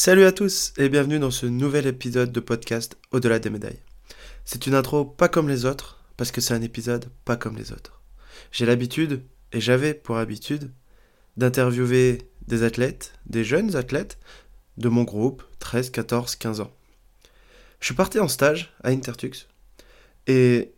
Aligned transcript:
Salut 0.00 0.26
à 0.26 0.30
tous 0.30 0.72
et 0.76 0.88
bienvenue 0.88 1.18
dans 1.18 1.32
ce 1.32 1.44
nouvel 1.44 1.88
épisode 1.88 2.30
de 2.30 2.38
podcast 2.38 2.96
Au-delà 3.10 3.40
des 3.40 3.50
médailles. 3.50 3.82
C'est 4.44 4.68
une 4.68 4.76
intro 4.76 5.04
pas 5.04 5.28
comme 5.28 5.48
les 5.48 5.64
autres 5.64 6.04
parce 6.16 6.30
que 6.30 6.40
c'est 6.40 6.54
un 6.54 6.62
épisode 6.62 7.06
pas 7.24 7.34
comme 7.34 7.56
les 7.56 7.72
autres. 7.72 8.00
J'ai 8.52 8.64
l'habitude, 8.64 9.24
et 9.50 9.60
j'avais 9.60 9.94
pour 9.94 10.18
habitude, 10.18 10.70
d'interviewer 11.36 12.18
des 12.46 12.62
athlètes, 12.62 13.14
des 13.26 13.42
jeunes 13.42 13.74
athlètes 13.74 14.18
de 14.76 14.88
mon 14.88 15.02
groupe, 15.02 15.42
13, 15.58 15.90
14, 15.90 16.36
15 16.36 16.60
ans. 16.60 16.72
Je 17.80 17.86
suis 17.86 17.96
parti 17.96 18.20
en 18.20 18.28
stage 18.28 18.72
à 18.84 18.90
Intertux 18.90 19.48
et 20.28 20.70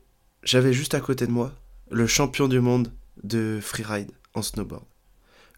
j'avais 0.45 0.73
juste 0.73 0.95
à 0.95 1.00
côté 1.00 1.27
de 1.27 1.32
moi 1.32 1.55
le 1.91 2.07
champion 2.07 2.48
du 2.48 2.61
monde 2.61 2.91
de 3.23 3.59
freeride 3.61 4.12
en 4.32 4.41
snowboard, 4.41 4.87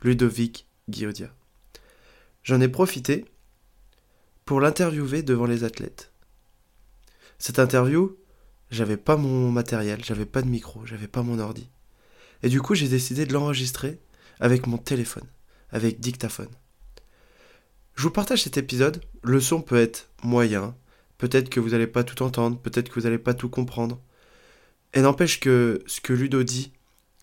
Ludovic 0.03 0.67
Guillaudia. 0.89 1.29
J'en 2.43 2.61
ai 2.61 2.67
profité 2.67 3.25
pour 4.45 4.61
l'interviewer 4.61 5.23
devant 5.23 5.47
les 5.47 5.65
athlètes. 5.65 6.13
Cette 7.39 7.59
interview, 7.59 8.17
j'avais 8.71 8.97
pas 8.97 9.17
mon 9.17 9.51
matériel, 9.51 10.05
j'avais 10.05 10.27
pas 10.27 10.43
de 10.43 10.49
micro, 10.49 10.87
j'avais 10.87 11.09
pas 11.09 11.23
mon 11.23 11.39
ordi. 11.39 11.69
Et 12.43 12.49
du 12.49 12.61
coup, 12.61 12.75
j'ai 12.75 12.89
décidé 12.89 13.27
de 13.27 13.33
l'enregistrer 13.33 14.01
avec 14.41 14.67
mon 14.67 14.79
téléphone, 14.79 15.27
avec 15.71 16.01
dictaphone. 16.01 16.49
Je 17.95 18.03
vous 18.03 18.11
partage 18.11 18.43
cet 18.43 18.57
épisode, 18.57 19.03
le 19.23 19.41
son 19.41 19.61
peut 19.61 19.77
être 19.77 20.11
moyen, 20.23 20.75
peut-être 21.19 21.51
que 21.51 21.61
vous 21.61 21.71
n'allez 21.71 21.87
pas 21.87 22.05
tout 22.05 22.23
entendre, 22.23 22.59
peut-être 22.59 22.89
que 22.89 22.95
vous 22.95 23.07
n'allez 23.07 23.19
pas 23.19 23.35
tout 23.35 23.49
comprendre. 23.49 24.01
Et 24.95 25.01
n'empêche 25.01 25.41
que 25.41 25.83
ce 25.87 26.01
que 26.01 26.13
Ludo 26.13 26.43
dit, 26.43 26.73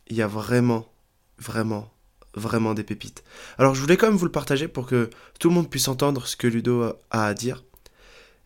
il 0.08 0.16
y 0.16 0.22
a 0.22 0.28
vraiment, 0.28 0.92
vraiment, 1.38 1.92
vraiment 2.40 2.74
des 2.74 2.84
pépites. 2.84 3.24
Alors 3.58 3.76
je 3.76 3.82
voulais 3.82 3.98
quand 3.98 4.08
même 4.08 4.18
vous 4.18 4.26
le 4.26 4.32
partager 4.32 4.68
pour 4.68 4.88
que 4.88 5.10
tout 5.40 5.50
le 5.50 5.56
monde 5.56 5.70
puisse 5.70 5.88
entendre 5.88 6.26
ce 6.26 6.36
que 6.36 6.48
Ludo 6.48 6.84
a 7.12 7.26
à 7.26 7.34
dire. 7.34 7.64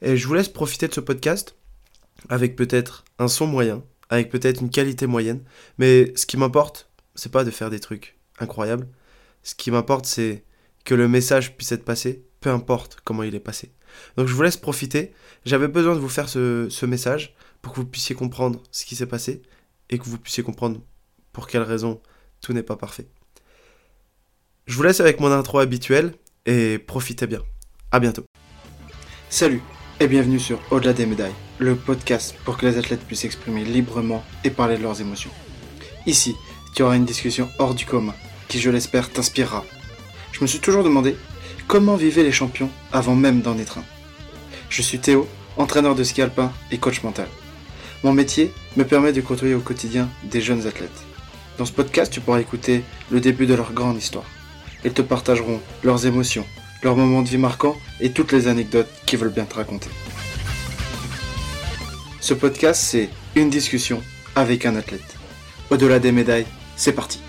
Et 0.02 0.18
je 0.18 0.28
vous 0.28 0.34
laisse 0.34 0.50
profiter 0.50 0.88
de 0.88 0.94
ce 0.94 1.00
podcast 1.00 1.56
avec 2.30 2.56
peut-être 2.56 3.06
un 3.20 3.28
son 3.28 3.48
moyen, 3.48 3.84
avec 4.10 4.30
peut-être 4.30 4.62
une 4.62 4.70
qualité 4.70 5.08
moyenne. 5.08 5.44
Mais 5.78 6.12
ce 6.16 6.26
qui 6.26 6.38
m'importe, 6.38 6.90
c'est 7.16 7.32
pas 7.32 7.44
de 7.44 7.52
faire 7.52 7.70
des 7.70 7.80
trucs 7.80 8.18
incroyables. 8.40 8.88
Ce 9.44 9.56
qui 9.56 9.72
m'importe, 9.72 10.06
c'est 10.06 10.44
que 10.86 10.96
le 10.96 11.08
message 11.08 11.56
puisse 11.56 11.72
être 11.72 11.86
passé, 11.86 12.24
peu 12.42 12.50
importe 12.50 12.98
comment 13.04 13.24
il 13.24 13.36
est 13.36 13.40
passé. 13.40 13.72
Donc 14.18 14.28
je 14.28 14.34
vous 14.34 14.42
laisse 14.42 14.58
profiter. 14.58 15.14
J'avais 15.46 15.68
besoin 15.68 15.96
de 15.96 16.00
vous 16.00 16.10
faire 16.10 16.30
ce, 16.30 16.68
ce 16.70 16.86
message 16.86 17.36
pour 17.62 17.74
que 17.74 17.80
vous 17.80 17.86
puissiez 17.86 18.16
comprendre 18.16 18.62
ce 18.72 18.86
qui 18.86 18.96
s'est 18.96 19.06
passé 19.06 19.42
et 19.90 19.98
que 19.98 20.04
vous 20.04 20.18
puissiez 20.18 20.44
comprendre 20.44 20.82
pour 21.32 21.48
quelles 21.48 21.64
raisons 21.64 22.02
tout 22.42 22.54
n'est 22.54 22.64
pas 22.64 22.76
parfait. 22.76 23.08
Je 24.66 24.78
vous 24.78 24.84
laisse 24.84 25.02
avec 25.02 25.20
mon 25.20 25.30
intro 25.30 25.60
habituel 25.60 26.14
et 26.46 26.78
profitez 26.78 27.28
bien. 27.28 27.42
À 27.92 28.00
bientôt. 28.00 28.24
Salut 29.30 29.62
et 30.00 30.08
bienvenue 30.08 30.40
sur 30.40 30.58
Au-delà 30.72 30.94
des 30.94 31.06
médailles, 31.06 31.34
le 31.60 31.76
podcast 31.76 32.34
pour 32.46 32.58
que 32.58 32.66
les 32.66 32.78
athlètes 32.78 33.02
puissent 33.06 33.22
s'exprimer 33.22 33.66
librement 33.66 34.24
et 34.46 34.50
parler 34.50 34.78
de 34.78 34.84
leurs 34.84 35.02
émotions. 35.02 35.32
Ici, 36.06 36.36
tu 36.76 36.82
auras 36.82 36.96
une 36.96 37.04
discussion 37.04 37.50
hors 37.60 37.76
du 37.76 37.86
commun 37.86 38.16
qui, 38.48 38.58
je 38.58 38.70
l'espère, 38.70 39.12
t'inspirera. 39.12 39.66
Je 40.32 40.40
me 40.40 40.48
suis 40.48 40.60
toujours 40.60 40.86
demandé 40.86 41.18
comment 41.68 41.98
vivaient 41.98 42.24
les 42.24 42.32
champions 42.32 42.70
avant 42.94 43.16
même 43.16 43.42
d'en 43.42 43.58
être 43.58 43.80
un. 43.80 43.86
Je 44.70 44.82
suis 44.82 45.00
Théo, 45.00 45.28
entraîneur 45.58 45.94
de 45.94 46.06
ski 46.06 46.22
alpin 46.22 46.54
et 46.72 46.78
coach 46.78 47.04
mental. 47.04 47.28
Mon 48.06 48.14
métier 48.14 48.54
me 48.78 48.86
permet 48.86 49.12
de 49.12 49.20
côtoyer 49.20 49.56
au 49.56 49.60
quotidien 49.60 50.10
des 50.24 50.40
jeunes 50.40 50.68
athlètes. 50.68 51.04
Dans 51.58 51.66
ce 51.66 51.74
podcast, 51.74 52.14
tu 52.14 52.22
pourras 52.22 52.40
écouter 52.40 52.82
le 53.12 53.20
début 53.20 53.46
de 53.46 53.56
leur 53.56 53.74
grande 53.74 53.98
histoire. 53.98 54.26
Ils 54.86 54.94
te 54.94 55.02
partageront 55.02 55.62
leurs 55.84 56.06
émotions, 56.06 56.46
leurs 56.82 56.96
moments 56.96 57.22
de 57.22 57.30
vie 57.30 57.38
marquants 57.38 57.76
et 58.02 58.12
toutes 58.12 58.32
les 58.32 58.48
anecdotes 58.48 58.90
qu'ils 59.06 59.20
veulent 59.20 59.30
bien 59.34 59.46
te 59.46 59.56
raconter. 59.56 59.90
Ce 62.20 62.34
podcast, 62.34 62.82
c'est 62.82 63.10
une 63.36 63.50
discussion 63.50 64.02
avec 64.36 64.66
un 64.66 64.76
athlète. 64.76 65.16
Au-delà 65.70 66.00
des 66.00 66.12
médailles, 66.12 66.46
c'est 66.76 66.94
parti. 66.94 67.22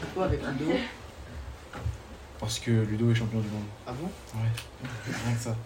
Pourquoi 0.00 0.26
avec 0.26 0.40
Ludo 0.40 0.72
Parce 2.38 2.58
que 2.58 2.70
Ludo 2.70 3.10
est 3.10 3.14
champion 3.14 3.40
du 3.40 3.48
monde. 3.48 3.64
Ah 3.86 3.92
bon? 3.92 4.08
Ouais, 4.38 4.48
rien 5.26 5.34
que 5.34 5.42
ça. 5.42 5.56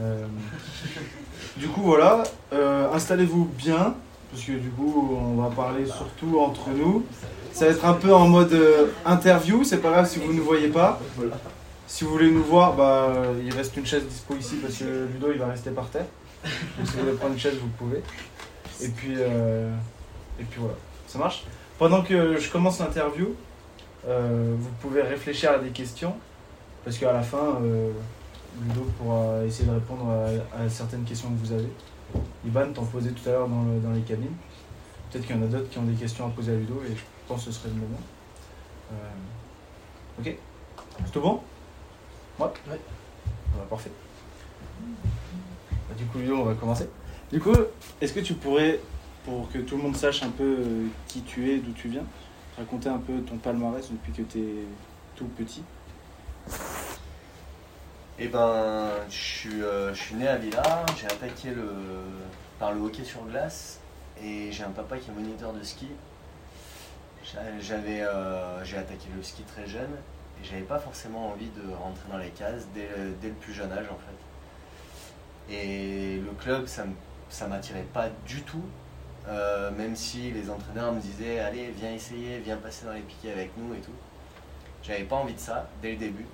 Euh, 0.00 0.26
du 1.56 1.68
coup, 1.68 1.82
voilà, 1.82 2.22
euh, 2.52 2.92
installez-vous 2.92 3.44
bien, 3.56 3.94
parce 4.30 4.44
que 4.44 4.52
du 4.52 4.68
coup, 4.70 5.18
on 5.20 5.40
va 5.40 5.50
parler 5.54 5.86
surtout 5.86 6.38
entre 6.40 6.70
nous. 6.70 7.04
Ça 7.52 7.66
va 7.66 7.72
être 7.72 7.84
un 7.84 7.94
peu 7.94 8.14
en 8.14 8.28
mode 8.28 8.52
euh, 8.52 8.86
interview, 9.04 9.64
c'est 9.64 9.78
pas 9.78 9.90
grave 9.90 10.08
si 10.08 10.18
vous 10.18 10.32
ne 10.32 10.38
nous 10.38 10.44
voyez 10.44 10.68
pas. 10.68 11.00
Si 11.86 12.04
vous 12.04 12.10
voulez 12.10 12.30
nous 12.30 12.44
voir, 12.44 12.74
bah, 12.74 13.10
il 13.42 13.52
reste 13.54 13.76
une 13.76 13.86
chaise 13.86 14.04
dispo 14.04 14.34
ici 14.36 14.56
parce 14.62 14.76
que 14.76 15.06
Ludo 15.12 15.32
il 15.32 15.38
va 15.38 15.46
rester 15.46 15.70
par 15.70 15.88
terre. 15.88 16.04
Donc 16.44 16.86
si 16.86 16.92
vous 16.94 17.00
voulez 17.00 17.16
prendre 17.16 17.32
une 17.32 17.40
chaise, 17.40 17.56
vous 17.60 17.68
pouvez. 17.68 18.02
Et 18.82 18.88
puis, 18.88 19.14
euh, 19.16 19.72
et 20.38 20.44
puis 20.44 20.60
voilà, 20.60 20.76
ça 21.06 21.18
marche? 21.18 21.44
Pendant 21.78 22.02
que 22.02 22.38
je 22.38 22.50
commence 22.50 22.78
l'interview, 22.78 23.34
euh, 24.06 24.54
vous 24.56 24.70
pouvez 24.80 25.02
réfléchir 25.02 25.52
à 25.52 25.58
des 25.58 25.70
questions 25.70 26.14
parce 26.84 26.98
qu'à 26.98 27.12
la 27.12 27.22
fin, 27.22 27.56
euh, 27.62 27.90
Ludo 28.62 28.86
pourra 28.98 29.44
essayer 29.46 29.68
de 29.68 29.74
répondre 29.74 30.04
à, 30.10 30.62
à 30.62 30.68
certaines 30.68 31.04
questions 31.04 31.30
que 31.30 31.46
vous 31.46 31.52
avez. 31.52 31.68
Iban 32.48 32.72
t'en 32.72 32.84
posait 32.84 33.10
tout 33.10 33.28
à 33.28 33.32
l'heure 33.32 33.48
dans, 33.48 33.62
le- 33.64 33.80
dans 33.80 33.92
les 33.92 34.00
cabines. 34.02 34.34
Peut-être 35.10 35.26
qu'il 35.26 35.36
y 35.36 35.38
en 35.38 35.42
a 35.42 35.46
d'autres 35.46 35.68
qui 35.70 35.78
ont 35.78 35.82
des 35.84 35.94
questions 35.94 36.26
à 36.26 36.30
poser 36.30 36.52
à 36.52 36.56
Ludo 36.56 36.82
et 36.90 36.94
je 36.94 37.02
pense 37.26 37.44
que 37.44 37.50
ce 37.50 37.60
serait 37.60 37.68
le 37.70 37.74
moment. 37.76 38.00
Euh, 38.92 40.20
ok 40.20 40.36
C'est 41.04 41.12
tout 41.12 41.20
bon? 41.20 41.40
Ouais 42.38 42.46
Ouais. 42.70 42.80
Bah, 43.56 43.66
parfait. 43.68 43.90
Bah, 45.88 45.94
du 45.96 46.04
coup, 46.06 46.18
Ludo, 46.18 46.36
on 46.36 46.44
va 46.44 46.54
commencer. 46.54 46.88
Du 47.32 47.40
coup, 47.40 47.52
est-ce 48.00 48.12
que 48.12 48.20
tu 48.20 48.34
pourrais, 48.34 48.80
pour 49.24 49.50
que 49.50 49.58
tout 49.58 49.76
le 49.76 49.82
monde 49.82 49.96
sache 49.96 50.22
un 50.22 50.30
peu 50.30 50.44
euh, 50.60 50.86
qui 51.08 51.22
tu 51.22 51.50
es, 51.50 51.58
d'où 51.58 51.72
tu 51.72 51.88
viens, 51.88 52.04
raconter 52.56 52.88
un 52.88 52.98
peu 52.98 53.20
ton 53.22 53.36
palmarès 53.36 53.86
depuis 53.90 54.12
que 54.12 54.22
tu 54.30 54.38
es 54.38 54.64
tout 55.16 55.26
petit? 55.36 55.62
Eh 58.18 58.26
ben, 58.28 58.88
je 59.08 59.14
suis, 59.16 59.62
euh, 59.62 59.94
je 59.94 60.00
suis 60.02 60.14
né 60.16 60.26
à 60.26 60.36
Villars, 60.36 60.84
j'ai 60.98 61.06
attaqué 61.06 61.50
le, 61.50 61.72
par 62.58 62.72
le 62.72 62.80
hockey 62.80 63.04
sur 63.04 63.22
glace 63.24 63.78
et 64.22 64.50
j'ai 64.50 64.64
un 64.64 64.70
papa 64.70 64.96
qui 64.98 65.10
est 65.10 65.14
moniteur 65.14 65.52
de 65.52 65.62
ski. 65.62 65.88
J'a- 67.24 67.60
J'avais, 67.60 68.02
euh, 68.02 68.64
j'ai 68.64 68.76
attaqué 68.78 69.06
le 69.16 69.22
ski 69.22 69.42
très 69.44 69.66
jeune 69.66 69.90
et 70.40 70.44
j'avais 70.44 70.62
pas 70.62 70.78
forcément 70.80 71.28
envie 71.30 71.50
de 71.50 71.72
rentrer 71.72 72.08
dans 72.10 72.18
les 72.18 72.30
cases 72.30 72.66
dès, 72.74 72.88
dès 73.22 73.28
le 73.28 73.34
plus 73.34 73.52
jeune 73.52 73.70
âge 73.70 73.86
en 73.90 73.98
fait. 73.98 75.54
Et 75.54 76.16
le 76.16 76.32
club, 76.40 76.66
ça 76.66 77.46
m'attirait 77.46 77.86
pas 77.94 78.08
du 78.26 78.42
tout, 78.42 78.64
euh, 79.28 79.70
même 79.70 79.94
si 79.94 80.32
les 80.32 80.50
entraîneurs 80.50 80.92
me 80.92 81.00
disaient 81.00 81.38
allez 81.38 81.70
viens 81.70 81.92
essayer, 81.92 82.38
viens 82.40 82.56
passer 82.56 82.84
dans 82.84 82.92
les 82.92 83.00
piquets 83.00 83.32
avec 83.32 83.50
nous 83.56 83.74
et 83.74 83.78
tout. 83.80 83.94
J'avais 84.82 85.04
pas 85.04 85.16
envie 85.16 85.34
de 85.34 85.40
ça 85.40 85.68
dès 85.82 85.92
le 85.92 85.96
début. 85.98 86.26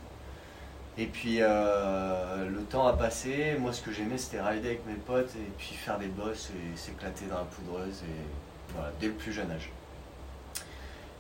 Et 0.96 1.06
puis 1.06 1.38
euh, 1.40 2.48
le 2.48 2.62
temps 2.62 2.86
a 2.86 2.92
passé, 2.92 3.56
moi 3.58 3.72
ce 3.72 3.82
que 3.82 3.92
j'aimais 3.92 4.16
c'était 4.16 4.40
rider 4.40 4.68
avec 4.68 4.86
mes 4.86 4.94
potes 4.94 5.34
et 5.34 5.50
puis 5.58 5.74
faire 5.74 5.98
des 5.98 6.06
bosses 6.06 6.50
et 6.50 6.76
s'éclater 6.76 7.26
dans 7.26 7.38
la 7.38 7.44
poudreuse 7.44 8.02
et 8.04 8.72
voilà, 8.74 8.92
dès 9.00 9.08
le 9.08 9.14
plus 9.14 9.32
jeune 9.32 9.50
âge. 9.50 9.70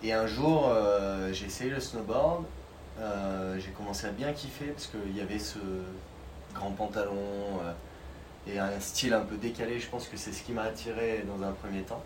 Et 0.02 0.12
un 0.12 0.28
jour 0.28 0.68
euh, 0.68 1.32
j'ai 1.32 1.46
essayé 1.46 1.70
le 1.70 1.80
snowboard, 1.80 2.44
Euh, 3.00 3.58
j'ai 3.58 3.72
commencé 3.72 4.06
à 4.06 4.10
bien 4.10 4.32
kiffer 4.32 4.66
parce 4.66 4.86
qu'il 4.86 5.16
y 5.16 5.20
avait 5.20 5.40
ce 5.40 5.58
grand 6.54 6.70
pantalon 6.70 7.58
et 8.46 8.60
un 8.60 8.78
style 8.78 9.12
un 9.14 9.22
peu 9.22 9.36
décalé, 9.36 9.80
je 9.80 9.88
pense 9.88 10.06
que 10.06 10.16
c'est 10.16 10.32
ce 10.32 10.44
qui 10.44 10.52
m'a 10.52 10.62
attiré 10.62 11.24
dans 11.26 11.42
un 11.44 11.50
premier 11.50 11.82
temps. 11.82 12.04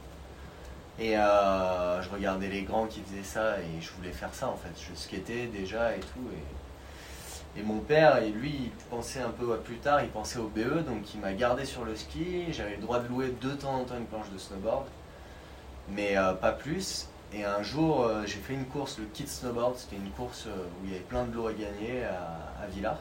Et 0.99 1.13
je 1.13 2.09
regardais 2.11 2.49
les 2.49 2.63
grands 2.63 2.87
qui 2.87 3.03
faisaient 3.03 3.23
ça 3.23 3.61
et 3.61 3.83
je 3.83 3.91
voulais 3.93 4.13
faire 4.13 4.33
ça 4.33 4.49
en 4.49 4.57
fait, 4.57 4.73
je 4.81 4.95
skatais 4.99 5.47
déjà 5.49 5.95
et 5.95 6.01
tout. 6.01 6.25
Et 7.59 7.63
mon 7.63 7.81
père, 7.81 8.23
et 8.23 8.31
lui, 8.31 8.55
il 8.65 8.71
pensait 8.89 9.21
un 9.21 9.31
peu 9.31 9.53
à 9.53 9.57
plus 9.57 9.79
tard, 9.79 10.03
il 10.03 10.09
pensait 10.09 10.39
au 10.39 10.49
BE, 10.49 10.85
donc 10.85 11.13
il 11.15 11.21
m'a 11.21 11.33
gardé 11.33 11.65
sur 11.65 11.85
le 11.85 11.97
ski. 11.97 12.53
J'avais 12.53 12.77
le 12.77 12.83
droit 12.83 13.01
de 13.01 13.09
louer 13.09 13.35
de 13.41 13.51
temps 13.51 13.75
en 13.75 13.85
temps 13.85 13.97
une 13.97 14.07
planche 14.07 14.31
de 14.33 14.39
snowboard, 14.39 14.87
mais 15.89 16.17
euh, 16.17 16.35
pas 16.35 16.53
plus. 16.53 17.09
Et 17.33 17.45
un 17.45 17.63
jour, 17.63 18.05
euh, 18.05 18.23
j'ai 18.27 18.39
fait 18.39 18.55
une 18.55 18.65
course, 18.67 18.99
le 18.99 19.07
Kid 19.07 19.29
Snowboard, 19.29 19.77
c'était 19.77 19.97
une 19.97 20.11
course 20.11 20.47
euh, 20.47 20.67
où 20.81 20.87
il 20.87 20.93
y 20.93 20.95
avait 20.95 21.05
plein 21.05 21.25
de 21.25 21.35
lots 21.35 21.49
à 21.49 21.53
gagner 21.53 22.05
à, 22.05 22.67
Villars. 22.69 23.01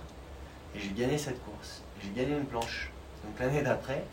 Et 0.76 0.80
j'ai 0.80 0.90
gagné 0.90 1.18
cette 1.18 1.42
course. 1.44 1.84
J'ai 2.02 2.10
gagné 2.10 2.36
une 2.36 2.46
planche. 2.46 2.92
Donc 3.24 3.40
l'année 3.40 3.62
d'après, 3.62 4.04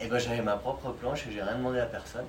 et 0.00 0.06
ben, 0.08 0.18
j'avais 0.18 0.42
ma 0.42 0.56
propre 0.56 0.90
planche 0.92 1.26
et 1.26 1.32
j'ai 1.32 1.42
rien 1.42 1.56
demandé 1.56 1.80
à 1.80 1.86
personne. 1.86 2.26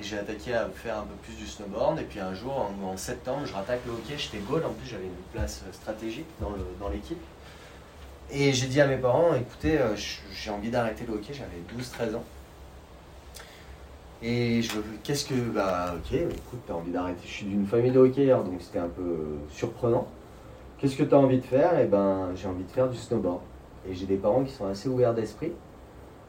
Et 0.00 0.02
j'ai 0.02 0.18
attaqué 0.18 0.54
à 0.54 0.66
faire 0.70 0.98
un 0.98 1.02
peu 1.02 1.14
plus 1.22 1.34
du 1.34 1.46
snowboard. 1.46 1.98
Et 1.98 2.04
puis 2.04 2.20
un 2.20 2.32
jour, 2.32 2.70
en, 2.82 2.96
septembre, 2.96 3.42
je 3.44 3.52
rattaque 3.52 3.80
le 3.86 3.92
hockey. 3.92 4.14
J'étais 4.16 4.38
goal. 4.38 4.64
En 4.64 4.72
plus, 4.72 4.88
j'avais 4.88 5.04
une 5.04 5.24
place 5.32 5.62
euh, 5.68 5.72
stratégique 5.72 6.26
dans 6.40 6.50
le- 6.50 6.66
dans 6.80 6.88
l'équipe. 6.88 7.20
et 8.32 8.52
j'ai 8.52 8.68
dit 8.68 8.80
à 8.80 8.86
mes 8.86 8.96
parents 8.96 9.34
écoutez, 9.34 9.78
euh, 9.78 9.94
j'ai 10.32 10.50
envie 10.50 10.70
d'arrêter 10.70 11.04
le 11.06 11.14
hockey. 11.14 11.34
J'avais 11.34 11.60
12-13 11.76 12.14
ans. 12.16 12.24
Et 14.22 14.62
je 14.62 14.72
qu'est-ce 15.02 15.24
que. 15.26 15.34
Bah, 15.34 15.94
ok, 15.96 16.12
écoute, 16.12 16.60
t'as 16.66 16.74
envie 16.74 16.92
d'arrêter. 16.92 17.20
Je 17.24 17.30
suis 17.32 17.46
d'une 17.46 17.66
famille 17.66 17.90
de 17.90 17.98
hockeyeurs, 17.98 18.44
donc 18.44 18.60
c'était 18.62 18.78
un 18.78 18.88
peu 18.88 19.38
surprenant. 19.50 20.06
qu'est-ce 20.78 20.96
que 20.96 21.02
tu 21.02 21.14
as 21.14 21.18
envie 21.18 21.38
de 21.38 21.44
faire? 21.44 21.78
Et 21.78 21.86
ben, 21.86 22.30
j'ai 22.36 22.48
envie 22.48 22.64
de 22.64 22.70
faire 22.70 22.88
du 22.88 22.96
snowboard. 22.96 23.40
Et 23.88 23.94
j'ai 23.94 24.06
des 24.06 24.16
parents 24.16 24.44
qui 24.44 24.52
sont 24.52 24.66
assez 24.66 24.88
ouverts 24.88 25.14
d'esprit 25.14 25.52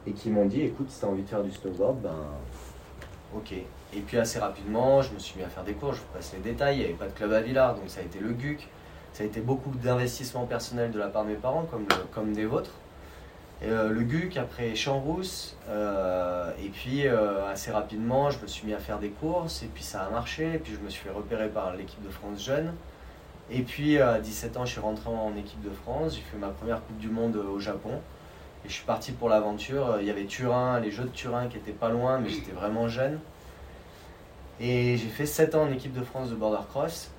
et 0.07 0.12
qui 0.13 0.29
m'ont 0.29 0.45
dit 0.45 0.62
écoute, 0.62 0.89
si 0.89 1.00
tu 1.00 1.06
as 1.06 1.09
envie 1.09 1.23
de 1.23 1.27
faire 1.29 1.44
du 1.44 1.51
snowboard, 1.51 2.01
ben 2.01 2.15
ok. 3.36 3.54
Et 3.54 4.00
puis 4.00 4.18
assez 4.18 4.39
rapidement, 4.39 5.01
je 5.01 5.13
me 5.13 5.19
suis 5.19 5.38
mis 5.38 5.44
à 5.44 5.50
faire 5.50 5.63
des 5.63 5.74
cours, 5.74 5.94
je 5.94 6.00
vous 6.00 6.07
passe 6.13 6.33
les 6.33 6.39
détails, 6.39 6.75
il 6.75 6.80
n'y 6.80 6.86
avait 6.86 6.94
pas 6.94 7.07
de 7.07 7.12
club 7.12 7.33
à 7.33 7.42
Villars, 7.42 7.75
donc 7.75 7.86
ça 7.88 8.00
a 8.01 8.04
été 8.04 8.19
le 8.19 8.31
GUC. 8.31 8.68
Ça 9.13 9.24
a 9.24 9.25
été 9.25 9.42
beaucoup 9.42 9.72
d'investissement 9.72 10.45
personnel 10.45 10.92
de 10.92 11.00
la 11.00 11.07
part 11.07 11.24
de 11.24 11.30
mes 11.30 11.36
parents, 11.36 11.63
comme, 11.69 11.86
comme 12.13 12.33
des 12.33 12.45
vôtres. 12.45 12.72
Euh, 13.63 13.89
le 13.89 14.01
GUC, 14.01 14.38
après 14.38 14.74
Champs-Rousse, 14.74 15.56
euh, 15.69 16.51
et 16.63 16.69
puis 16.69 17.07
euh, 17.07 17.48
assez 17.48 17.72
rapidement, 17.72 18.31
je 18.31 18.39
me 18.39 18.48
suis 18.48 18.66
mis 18.66 18.74
à 18.74 18.80
faire 18.80 18.98
des 18.98 19.10
courses, 19.10 19.62
et 19.62 19.68
puis 19.68 19.83
ça 19.83 20.04
a 20.04 20.10
marché, 20.10 20.56
et 20.56 20.57
puis 20.57 20.74
je 20.74 20.80
me 20.80 20.89
suis 20.89 21.04
fait 21.04 21.12
repérer 21.12 21.50
par 21.50 21.75
l'équipe 21.75 22.04
de 22.04 22.10
France 22.10 22.44
jeune. 22.44 22.74
Et 23.51 23.62
puis 23.62 24.00
à 24.00 24.19
17 24.19 24.57
ans, 24.57 24.66
je 24.66 24.72
suis 24.72 24.81
rentré 24.81 25.10
en 25.10 25.36
équipe 25.36 25.62
de 25.62 25.69
France, 25.69 26.16
j'ai 26.16 26.22
fait 26.22 26.38
ma 26.38 26.48
première 26.48 26.81
Coupe 26.86 26.98
du 26.98 27.10
Monde 27.10 27.36
au 27.36 27.60
Japon. 27.60 28.01
Et 28.65 28.69
je 28.69 28.73
suis 28.73 28.85
parti 28.85 29.11
pour 29.11 29.29
l'aventure. 29.29 29.97
Il 29.99 30.07
y 30.07 30.09
avait 30.09 30.25
Turin, 30.25 30.79
les 30.79 30.91
Jeux 30.91 31.03
de 31.03 31.09
Turin 31.09 31.47
qui 31.47 31.57
étaient 31.57 31.71
pas 31.71 31.89
loin, 31.89 32.19
mais 32.19 32.29
j'étais 32.29 32.51
vraiment 32.51 32.87
jeune. 32.87 33.19
Et 34.59 34.97
j'ai 34.97 35.09
fait 35.09 35.25
7 35.25 35.55
ans 35.55 35.63
en 35.63 35.71
équipe 35.71 35.93
de 35.93 36.03
France 36.03 36.29
de 36.29 36.35
border 36.35 36.63
cross, 36.69 37.09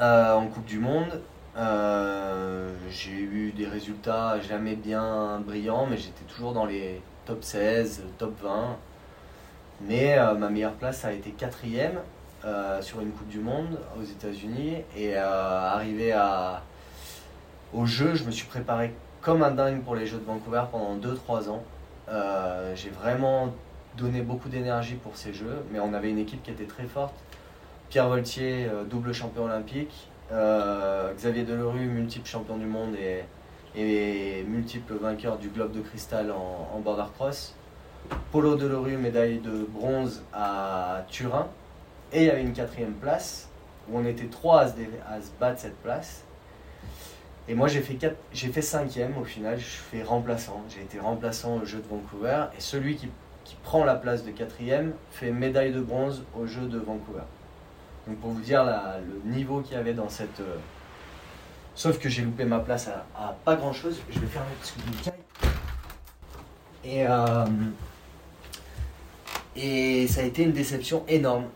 en 0.00 0.46
Coupe 0.48 0.64
du 0.64 0.78
Monde. 0.80 1.20
Euh, 1.56 2.72
j'ai 2.90 3.12
eu 3.12 3.52
des 3.52 3.66
résultats 3.66 4.40
jamais 4.40 4.74
bien 4.74 5.40
brillants, 5.44 5.86
mais 5.86 5.96
j'étais 5.96 6.24
toujours 6.24 6.52
dans 6.52 6.64
les 6.64 7.00
top 7.26 7.44
16, 7.44 8.04
top 8.18 8.34
20. 8.42 8.76
Mais 9.82 10.18
euh, 10.18 10.34
ma 10.34 10.48
meilleure 10.48 10.74
place 10.74 11.04
a 11.04 11.12
été 11.12 11.30
quatrième 11.30 11.98
euh, 12.44 12.80
sur 12.80 13.00
une 13.00 13.10
Coupe 13.10 13.28
du 13.28 13.40
Monde 13.40 13.78
aux 13.98 14.04
États-Unis. 14.04 14.76
Et 14.96 15.16
arrivé 15.16 16.12
à, 16.12 16.62
au 17.72 17.84
jeu, 17.84 18.14
je 18.14 18.24
me 18.24 18.30
suis 18.30 18.46
préparé 18.46 18.94
comme 19.22 19.42
un 19.42 19.52
dingue 19.52 19.82
pour 19.82 19.94
les 19.94 20.06
Jeux 20.06 20.18
de 20.18 20.24
Vancouver 20.24 20.64
pendant 20.70 20.96
2-3 20.96 21.48
ans. 21.48 21.62
j'ai 22.74 22.90
vraiment 22.90 23.54
donné 23.96 24.20
beaucoup 24.22 24.48
d'énergie 24.48 24.94
pour 24.96 25.16
ces 25.16 25.32
Jeux, 25.32 25.64
mais 25.70 25.80
on 25.80 25.94
avait 25.94 26.10
une 26.10 26.18
équipe 26.18 26.42
qui 26.42 26.50
était 26.50 26.66
très 26.66 26.84
forte. 26.84 27.14
Pierre 27.88 28.08
Voltier, 28.08 28.68
double 28.90 29.12
champion 29.12 29.44
olympique, 29.44 30.08
euh, 30.32 31.12
Xavier 31.14 31.44
Delerue, 31.44 31.86
multiple 31.86 32.26
champion 32.26 32.56
du 32.56 32.64
monde 32.64 32.94
et, 32.96 33.24
et 33.76 34.44
multiple 34.44 34.94
vainqueur 34.94 35.36
du 35.36 35.48
Globe 35.48 35.72
de 35.72 35.80
Cristal 35.80 36.30
en, 36.30 36.78
border 36.80 37.10
cross. 37.14 37.54
Polo 38.30 38.56
Delerue, 38.56 38.96
médaille 38.96 39.38
de 39.38 39.66
bronze 39.68 40.22
à 40.32 41.04
Turin. 41.08 41.48
Et 42.12 42.22
il 42.22 42.26
y 42.26 42.30
avait 42.30 42.42
une 42.42 42.52
quatrième 42.52 42.94
place 42.94 43.48
où 43.88 43.98
on 43.98 44.04
était 44.04 44.26
trois 44.26 44.62
à 44.62 44.68
se, 44.68 45.30
battre 45.38 45.60
cette 45.60 45.76
place. 45.82 46.24
Et 47.48 47.54
moi 47.54 47.66
j'ai 47.66 47.80
fait, 47.80 47.98
j'ai 48.32 48.48
fait 48.48 48.62
cinquième 48.62 49.18
au 49.18 49.24
final, 49.24 49.58
je 49.58 49.64
fais 49.64 50.02
remplaçant. 50.02 50.62
J'ai 50.68 50.82
été 50.82 50.98
remplaçant 50.98 51.56
au 51.56 51.64
jeu 51.64 51.78
de 51.78 51.88
Vancouver. 51.88 52.44
Et 52.56 52.60
celui 52.60 52.96
qui, 52.96 53.08
qui 53.44 53.56
prend 53.62 53.84
la 53.84 53.94
place 53.94 54.24
de 54.24 54.30
quatrième 54.30 54.92
fait 55.10 55.32
médaille 55.32 55.72
de 55.72 55.80
bronze 55.80 56.24
au 56.38 56.46
jeu 56.46 56.62
de 56.62 56.78
Vancouver. 56.78 57.24
Donc 58.06 58.18
pour 58.18 58.30
vous 58.30 58.40
dire 58.40 58.64
le 58.64 59.30
niveau 59.30 59.60
qu'il 59.60 59.74
y 59.74 59.80
avait 59.80 59.94
dans 59.94 60.08
cette... 60.08 60.40
Euh, 60.40 60.56
sauf 61.74 61.98
que 61.98 62.08
j'ai 62.08 62.22
loupé 62.22 62.44
ma 62.44 62.60
place 62.60 62.88
à, 62.88 63.36
pas 63.44 63.56
grand-chose. 63.56 64.00
Je 64.10 64.18
vais 64.18 64.26
fermer 64.26 64.48
parce 64.58 64.72
que 64.72 64.80
je 65.04 65.10
Et, 66.88 67.06
euh, 67.06 67.46
et 69.56 70.06
ça 70.08 70.20
a 70.20 70.24
été 70.24 70.42
une 70.42 70.52
déception 70.52 71.04
énorme. 71.08 71.46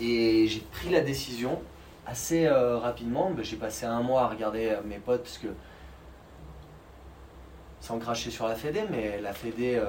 Et 0.00 0.46
j'ai 0.48 0.60
pris 0.60 0.88
la 0.90 1.00
décision 1.00 1.60
assez 2.10 2.46
euh, 2.46 2.78
rapidement. 2.78 3.30
Ben, 3.30 3.44
j'ai 3.44 3.56
passé 3.56 3.86
un 3.86 4.02
mois 4.02 4.22
à 4.22 4.28
regarder 4.28 4.76
mes 4.84 4.98
potes 4.98 5.22
parce 5.22 5.38
que 5.38 5.48
sans 7.80 7.98
cracher 7.98 8.30
sur 8.30 8.46
la 8.46 8.56
Fédé, 8.56 8.82
mais 8.90 9.20
la 9.20 9.32
Fédé, 9.32 9.80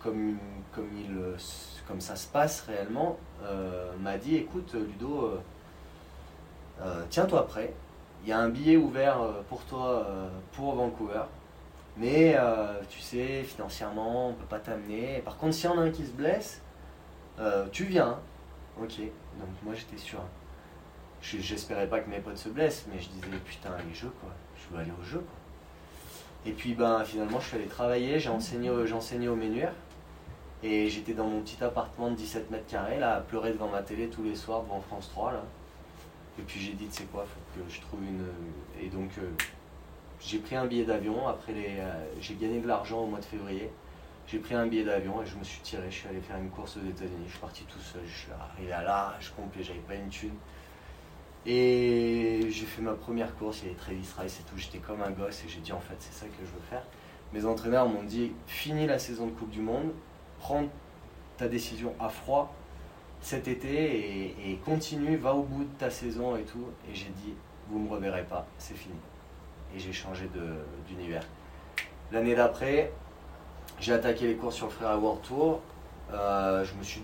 comme, 0.00 0.38
comme 0.72 0.88
comme 1.86 2.00
ça 2.00 2.16
se 2.16 2.26
passe 2.26 2.62
réellement, 2.62 3.18
euh, 3.44 3.92
m'a 4.00 4.16
dit 4.16 4.36
écoute 4.36 4.74
Ludo, 4.74 5.26
euh, 5.26 5.40
euh, 6.82 7.02
tiens-toi 7.10 7.46
prêt, 7.46 7.74
il 8.22 8.28
y 8.28 8.32
a 8.32 8.38
un 8.38 8.48
billet 8.48 8.76
ouvert 8.76 9.18
pour 9.48 9.64
toi 9.64 10.06
pour 10.52 10.74
Vancouver, 10.74 11.24
mais 11.96 12.36
tu 12.88 13.00
sais, 13.00 13.42
financièrement, 13.42 14.28
on 14.28 14.34
peut 14.34 14.46
pas 14.46 14.60
t'amener. 14.60 15.20
Par 15.24 15.36
contre, 15.36 15.54
si 15.54 15.66
y 15.66 15.68
en 15.68 15.76
a 15.78 15.82
un 15.82 15.90
qui 15.90 16.06
se 16.06 16.12
blesse, 16.12 16.62
tu 17.72 17.84
viens. 17.84 18.18
Ok, 18.80 19.00
donc 19.00 19.48
moi 19.64 19.74
j'étais 19.74 19.98
sûr. 19.98 20.20
J'espérais 21.22 21.86
pas 21.86 22.00
que 22.00 22.10
mes 22.10 22.18
potes 22.18 22.36
se 22.36 22.48
blessent, 22.48 22.86
mais 22.92 23.00
je 23.00 23.08
disais 23.08 23.38
putain, 23.44 23.70
les 23.88 23.94
jeux 23.94 24.12
quoi, 24.20 24.30
je 24.56 24.74
veux 24.74 24.82
aller 24.82 24.90
au 24.90 25.04
jeu 25.04 25.18
quoi. 25.18 25.36
Et 26.44 26.52
puis 26.52 26.74
ben 26.74 27.04
finalement 27.04 27.38
je 27.38 27.46
suis 27.46 27.56
allé 27.56 27.66
travailler, 27.66 28.18
j'ai 28.18 28.28
enseigné, 28.28 28.70
enseigné 28.70 29.28
au 29.28 29.36
Ménuire, 29.36 29.72
et 30.64 30.88
j'étais 30.88 31.14
dans 31.14 31.26
mon 31.26 31.40
petit 31.40 31.62
appartement 31.62 32.10
de 32.10 32.16
17 32.16 32.50
mètres 32.50 32.66
carrés, 32.66 32.98
là, 32.98 33.16
à 33.16 33.20
pleurer 33.20 33.52
devant 33.52 33.68
ma 33.68 33.82
télé 33.82 34.08
tous 34.08 34.22
les 34.22 34.34
soirs 34.34 34.62
devant 34.62 34.80
France 34.80 35.08
3, 35.12 35.32
là. 35.32 35.42
Et 36.38 36.42
puis 36.42 36.60
j'ai 36.60 36.72
dit, 36.72 36.86
tu 36.86 37.02
sais 37.02 37.04
quoi, 37.04 37.24
faut 37.24 37.60
que 37.62 37.70
je 37.70 37.80
trouve 37.80 38.02
une. 38.02 38.24
Et 38.80 38.88
donc, 38.88 39.10
euh, 39.18 39.30
j'ai 40.20 40.38
pris 40.38 40.56
un 40.56 40.66
billet 40.66 40.84
d'avion. 40.84 41.26
Après, 41.28 41.52
les, 41.52 41.76
euh, 41.78 42.04
j'ai 42.20 42.34
gagné 42.34 42.60
de 42.60 42.68
l'argent 42.68 43.00
au 43.00 43.06
mois 43.06 43.18
de 43.18 43.24
février. 43.24 43.70
J'ai 44.26 44.38
pris 44.38 44.54
un 44.54 44.66
billet 44.66 44.84
d'avion 44.84 45.20
et 45.20 45.26
je 45.26 45.36
me 45.36 45.44
suis 45.44 45.60
tiré. 45.60 45.90
Je 45.90 45.96
suis 45.96 46.08
allé 46.08 46.20
faire 46.20 46.38
une 46.38 46.50
course 46.50 46.76
aux 46.76 46.88
États-Unis. 46.88 47.24
Je 47.26 47.32
suis 47.32 47.40
parti 47.40 47.64
tout 47.64 47.80
seul. 47.80 48.02
Je 48.06 48.18
suis 48.18 48.32
arrivé 48.32 48.72
à 48.72 48.82
l'âge 48.82 49.32
complet. 49.36 49.62
J'avais 49.62 49.80
pas 49.80 49.94
une 49.94 50.08
thune. 50.08 50.34
Et 51.44 52.46
j'ai 52.50 52.66
fait 52.66 52.82
ma 52.82 52.92
première 52.92 53.34
course. 53.36 53.60
Il 53.62 53.66
y 53.66 53.70
avait 53.70 53.78
Travis 53.78 54.08
Rice 54.18 54.40
et 54.40 54.42
tout. 54.44 54.56
J'étais 54.56 54.78
comme 54.78 55.02
un 55.02 55.10
gosse 55.10 55.44
et 55.44 55.48
j'ai 55.48 55.60
dit, 55.60 55.72
en 55.72 55.80
fait, 55.80 55.96
c'est 55.98 56.12
ça 56.12 56.26
que 56.26 56.40
je 56.40 56.50
veux 56.50 56.66
faire. 56.70 56.84
Mes 57.32 57.44
entraîneurs 57.44 57.88
m'ont 57.88 58.02
dit, 58.02 58.32
finis 58.46 58.86
la 58.86 58.98
saison 58.98 59.26
de 59.26 59.32
Coupe 59.32 59.50
du 59.50 59.60
Monde 59.60 59.92
prends 60.38 60.64
ta 61.38 61.48
décision 61.48 61.94
à 61.98 62.08
froid 62.08 62.54
cet 63.20 63.46
été 63.46 64.34
et, 64.50 64.56
continue, 64.64 65.16
va 65.16 65.32
au 65.34 65.42
bout 65.42 65.64
de 65.64 65.78
ta 65.78 65.88
saison 65.88 66.36
et 66.36 66.42
tout. 66.42 66.66
Et 66.90 66.94
j'ai 66.94 67.10
dit, 67.24 67.34
vous 67.68 67.78
me 67.78 67.88
reverrez 67.88 68.24
pas, 68.24 68.46
c'est 68.58 68.76
fini. 68.76 68.96
Et 69.74 69.78
j'ai 69.78 69.92
changé 69.92 70.28
d'univers. 70.88 71.22
L'année 72.10 72.34
d'après, 72.34 72.92
j'ai 73.78 73.92
attaqué 73.92 74.26
les 74.26 74.34
courses 74.34 74.56
sur 74.56 74.66
le 74.66 74.72
Frère 74.72 75.00
World 75.00 75.22
Tour. 75.22 75.60
Euh, 76.12 76.64
je 76.64 76.74
me 76.74 76.82
suis 76.82 77.02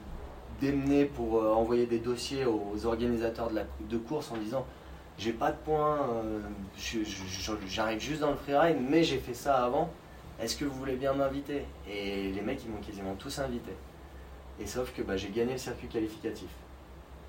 démené 0.60 1.04
pour 1.04 1.42
euh, 1.42 1.52
envoyer 1.52 1.86
des 1.86 1.98
dossiers 1.98 2.44
aux 2.44 2.86
organisateurs 2.86 3.50
de, 3.50 3.56
la, 3.56 3.62
de 3.80 3.98
course 3.98 4.30
en 4.32 4.36
disant 4.36 4.66
j'ai 5.18 5.32
pas 5.32 5.50
de 5.50 5.56
points, 5.56 5.98
euh, 6.12 6.40
j'arrive 7.66 8.00
juste 8.00 8.20
dans 8.20 8.30
le 8.30 8.36
freeride, 8.36 8.78
mais 8.80 9.02
j'ai 9.02 9.18
fait 9.18 9.34
ça 9.34 9.64
avant 9.64 9.90
est-ce 10.40 10.56
que 10.56 10.64
vous 10.64 10.78
voulez 10.78 10.94
bien 10.94 11.12
m'inviter? 11.14 11.64
Et 11.90 12.30
les 12.30 12.40
mecs, 12.40 12.62
ils 12.64 12.70
m'ont 12.70 12.80
quasiment 12.80 13.14
tous 13.16 13.40
invité. 13.40 13.72
Et 14.60 14.66
sauf 14.66 14.92
que 14.94 15.02
bah, 15.02 15.16
j'ai 15.16 15.30
gagné 15.30 15.52
le 15.52 15.58
circuit 15.58 15.88
qualificatif. 15.88 16.48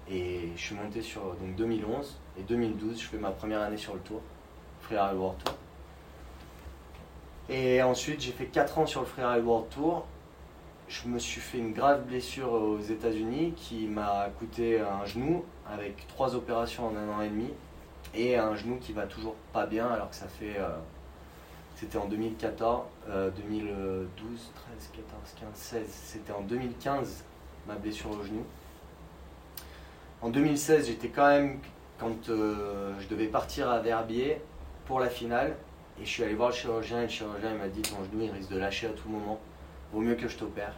Et 0.09 0.50
je 0.55 0.62
suis 0.62 0.75
monté 0.75 1.01
sur 1.01 1.21
donc 1.21 1.55
2011 1.55 2.17
et 2.39 2.43
2012, 2.43 3.00
je 3.01 3.05
fais 3.07 3.17
ma 3.17 3.31
première 3.31 3.62
année 3.62 3.77
sur 3.77 3.93
le 3.93 4.00
tour, 4.01 4.21
Freeride 4.81 5.17
World 5.17 5.43
Tour. 5.43 5.55
Et 7.50 7.81
ensuite, 7.81 8.21
j'ai 8.21 8.31
fait 8.31 8.45
4 8.45 8.77
ans 8.77 8.86
sur 8.86 9.01
le 9.01 9.07
Freeride 9.07 9.43
World 9.43 9.69
Tour. 9.69 10.05
Je 10.89 11.08
me 11.08 11.19
suis 11.19 11.39
fait 11.39 11.60
une 11.60 11.72
grave 11.72 12.08
blessure 12.08 12.51
aux 12.51 12.79
États-Unis 12.79 13.53
qui 13.55 13.86
m'a 13.86 14.27
coûté 14.39 14.81
un 14.81 15.05
genou 15.05 15.46
avec 15.72 16.08
3 16.08 16.34
opérations 16.36 16.88
en 16.88 16.96
un 16.96 17.10
an 17.10 17.22
et 17.22 17.29
demi 17.29 17.50
et 18.15 18.36
un 18.36 18.55
genou 18.55 18.77
qui 18.77 18.91
va 18.91 19.05
toujours 19.05 19.36
pas 19.53 19.67
bien 19.67 19.88
alors 19.88 20.10
que 20.10 20.15
ça 20.15 20.27
fait 20.27 20.58
euh, 20.58 20.67
c'était 21.75 22.00
en 22.00 22.08
2014, 22.08 22.81
2012, 23.08 24.08
13, 24.17 24.89
14, 24.93 25.36
15, 25.39 25.50
16. 25.53 25.88
C'était 25.88 26.34
en 26.34 26.41
2015 26.41 27.24
ma 27.67 27.75
blessure 27.75 28.10
au 28.10 28.24
genou. 28.24 28.43
En 30.22 30.29
2016, 30.29 30.88
j'étais 30.88 31.08
quand 31.08 31.27
même, 31.27 31.60
quand 32.00 32.29
euh, 32.29 32.93
je 33.00 33.08
devais 33.08 33.27
partir 33.27 33.69
à 33.69 33.79
Verbier 33.79 34.41
pour 34.88 35.00
la 35.00 35.08
finale, 35.08 35.55
et 36.01 36.03
je 36.03 36.10
suis 36.10 36.24
allé 36.24 36.34
voir 36.34 36.50
le 36.50 36.55
chirurgien, 36.55 37.00
et 37.00 37.03
le 37.03 37.10
chirurgien 37.10 37.53
m'a 37.53 37.69
dit 37.69 37.84
ton 37.84 38.03
genou 38.12 38.24
il 38.24 38.31
risque 38.31 38.50
de 38.50 38.58
lâcher 38.58 38.88
à 38.88 38.91
tout 38.91 39.08
moment, 39.08 39.39
vaut 39.91 40.01
mieux 40.01 40.15
que 40.15 40.27
je 40.27 40.38
t'opère. 40.38 40.74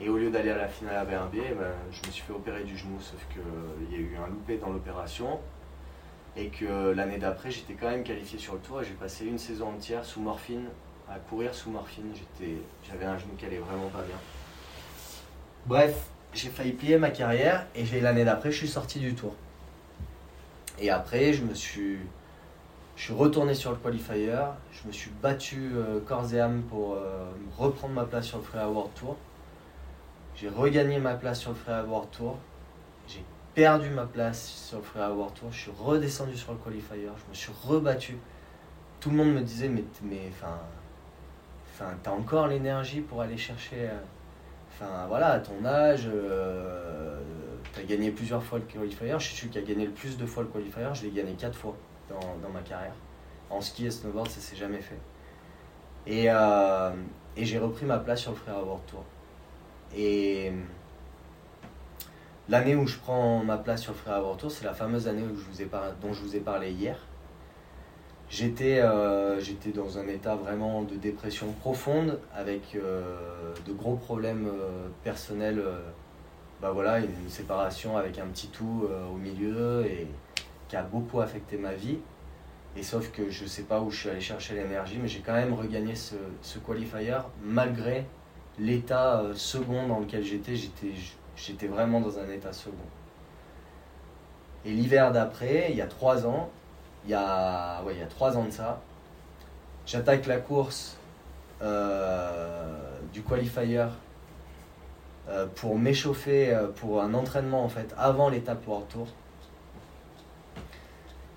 Et 0.00 0.08
au 0.08 0.16
lieu 0.16 0.30
d'aller 0.30 0.50
à 0.50 0.56
la 0.56 0.68
finale 0.68 0.96
à 0.96 1.04
Verbier, 1.04 1.42
eh 1.50 1.54
ben, 1.54 1.72
je 1.90 2.06
me 2.06 2.12
suis 2.12 2.22
fait 2.22 2.32
opérer 2.32 2.62
du 2.62 2.76
genou, 2.76 3.00
sauf 3.00 3.20
qu'il 3.32 3.92
y 3.92 3.96
a 3.96 3.98
eu 3.98 4.16
un 4.16 4.28
loupé 4.28 4.58
dans 4.58 4.70
l'opération. 4.70 5.40
Et 6.36 6.50
que 6.50 6.92
l'année 6.92 7.18
d'après, 7.18 7.50
j'étais 7.50 7.74
quand 7.74 7.90
même 7.90 8.04
qualifié 8.04 8.38
sur 8.38 8.54
le 8.54 8.60
tour 8.60 8.80
et 8.80 8.84
j'ai 8.84 8.92
passé 8.92 9.26
une 9.26 9.38
saison 9.38 9.70
entière 9.70 10.04
sous 10.04 10.20
morphine, 10.20 10.66
à 11.10 11.18
courir 11.18 11.52
sous 11.52 11.70
morphine. 11.70 12.12
J'avais 12.88 13.06
un 13.06 13.18
genou 13.18 13.32
qui 13.36 13.46
allait 13.46 13.58
vraiment 13.58 13.88
pas 13.88 14.02
bien. 14.02 14.16
Bref, 15.66 15.96
j'ai 16.32 16.48
failli 16.48 16.72
plier 16.72 16.96
ma 16.98 17.10
carrière 17.10 17.66
et 17.74 17.84
l'année 18.00 18.24
d'après, 18.24 18.52
je 18.52 18.58
suis 18.58 18.68
sorti 18.68 19.00
du 19.00 19.14
tour. 19.14 19.34
Et 20.78 20.90
après, 20.90 21.32
je 21.32 21.42
me 21.42 21.54
suis, 21.54 21.98
je 22.98 23.04
suis 23.04 23.14
retourné 23.14 23.54
sur 23.54 23.70
le 23.70 23.76
qualifier. 23.76 24.34
Je 24.72 24.88
me 24.88 24.92
suis 24.92 25.12
battu 25.22 25.70
euh, 25.76 26.00
corps 26.00 26.34
et 26.34 26.40
âme 26.40 26.62
pour 26.62 26.94
euh, 26.94 27.26
reprendre 27.56 27.94
ma 27.94 28.04
place 28.04 28.26
sur 28.26 28.38
le 28.38 28.42
Free 28.42 28.58
World 28.58 28.92
Tour. 28.96 29.16
J'ai 30.34 30.48
regagné 30.48 30.98
ma 30.98 31.14
place 31.14 31.38
sur 31.38 31.50
le 31.50 31.56
Free 31.56 31.80
World 31.88 32.10
Tour 32.10 32.36
perdu 33.54 33.90
ma 33.90 34.04
place 34.04 34.46
sur 34.68 34.78
le 34.78 34.82
Free 34.84 34.98
World 35.00 35.34
Tour. 35.34 35.48
Je 35.52 35.58
suis 35.58 35.70
redescendu 35.78 36.36
sur 36.36 36.52
le 36.52 36.58
qualifier. 36.58 36.96
Je 37.02 37.30
me 37.30 37.34
suis 37.34 37.52
rebattu. 37.66 38.18
Tout 39.00 39.10
le 39.10 39.16
monde 39.16 39.32
me 39.32 39.40
disait, 39.42 39.68
mais, 39.68 39.84
mais 40.02 40.30
t'as 42.02 42.10
encore 42.10 42.48
l'énergie 42.48 43.00
pour 43.00 43.20
aller 43.22 43.38
chercher. 43.38 43.76
euh, 43.76 44.00
Enfin, 44.70 45.06
voilà, 45.08 45.32
à 45.32 45.40
ton 45.40 45.64
âge, 45.64 46.08
t'as 47.72 47.82
gagné 47.82 48.10
plusieurs 48.12 48.42
fois 48.42 48.58
le 48.60 48.64
qualifier. 48.64 49.12
Je 49.18 49.24
suis 49.24 49.36
celui 49.36 49.50
qui 49.50 49.58
a 49.58 49.62
gagné 49.62 49.86
le 49.86 49.92
plus 49.92 50.16
de 50.16 50.26
fois 50.26 50.44
le 50.44 50.48
qualifier. 50.48 50.84
Je 50.94 51.02
l'ai 51.04 51.10
gagné 51.10 51.32
quatre 51.34 51.56
fois 51.56 51.76
dans, 52.08 52.48
ma 52.48 52.60
carrière. 52.60 52.94
En 53.50 53.60
ski 53.60 53.86
et 53.86 53.90
snowboard, 53.90 54.28
ça 54.28 54.40
s'est 54.40 54.56
jamais 54.56 54.80
fait. 54.80 54.98
Et, 56.06 56.26
euh, 56.28 56.90
j'ai 57.36 57.58
repris 57.58 57.86
ma 57.86 57.98
place 57.98 58.20
sur 58.20 58.32
le 58.32 58.36
Free 58.36 58.50
World 58.52 58.84
Tour. 58.86 59.04
Et 59.96 60.52
l'année 62.48 62.74
où 62.74 62.86
je 62.86 62.98
prends 62.98 63.42
ma 63.44 63.56
place 63.56 63.82
sur 63.82 63.92
le 63.92 63.98
Free 63.98 64.10
World 64.10 64.40
Tour, 64.40 64.50
c'est 64.50 64.64
la 64.64 64.74
fameuse 64.74 65.08
année 65.08 65.22
dont 65.22 66.12
je 66.12 66.20
vous 66.22 66.36
ai 66.36 66.40
parlé 66.40 66.72
hier. 66.72 66.98
J'étais 68.30 68.80
euh, 68.80 69.40
j'étais 69.40 69.70
dans 69.70 69.98
un 69.98 70.06
état 70.06 70.34
vraiment 70.34 70.82
de 70.82 70.96
dépression 70.96 71.50
profonde 71.52 72.20
avec 72.34 72.74
euh, 72.74 73.54
de 73.66 73.72
gros 73.72 73.96
problèmes 73.96 74.48
euh, 74.48 74.88
personnels. 75.02 75.60
euh, 75.60 75.80
bah 76.60 76.72
voilà, 76.72 76.98
une 76.98 77.28
séparation 77.28 77.96
avec 77.96 78.18
un 78.18 78.26
petit 78.26 78.48
tout 78.48 78.84
euh, 78.90 79.06
au 79.06 79.16
milieu 79.16 79.86
et 79.86 80.08
qui 80.68 80.76
a 80.76 80.82
beaucoup 80.82 81.20
affecté 81.20 81.56
ma 81.56 81.72
vie. 81.72 81.98
Et 82.76 82.82
sauf 82.82 83.10
que 83.10 83.30
je 83.30 83.44
sais 83.46 83.62
pas 83.62 83.80
où 83.80 83.90
je 83.90 83.98
suis 83.98 84.10
allé 84.10 84.20
chercher 84.20 84.54
l'énergie, 84.54 84.98
mais 85.00 85.08
j'ai 85.08 85.20
quand 85.20 85.32
même 85.32 85.54
regagné 85.54 85.94
ce, 85.94 86.14
qualifier 86.64 87.18
malgré 87.42 88.04
l'état 88.58 89.20
euh, 89.20 89.34
second 89.34 89.88
dans 89.88 90.00
lequel 90.00 90.22
j'étais. 90.22 90.54
J'étais 91.36 91.68
vraiment 91.68 92.00
dans 92.00 92.18
un 92.18 92.28
état 92.30 92.52
second. 92.52 92.76
Et 94.64 94.70
l'hiver 94.72 95.12
d'après, 95.12 95.68
il 95.70 95.76
y 95.76 95.80
a 95.80 95.86
trois 95.86 96.26
ans, 96.26 96.50
il 97.04 97.10
y 97.10 97.14
a, 97.14 97.80
ouais, 97.84 97.94
il 97.94 98.00
y 98.00 98.02
a 98.02 98.06
trois 98.06 98.36
ans 98.36 98.44
de 98.44 98.50
ça, 98.50 98.80
j'attaque 99.86 100.26
la 100.26 100.38
course 100.38 100.96
euh, 101.62 102.76
du 103.12 103.22
qualifier 103.22 103.86
euh, 105.28 105.46
pour 105.54 105.78
m'échauffer 105.78 106.58
pour 106.76 107.00
un 107.00 107.14
entraînement 107.14 107.62
en 107.64 107.68
fait 107.68 107.94
avant 107.96 108.28
l'étape 108.28 108.66
World 108.66 108.88
Tour. 108.88 109.06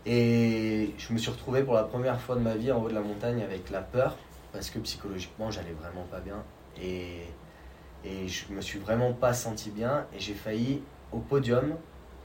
Et 0.05 0.95
je 0.97 1.13
me 1.13 1.19
suis 1.19 1.29
retrouvé 1.29 1.61
pour 1.63 1.75
la 1.75 1.83
première 1.83 2.19
fois 2.19 2.35
de 2.35 2.41
ma 2.41 2.55
vie 2.55 2.71
en 2.71 2.81
haut 2.81 2.89
de 2.89 2.93
la 2.95 3.01
montagne 3.01 3.43
avec 3.43 3.69
la 3.69 3.81
peur 3.81 4.17
parce 4.51 4.71
que 4.71 4.79
psychologiquement 4.79 5.51
j'allais 5.51 5.73
vraiment 5.79 6.05
pas 6.09 6.19
bien. 6.19 6.43
Et, 6.81 7.27
et 8.03 8.27
je 8.27 8.51
me 8.51 8.61
suis 8.61 8.79
vraiment 8.79 9.13
pas 9.13 9.33
senti 9.33 9.69
bien 9.69 10.07
et 10.15 10.19
j'ai 10.19 10.33
failli 10.33 10.81
au 11.11 11.19
podium 11.19 11.75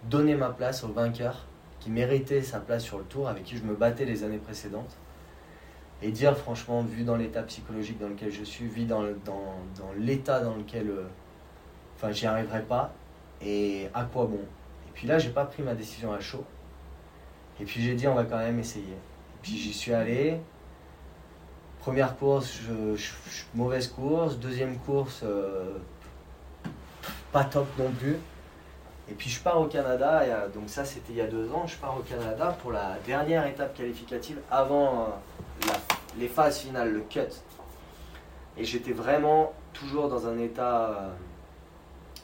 donner 0.04 0.36
ma 0.36 0.48
place 0.48 0.84
au 0.84 0.88
vainqueur 0.88 1.44
qui 1.80 1.90
méritait 1.90 2.40
sa 2.40 2.60
place 2.60 2.82
sur 2.82 2.96
le 2.96 3.04
tour 3.04 3.28
avec 3.28 3.44
qui 3.44 3.58
je 3.58 3.62
me 3.62 3.74
battais 3.74 4.06
les 4.06 4.24
années 4.24 4.38
précédentes. 4.38 4.96
Et 6.00 6.10
dire 6.10 6.36
franchement 6.36 6.82
vu 6.82 7.04
dans 7.04 7.16
l'état 7.16 7.42
psychologique 7.42 7.98
dans 7.98 8.08
lequel 8.08 8.30
je 8.30 8.44
suis 8.44 8.66
vu 8.66 8.84
dans, 8.84 9.02
dans, 9.02 9.54
dans 9.78 9.92
l'état 9.98 10.40
dans 10.40 10.54
lequel 10.54 10.88
euh, 10.88 11.04
enfin 11.94 12.10
j'y 12.10 12.26
arriverai 12.26 12.62
pas 12.62 12.94
et 13.42 13.88
à 13.92 14.04
quoi 14.04 14.24
bon? 14.24 14.40
Et 14.88 14.92
puis 14.94 15.06
là 15.06 15.18
j'ai 15.18 15.30
pas 15.30 15.44
pris 15.44 15.62
ma 15.62 15.74
décision 15.74 16.12
à 16.12 16.20
chaud 16.20 16.44
et 17.60 17.64
puis 17.64 17.82
j'ai 17.82 17.94
dit 17.94 18.06
on 18.06 18.14
va 18.14 18.24
quand 18.24 18.38
même 18.38 18.58
essayer. 18.58 18.92
Et 18.92 19.38
puis 19.42 19.56
j'y 19.56 19.72
suis 19.72 19.92
allé. 19.92 20.38
Première 21.80 22.16
course 22.16 22.60
mauvaise 23.54 23.88
course. 23.88 24.36
Deuxième 24.38 24.78
course 24.78 25.20
euh, 25.24 25.78
pas 27.32 27.44
top 27.44 27.66
non 27.78 27.90
plus. 27.90 28.16
Et 29.08 29.14
puis 29.14 29.30
je 29.30 29.40
pars 29.40 29.60
au 29.60 29.66
Canada, 29.66 30.24
donc 30.52 30.68
ça 30.68 30.84
c'était 30.84 31.12
il 31.12 31.16
y 31.16 31.20
a 31.20 31.28
deux 31.28 31.48
ans, 31.52 31.64
je 31.66 31.76
pars 31.76 31.96
au 31.96 32.02
Canada 32.02 32.56
pour 32.60 32.72
la 32.72 32.96
dernière 33.06 33.46
étape 33.46 33.76
qualificative 33.76 34.40
avant 34.50 35.02
euh, 35.02 35.72
les 36.18 36.26
phases 36.26 36.58
finales, 36.58 36.92
le 36.92 37.00
cut. 37.02 37.20
Et 38.58 38.64
j'étais 38.64 38.92
vraiment 38.92 39.52
toujours 39.72 40.08
dans 40.08 40.26
un 40.26 40.38
état 40.38 41.12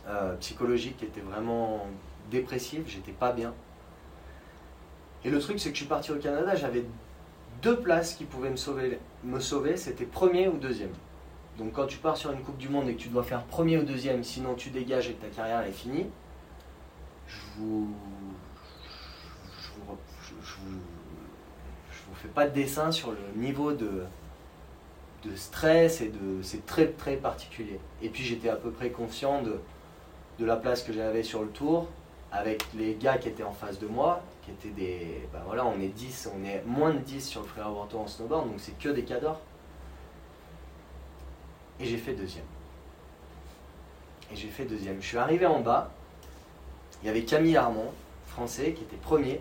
euh, 0.09 0.35
psychologique 0.37 0.97
qui 0.97 1.05
était 1.05 1.21
vraiment 1.21 1.87
dépressif, 2.31 2.83
j'étais 2.89 3.13
pas 3.13 3.31
bien. 3.31 3.55
Et 5.25 5.31
le 5.31 5.39
truc 5.39 5.61
c'est 5.61 5.69
que 5.71 5.75
je 5.77 5.81
suis 5.81 5.89
parti 5.89 6.11
au 6.13 6.17
Canada, 6.17 6.55
j'avais 6.57 6.85
deux 7.63 7.79
places 7.79 8.15
qui 8.15 8.25
pouvaient 8.25 8.51
me 8.51 8.57
sauver, 8.57 8.99
me 9.25 9.39
sauver 9.41 9.77
c'était 9.77 10.05
premier 10.05 10.49
ou 10.49 10.57
deuxième. 10.59 10.93
Donc 11.59 11.73
quand 11.75 11.87
tu 11.87 11.99
pars 11.99 12.17
sur 12.17 12.33
une 12.33 12.41
Coupe 12.43 12.57
du 12.59 12.69
Monde 12.69 12.89
et 12.89 12.95
que 12.95 13.01
tu 13.01 13.09
dois 13.09 13.23
faire 13.23 13.43
premier 13.45 13.79
ou 13.79 13.83
deuxième, 13.85 14.25
sinon 14.25 14.55
tu 14.55 14.71
dégages 14.71 15.09
et 15.11 15.13
que 15.15 15.23
ta 15.25 15.29
carrière 15.29 15.61
est 15.67 15.73
finie, 15.73 16.07
je 17.29 17.37
vous, 17.57 17.95
je 19.61 19.69
vous, 19.87 19.97
je- 20.43 22.03
vous 22.09 22.15
fais 22.17 22.29
pas 22.29 22.47
de 22.47 22.55
dessin 22.55 22.91
sur 22.93 23.13
le 23.13 23.19
niveau 23.41 23.73
de, 23.73 24.05
de 25.25 25.37
stress 25.37 26.01
et 26.01 26.09
de 26.09 26.43
c'est 26.43 26.67
très 26.67 26.89
très 26.89 27.17
particulier. 27.17 27.79
Et 28.03 28.09
puis 28.09 28.23
j'étais 28.25 28.49
à 28.49 28.57
peu 28.57 28.71
près 28.71 28.91
conscient 28.91 29.41
de, 29.43 29.61
de 30.39 30.45
la 30.45 30.57
place 30.57 30.83
que 30.83 30.93
j'avais 30.93 31.23
sur 31.23 31.43
le 31.43 31.49
tour 31.49 31.89
avec 32.33 32.65
les 32.75 32.95
gars 32.95 33.19
qui 33.19 33.29
étaient 33.29 33.43
en 33.45 33.53
face 33.53 33.79
de 33.79 33.87
moi, 33.87 34.23
qui 34.61 34.69
étaient 34.69 34.75
des, 34.81 35.29
ben 35.33 35.41
voilà, 35.47 35.65
on 35.67 35.81
est 35.81 35.89
10, 35.89 36.31
on 36.35 36.45
est 36.45 36.63
moins 36.67 36.93
de 36.93 36.99
10 36.99 37.27
sur 37.27 37.43
le 37.43 37.47
Frère 37.47 37.69
Tour 37.89 38.01
en 38.01 38.07
snowboard, 38.07 38.49
donc 38.49 38.59
c'est 38.59 38.79
que 38.79 38.89
des 38.89 39.05
cadors. 39.05 39.41
Et 41.81 41.85
j'ai 41.85 41.97
fait 41.97 42.13
deuxième. 42.15 42.45
Et 44.33 44.37
j'ai 44.37 44.49
fait 44.49 44.65
deuxième. 44.65 45.01
Je 45.01 45.07
suis 45.07 45.19
arrivé 45.19 45.47
en 45.47 45.61
bas, 45.61 45.91
il 47.03 47.07
y 47.07 47.11
avait 47.11 47.23
Camille 47.25 47.57
Armand, 47.57 47.93
français, 48.27 48.73
qui 48.73 48.83
était 48.83 48.97
premier. 48.97 49.41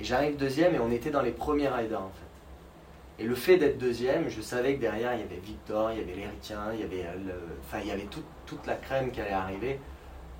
Et 0.00 0.04
j'arrive 0.04 0.36
deuxième 0.36 0.74
et 0.74 0.78
on 0.78 0.90
était 0.90 1.10
dans 1.10 1.22
les 1.22 1.30
premiers 1.32 1.68
riders 1.68 2.00
en 2.02 2.10
fait. 2.10 3.22
Et 3.22 3.26
le 3.26 3.34
fait 3.34 3.56
d'être 3.58 3.78
deuxième, 3.78 4.28
je 4.28 4.40
savais 4.40 4.74
que 4.76 4.80
derrière 4.80 5.14
il 5.14 5.20
y 5.20 5.22
avait 5.22 5.36
Victor, 5.36 5.92
il 5.92 5.98
y 5.98 6.02
avait 6.02 6.14
l'Éricain, 6.14 6.72
il 6.74 6.80
y 6.80 6.82
avait, 6.82 7.04
euh, 7.06 7.34
enfin, 7.60 7.78
il 7.80 7.88
y 7.88 7.90
avait 7.90 8.04
tout- 8.06 8.22
toute 8.46 8.66
la 8.66 8.74
crème 8.74 9.10
qui 9.10 9.20
allait 9.20 9.30
arriver. 9.32 9.78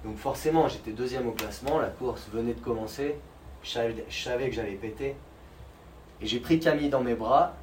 Donc 0.05 0.17
forcément 0.17 0.69
j'étais 0.69 0.91
deuxième 0.93 1.29
au 1.29 1.33
classement, 1.33 1.79
la 1.79 1.89
course 1.89 2.29
venait 2.33 2.55
de 2.55 2.61
commencer, 2.61 3.17
je 3.63 3.71
savais, 3.71 4.05
je 4.09 4.23
savais 4.23 4.49
que 4.49 4.55
j'allais 4.55 4.75
péter. 4.75 5.17
Et 6.21 6.27
j'ai 6.27 6.41
pris 6.41 6.61
Camille 6.61 6.91
dans 6.91 7.03
mes 7.03 7.15
bras. 7.15 7.55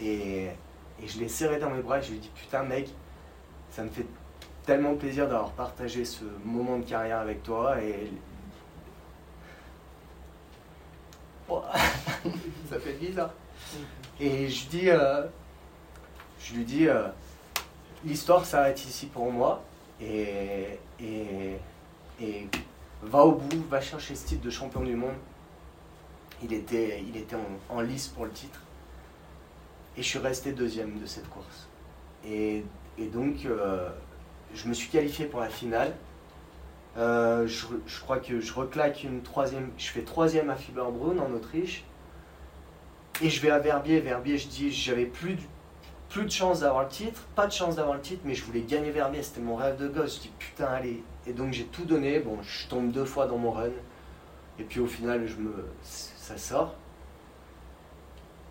Et, 0.00 0.48
et 1.02 1.08
je 1.08 1.18
l'ai 1.18 1.28
serré 1.28 1.58
dans 1.58 1.70
mes 1.70 1.82
bras 1.82 1.98
et 1.98 2.02
je 2.02 2.10
lui 2.10 2.16
ai 2.16 2.20
dit 2.20 2.30
putain 2.34 2.62
mec, 2.62 2.88
ça 3.70 3.82
me 3.82 3.90
fait 3.90 4.06
tellement 4.64 4.94
plaisir 4.94 5.28
d'avoir 5.28 5.50
partagé 5.52 6.04
ce 6.04 6.24
moment 6.44 6.78
de 6.78 6.84
carrière 6.84 7.18
avec 7.18 7.42
toi 7.42 7.82
et 7.82 8.10
Oh, 11.52 11.62
ça 12.70 12.78
fait 12.78 12.92
bizarre. 12.92 13.30
Et 14.20 14.48
je 14.48 14.68
dis, 14.68 14.88
euh, 14.88 15.26
je 16.40 16.54
lui 16.54 16.64
dis, 16.64 16.86
euh, 16.86 17.08
l'histoire 18.04 18.44
s'arrête 18.44 18.84
ici 18.84 19.06
pour 19.06 19.32
moi 19.32 19.60
et, 20.00 20.78
et, 21.00 21.56
et 22.20 22.46
va 23.02 23.24
au 23.24 23.32
bout, 23.32 23.64
va 23.68 23.80
chercher 23.80 24.14
ce 24.14 24.26
titre 24.26 24.42
de 24.42 24.50
champion 24.50 24.82
du 24.82 24.94
monde. 24.94 25.16
Il 26.42 26.52
était, 26.52 27.02
il 27.06 27.16
était 27.16 27.36
en, 27.36 27.76
en 27.76 27.80
lice 27.80 28.08
pour 28.08 28.24
le 28.24 28.30
titre 28.30 28.60
et 29.96 30.02
je 30.02 30.08
suis 30.08 30.18
resté 30.18 30.52
deuxième 30.52 30.98
de 30.98 31.06
cette 31.06 31.28
course. 31.28 31.68
Et, 32.24 32.64
et 32.98 33.06
donc, 33.06 33.44
euh, 33.44 33.88
je 34.54 34.68
me 34.68 34.74
suis 34.74 34.88
qualifié 34.88 35.26
pour 35.26 35.40
la 35.40 35.48
finale. 35.48 35.94
Euh, 36.96 37.46
je, 37.46 37.66
je 37.86 38.00
crois 38.00 38.18
que 38.18 38.40
je 38.40 38.52
reclaque 38.52 39.04
une 39.04 39.22
troisième. 39.22 39.70
Je 39.78 39.88
fais 39.88 40.02
troisième 40.02 40.50
à 40.50 40.56
Fiberbrunn 40.56 41.20
en 41.20 41.30
Autriche. 41.32 41.84
Et 43.22 43.28
je 43.28 43.40
vais 43.40 43.50
à 43.50 43.58
Verbier. 43.58 44.00
Verbier, 44.00 44.38
je 44.38 44.48
dis, 44.48 44.72
j'avais 44.72 45.06
plus 45.06 45.36
plus 46.10 46.24
de 46.24 46.30
chance 46.30 46.60
d'avoir 46.60 46.82
le 46.82 46.88
titre. 46.88 47.22
Pas 47.34 47.46
de 47.46 47.52
chance 47.52 47.76
d'avoir 47.76 47.94
le 47.94 48.02
titre, 48.02 48.20
mais 48.24 48.34
je 48.34 48.44
voulais 48.44 48.62
gagner 48.62 48.90
Verbier. 48.90 49.22
C'était 49.22 49.40
mon 49.40 49.56
rêve 49.56 49.76
de 49.78 49.88
gosse. 49.88 50.16
Je 50.16 50.22
dis, 50.22 50.32
putain, 50.38 50.66
allez. 50.66 51.02
Et 51.26 51.32
donc 51.32 51.52
j'ai 51.52 51.64
tout 51.64 51.84
donné. 51.84 52.18
Bon, 52.18 52.38
je 52.42 52.66
tombe 52.66 52.90
deux 52.90 53.06
fois 53.06 53.26
dans 53.26 53.38
mon 53.38 53.52
run. 53.52 53.70
Et 54.58 54.64
puis 54.64 54.80
au 54.80 54.86
final, 54.86 55.26
je 55.26 55.36
me, 55.36 55.66
ça 55.82 56.36
sort. 56.36 56.74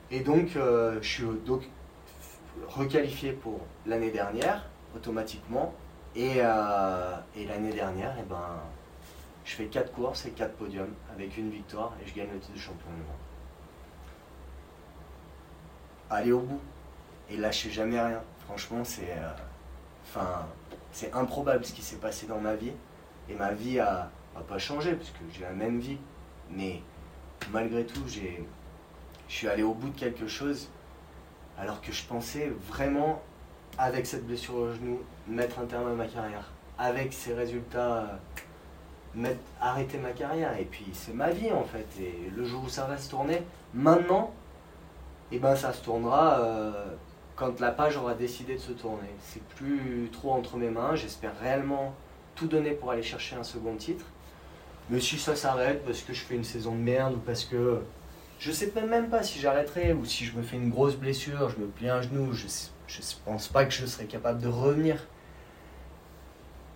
Et 0.09 0.21
donc, 0.21 0.55
euh, 0.55 0.97
je 1.01 1.07
suis 1.07 1.25
requalifié 2.67 3.31
pour 3.33 3.59
l'année 3.85 4.09
dernière, 4.09 4.65
automatiquement. 4.95 5.75
Et, 6.15 6.37
euh, 6.37 7.15
et 7.35 7.45
l'année 7.45 7.73
dernière, 7.73 8.15
eh 8.19 8.23
ben, 8.23 8.59
je 9.45 9.53
fais 9.53 9.65
4 9.65 9.91
courses 9.91 10.25
et 10.25 10.31
4 10.31 10.53
podiums 10.55 10.93
avec 11.13 11.37
une 11.37 11.51
victoire 11.51 11.93
et 12.03 12.07
je 12.07 12.15
gagne 12.15 12.29
le 12.33 12.39
titre 12.39 12.53
de 12.53 12.59
champion 12.59 12.89
du 12.89 13.01
monde. 13.01 13.15
Aller 16.09 16.31
au 16.31 16.39
bout 16.39 16.61
et 17.29 17.37
lâcher 17.37 17.69
jamais 17.69 17.99
rien. 17.99 18.21
Franchement, 18.45 18.83
c'est 18.83 19.11
euh, 19.11 19.29
enfin, 20.03 20.47
c'est 20.91 21.13
improbable 21.13 21.65
ce 21.65 21.73
qui 21.73 21.81
s'est 21.81 21.97
passé 21.97 22.27
dans 22.27 22.39
ma 22.39 22.55
vie. 22.55 22.73
Et 23.29 23.35
ma 23.35 23.51
vie 23.51 23.79
a, 23.79 24.09
a 24.35 24.41
pas 24.41 24.57
changé 24.57 24.93
parce 24.93 25.09
que 25.11 25.19
j'ai 25.31 25.41
la 25.41 25.51
même 25.51 25.79
vie. 25.79 25.97
Mais 26.51 26.81
malgré 27.51 27.85
tout, 27.85 28.01
j'ai, 28.07 28.43
je 29.27 29.33
suis 29.33 29.47
allé 29.47 29.63
au 29.63 29.73
bout 29.73 29.89
de 29.89 29.99
quelque 29.99 30.27
chose 30.27 30.69
alors 31.59 31.81
que 31.81 31.91
je 31.91 32.03
pensais 32.05 32.51
vraiment 32.67 33.21
avec 33.77 34.05
cette 34.05 34.25
blessure 34.25 34.55
au 34.55 34.73
genou, 34.73 35.01
mettre 35.27 35.59
un 35.59 35.65
terme 35.65 35.87
à 35.87 35.93
ma 35.93 36.07
carrière. 36.07 36.45
Avec 36.77 37.13
ces 37.13 37.33
résultats, 37.33 37.97
euh, 37.97 38.05
mettre, 39.15 39.39
arrêter 39.59 39.97
ma 39.97 40.11
carrière. 40.11 40.57
Et 40.57 40.65
puis 40.65 40.85
c'est 40.93 41.13
ma 41.13 41.29
vie 41.29 41.51
en 41.51 41.63
fait. 41.63 41.87
Et 42.01 42.31
le 42.35 42.45
jour 42.45 42.63
où 42.65 42.69
ça 42.69 42.85
va 42.85 42.97
se 42.97 43.09
tourner, 43.09 43.43
maintenant, 43.73 44.33
et 45.31 45.35
eh 45.35 45.39
ben 45.39 45.55
ça 45.55 45.71
se 45.73 45.83
tournera 45.83 46.39
euh, 46.39 46.85
quand 47.39 47.59
la 47.61 47.71
page 47.71 47.95
aura 47.95 48.15
décidé 48.15 48.55
de 48.55 48.59
se 48.59 48.73
tourner. 48.73 49.07
C'est 49.21 49.41
plus 49.55 50.09
trop 50.11 50.33
entre 50.33 50.57
mes 50.57 50.69
mains. 50.69 50.95
J'espère 50.95 51.31
réellement 51.41 51.95
tout 52.35 52.47
donner 52.47 52.71
pour 52.71 52.91
aller 52.91 53.01
chercher 53.01 53.37
un 53.37 53.43
second 53.43 53.75
titre. 53.75 54.05
Mais 54.89 54.99
si 54.99 55.17
ça 55.17 55.35
s'arrête 55.35 55.85
parce 55.85 56.01
que 56.01 56.13
je 56.13 56.19
fais 56.19 56.35
une 56.35 56.43
saison 56.43 56.73
de 56.73 56.81
merde 56.81 57.13
ou 57.13 57.19
parce 57.19 57.45
que 57.45 57.81
je 58.39 58.51
sais 58.51 58.71
même 58.87 59.09
pas 59.09 59.23
si 59.23 59.39
j'arrêterai 59.39 59.93
ou 59.93 60.03
si 60.03 60.25
je 60.25 60.35
me 60.35 60.41
fais 60.41 60.57
une 60.57 60.69
grosse 60.69 60.95
blessure, 60.95 61.49
je 61.49 61.57
me 61.57 61.67
plie 61.67 61.89
un 61.89 62.01
genou, 62.01 62.33
je, 62.33 62.47
je 62.87 62.99
pense 63.23 63.47
pas 63.47 63.65
que 63.65 63.71
je 63.71 63.85
serai 63.85 64.05
capable 64.05 64.41
de 64.41 64.47
revenir. 64.47 65.07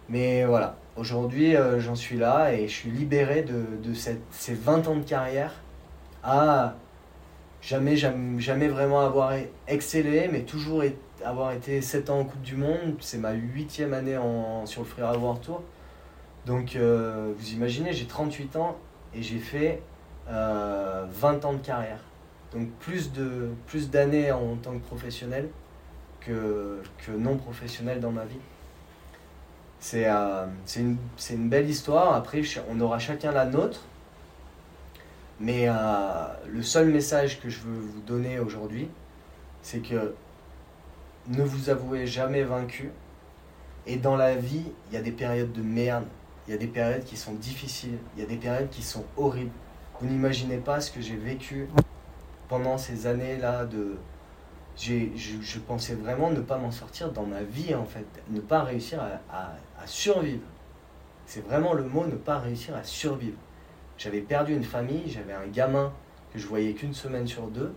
Mais 0.07 0.45
voilà, 0.45 0.77
aujourd'hui 0.95 1.55
euh, 1.57 1.79
j'en 1.79 1.95
suis 1.95 2.17
là 2.17 2.53
et 2.53 2.67
je 2.67 2.73
suis 2.73 2.91
libéré 2.91 3.41
de, 3.41 3.65
de 3.81 3.93
ces 3.93 4.53
20 4.53 4.87
ans 4.87 4.95
de 4.95 5.03
carrière 5.03 5.53
à 6.23 6.75
jamais, 7.63 7.95
jamais, 7.95 8.67
vraiment 8.67 9.01
avoir 9.01 9.33
excellé, 9.67 10.27
mais 10.31 10.41
toujours 10.41 10.83
avoir 11.23 11.53
été 11.53 11.81
7 11.81 12.09
ans 12.09 12.19
en 12.19 12.25
Coupe 12.25 12.41
du 12.41 12.55
Monde. 12.55 12.95
C'est 12.99 13.17
ma 13.17 13.31
huitième 13.31 13.93
année 13.93 14.17
en, 14.17 14.65
sur 14.65 14.81
le 14.81 14.87
Free 14.87 15.01
World 15.01 15.41
Tour. 15.41 15.63
Donc 16.45 16.75
euh, 16.75 17.33
vous 17.37 17.53
imaginez, 17.53 17.93
j'ai 17.93 18.05
38 18.05 18.57
ans 18.57 18.75
et 19.15 19.21
j'ai 19.21 19.39
fait 19.39 19.81
20 20.27 20.33
euh, 20.35 21.07
ans 21.43 21.53
de 21.53 21.65
carrière. 21.65 21.99
Donc 22.53 22.69
plus 22.79 23.11
de 23.13 23.49
plus 23.65 23.89
d'années 23.89 24.31
en 24.31 24.55
tant 24.57 24.73
que 24.73 24.85
professionnel 24.85 25.49
que, 26.19 26.81
que 27.05 27.11
non 27.11 27.37
professionnel 27.37 27.99
dans 27.99 28.11
ma 28.11 28.25
vie. 28.25 28.39
C'est 29.79 30.05
euh, 30.07 30.45
une, 30.77 30.97
une, 31.29 31.49
belle 31.49 31.69
histoire. 31.69 32.13
Après, 32.13 32.41
on 32.69 32.79
aura 32.79 32.99
chacun 32.99 33.31
la 33.31 33.45
nôtre. 33.45 33.81
Mais 35.39 35.65
euh, 35.67 35.73
le 36.47 36.61
seul 36.61 36.89
message 36.89 37.41
que 37.41 37.49
je 37.49 37.59
veux 37.61 37.79
vous 37.79 38.01
donner 38.01 38.39
aujourd'hui, 38.39 38.89
c'est 39.61 39.79
que 39.79 40.13
ne 41.27 41.43
vous 41.43 41.69
avouez 41.69 42.05
jamais 42.05 42.43
vaincu. 42.43 42.91
Et 43.85 43.97
dans 43.97 44.15
la 44.15 44.35
vie, 44.35 44.65
il 44.87 44.93
y 44.93 44.97
a 44.97 45.01
des 45.01 45.11
périodes 45.11 45.51
de 45.51 45.61
merde, 45.61 46.05
il 46.47 46.51
y 46.51 46.53
a 46.53 46.57
des 46.57 46.67
périodes 46.67 47.03
qui 47.03 47.17
sont 47.17 47.33
difficiles, 47.33 47.97
il 48.15 48.21
y 48.21 48.25
a 48.25 48.27
des 48.27 48.37
périodes 48.37 48.69
qui 48.69 48.81
sont 48.81 49.03
horribles. 49.17 49.51
Vous 49.99 50.07
n'imaginez 50.07 50.57
pas 50.57 50.79
ce 50.81 50.91
que 50.91 51.01
j'ai 51.01 51.15
vécu 51.15 51.67
pendant 52.47 52.77
ces 52.77 53.07
années-là 53.07 53.65
de... 53.65 53.97
Je, 54.75 55.07
je, 55.15 55.59
pensais 55.59 55.93
vraiment 55.93 56.31
ne 56.31 56.39
pas 56.39 56.57
m'en 56.57 56.71
sortir 56.71 57.11
dans 57.11 57.25
ma 57.25 57.43
vie, 57.43 57.75
en 57.75 57.85
fait. 57.85 58.07
Ne 58.29 58.39
pas 58.39 58.63
réussir 58.63 58.99
à, 59.31 59.53
à 59.79 59.85
survivre. 59.85 60.41
C'est 61.27 61.45
vraiment 61.45 61.73
le 61.73 61.83
mot, 61.83 62.05
ne 62.07 62.15
pas 62.15 62.39
réussir 62.39 62.75
à 62.75 62.83
survivre. 62.83 63.37
J'avais 64.03 64.19
perdu 64.19 64.53
une 64.53 64.65
famille, 64.65 65.09
j'avais 65.09 65.31
un 65.31 65.47
gamin 65.47 65.93
que 66.33 66.37
je 66.37 66.45
voyais 66.45 66.73
qu'une 66.73 66.93
semaine 66.93 67.25
sur 67.25 67.47
deux, 67.47 67.73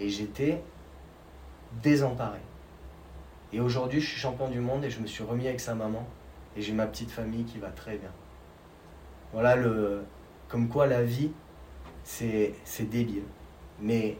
et 0.00 0.08
j'étais 0.08 0.60
désemparé. 1.84 2.40
Et 3.52 3.60
aujourd'hui, 3.60 4.00
je 4.00 4.08
suis 4.08 4.18
champion 4.18 4.48
du 4.48 4.58
monde 4.58 4.84
et 4.84 4.90
je 4.90 4.98
me 4.98 5.06
suis 5.06 5.22
remis 5.22 5.46
avec 5.46 5.60
sa 5.60 5.76
maman, 5.76 6.04
et 6.56 6.62
j'ai 6.62 6.72
ma 6.72 6.88
petite 6.88 7.12
famille 7.12 7.44
qui 7.44 7.58
va 7.58 7.68
très 7.68 7.96
bien. 7.96 8.10
Voilà 9.32 9.54
le, 9.54 10.02
comme 10.48 10.68
quoi 10.68 10.88
la 10.88 11.04
vie, 11.04 11.30
c'est 12.02 12.56
débile. 12.80 13.22
Mais 13.80 14.16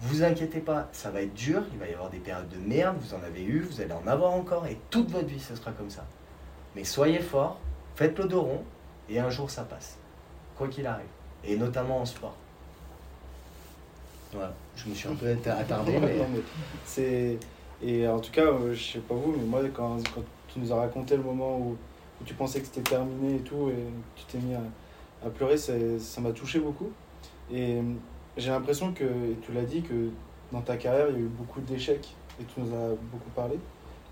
vous 0.00 0.22
inquiétez 0.22 0.60
pas, 0.60 0.90
ça 0.92 1.10
va 1.10 1.22
être 1.22 1.32
dur, 1.32 1.62
il 1.72 1.78
va 1.78 1.88
y 1.88 1.94
avoir 1.94 2.10
des 2.10 2.18
périodes 2.18 2.50
de 2.50 2.58
merde, 2.58 2.98
vous 3.00 3.14
en 3.14 3.22
avez 3.22 3.44
eu, 3.44 3.60
vous 3.60 3.80
allez 3.80 3.94
en 3.94 4.06
avoir 4.06 4.32
encore, 4.32 4.66
et 4.66 4.78
toute 4.90 5.10
votre 5.10 5.28
vie, 5.28 5.40
ce 5.40 5.56
sera 5.56 5.72
comme 5.72 5.88
ça. 5.88 6.04
Mais 6.76 6.84
soyez 6.84 7.20
fort, 7.20 7.58
faites 7.96 8.18
le 8.18 8.26
dos 8.26 8.42
rond, 8.42 8.64
et 9.08 9.18
un 9.20 9.30
jour 9.30 9.48
ça 9.48 9.64
passe. 9.64 9.97
Quoi 10.58 10.68
qu'il 10.68 10.86
arrive. 10.86 11.06
Et 11.44 11.56
notamment 11.56 12.00
en 12.00 12.04
sport. 12.04 12.34
Voilà, 14.32 14.52
je 14.76 14.88
me 14.88 14.94
suis 14.94 15.08
un 15.08 15.14
peu 15.14 15.34
attardé, 15.46 15.98
mais... 16.00 16.18
c'est... 16.84 17.38
Et 17.80 18.08
en 18.08 18.18
tout 18.18 18.32
cas, 18.32 18.42
euh, 18.42 18.74
je 18.74 18.92
sais 18.94 18.98
pas 18.98 19.14
vous, 19.14 19.32
mais 19.38 19.44
moi, 19.44 19.60
quand, 19.72 19.96
quand 20.12 20.22
tu 20.48 20.58
nous 20.58 20.72
as 20.72 20.76
raconté 20.76 21.16
le 21.16 21.22
moment 21.22 21.58
où, 21.58 21.76
où 22.20 22.24
tu 22.24 22.34
pensais 22.34 22.58
que 22.60 22.66
c'était 22.66 22.90
terminé 22.90 23.36
et 23.36 23.40
tout, 23.40 23.70
et 23.70 23.84
tu 24.16 24.24
t'es 24.24 24.38
mis 24.38 24.54
à, 24.54 24.62
à 25.24 25.30
pleurer, 25.30 25.56
ça 25.56 26.20
m'a 26.20 26.32
touché 26.32 26.58
beaucoup. 26.58 26.90
Et 27.52 27.78
j'ai 28.36 28.50
l'impression 28.50 28.92
que, 28.92 29.04
et 29.04 29.36
tu 29.42 29.52
l'as 29.52 29.62
dit, 29.62 29.82
que 29.82 30.10
dans 30.52 30.60
ta 30.60 30.76
carrière, 30.76 31.06
il 31.10 31.14
y 31.14 31.18
a 31.18 31.20
eu 31.20 31.28
beaucoup 31.28 31.60
d'échecs, 31.60 32.14
et 32.40 32.44
tu 32.44 32.60
nous 32.60 32.74
as 32.74 32.88
beaucoup 33.12 33.30
parlé, 33.34 33.58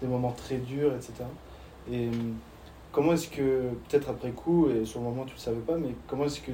des 0.01 0.07
moments 0.07 0.33
très 0.33 0.59
durs, 0.59 0.95
etc. 0.95 1.25
Et 1.91 2.09
comment 2.97 3.13
est-ce 3.13 3.29
que, 3.29 3.69
peut-être 3.89 4.09
après 4.09 4.31
coup, 4.31 4.71
et 4.71 4.87
sur 4.87 5.01
le 5.01 5.05
moment 5.05 5.25
tu 5.25 5.33
ne 5.33 5.35
le 5.35 5.41
savais 5.41 5.61
pas, 5.61 5.77
mais 5.77 5.95
comment 6.09 6.25
est-ce 6.25 6.41
que 6.41 6.53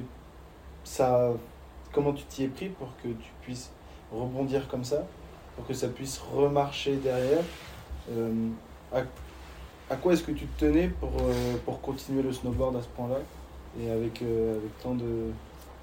ça. 0.83 1.31
Comment 1.93 2.11
tu 2.11 2.25
t'y 2.25 2.43
es 2.43 2.47
pris 2.49 2.67
pour 2.67 2.89
que 2.97 3.07
tu 3.07 3.31
puisses 3.41 3.71
rebondir 4.11 4.67
comme 4.67 4.83
ça, 4.83 5.07
pour 5.55 5.65
que 5.65 5.73
ça 5.73 5.87
puisse 5.87 6.17
remarcher 6.17 6.97
derrière 6.97 7.43
euh, 8.11 8.49
à, 8.91 9.95
quoi 9.95 10.11
est-ce 10.11 10.23
que 10.23 10.33
tu 10.33 10.45
te 10.45 10.65
tenais 10.65 10.89
pour, 10.89 11.11
euh, 11.21 11.55
pour 11.63 11.79
continuer 11.79 12.21
le 12.21 12.33
snowboard 12.33 12.75
à 12.75 12.81
ce 12.81 12.87
point-là 12.89 13.19
et 13.79 13.89
avec, 13.89 14.21
euh, 14.21 14.57
avec 14.57 14.79
tant 14.79 14.95
de. 14.95 15.31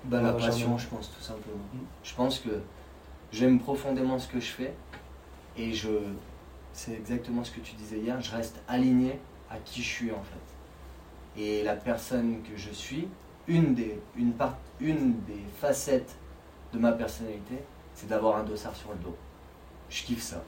Bah, 0.04 0.20
la 0.20 0.34
passion, 0.34 0.76
je 0.76 0.88
pense, 0.88 1.10
tout 1.10 1.22
simplement. 1.22 1.56
Mm. 1.72 1.78
Je 2.04 2.14
pense 2.14 2.38
que 2.38 2.50
j'aime 3.32 3.60
profondément 3.60 4.18
ce 4.18 4.28
que 4.28 4.40
je 4.40 4.50
fais 4.50 4.74
et 5.56 5.72
je. 5.72 5.88
C'est 6.74 6.92
exactement 6.92 7.44
ce 7.44 7.50
que 7.50 7.60
tu 7.60 7.76
disais 7.76 7.98
hier, 7.98 8.20
je 8.20 8.30
reste 8.30 8.60
aligné 8.68 9.18
à 9.50 9.56
qui 9.56 9.82
je 9.82 9.88
suis 9.88 10.10
en 10.10 10.22
fait. 10.22 10.49
Et 11.36 11.62
la 11.62 11.76
personne 11.76 12.42
que 12.42 12.56
je 12.56 12.70
suis, 12.70 13.08
une 13.48 13.74
des, 13.74 13.98
facettes 15.60 16.16
de 16.72 16.78
ma 16.78 16.92
personnalité, 16.92 17.56
c'est 17.94 18.08
d'avoir 18.08 18.36
un 18.36 18.44
dossard 18.44 18.74
sur 18.74 18.90
le 18.90 18.98
dos. 18.98 19.16
Je 19.88 20.02
kiffe 20.02 20.22
ça. 20.22 20.42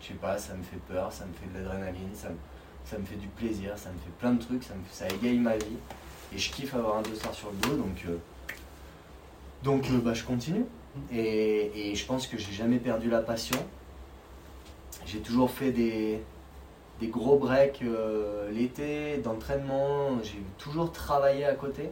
Je 0.00 0.08
sais 0.08 0.14
pas, 0.14 0.38
ça 0.38 0.54
me 0.54 0.62
fait 0.62 0.80
peur, 0.88 1.12
ça 1.12 1.24
me 1.26 1.32
fait 1.32 1.46
de 1.52 1.64
l'adrénaline, 1.64 2.14
ça 2.14 2.28
me, 2.28 2.36
ça 2.84 2.98
me 2.98 3.04
fait 3.04 3.16
du 3.16 3.28
plaisir, 3.28 3.76
ça 3.76 3.90
me 3.90 3.98
fait 3.98 4.12
plein 4.18 4.32
de 4.32 4.42
trucs, 4.42 4.62
ça, 4.62 4.74
me, 4.74 4.80
ça 4.90 5.08
égaye 5.08 5.38
ma 5.38 5.56
vie. 5.56 5.78
Et 6.34 6.38
je 6.38 6.52
kiffe 6.52 6.74
avoir 6.74 6.98
un 6.98 7.02
dossard 7.02 7.34
sur 7.34 7.50
le 7.50 7.56
dos, 7.68 7.76
donc, 7.76 8.04
euh, 8.06 8.16
donc 9.62 9.88
euh, 9.90 9.98
bah, 9.98 10.14
je 10.14 10.24
continue. 10.24 10.64
Et, 11.12 11.90
et 11.90 11.94
je 11.94 12.06
pense 12.06 12.26
que 12.26 12.38
j'ai 12.38 12.52
jamais 12.52 12.78
perdu 12.78 13.10
la 13.10 13.20
passion. 13.20 13.58
J'ai 15.04 15.20
toujours 15.20 15.50
fait 15.50 15.72
des, 15.72 16.20
des 17.00 17.08
gros 17.08 17.38
breaks 17.38 17.82
euh, 17.82 18.50
l'été, 18.50 19.18
d'entraînement. 19.18 20.22
J'ai 20.22 20.42
toujours 20.58 20.92
travaillé 20.92 21.44
à 21.44 21.54
côté. 21.54 21.90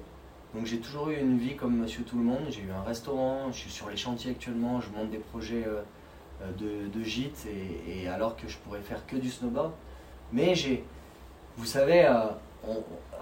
Donc 0.55 0.67
j'ai 0.67 0.79
toujours 0.79 1.11
eu 1.11 1.17
une 1.17 1.39
vie 1.39 1.57
comme 1.57 1.77
monsieur 1.77 2.05
tout 2.05 2.17
le 2.17 2.25
monde. 2.25 2.45
J'ai 2.49 2.63
eu 2.63 2.71
un 2.71 2.83
restaurant, 2.83 3.51
je 3.51 3.59
suis 3.59 3.71
sur 3.71 3.91
les 3.91 3.97
chantiers 3.97 4.31
actuellement, 4.31 4.81
je 4.81 4.89
monte 4.91 5.11
des 5.11 5.19
projets 5.19 5.65
euh, 5.67 5.83
euh, 6.43 6.53
de, 6.53 6.89
de 6.97 7.05
gîtes 7.05 7.47
et, 7.87 8.09
alors 8.09 8.37
que 8.37 8.49
je 8.49 8.57
pourrais 8.59 8.81
faire 8.81 9.05
que 9.07 9.17
du 9.17 9.31
snowboard. 9.31 9.73
Mais 10.33 10.55
j'ai, 10.55 10.85
vous 11.57 11.67
savez, 11.67 12.11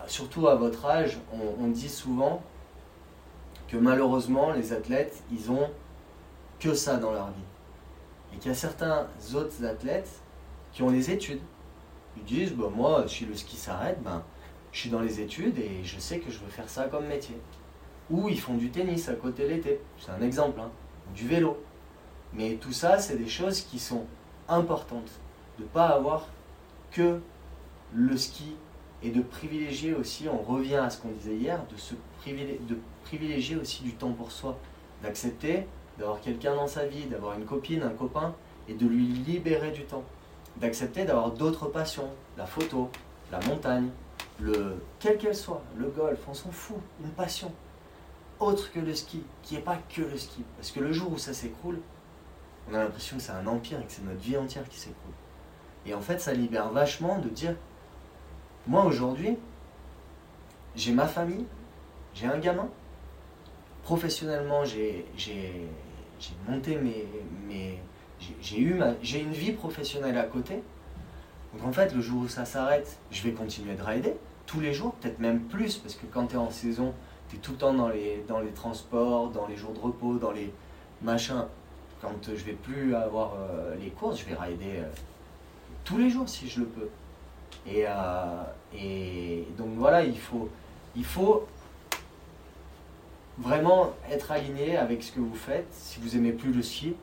surtout 0.07 0.47
à 0.49 0.55
votre 0.55 0.87
âge, 0.87 1.19
on, 1.33 1.65
on, 1.65 1.69
dit 1.69 1.89
souvent 1.89 2.43
que 3.69 3.77
malheureusement 3.77 4.53
les 4.53 4.73
athlètes, 4.73 5.23
ils 5.33 5.51
ont 5.51 5.69
que 6.61 6.75
ça 6.75 6.97
dans 6.97 7.13
leur 7.13 7.27
vie. 7.29 7.43
Et 8.33 8.39
qu'il 8.39 8.51
y 8.51 8.55
a 8.55 8.57
certains 8.57 9.09
autres 9.35 9.65
athlètes 9.65 10.23
qui 10.73 10.83
ont 10.83 10.91
des 10.91 11.11
études, 11.11 11.41
ils 12.17 12.25
disent, 12.25 12.53
bah, 12.53 12.71
moi, 12.75 13.05
si 13.09 13.25
le 13.25 13.35
ski 13.35 13.57
s'arrête, 13.57 14.03
ben, 14.03 14.23
je 14.73 14.81
suis 14.81 14.91
dans 14.91 15.01
les 15.01 15.21
études 15.21 15.59
et 15.59 15.85
je 15.85 15.99
sais 15.99 16.19
que 16.19 16.31
je 16.31 16.39
veux 16.39 16.51
faire 16.51 16.69
ça 16.69 16.85
comme 16.85 17.07
métier. 17.07 17.37
Ou 18.11 18.29
ils 18.29 18.41
font 18.41 18.55
du 18.55 18.71
tennis 18.71 19.09
à 19.09 19.15
côté 19.15 19.47
l'été, 19.47 19.81
c'est 19.99 20.11
un 20.11 20.21
exemple, 20.23 20.61
hein. 20.61 20.71
du 21.15 21.27
vélo. 21.27 21.63
Mais 22.35 22.55
tout 22.55 22.73
ça, 22.73 22.99
c'est 22.99 23.17
des 23.17 23.29
choses 23.29 23.61
qui 23.61 23.79
sont 23.79 24.07
importantes. 24.49 25.11
De 25.59 25.65
ne 25.65 25.69
pas 25.69 25.89
avoir 25.89 26.29
que 26.91 27.21
le 27.93 28.17
ski 28.17 28.57
et 29.03 29.11
de 29.11 29.21
privilégier 29.21 29.95
aussi, 29.95 30.27
on 30.29 30.39
revient 30.39 30.77
à 30.77 30.91
ce 30.91 30.99
qu'on 30.99 31.11
disait 31.11 31.35
hier, 31.35 31.61
de, 31.71 31.77
se 31.77 31.95
privilégier, 32.21 32.61
de 32.69 32.79
privilégier 33.05 33.57
aussi 33.57 33.83
du 33.83 33.93
temps 33.93 34.13
pour 34.13 34.33
soi. 34.33 34.59
D'accepter 35.03 35.67
d'avoir 35.99 36.21
quelqu'un 36.21 36.55
dans 36.55 36.67
sa 36.67 36.87
vie, 36.87 37.05
d'avoir 37.07 37.37
une 37.37 37.45
copine, 37.45 37.83
un 37.83 37.91
copain, 37.91 38.35
et 38.69 38.75
de 38.75 38.87
lui 38.87 39.07
libérer 39.07 39.73
du 39.73 39.85
temps 39.85 40.05
d'accepter 40.57 41.05
d'avoir 41.05 41.31
d'autres 41.31 41.67
passions, 41.67 42.11
la 42.37 42.47
photo, 42.47 42.91
la 43.31 43.41
montagne, 43.41 43.89
le 44.41 44.83
quelle 45.01 45.19
qu'elle 45.19 45.37
soit, 45.37 45.63
le 45.77 45.89
golf, 45.89 46.19
on 46.29 46.35
s'en 46.35 46.51
fout, 46.51 46.77
une 47.03 47.11
passion 47.11 47.53
autre 48.43 48.73
que 48.73 48.81
le 48.81 48.95
ski, 48.95 49.23
qui 49.43 49.55
n'est 49.55 49.61
pas 49.61 49.79
que 49.95 50.03
le 50.03 50.19
ski. 50.19 50.43
Parce 50.57 50.71
que 50.71 50.81
le 50.81 50.93
jour 50.93 51.13
où 51.13 51.19
ça 51.19 51.33
s'écroule, 51.33 51.81
on 52.71 52.75
a 52.75 52.79
l'impression 52.79 53.17
que 53.17 53.23
c'est 53.23 53.33
un 53.33 53.47
empire 53.47 53.81
et 53.81 53.85
que 53.85 53.93
c'est 53.93 54.05
notre 54.05 54.21
vie 54.21 54.37
entière 54.37 54.69
qui 54.69 54.79
s'écroule. 54.79 55.15
Et 55.87 55.95
en 55.95 56.01
fait, 56.01 56.21
ça 56.21 56.33
libère 56.33 56.71
vachement 56.71 57.19
de 57.19 57.29
dire, 57.29 57.55
moi 58.67 58.85
aujourd'hui, 58.85 59.37
j'ai 60.75 60.93
ma 60.93 61.07
famille, 61.07 61.47
j'ai 62.15 62.27
un 62.27 62.39
gamin, 62.39 62.69
professionnellement, 63.83 64.65
j'ai 64.65 65.07
monté 66.49 66.77
mes, 66.77 67.07
mes, 67.47 67.81
j'ai 68.41 68.61
eu 68.61 68.81
j'ai 69.03 69.21
une 69.21 69.33
vie 69.33 69.53
professionnelle 69.53 70.19
à 70.19 70.25
côté, 70.25 70.63
Donc 71.53 71.67
en 71.67 71.73
fait, 71.73 71.95
le 71.95 72.01
jour 72.01 72.23
où 72.23 72.29
ça 72.29 72.45
s'arrête, 72.45 72.99
je 73.11 73.23
vais 73.23 73.33
continuer 73.33 73.75
de 73.75 73.83
rider 73.83 74.15
tous 74.47 74.61
les 74.61 74.75
jours, 74.75 74.93
peut-être 74.95 75.19
même 75.19 75.41
plus, 75.41 75.77
parce 75.79 75.95
que 75.95 76.07
quand 76.07 76.27
tu 76.27 76.35
es 76.35 76.39
en 76.39 76.51
saison, 76.51 76.93
tu 77.29 77.37
es 77.37 77.39
tout 77.39 77.53
le 77.53 77.59
temps 77.59 77.73
dans 77.73 77.89
les, 77.89 78.25
dans 78.29 78.41
les 78.41 78.51
transports, 78.51 79.31
dans 79.31 79.47
les 79.47 79.57
jours 79.57 79.73
de 79.73 79.79
repos, 79.79 80.19
dans 80.19 80.33
les 80.33 80.53
machins. 81.01 81.45
Quand 82.01 82.13
je 82.27 82.45
vais 82.45 82.53
plus 82.53 82.95
avoir 82.95 83.35
euh, 83.35 83.75
les 83.77 83.91
courses, 83.91 84.21
je 84.21 84.27
vais 84.27 84.35
rider 84.35 84.79
euh, 84.79 84.89
tous 85.85 85.99
les 85.99 86.11
jours 86.11 86.29
si 86.29 86.49
je 86.49 86.61
le 86.61 86.67
peux. 86.67 86.89
Et, 87.67 87.85
euh, 87.87 88.43
et 88.77 89.47
donc 89.57 89.69
voilà, 89.77 90.03
il 90.03 90.19
faut, 90.19 90.51
il 90.97 91.05
faut 91.05 91.47
vraiment 93.39 93.93
être 94.11 94.33
aligné 94.33 94.77
avec 94.77 95.03
ce 95.03 95.13
que 95.13 95.21
vous 95.21 95.35
faites. 95.35 95.69
Si 95.73 96.01
vous 96.01 96.17
aimez 96.17 96.33
plus 96.33 96.53
le 96.53 96.63
ski, 96.63 96.95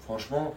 franchement, 0.00 0.54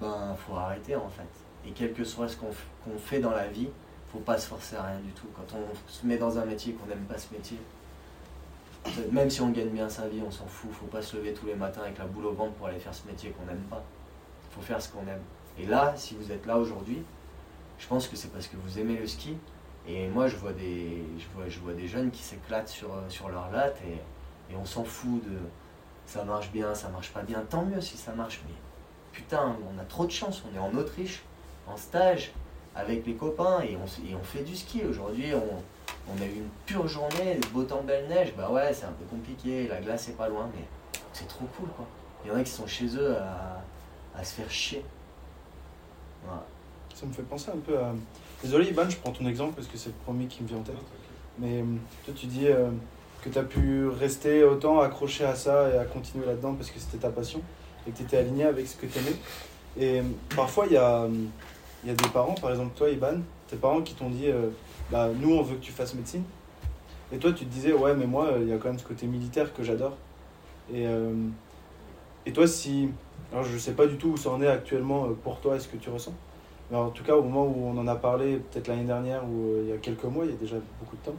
ben 0.00 0.34
faut 0.36 0.54
arrêter 0.56 0.96
en 0.96 1.08
fait. 1.08 1.28
Et 1.66 1.72
quel 1.72 1.92
que 1.92 2.04
soit 2.04 2.28
ce 2.28 2.36
qu'on 2.36 2.98
fait 2.98 3.20
dans 3.20 3.30
la 3.30 3.48
vie, 3.48 3.68
faut 4.12 4.20
pas 4.20 4.38
se 4.38 4.46
forcer 4.46 4.76
à 4.76 4.84
rien 4.84 5.00
du 5.00 5.10
tout. 5.12 5.26
Quand 5.34 5.56
on 5.56 5.90
se 5.90 6.06
met 6.06 6.16
dans 6.16 6.38
un 6.38 6.44
métier 6.44 6.72
qu'on 6.72 6.86
n'aime 6.86 7.04
pas 7.04 7.18
ce 7.18 7.32
métier, 7.32 7.58
même 9.10 9.28
si 9.28 9.40
on 9.40 9.50
gagne 9.50 9.68
bien 9.68 9.88
sa 9.88 10.08
vie, 10.08 10.22
on 10.26 10.30
s'en 10.30 10.46
fout. 10.46 10.70
Faut 10.72 10.86
pas 10.86 11.02
se 11.02 11.16
lever 11.16 11.34
tous 11.34 11.46
les 11.46 11.54
matins 11.54 11.82
avec 11.82 11.98
la 11.98 12.06
boule 12.06 12.26
au 12.26 12.32
ventre 12.32 12.52
pour 12.52 12.68
aller 12.68 12.78
faire 12.78 12.94
ce 12.94 13.06
métier 13.06 13.30
qu'on 13.30 13.44
n'aime 13.44 13.64
pas. 13.70 13.82
Faut 14.50 14.62
faire 14.62 14.80
ce 14.80 14.88
qu'on 14.88 15.06
aime. 15.06 15.22
Et 15.58 15.66
là, 15.66 15.92
si 15.96 16.14
vous 16.14 16.32
êtes 16.32 16.46
là 16.46 16.56
aujourd'hui, 16.56 17.02
je 17.78 17.86
pense 17.86 18.08
que 18.08 18.16
c'est 18.16 18.28
parce 18.28 18.46
que 18.46 18.56
vous 18.56 18.78
aimez 18.78 18.96
le 18.96 19.06
ski. 19.06 19.36
Et 19.86 20.08
moi, 20.08 20.28
je 20.28 20.36
vois 20.36 20.52
des, 20.52 21.02
je 21.18 21.26
vois, 21.34 21.48
je 21.48 21.58
vois 21.60 21.72
des 21.72 21.88
jeunes 21.88 22.10
qui 22.10 22.22
s'éclatent 22.22 22.68
sur, 22.68 22.90
sur 23.08 23.28
leur 23.28 23.50
latte 23.50 23.78
et, 23.86 24.52
et 24.52 24.56
on 24.56 24.64
s'en 24.64 24.84
fout 24.84 25.22
de 25.24 25.38
ça 26.06 26.24
marche 26.24 26.50
bien, 26.50 26.74
ça 26.74 26.88
marche 26.88 27.12
pas 27.12 27.22
bien. 27.22 27.44
Tant 27.48 27.64
mieux 27.64 27.80
si 27.80 27.98
ça 27.98 28.12
marche, 28.12 28.40
mais 28.46 28.54
putain, 29.18 29.56
on 29.74 29.80
a 29.80 29.84
trop 29.84 30.06
de 30.06 30.12
chance. 30.12 30.44
On 30.48 30.56
est 30.56 30.60
en 30.60 30.72
Autriche, 30.78 31.22
en 31.66 31.76
stage, 31.76 32.30
avec 32.76 33.04
les 33.04 33.14
copains 33.14 33.60
et 33.62 33.76
on, 33.76 34.22
fait 34.22 34.44
du 34.44 34.54
ski. 34.54 34.82
Aujourd'hui, 34.88 35.32
on, 35.34 36.22
a 36.22 36.24
eu 36.24 36.36
une 36.36 36.48
pure 36.66 36.86
journée, 36.86 37.40
beau 37.52 37.64
temps, 37.64 37.82
belle 37.82 38.06
neige. 38.08 38.32
Bah 38.36 38.48
ouais, 38.50 38.72
c'est 38.72 38.84
un 38.84 38.92
peu 38.92 39.04
compliqué, 39.10 39.66
la 39.66 39.80
glace 39.80 40.08
est 40.08 40.16
pas 40.16 40.28
loin, 40.28 40.48
mais 40.54 40.62
c'est 41.12 41.26
trop 41.26 41.46
cool 41.56 41.68
quoi. 41.76 41.84
Il 42.24 42.28
y 42.28 42.30
en 42.34 42.36
a 42.36 42.42
qui 42.42 42.50
sont 42.50 42.66
chez 42.66 42.86
eux 42.96 43.16
à, 43.16 43.62
à 44.16 44.24
se 44.24 44.34
faire 44.34 44.50
chier. 44.50 44.84
Ça 46.94 47.06
me 47.06 47.12
fait 47.12 47.22
penser 47.22 47.50
un 47.50 47.58
peu 47.58 47.76
à. 47.78 47.92
Désolé, 48.42 48.68
Ivan, 48.68 48.88
je 48.88 48.96
prends 48.98 49.12
ton 49.12 49.26
exemple 49.26 49.54
parce 49.54 49.66
que 49.66 49.76
c'est 49.76 49.90
le 49.90 49.96
premier 50.04 50.26
qui 50.26 50.42
me 50.44 50.48
vient 50.48 50.58
en 50.58 50.62
tête. 50.62 50.76
Mais 51.38 51.60
euh, 51.60 51.64
toi, 52.04 52.14
tu 52.16 52.26
dis 52.26 52.46
euh, 52.46 52.70
que 53.22 53.28
tu 53.28 53.38
as 53.38 53.42
pu 53.42 53.88
rester 53.88 54.44
autant 54.44 54.80
accroché 54.80 55.24
à 55.24 55.34
ça 55.34 55.70
et 55.70 55.78
à 55.78 55.84
continuer 55.84 56.26
là-dedans 56.26 56.54
parce 56.54 56.70
que 56.70 56.78
c'était 56.78 56.98
ta 56.98 57.10
passion 57.10 57.40
et 57.88 57.92
que 57.92 57.96
tu 57.96 58.02
étais 58.02 58.18
aligné 58.18 58.44
avec 58.44 58.66
ce 58.66 58.76
que 58.76 58.86
tu 58.86 58.98
aimais. 58.98 59.16
Et 59.78 60.00
euh, 60.00 60.02
parfois, 60.36 60.66
il 60.66 60.72
y 60.72 60.76
a, 60.76 61.06
y 61.86 61.90
a 61.90 61.94
des 61.94 62.08
parents, 62.08 62.34
par 62.34 62.50
exemple 62.50 62.76
toi, 62.76 62.90
Ivan, 62.90 63.18
tes 63.48 63.56
parents 63.56 63.80
qui 63.80 63.94
t'ont 63.94 64.10
dit 64.10 64.26
bah, 64.90 65.08
Nous, 65.18 65.34
on 65.34 65.42
veut 65.42 65.56
que 65.56 65.62
tu 65.62 65.72
fasses 65.72 65.94
médecine. 65.94 66.24
Et 67.12 67.16
toi, 67.16 67.32
tu 67.32 67.46
te 67.46 67.50
disais 67.50 67.72
Ouais, 67.72 67.94
mais 67.94 68.06
moi, 68.06 68.32
il 68.40 68.48
y 68.48 68.52
a 68.52 68.58
quand 68.58 68.68
même 68.68 68.78
ce 68.78 68.84
côté 68.84 69.06
militaire 69.06 69.54
que 69.54 69.62
j'adore. 69.62 69.96
Et, 70.72 70.84
et 72.26 72.32
toi, 72.32 72.46
si. 72.46 72.90
Alors, 73.32 73.44
je 73.44 73.56
sais 73.56 73.72
pas 73.72 73.86
du 73.86 73.96
tout 73.96 74.08
où 74.08 74.16
ça 74.16 74.30
en 74.30 74.42
est 74.42 74.48
actuellement 74.48 75.08
pour 75.22 75.40
toi 75.40 75.56
et 75.56 75.60
ce 75.60 75.68
que 75.68 75.76
tu 75.78 75.88
ressens? 75.88 76.14
Mais 76.70 76.76
en 76.76 76.90
tout 76.90 77.02
cas, 77.02 77.16
au 77.16 77.22
moment 77.22 77.46
où 77.46 77.66
on 77.66 77.78
en 77.78 77.86
a 77.86 77.94
parlé, 77.94 78.36
peut-être 78.36 78.68
l'année 78.68 78.84
dernière 78.84 79.24
ou 79.24 79.48
euh, 79.48 79.62
il 79.64 79.70
y 79.70 79.72
a 79.72 79.78
quelques 79.78 80.04
mois, 80.04 80.24
il 80.24 80.32
y 80.32 80.34
a 80.34 80.36
déjà 80.36 80.56
beaucoup 80.78 80.96
de 80.96 81.02
temps, 81.02 81.16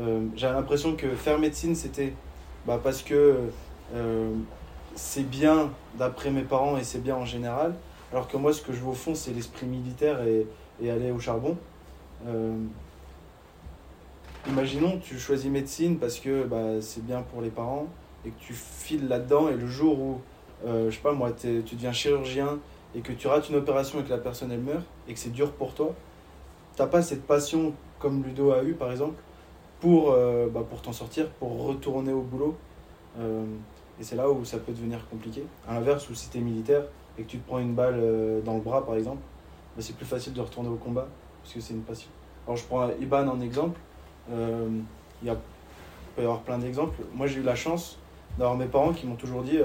euh, 0.00 0.20
j'avais 0.36 0.54
l'impression 0.54 0.94
que 0.94 1.08
faire 1.08 1.38
médecine, 1.38 1.74
c'était 1.74 2.12
bah, 2.66 2.80
parce 2.82 3.02
que 3.02 3.34
euh, 3.94 4.30
c'est 4.96 5.28
bien 5.28 5.70
d'après 5.96 6.30
mes 6.30 6.42
parents 6.42 6.76
et 6.76 6.84
c'est 6.84 7.02
bien 7.02 7.14
en 7.14 7.24
général, 7.24 7.74
alors 8.12 8.26
que 8.28 8.36
moi, 8.36 8.52
ce 8.52 8.62
que 8.62 8.72
je 8.72 8.80
veux 8.80 8.88
au 8.88 8.94
fond, 8.94 9.14
c'est 9.14 9.32
l'esprit 9.32 9.66
militaire 9.66 10.20
et, 10.22 10.46
aller 10.90 11.10
au 11.10 11.18
charbon. 11.18 11.56
imaginons, 14.48 14.98
tu 14.98 15.18
choisis 15.18 15.50
médecine 15.50 15.98
parce 15.98 16.18
que 16.18 16.44
bah, 16.44 16.80
c'est 16.80 17.04
bien 17.04 17.22
pour 17.22 17.40
les 17.40 17.50
parents 17.50 17.86
et 18.24 18.30
que 18.30 18.38
tu 18.40 18.52
files 18.52 19.08
là-dedans 19.08 19.48
et 19.48 19.54
le 19.54 19.66
jour 19.66 19.98
où, 19.98 20.20
je 20.66 20.90
sais 20.90 21.02
pas 21.02 21.12
moi, 21.12 21.32
tu 21.32 21.62
deviens 21.62 21.92
chirurgien, 21.92 22.58
et 22.96 23.00
que 23.00 23.12
tu 23.12 23.28
rates 23.28 23.48
une 23.50 23.56
opération 23.56 24.00
et 24.00 24.04
que 24.04 24.10
la 24.10 24.18
personne 24.18 24.50
elle 24.50 24.60
meurt 24.60 24.84
et 25.06 25.12
que 25.12 25.18
c'est 25.18 25.32
dur 25.32 25.52
pour 25.52 25.74
toi, 25.74 25.94
t'as 26.76 26.86
pas 26.86 27.02
cette 27.02 27.26
passion 27.26 27.74
comme 27.98 28.24
Ludo 28.24 28.52
a 28.52 28.62
eu 28.62 28.72
par 28.72 28.90
exemple 28.90 29.20
pour, 29.80 30.12
euh, 30.12 30.48
bah, 30.48 30.64
pour 30.68 30.80
t'en 30.80 30.92
sortir, 30.92 31.28
pour 31.28 31.66
retourner 31.66 32.12
au 32.12 32.22
boulot. 32.22 32.56
Euh, 33.96 34.00
et 34.00 34.04
c'est 34.04 34.16
là 34.16 34.28
où 34.30 34.44
ça 34.44 34.58
peut 34.58 34.72
devenir 34.72 35.06
compliqué. 35.08 35.44
À 35.68 35.74
l'inverse, 35.74 36.08
où 36.10 36.14
si 36.14 36.28
tu 36.28 36.38
es 36.38 36.40
militaire 36.40 36.82
et 37.18 37.22
que 37.22 37.28
tu 37.28 37.38
te 37.38 37.46
prends 37.46 37.58
une 37.58 37.74
balle 37.74 37.98
euh, 37.98 38.40
dans 38.42 38.54
le 38.54 38.60
bras 38.60 38.84
par 38.84 38.96
exemple, 38.96 39.22
bah, 39.76 39.82
c'est 39.82 39.96
plus 39.96 40.06
facile 40.06 40.32
de 40.32 40.40
retourner 40.40 40.68
au 40.68 40.76
combat 40.76 41.08
parce 41.42 41.54
que 41.54 41.60
c'est 41.60 41.74
une 41.74 41.82
passion. 41.82 42.08
Alors 42.46 42.56
je 42.56 42.64
prends 42.64 42.88
Iban 43.00 43.26
en 43.28 43.40
exemple. 43.40 43.78
Il 44.28 45.26
y 45.26 45.30
a, 45.30 45.36
peut 46.14 46.22
y 46.22 46.24
avoir 46.24 46.40
plein 46.40 46.58
d'exemples. 46.58 47.00
Moi 47.14 47.26
j'ai 47.26 47.40
eu 47.40 47.42
la 47.42 47.54
chance 47.54 47.98
d'avoir 48.38 48.56
mes 48.56 48.66
parents 48.66 48.92
qui 48.92 49.06
m'ont 49.06 49.14
toujours 49.16 49.42
dit 49.42 49.58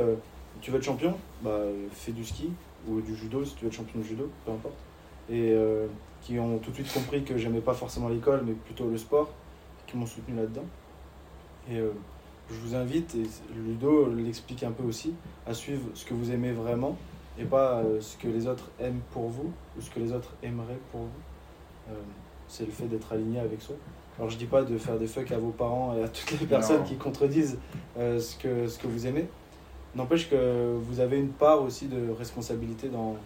Tu 0.62 0.72
veux 0.72 0.78
être 0.78 0.84
champion? 0.84 1.16
Bah, 1.42 1.60
Fais 1.92 2.12
du 2.12 2.24
ski, 2.24 2.52
ou 2.88 3.02
du 3.02 3.16
judo, 3.16 3.44
si 3.44 3.56
tu 3.56 3.64
veux 3.64 3.68
être 3.68 3.76
champion 3.76 4.00
de 4.00 4.06
judo, 4.06 4.30
peu 4.46 4.52
importe. 4.52 4.76
Et 5.30 5.52
euh, 5.52 5.88
qui 6.22 6.40
ont 6.40 6.58
tout 6.60 6.72
de 6.72 6.76
suite 6.76 6.94
compris 6.94 7.24
que 7.24 7.38
j'aimais 7.38 7.62
pas 7.62 7.74
forcément 7.74 8.10
l'école, 8.10 8.44
mais 8.46 8.54
plutôt 8.54 8.88
le 8.88 8.98
sport, 8.98 9.30
qui 9.88 9.98
m'ont 9.98 10.06
soutenu 10.06 10.36
là-dedans. 10.36 10.66
Et 11.70 11.78
euh, 11.78 11.92
je 12.52 12.68
vous 12.68 12.76
invite, 12.76 13.16
et 13.16 13.28
Ludo 13.56 14.10
l'explique 14.14 14.64
un 14.64 14.72
peu 14.72 14.84
aussi, 14.84 15.14
à 15.46 15.54
suivre 15.54 15.84
ce 15.94 16.06
que 16.06 16.14
vous 16.14 16.32
aimez 16.32 16.52
vraiment 16.52 16.98
et 17.40 17.46
pas 17.46 17.80
euh, 17.80 18.02
ce 18.02 18.18
que 18.18 18.28
les 18.28 18.48
autres 18.48 18.70
aiment 18.80 19.02
pour 19.12 19.30
vous 19.30 19.52
ou 19.78 19.82
ce 19.82 19.90
que 19.90 20.00
les 20.00 20.12
autres 20.12 20.34
aimeraient 20.44 20.80
pour 20.92 21.02
vous. 21.02 21.96
c'est 22.48 22.66
le 22.66 22.72
fait 22.72 22.86
d'être 22.86 23.12
aligné 23.14 23.40
avec 23.40 23.62
soi. 23.62 23.76
Alors 24.18 24.30
je 24.30 24.38
dis 24.38 24.46
pas 24.46 24.64
de 24.64 24.78
faire 24.78 24.98
des 25.00 25.08
fucks 25.08 25.32
à 25.32 25.38
vos 25.38 25.52
parents 25.52 25.96
et 25.98 26.04
à 26.04 26.10
toutes 26.10 26.40
les 26.40 26.46
personnes 26.46 26.84
qui 26.84 26.98
contredisent 26.98 27.58
ce, 27.98 28.36
que, 28.38 28.68
ce 28.68 28.78
que 28.78 28.88
vous 28.88 29.08
aimez, 29.08 29.26
N'empêche 29.94 30.30
que 30.30 30.78
vous 30.78 31.02
avez 31.02 31.20
une 31.20 31.32
part 31.32 31.62
aussi 31.62 31.88
de 31.88 32.12
responsabilité 32.18 32.88
dans, 32.88 33.18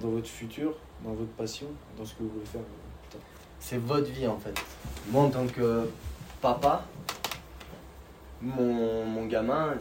dans 0.00 0.08
votre 0.08 0.26
futur, 0.26 0.74
dans 1.04 1.12
votre 1.12 1.30
passion, 1.30 1.68
dans 1.96 2.04
ce 2.04 2.14
que 2.14 2.24
vous 2.24 2.30
voulez 2.30 2.46
faire. 2.46 2.62
C'est 3.60 3.78
votre 3.78 4.10
vie 4.10 4.26
en 4.26 4.36
fait. 4.36 4.54
Moi 5.10 5.22
en 5.22 5.30
tant 5.30 5.46
que 5.46 5.88
papa, 6.40 6.84
mon, 8.44 9.26
gamin, 9.26 9.74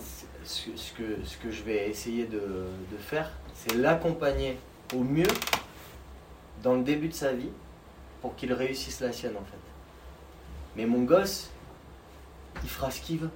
ce, 0.43 0.69
que, 0.93 1.23
ce 1.23 1.37
que 1.37 1.51
je 1.51 1.63
vais 1.63 1.89
essayer 1.89 2.25
de, 2.25 2.67
faire, 2.97 3.31
c'est 3.53 3.75
l'accompagner 3.75 4.57
au 4.95 4.99
mieux 4.99 5.27
dans 6.61 6.75
le 6.75 6.83
début 6.83 7.09
de 7.09 7.13
sa 7.13 7.33
vie 7.33 7.49
pour 8.21 8.35
qu'il 8.35 8.53
réussisse 8.53 9.01
la 9.01 9.11
sienne 9.11 9.35
en 9.35 9.43
fait. 9.43 9.57
Mais 10.75 10.85
mon 10.85 11.03
gosse, 11.03 11.51
il 12.63 12.69
fera 12.69 12.89
ce 12.89 13.01
qu'il 13.01 13.19
veut. 13.19 13.29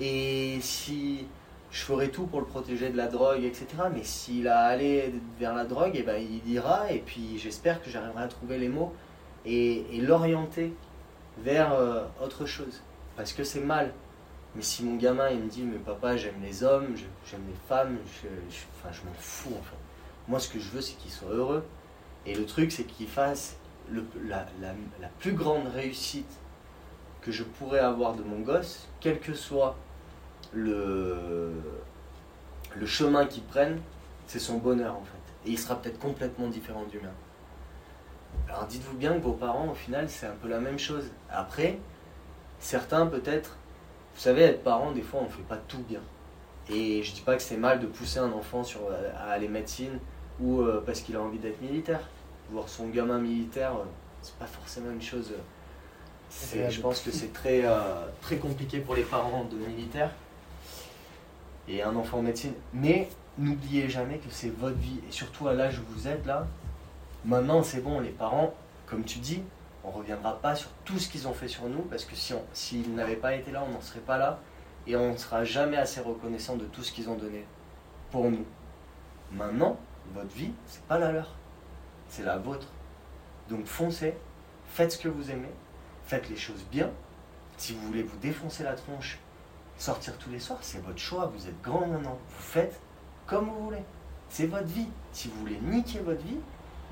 Et 0.00 0.58
si 0.60 1.26
je 1.70 1.82
ferai 1.82 2.10
tout 2.10 2.26
pour 2.26 2.40
le 2.40 2.46
protéger 2.46 2.90
de 2.90 2.96
la 2.96 3.08
drogue, 3.08 3.44
etc. 3.44 3.66
Mais 3.94 4.02
s'il 4.02 4.48
a 4.48 4.60
allé 4.60 5.12
vers 5.38 5.54
la 5.54 5.64
drogue, 5.64 5.92
eh 5.94 6.02
ben, 6.02 6.20
il 6.20 6.50
ira, 6.50 6.90
et 6.90 6.98
puis 6.98 7.38
j'espère 7.38 7.82
que 7.82 7.90
j'arriverai 7.90 8.24
à 8.24 8.28
trouver 8.28 8.58
les 8.58 8.68
mots 8.68 8.94
et, 9.44 9.84
l'orienter 10.00 10.72
vers 11.38 11.72
euh, 11.72 12.04
autre 12.22 12.46
chose. 12.46 12.82
Parce 13.16 13.32
que 13.32 13.44
c'est 13.44 13.60
mal. 13.60 13.92
Mais 14.58 14.64
si 14.64 14.82
mon 14.82 14.96
gamin 14.96 15.30
il 15.30 15.38
me 15.38 15.48
dit, 15.48 15.62
mais 15.62 15.78
papa, 15.78 16.16
j'aime 16.16 16.42
les 16.42 16.64
hommes, 16.64 16.96
j'aime 17.24 17.44
les 17.46 17.54
femmes, 17.68 17.96
je, 18.20 18.26
enfin, 18.74 18.92
je 18.92 19.06
m'en 19.08 19.14
fous 19.16 19.54
en 19.56 19.62
fait. 19.62 19.76
Moi, 20.26 20.40
ce 20.40 20.48
que 20.48 20.58
je 20.58 20.68
veux, 20.70 20.80
c'est 20.80 20.94
qu'il 20.94 21.12
soit 21.12 21.30
heureux. 21.30 21.64
Et 22.26 22.34
le 22.34 22.44
truc, 22.44 22.72
c'est 22.72 22.82
qu'il 22.82 23.06
fasse 23.06 23.54
la, 23.92 24.46
la, 24.60 25.08
plus 25.20 25.34
grande 25.34 25.68
réussite 25.68 26.40
que 27.20 27.30
je 27.30 27.44
pourrais 27.44 27.78
avoir 27.78 28.14
de 28.14 28.24
mon 28.24 28.40
gosse, 28.40 28.88
quel 28.98 29.20
que 29.20 29.32
soit 29.32 29.76
le, 30.52 31.52
le 32.74 32.86
chemin 32.86 33.26
qu'ils 33.26 33.44
prennent, 33.44 33.80
c'est 34.26 34.40
son 34.40 34.58
bonheur 34.58 34.96
en 34.96 35.04
fait. 35.04 35.48
Et 35.48 35.52
il 35.52 35.58
sera 35.60 35.80
peut-être 35.80 36.00
complètement 36.00 36.48
différent 36.48 36.84
du 36.90 36.98
mien. 36.98 37.14
Alors 38.48 38.66
dites-vous 38.66 38.96
bien 38.96 39.12
que 39.12 39.20
vos 39.22 39.34
parents, 39.34 39.68
au 39.70 39.74
final, 39.74 40.10
c'est 40.10 40.26
un 40.26 40.34
peu 40.42 40.48
la 40.48 40.58
même 40.58 40.80
chose. 40.80 41.12
Après, 41.30 41.78
certains 42.58 43.06
peut-être, 43.06 43.57
vous 44.18 44.24
savez, 44.24 44.42
être 44.42 44.64
parent, 44.64 44.90
des 44.90 45.02
fois, 45.02 45.20
on 45.20 45.26
ne 45.26 45.28
fait 45.28 45.42
pas 45.42 45.58
tout 45.68 45.84
bien. 45.88 46.00
Et 46.68 47.04
je 47.04 47.14
dis 47.14 47.20
pas 47.20 47.36
que 47.36 47.42
c'est 47.42 47.56
mal 47.56 47.78
de 47.78 47.86
pousser 47.86 48.18
un 48.18 48.32
enfant 48.32 48.64
sur, 48.64 48.80
à 49.16 49.30
aller 49.30 49.46
médecine 49.46 50.00
ou 50.40 50.60
euh, 50.60 50.82
parce 50.84 51.02
qu'il 51.02 51.14
a 51.14 51.20
envie 51.20 51.38
d'être 51.38 51.62
militaire. 51.62 52.00
Voir 52.50 52.68
son 52.68 52.88
gamin 52.88 53.20
militaire, 53.20 53.76
euh, 53.76 53.84
c'est 54.20 54.34
pas 54.34 54.46
forcément 54.46 54.90
une 54.90 55.00
chose. 55.00 55.32
Euh, 56.56 56.68
je 56.68 56.80
pense 56.80 57.00
que 57.00 57.12
c'est 57.12 57.32
très, 57.32 57.62
très 58.20 58.38
compliqué 58.38 58.80
pour 58.80 58.96
les 58.96 59.04
parents 59.04 59.44
de 59.44 59.56
militaires 59.56 60.10
et 61.68 61.84
un 61.84 61.94
enfant 61.94 62.18
en 62.18 62.22
médecine. 62.22 62.54
Mais 62.74 63.08
n'oubliez 63.38 63.88
jamais 63.88 64.18
que 64.18 64.30
c'est 64.30 64.50
votre 64.50 64.78
vie. 64.78 64.98
Et 65.08 65.12
surtout 65.12 65.46
à 65.46 65.54
l'âge 65.54 65.78
où 65.78 65.82
vous 65.92 66.08
êtes 66.08 66.26
là, 66.26 66.44
maintenant 67.24 67.62
c'est 67.62 67.82
bon, 67.82 68.00
les 68.00 68.10
parents, 68.10 68.52
comme 68.86 69.04
tu 69.04 69.20
dis, 69.20 69.42
on 69.88 69.98
reviendra 69.98 70.40
pas 70.40 70.54
sur 70.54 70.70
tout 70.84 70.98
ce 70.98 71.08
qu'ils 71.08 71.26
ont 71.28 71.32
fait 71.32 71.48
sur 71.48 71.68
nous, 71.68 71.82
parce 71.82 72.04
que 72.04 72.14
si 72.14 72.34
s'ils 72.52 72.94
n'avaient 72.94 73.16
pas 73.16 73.34
été 73.34 73.50
là, 73.50 73.64
on 73.66 73.72
n'en 73.72 73.80
serait 73.80 74.00
pas 74.00 74.18
là, 74.18 74.38
et 74.86 74.96
on 74.96 75.12
ne 75.12 75.16
sera 75.16 75.44
jamais 75.44 75.76
assez 75.76 76.00
reconnaissant 76.00 76.56
de 76.56 76.64
tout 76.66 76.82
ce 76.82 76.92
qu'ils 76.92 77.08
ont 77.08 77.16
donné 77.16 77.44
pour 78.10 78.30
nous. 78.30 78.44
Maintenant, 79.32 79.78
votre 80.14 80.34
vie, 80.34 80.52
c'est 80.66 80.82
pas 80.84 80.98
la 80.98 81.12
leur. 81.12 81.34
c'est 82.08 82.22
la 82.22 82.38
vôtre. 82.38 82.68
Donc 83.48 83.66
foncez, 83.66 84.14
faites 84.66 84.92
ce 84.92 84.98
que 84.98 85.08
vous 85.08 85.30
aimez, 85.30 85.50
faites 86.04 86.28
les 86.28 86.36
choses 86.36 86.64
bien. 86.70 86.90
Si 87.56 87.74
vous 87.74 87.86
voulez 87.86 88.02
vous 88.02 88.16
défoncer 88.18 88.62
la 88.62 88.74
tronche, 88.74 89.18
sortir 89.78 90.16
tous 90.18 90.30
les 90.30 90.38
soirs, 90.38 90.58
c'est 90.62 90.82
votre 90.84 90.98
choix, 90.98 91.26
vous 91.26 91.46
êtes 91.46 91.60
grand 91.62 91.86
maintenant. 91.86 92.18
Vous 92.28 92.42
faites 92.42 92.80
comme 93.26 93.46
vous 93.46 93.64
voulez. 93.64 93.82
C'est 94.30 94.46
votre 94.46 94.66
vie. 94.66 94.88
Si 95.12 95.28
vous 95.28 95.40
voulez 95.40 95.58
niquer 95.62 96.00
votre 96.00 96.22
vie, 96.22 96.38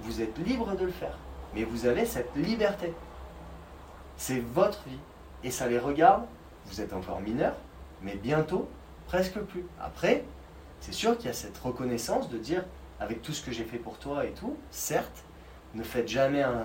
vous 0.01 0.21
êtes 0.21 0.37
libre 0.39 0.75
de 0.77 0.85
le 0.85 0.93
faire. 0.93 1.17
Mais 1.57 1.64
vous 1.64 1.87
avez 1.87 2.05
cette 2.05 2.37
liberté. 2.37 2.92
C'est 4.19 4.40
votre 4.40 4.83
vie. 4.87 4.99
Et 5.42 5.51
ça 5.51 5.66
les 5.66 5.79
regarde. 5.79 6.27
Vous 6.66 6.83
êtes 6.83 6.92
encore 6.92 7.21
mineur, 7.21 7.55
mais 8.03 8.16
bientôt, 8.16 8.69
presque 9.07 9.38
plus. 9.38 9.64
Après, 9.81 10.25
c'est 10.81 10.92
sûr 10.92 11.16
qu'il 11.16 11.29
y 11.29 11.31
a 11.31 11.33
cette 11.33 11.57
reconnaissance 11.57 12.29
de 12.29 12.37
dire, 12.37 12.64
avec 13.01 13.23
tout 13.23 13.33
ce 13.33 13.42
que 13.42 13.53
j'ai 13.53 13.64
fait 13.64 13.79
pour 13.79 13.99
toi 13.99 14.27
et 14.27 14.33
tout, 14.33 14.57
certes, 14.71 15.25
ne 15.75 15.83
faites 15.83 16.09
jamais 16.09 16.42
un. 16.42 16.64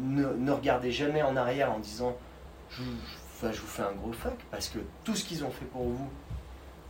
Ne, 0.00 0.50
regardez 0.50 0.90
jamais 0.90 1.22
en 1.22 1.36
arrière 1.36 1.70
en 1.70 1.78
disant 1.78 2.16
je, 2.70 2.82
je 3.42 3.60
vous 3.60 3.66
fais 3.66 3.82
un 3.82 3.92
gros 3.92 4.12
fuck, 4.12 4.38
parce 4.50 4.68
que 4.68 4.78
tout 5.04 5.14
ce 5.14 5.24
qu'ils 5.24 5.44
ont 5.44 5.50
fait 5.50 5.66
pour 5.66 5.84
vous, 5.84 6.08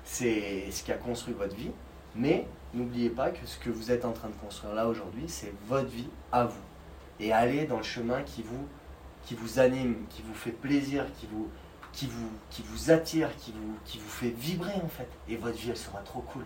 c'est 0.05 0.70
ce 0.70 0.83
qui 0.83 0.92
a 0.92 0.96
construit 0.96 1.35
votre 1.35 1.57
vie. 1.57 1.72
Mais 2.14 2.46
n'oubliez 2.72 3.11
pas 3.11 3.31
que 3.31 3.44
ce 3.44 3.59
que 3.59 3.68
vous 3.68 3.90
êtes 3.90 4.05
en 4.05 4.12
train 4.12 4.29
de 4.29 4.35
construire 4.35 4.75
là 4.75 4.87
aujourd'hui, 4.87 5.25
c'est 5.27 5.53
votre 5.66 5.88
vie 5.88 6.09
à 6.31 6.44
vous. 6.44 6.72
Et 7.20 7.33
allez 7.33 7.66
dans 7.66 7.77
le 7.77 7.83
chemin 7.83 8.22
qui 8.22 8.42
vous, 8.42 8.66
qui 9.25 9.35
vous 9.35 9.59
anime, 9.59 10.07
qui 10.09 10.22
vous 10.22 10.35
fait 10.35 10.51
plaisir, 10.51 11.07
qui 11.18 11.27
vous, 11.27 11.48
qui 11.92 12.07
vous, 12.07 12.31
qui 12.51 12.62
vous 12.62 12.90
attire, 12.90 13.35
qui 13.37 13.53
vous, 13.53 13.77
qui 13.85 13.98
vous 13.98 14.09
fait 14.09 14.31
vibrer 14.31 14.75
en 14.83 14.88
fait. 14.88 15.09
Et 15.29 15.37
votre 15.37 15.57
vie, 15.57 15.70
elle 15.70 15.77
sera 15.77 16.01
trop 16.01 16.20
cool. 16.20 16.44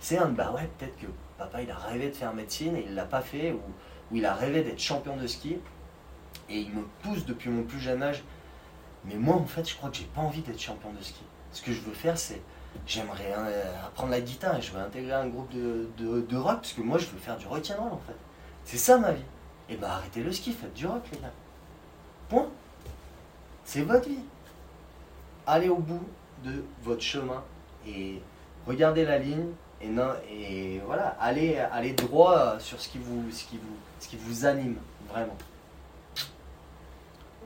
C'est 0.00 0.18
un, 0.18 0.28
bah 0.28 0.52
ouais, 0.52 0.68
peut-être 0.78 0.96
que 0.98 1.06
papa, 1.38 1.62
il 1.62 1.70
a 1.70 1.76
rêvé 1.76 2.08
de 2.10 2.14
faire 2.14 2.34
médecine 2.34 2.76
et 2.76 2.84
il 2.86 2.94
l'a 2.94 3.04
pas 3.04 3.22
fait, 3.22 3.52
ou, 3.52 3.60
ou 4.10 4.16
il 4.16 4.26
a 4.26 4.34
rêvé 4.34 4.62
d'être 4.62 4.80
champion 4.80 5.16
de 5.16 5.26
ski. 5.26 5.58
Et 6.48 6.60
il 6.60 6.70
me 6.70 6.82
pousse 7.02 7.24
depuis 7.26 7.50
mon 7.50 7.64
plus 7.64 7.80
jeune 7.80 8.02
âge. 8.02 8.22
Mais 9.04 9.16
moi, 9.16 9.36
en 9.36 9.46
fait, 9.46 9.68
je 9.68 9.76
crois 9.76 9.90
que 9.90 9.96
j'ai 9.96 10.04
pas 10.04 10.20
envie 10.20 10.42
d'être 10.42 10.60
champion 10.60 10.92
de 10.92 11.02
ski. 11.02 11.22
Ce 11.52 11.62
que 11.62 11.72
je 11.72 11.80
veux 11.80 11.94
faire, 11.94 12.18
c'est 12.18 12.40
j'aimerais 12.86 13.34
euh, 13.36 13.86
apprendre 13.86 14.10
la 14.10 14.20
guitare 14.20 14.56
et 14.56 14.62
je 14.62 14.72
veux 14.72 14.80
intégrer 14.80 15.12
un 15.12 15.26
groupe 15.26 15.50
de, 15.52 15.88
de, 15.98 16.36
rock 16.36 16.56
parce 16.56 16.72
que 16.72 16.82
moi 16.82 16.98
je 16.98 17.06
veux 17.06 17.18
faire 17.18 17.36
du 17.36 17.46
rock 17.46 17.70
and 17.70 17.82
roll 17.82 17.92
en 17.92 18.00
fait. 18.06 18.16
C'est 18.64 18.76
ça 18.76 18.98
ma 18.98 19.12
vie. 19.12 19.22
Et 19.68 19.76
bah 19.76 19.92
arrêtez 19.92 20.22
le 20.22 20.32
ski, 20.32 20.52
faites 20.52 20.74
du 20.74 20.86
rock 20.86 21.02
les 21.12 21.18
gars. 21.18 21.32
Point. 22.28 22.48
C'est 23.64 23.82
votre 23.82 24.08
vie. 24.08 24.20
Allez 25.46 25.68
au 25.68 25.76
bout 25.76 26.06
de 26.44 26.64
votre 26.82 27.02
chemin 27.02 27.42
et 27.86 28.20
regardez 28.66 29.04
la 29.04 29.18
ligne 29.18 29.48
et, 29.80 29.88
non, 29.88 30.10
et 30.28 30.80
voilà, 30.84 31.16
allez, 31.20 31.56
allez 31.56 31.92
droit 31.92 32.58
sur 32.58 32.80
ce 32.80 32.88
qui, 32.88 32.98
vous, 32.98 33.30
ce, 33.30 33.44
qui 33.44 33.56
vous, 33.56 33.76
ce 34.00 34.08
qui 34.08 34.16
vous 34.16 34.44
anime 34.44 34.76
vraiment. 35.08 35.36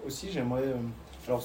Aussi 0.06 0.30
j'aimerais... 0.32 0.62
Euh, 0.62 0.76
alors 1.28 1.44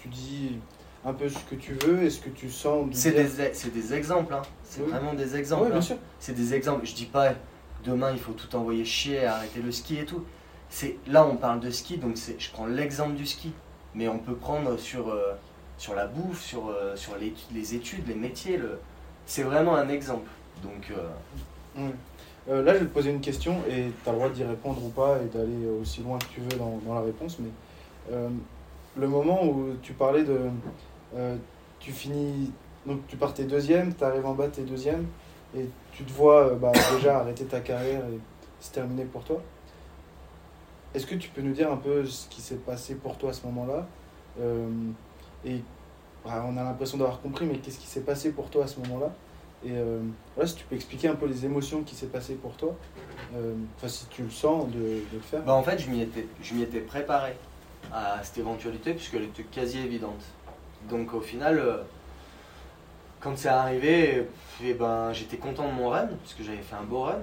tu 0.00 0.08
dis 0.08 0.58
un 1.04 1.12
peu 1.12 1.28
ce 1.28 1.38
que 1.38 1.54
tu 1.54 1.72
veux 1.74 2.02
et 2.02 2.10
ce 2.10 2.20
que 2.20 2.28
tu 2.28 2.50
sens. 2.50 2.86
C'est 2.92 3.12
des, 3.12 3.70
des, 3.70 3.94
exemples, 3.94 4.34
hein. 4.34 4.42
c'est 4.64 4.82
vraiment 4.82 5.14
des 5.14 5.36
exemples. 5.36 5.64
Oui, 5.64 5.70
bien 5.70 5.78
hein. 5.78 5.82
sûr. 5.82 5.96
C'est 6.18 6.34
des 6.34 6.54
exemples. 6.54 6.84
Je 6.84 6.94
dis 6.94 7.06
pas 7.06 7.32
demain 7.84 8.12
il 8.12 8.18
faut 8.18 8.32
tout 8.32 8.54
envoyer 8.56 8.84
chier, 8.84 9.24
arrêter 9.24 9.60
le 9.60 9.72
ski 9.72 9.98
et 9.98 10.04
tout. 10.04 10.24
C'est 10.68 10.96
là 11.06 11.26
on 11.26 11.36
parle 11.36 11.60
de 11.60 11.70
ski, 11.70 11.98
donc 11.98 12.16
je 12.16 12.50
prends 12.50 12.66
l'exemple 12.66 13.14
du 13.14 13.26
ski, 13.26 13.52
mais 13.94 14.08
on 14.08 14.18
peut 14.18 14.34
prendre 14.34 14.76
sur 14.78 15.08
euh, 15.08 15.34
sur 15.78 15.94
la 15.94 16.06
bouffe, 16.06 16.42
sur 16.42 16.68
euh, 16.68 16.94
sur 16.96 17.14
les, 17.16 17.74
études, 17.74 18.06
les 18.06 18.14
métiers. 18.14 18.60
C'est 19.26 19.42
vraiment 19.42 19.74
un 19.76 19.88
exemple. 19.88 20.30
Donc 20.62 20.92
euh, 21.76 21.92
là 22.46 22.74
je 22.74 22.78
vais 22.78 22.86
te 22.86 22.92
poser 22.92 23.10
une 23.10 23.20
question 23.20 23.56
et 23.68 23.90
tu 24.02 24.08
as 24.08 24.12
le 24.12 24.18
droit 24.18 24.30
d'y 24.30 24.44
répondre 24.44 24.84
ou 24.84 24.90
pas 24.90 25.18
et 25.22 25.26
d'aller 25.36 25.66
aussi 25.80 26.02
loin 26.02 26.18
que 26.18 26.26
tu 26.26 26.40
veux 26.40 26.58
dans, 26.58 26.94
la 26.94 27.00
réponse, 27.00 27.38
mais 27.38 27.50
le 28.96 29.08
moment 29.08 29.44
où 29.44 29.76
tu 29.82 29.92
parlais 29.92 30.24
de 30.24 30.38
tu 31.80 31.92
finis, 31.92 32.52
donc 32.86 33.06
tu 33.08 33.16
partais 33.16 33.44
deuxième, 33.44 33.94
tu 33.94 34.04
arrives 34.04 34.26
en 34.26 34.34
bas, 34.34 34.48
tu 34.48 34.60
es 34.60 34.64
deuxième, 34.64 35.06
et 35.56 35.66
tu 35.92 36.04
te 36.04 36.12
vois 36.12 36.48
euh, 36.48 36.54
bah, 36.54 36.72
déjà 36.96 37.18
arrêter 37.18 37.44
ta 37.44 37.60
carrière 37.60 38.00
et 38.06 38.18
c'est 38.60 38.72
terminé 38.72 39.04
pour 39.04 39.24
toi. 39.24 39.42
Est-ce 40.94 41.06
que 41.06 41.14
tu 41.14 41.28
peux 41.30 41.42
nous 41.42 41.52
dire 41.52 41.70
un 41.70 41.76
peu 41.76 42.04
ce 42.04 42.28
qui 42.28 42.40
s'est 42.40 42.56
passé 42.56 42.96
pour 42.96 43.16
toi 43.16 43.30
à 43.30 43.32
ce 43.32 43.46
moment-là 43.46 43.86
euh, 44.40 44.68
Et 45.44 45.60
bah, 46.24 46.44
on 46.48 46.56
a 46.56 46.64
l'impression 46.64 46.98
d'avoir 46.98 47.20
compris, 47.20 47.46
mais 47.46 47.58
qu'est-ce 47.58 47.78
qui 47.78 47.86
s'est 47.86 48.00
passé 48.00 48.32
pour 48.32 48.50
toi 48.50 48.64
à 48.64 48.66
ce 48.66 48.80
moment-là? 48.80 49.12
Et 49.62 49.74
voilà, 50.34 50.48
si 50.48 50.56
tu 50.56 50.64
peux 50.64 50.74
expliquer 50.74 51.08
un 51.08 51.14
peu 51.14 51.26
les 51.26 51.44
émotions 51.44 51.82
qui 51.82 51.94
s'est 51.94 52.06
passé 52.06 52.32
pour 52.32 52.52
toi, 52.52 52.74
enfin 53.76 53.88
si 53.88 54.06
tu 54.06 54.22
le 54.22 54.30
sens 54.30 54.70
de, 54.70 55.02
le 55.12 55.20
faire. 55.20 55.42
Bah, 55.42 55.52
en 55.52 55.62
fait, 55.62 55.78
je 55.78 55.90
m'y 55.90 56.00
étais, 56.00 56.26
je 56.42 56.54
m'y 56.54 56.62
étais 56.62 56.80
préparé 56.80 57.34
à 57.92 58.20
cette 58.22 58.38
éventualité 58.38 58.94
puisqu'elle 58.94 59.24
était 59.24 59.42
quasi 59.42 59.78
évidente. 59.80 60.24
Donc 60.88 61.12
au 61.14 61.20
final, 61.20 61.58
euh, 61.58 61.78
quand 63.20 63.36
c'est 63.36 63.48
arrivé, 63.48 64.26
eh 64.62 64.74
ben, 64.74 65.12
j'étais 65.12 65.36
content 65.36 65.68
de 65.68 65.72
mon 65.74 65.90
run, 65.90 66.06
parce 66.06 66.34
que 66.34 66.42
j'avais 66.42 66.62
fait 66.62 66.76
un 66.76 66.84
beau 66.84 67.02
run. 67.02 67.20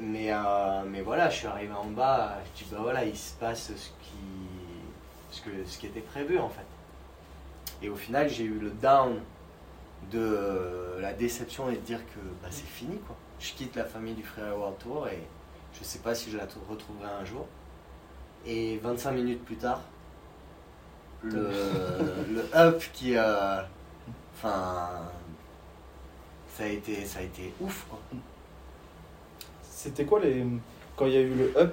Mais, 0.00 0.32
euh, 0.32 0.82
mais 0.86 1.00
voilà, 1.00 1.28
je 1.30 1.38
suis 1.38 1.46
arrivé 1.46 1.72
en 1.72 1.86
bas, 1.86 2.38
je 2.54 2.62
dis 2.62 2.70
bah 2.70 2.78
voilà, 2.80 3.04
il 3.04 3.16
se 3.16 3.32
passe 3.34 3.72
ce 3.74 3.88
qui, 3.88 4.14
ce, 5.30 5.40
que, 5.40 5.50
ce 5.66 5.76
qui 5.78 5.86
était 5.86 6.00
prévu 6.00 6.38
en 6.38 6.48
fait. 6.48 6.66
Et 7.82 7.88
au 7.88 7.96
final, 7.96 8.28
j'ai 8.28 8.44
eu 8.44 8.58
le 8.60 8.70
down 8.70 9.20
de 10.12 10.98
la 11.00 11.12
déception 11.12 11.68
et 11.68 11.74
de 11.74 11.80
dire 11.80 11.98
que 12.14 12.20
bah, 12.42 12.48
c'est 12.50 12.66
fini 12.66 12.96
quoi. 12.98 13.16
Je 13.40 13.52
quitte 13.54 13.74
la 13.74 13.84
famille 13.84 14.14
du 14.14 14.22
Frère 14.22 14.56
World 14.56 14.78
Tour 14.78 15.08
et 15.08 15.20
je 15.72 15.84
sais 15.84 15.98
pas 15.98 16.14
si 16.14 16.30
je 16.30 16.36
la 16.36 16.44
retrouverai 16.68 17.08
un 17.20 17.24
jour. 17.24 17.46
Et 18.46 18.78
25 18.78 19.10
minutes 19.12 19.44
plus 19.44 19.56
tard, 19.56 19.80
le, 21.24 21.50
le 22.30 22.44
up 22.54 22.84
qui 22.92 23.16
a. 23.16 23.68
Enfin. 24.36 25.10
Ça 26.58 26.64
a 26.64 26.66
été, 26.66 27.04
ça 27.04 27.20
a 27.20 27.22
été 27.22 27.52
ouf 27.60 27.86
quoi. 27.88 28.00
C'était 29.62 30.04
quoi 30.04 30.18
les. 30.18 30.44
Quand 30.96 31.06
il 31.06 31.12
y 31.12 31.16
a 31.16 31.20
eu 31.20 31.32
le 31.32 31.56
up, 31.56 31.72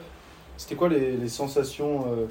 c'était 0.58 0.76
quoi 0.76 0.89
les, 0.89 1.17
les 1.17 1.28
sensations 1.28 2.06
euh, 2.06 2.28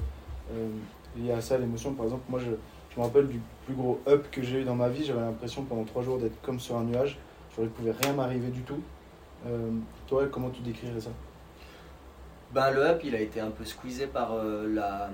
euh, 0.53 0.69
liées 1.17 1.33
à 1.33 1.40
ça, 1.40 1.59
l'émotion? 1.59 1.95
Par 1.95 2.05
exemple, 2.05 2.23
moi 2.29 2.38
je, 2.38 2.53
je, 2.93 3.01
me 3.01 3.05
rappelle 3.05 3.27
du 3.27 3.40
plus 3.67 3.75
gros 3.75 4.01
up 4.07 4.29
que 4.31 4.40
j'ai 4.40 4.61
eu 4.61 4.64
dans 4.64 4.77
ma 4.77 4.88
vie, 4.88 5.05
j'avais 5.05 5.23
l'impression 5.23 5.64
pendant 5.64 5.83
trois 5.83 6.05
jours 6.05 6.19
d'être 6.19 6.40
comme 6.43 6.61
sur 6.61 6.77
un 6.77 6.85
nuage, 6.85 7.19
je 7.57 7.62
ne 7.62 7.67
pouvait 7.67 7.90
rien 7.90 8.12
m'arriver 8.12 8.51
du 8.51 8.61
tout. 8.61 8.81
Euh, 9.49 9.71
toi, 10.07 10.29
comment 10.31 10.51
tu 10.51 10.62
décrirais 10.62 11.01
ça? 11.01 11.11
Ben, 12.53 12.71
Le 12.71 12.83
up, 12.83 13.01
il 13.03 13.17
a 13.17 13.21
été 13.21 13.40
un 13.40 13.51
peu 13.51 13.64
squeezé 13.64 14.07
par 14.07 14.33
la. 14.45 15.11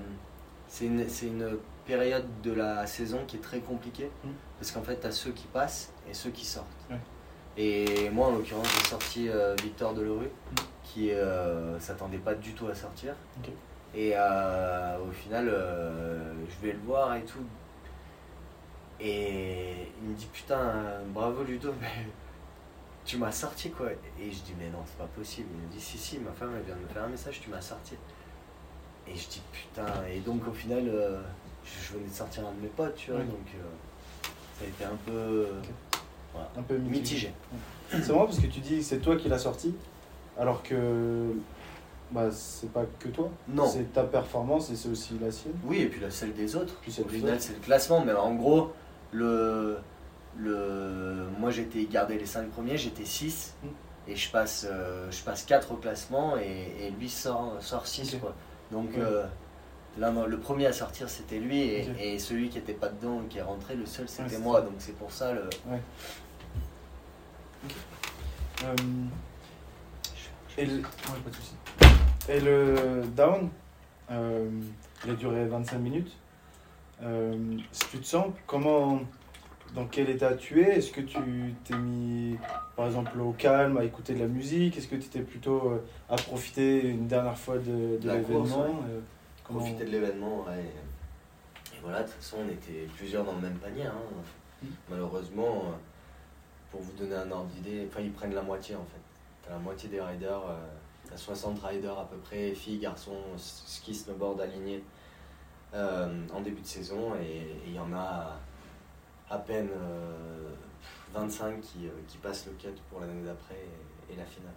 C'est 0.67 0.85
une, 0.85 1.07
une 1.23 1.57
période 1.87 2.27
de 2.43 2.51
la 2.51 2.85
saison 2.85 3.21
qui 3.25 3.37
est 3.37 3.41
très 3.41 3.61
compliquée. 3.61 4.11
Mm. 4.23 4.29
Parce 4.59 4.71
qu'en 4.71 4.83
fait, 4.83 4.99
tu 5.01 5.07
as 5.07 5.11
ceux 5.11 5.31
qui 5.31 5.47
passent 5.47 5.91
et 6.07 6.13
ceux 6.13 6.29
qui 6.29 6.45
sortent. 6.45 6.67
Et 7.63 8.09
moi, 8.09 8.29
en 8.29 8.31
l'occurrence, 8.31 8.67
j'ai 8.75 8.89
sorti 8.89 9.29
euh, 9.29 9.55
Victor 9.61 9.93
Delerue, 9.93 10.25
mm. 10.25 10.55
qui 10.83 11.11
euh, 11.11 11.79
s'attendait 11.79 12.17
pas 12.17 12.33
du 12.33 12.53
tout 12.53 12.67
à 12.67 12.73
sortir. 12.73 13.13
Et 13.93 14.13
euh, 14.15 14.97
au 15.07 15.11
final, 15.11 15.45
je 15.45 16.65
vais 16.65 16.73
le 16.73 16.79
voir 16.79 17.15
et 17.15 17.23
tout. 17.23 17.45
Et 18.99 19.89
il 20.01 20.09
me 20.09 20.15
dit 20.15 20.27
Putain, 20.33 20.73
bravo 21.13 21.43
Ludo, 21.43 21.71
mais 21.81 22.07
tu 23.05 23.17
m'as 23.17 23.31
sorti 23.31 23.69
quoi. 23.69 23.91
Et 23.91 24.31
je 24.31 24.41
dis 24.41 24.55
Mais 24.57 24.69
non, 24.69 24.79
c'est 24.87 24.97
pas 24.97 25.09
possible. 25.15 25.49
Il 25.53 25.67
me 25.67 25.71
dit 25.71 25.79
Si, 25.79 25.99
si, 25.99 26.17
ma 26.17 26.31
femme 26.31 26.53
elle 26.57 26.63
vient 26.63 26.75
de 26.75 26.81
me 26.81 26.87
faire 26.87 27.03
un 27.03 27.09
message, 27.09 27.41
tu 27.41 27.49
m'as 27.51 27.61
sorti. 27.61 27.95
Et 29.07 29.15
je 29.15 29.27
dis 29.27 29.41
Putain, 29.51 29.85
et 30.11 30.19
donc 30.21 30.47
au 30.47 30.53
final 30.53 30.83
je 31.63 31.93
venais 31.93 32.07
de 32.07 32.13
sortir 32.13 32.47
un 32.47 32.53
de 32.53 32.61
mes 32.61 32.69
potes, 32.69 32.95
tu 32.95 33.11
vois, 33.11 33.19
donc 33.19 33.45
ça 34.57 34.65
a 34.65 34.67
été 34.67 34.83
un 34.83 34.97
peu, 35.05 35.47
un 36.57 36.61
peu 36.61 36.77
mitigé. 36.77 37.33
C'est 37.89 38.09
marrant 38.09 38.25
parce 38.25 38.39
que 38.39 38.47
tu 38.47 38.59
dis 38.59 38.83
c'est 38.83 38.99
toi 38.99 39.15
qui 39.15 39.27
l'as 39.29 39.39
sorti, 39.39 39.75
alors 40.37 40.63
que 40.63 41.33
bah, 42.11 42.29
c'est 42.31 42.71
pas 42.71 42.85
que 42.99 43.07
toi. 43.09 43.29
Non. 43.47 43.67
C'est 43.67 43.93
ta 43.93 44.03
performance 44.03 44.69
et 44.69 44.75
c'est 44.75 44.89
aussi 44.89 45.17
la 45.21 45.31
sienne. 45.31 45.53
Oui, 45.65 45.79
et 45.79 45.87
puis 45.87 46.01
la 46.01 46.11
celle 46.11 46.33
des 46.33 46.55
autres. 46.55 46.75
Au 46.87 47.07
final, 47.07 47.39
c'est 47.39 47.53
le 47.53 47.59
classement, 47.59 48.03
mais 48.03 48.13
en 48.13 48.35
gros, 48.35 48.71
le, 49.11 49.77
le, 50.37 51.27
moi 51.39 51.51
j'étais 51.51 51.85
gardé 51.85 52.17
les 52.17 52.25
5 52.25 52.49
premiers, 52.49 52.77
j'étais 52.77 53.05
6. 53.05 53.55
Mm. 53.63 53.67
Et 54.07 54.15
je 54.15 54.31
passe, 54.31 54.65
euh, 54.69 55.09
je 55.11 55.21
passe 55.21 55.43
4 55.43 55.73
au 55.73 55.75
classement 55.75 56.35
et, 56.35 56.87
et 56.87 56.91
lui 56.91 57.07
sort, 57.07 57.57
sort 57.59 57.85
6. 57.85 58.17
Quoi. 58.19 58.33
Donc, 58.71 58.89
euh, 58.97 59.25
Là, 59.97 60.13
le 60.25 60.39
premier 60.39 60.67
à 60.67 60.73
sortir, 60.73 61.09
c'était 61.09 61.39
lui, 61.39 61.59
et, 61.59 62.17
celui 62.17 62.49
qui 62.49 62.57
n'était 62.57 62.73
pas 62.73 62.87
dedans, 62.87 63.21
qui 63.29 63.39
est 63.39 63.43
rentré, 63.43 63.75
le 63.75 63.85
seul, 63.85 64.07
c'était 64.07 64.39
moi. 64.39 64.61
Donc 64.61 64.75
c'est 64.77 64.95
pour 64.95 65.11
ça 65.11 65.33
le. 65.33 65.41
Ouais. 65.67 65.81
Euh, 68.63 68.75
et, 70.57 70.65
le... 70.65 70.81
et, 72.29 72.39
le... 72.39 73.03
down, 73.15 73.49
euh, 74.11 74.49
il 75.03 75.11
a 75.11 75.13
duré 75.15 75.45
25 75.45 75.77
minutes. 75.79 76.15
Euh, 77.03 77.57
si 77.71 77.89
tu 77.89 77.99
te 77.99 78.05
sens, 78.05 78.27
comment, 78.47 79.01
dans 79.75 79.85
quel 79.87 80.09
état 80.09 80.35
tu 80.35 80.61
es? 80.61 80.77
Est-ce 80.77 80.91
que 80.91 81.01
tu 81.01 81.55
t'es 81.65 81.75
mis, 81.75 82.37
par 82.77 82.85
exemple, 82.85 83.19
au 83.19 83.33
calme, 83.33 83.77
à 83.77 83.83
écouter 83.83 84.13
de 84.13 84.19
la 84.19 84.27
musique? 84.27 84.77
Est-ce 84.77 84.87
que 84.87 84.95
tu 84.95 85.07
étais 85.07 85.21
plutôt 85.21 85.81
à 86.09 86.15
profiter 86.15 86.87
une 86.87 87.07
dernière 87.07 87.37
fois 87.37 87.57
de, 87.57 87.97
de 87.99 88.09
l'événement? 88.09 88.83
Profiter 89.59 89.85
de 89.85 89.89
l'événement, 89.91 90.43
ouais. 90.45 90.65
Et 91.73 91.79
voilà, 91.81 91.99
de 92.03 92.07
toute 92.07 92.15
façon, 92.15 92.37
on 92.45 92.49
était 92.49 92.87
plusieurs 92.95 93.23
dans 93.23 93.33
le 93.33 93.41
même 93.41 93.57
panier. 93.57 93.85
hein. 93.85 93.93
Mm. 94.63 94.67
Malheureusement, 94.89 95.63
euh, 95.65 95.71
pour 96.71 96.81
vous 96.81 96.91
donner 96.93 97.15
un 97.15 97.31
ordre 97.31 97.47
d'idée, 97.47 97.87
enfin, 97.89 98.01
ils 98.01 98.11
prennent 98.11 98.33
la 98.35 98.41
moitié 98.41 98.75
en 98.75 98.85
fait. 98.85 99.01
T'as 99.43 99.51
la 99.51 99.59
moitié 99.59 99.89
des 99.89 99.99
riders, 99.99 100.41
euh, 100.47 100.55
t'as 101.09 101.17
60 101.17 101.59
riders 101.63 101.97
à 101.97 102.05
peu 102.07 102.17
près, 102.17 102.53
filles, 102.53 102.79
garçons, 102.79 103.17
ski, 103.37 103.93
snowboard 103.95 104.39
alignés 104.41 104.83
euh, 105.73 106.27
en 106.33 106.41
début 106.41 106.61
de 106.61 106.67
saison, 106.67 107.15
et 107.15 107.47
il 107.65 107.73
y 107.73 107.79
en 107.79 107.91
a 107.93 108.37
à 109.29 109.37
peine 109.37 109.69
euh, 109.73 110.49
25 111.13 111.59
qui, 111.61 111.87
euh, 111.87 111.91
qui 112.07 112.17
passent 112.17 112.45
le 112.45 112.51
cut 112.53 112.77
pour 112.89 112.99
l'année 112.99 113.23
d'après 113.25 113.55
et, 114.09 114.13
et 114.13 114.15
la 114.17 114.25
finale. 114.25 114.53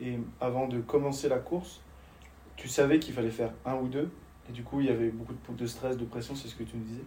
Et 0.00 0.18
avant 0.40 0.66
de 0.66 0.80
commencer 0.80 1.28
la 1.28 1.38
course, 1.38 1.80
tu 2.62 2.68
savais 2.68 3.00
qu'il 3.00 3.12
fallait 3.12 3.30
faire 3.30 3.50
un 3.66 3.74
ou 3.74 3.88
deux, 3.88 4.08
et 4.48 4.52
du 4.52 4.62
coup 4.62 4.80
il 4.80 4.86
y 4.86 4.90
avait 4.90 5.08
beaucoup 5.08 5.34
de, 5.52 5.66
stress, 5.66 5.96
de 5.96 6.04
pression, 6.04 6.36
c'est 6.36 6.46
ce 6.46 6.54
que 6.54 6.62
tu 6.62 6.76
nous 6.76 6.84
disais. 6.84 7.02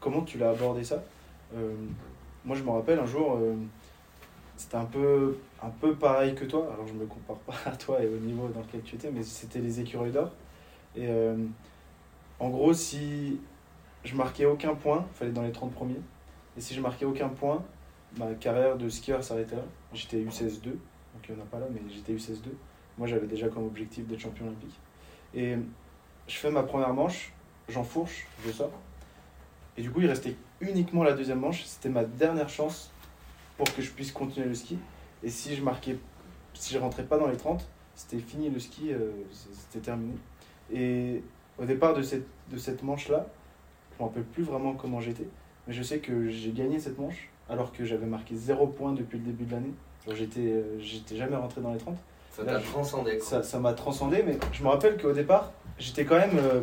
Comment 0.00 0.22
tu 0.22 0.38
l'as 0.38 0.50
abordé 0.50 0.82
ça? 0.82 1.04
Euh, 1.54 1.72
Moi 2.44 2.56
je 2.56 2.64
me 2.64 2.70
rappelle 2.70 2.98
un 2.98 3.06
jour, 3.06 3.38
euh, 3.40 3.54
c'était 4.56 4.74
un 4.74 4.84
peu, 4.84 5.38
un 5.62 5.68
peu 5.68 5.94
pareil 5.94 6.34
que 6.34 6.44
toi, 6.46 6.68
alors 6.74 6.84
je 6.84 6.94
me 6.94 7.06
compare 7.06 7.36
pas 7.36 7.54
à 7.70 7.76
toi 7.76 8.02
et 8.02 8.08
au 8.08 8.16
niveau 8.16 8.48
dans 8.48 8.58
lequel 8.58 8.82
tu 8.82 8.96
étais, 8.96 9.12
mais 9.12 9.22
c'était 9.22 9.60
les 9.60 9.78
écureuils 9.78 10.10
d'or. 10.10 10.32
Et 10.96 11.06
euh, 11.06 11.36
en 12.40 12.50
gros, 12.50 12.74
si 12.74 13.38
je 14.02 14.16
marquais 14.16 14.46
aucun 14.46 14.74
point, 14.74 15.06
il 15.12 15.16
fallait 15.16 15.30
dans 15.30 15.42
les 15.42 15.52
30 15.52 15.72
premiers, 15.72 16.00
et 16.56 16.60
si 16.60 16.74
je 16.74 16.80
marquais 16.80 17.04
aucun 17.04 17.28
point, 17.28 17.62
ma 18.16 18.34
carrière 18.34 18.76
de 18.76 18.88
skieur 18.88 19.22
s'arrêtait 19.22 19.54
là. 19.54 19.64
J'étais 19.94 20.16
U16-2, 20.16 20.64
donc 20.64 20.80
il 21.28 21.36
n'y 21.36 21.40
en 21.40 21.44
a 21.44 21.46
pas 21.46 21.60
là, 21.60 21.66
mais 21.72 21.80
j'étais 21.88 22.14
U16-2. 22.14 22.48
Moi, 22.98 23.06
j'avais 23.06 23.26
déjà 23.26 23.48
comme 23.48 23.64
objectif 23.64 24.06
d'être 24.06 24.20
champion 24.20 24.46
olympique. 24.46 24.78
Et 25.34 25.56
je 26.28 26.36
fais 26.36 26.50
ma 26.50 26.62
première 26.62 26.92
manche, 26.92 27.32
j'enfourche, 27.68 28.26
je 28.44 28.52
sors. 28.52 28.72
Et 29.76 29.82
du 29.82 29.90
coup, 29.90 30.00
il 30.00 30.06
restait 30.06 30.36
uniquement 30.60 31.02
la 31.02 31.12
deuxième 31.12 31.40
manche. 31.40 31.64
C'était 31.64 31.88
ma 31.88 32.04
dernière 32.04 32.48
chance 32.48 32.92
pour 33.56 33.72
que 33.74 33.82
je 33.82 33.90
puisse 33.90 34.12
continuer 34.12 34.46
le 34.46 34.54
ski. 34.54 34.78
Et 35.22 35.30
si 35.30 35.54
je 35.54 35.62
marquais, 35.62 35.96
si 36.54 36.74
je 36.74 36.78
rentrais 36.78 37.04
pas 37.04 37.18
dans 37.18 37.28
les 37.28 37.36
30, 37.36 37.66
c'était 37.94 38.18
fini 38.18 38.50
le 38.50 38.58
ski, 38.58 38.92
euh, 38.92 39.10
c'était 39.30 39.84
terminé. 39.84 40.14
Et 40.72 41.22
au 41.58 41.64
départ 41.64 41.94
de 41.94 42.02
cette, 42.02 42.26
de 42.50 42.56
cette 42.56 42.82
manche-là, 42.82 43.26
je 43.90 44.02
ne 44.02 44.04
me 44.04 44.08
rappelle 44.08 44.24
plus 44.24 44.42
vraiment 44.42 44.74
comment 44.74 45.00
j'étais, 45.00 45.28
mais 45.66 45.74
je 45.74 45.82
sais 45.82 45.98
que 45.98 46.28
j'ai 46.28 46.52
gagné 46.52 46.78
cette 46.78 46.98
manche 46.98 47.28
alors 47.48 47.72
que 47.72 47.84
j'avais 47.84 48.06
marqué 48.06 48.34
0 48.34 48.68
points 48.68 48.92
depuis 48.92 49.18
le 49.18 49.24
début 49.24 49.44
de 49.44 49.52
l'année. 49.52 49.72
J'étais 50.14 50.40
euh, 50.40 50.80
j'étais 50.80 51.16
jamais 51.16 51.36
rentré 51.36 51.60
dans 51.60 51.72
les 51.72 51.78
30 51.78 51.96
Ça 52.32 52.44
t'a 52.44 52.58
transcendé 52.60 53.18
quoi. 53.18 53.42
ça 53.42 53.58
m'a 53.58 53.72
transcendé 53.74 54.22
mais 54.26 54.38
je 54.52 54.62
me 54.62 54.68
rappelle 54.68 55.00
qu'au 55.00 55.12
départ 55.12 55.52
j'étais 55.78 56.04
quand 56.06 56.16
même 56.16 56.38
euh, 56.38 56.60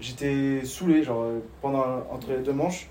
j'étais 0.00 0.64
saoulé 0.64 1.02
genre 1.02 1.22
euh, 1.22 1.38
pendant 1.62 1.84
entre 2.10 2.30
les 2.30 2.42
deux 2.42 2.52
manches 2.52 2.88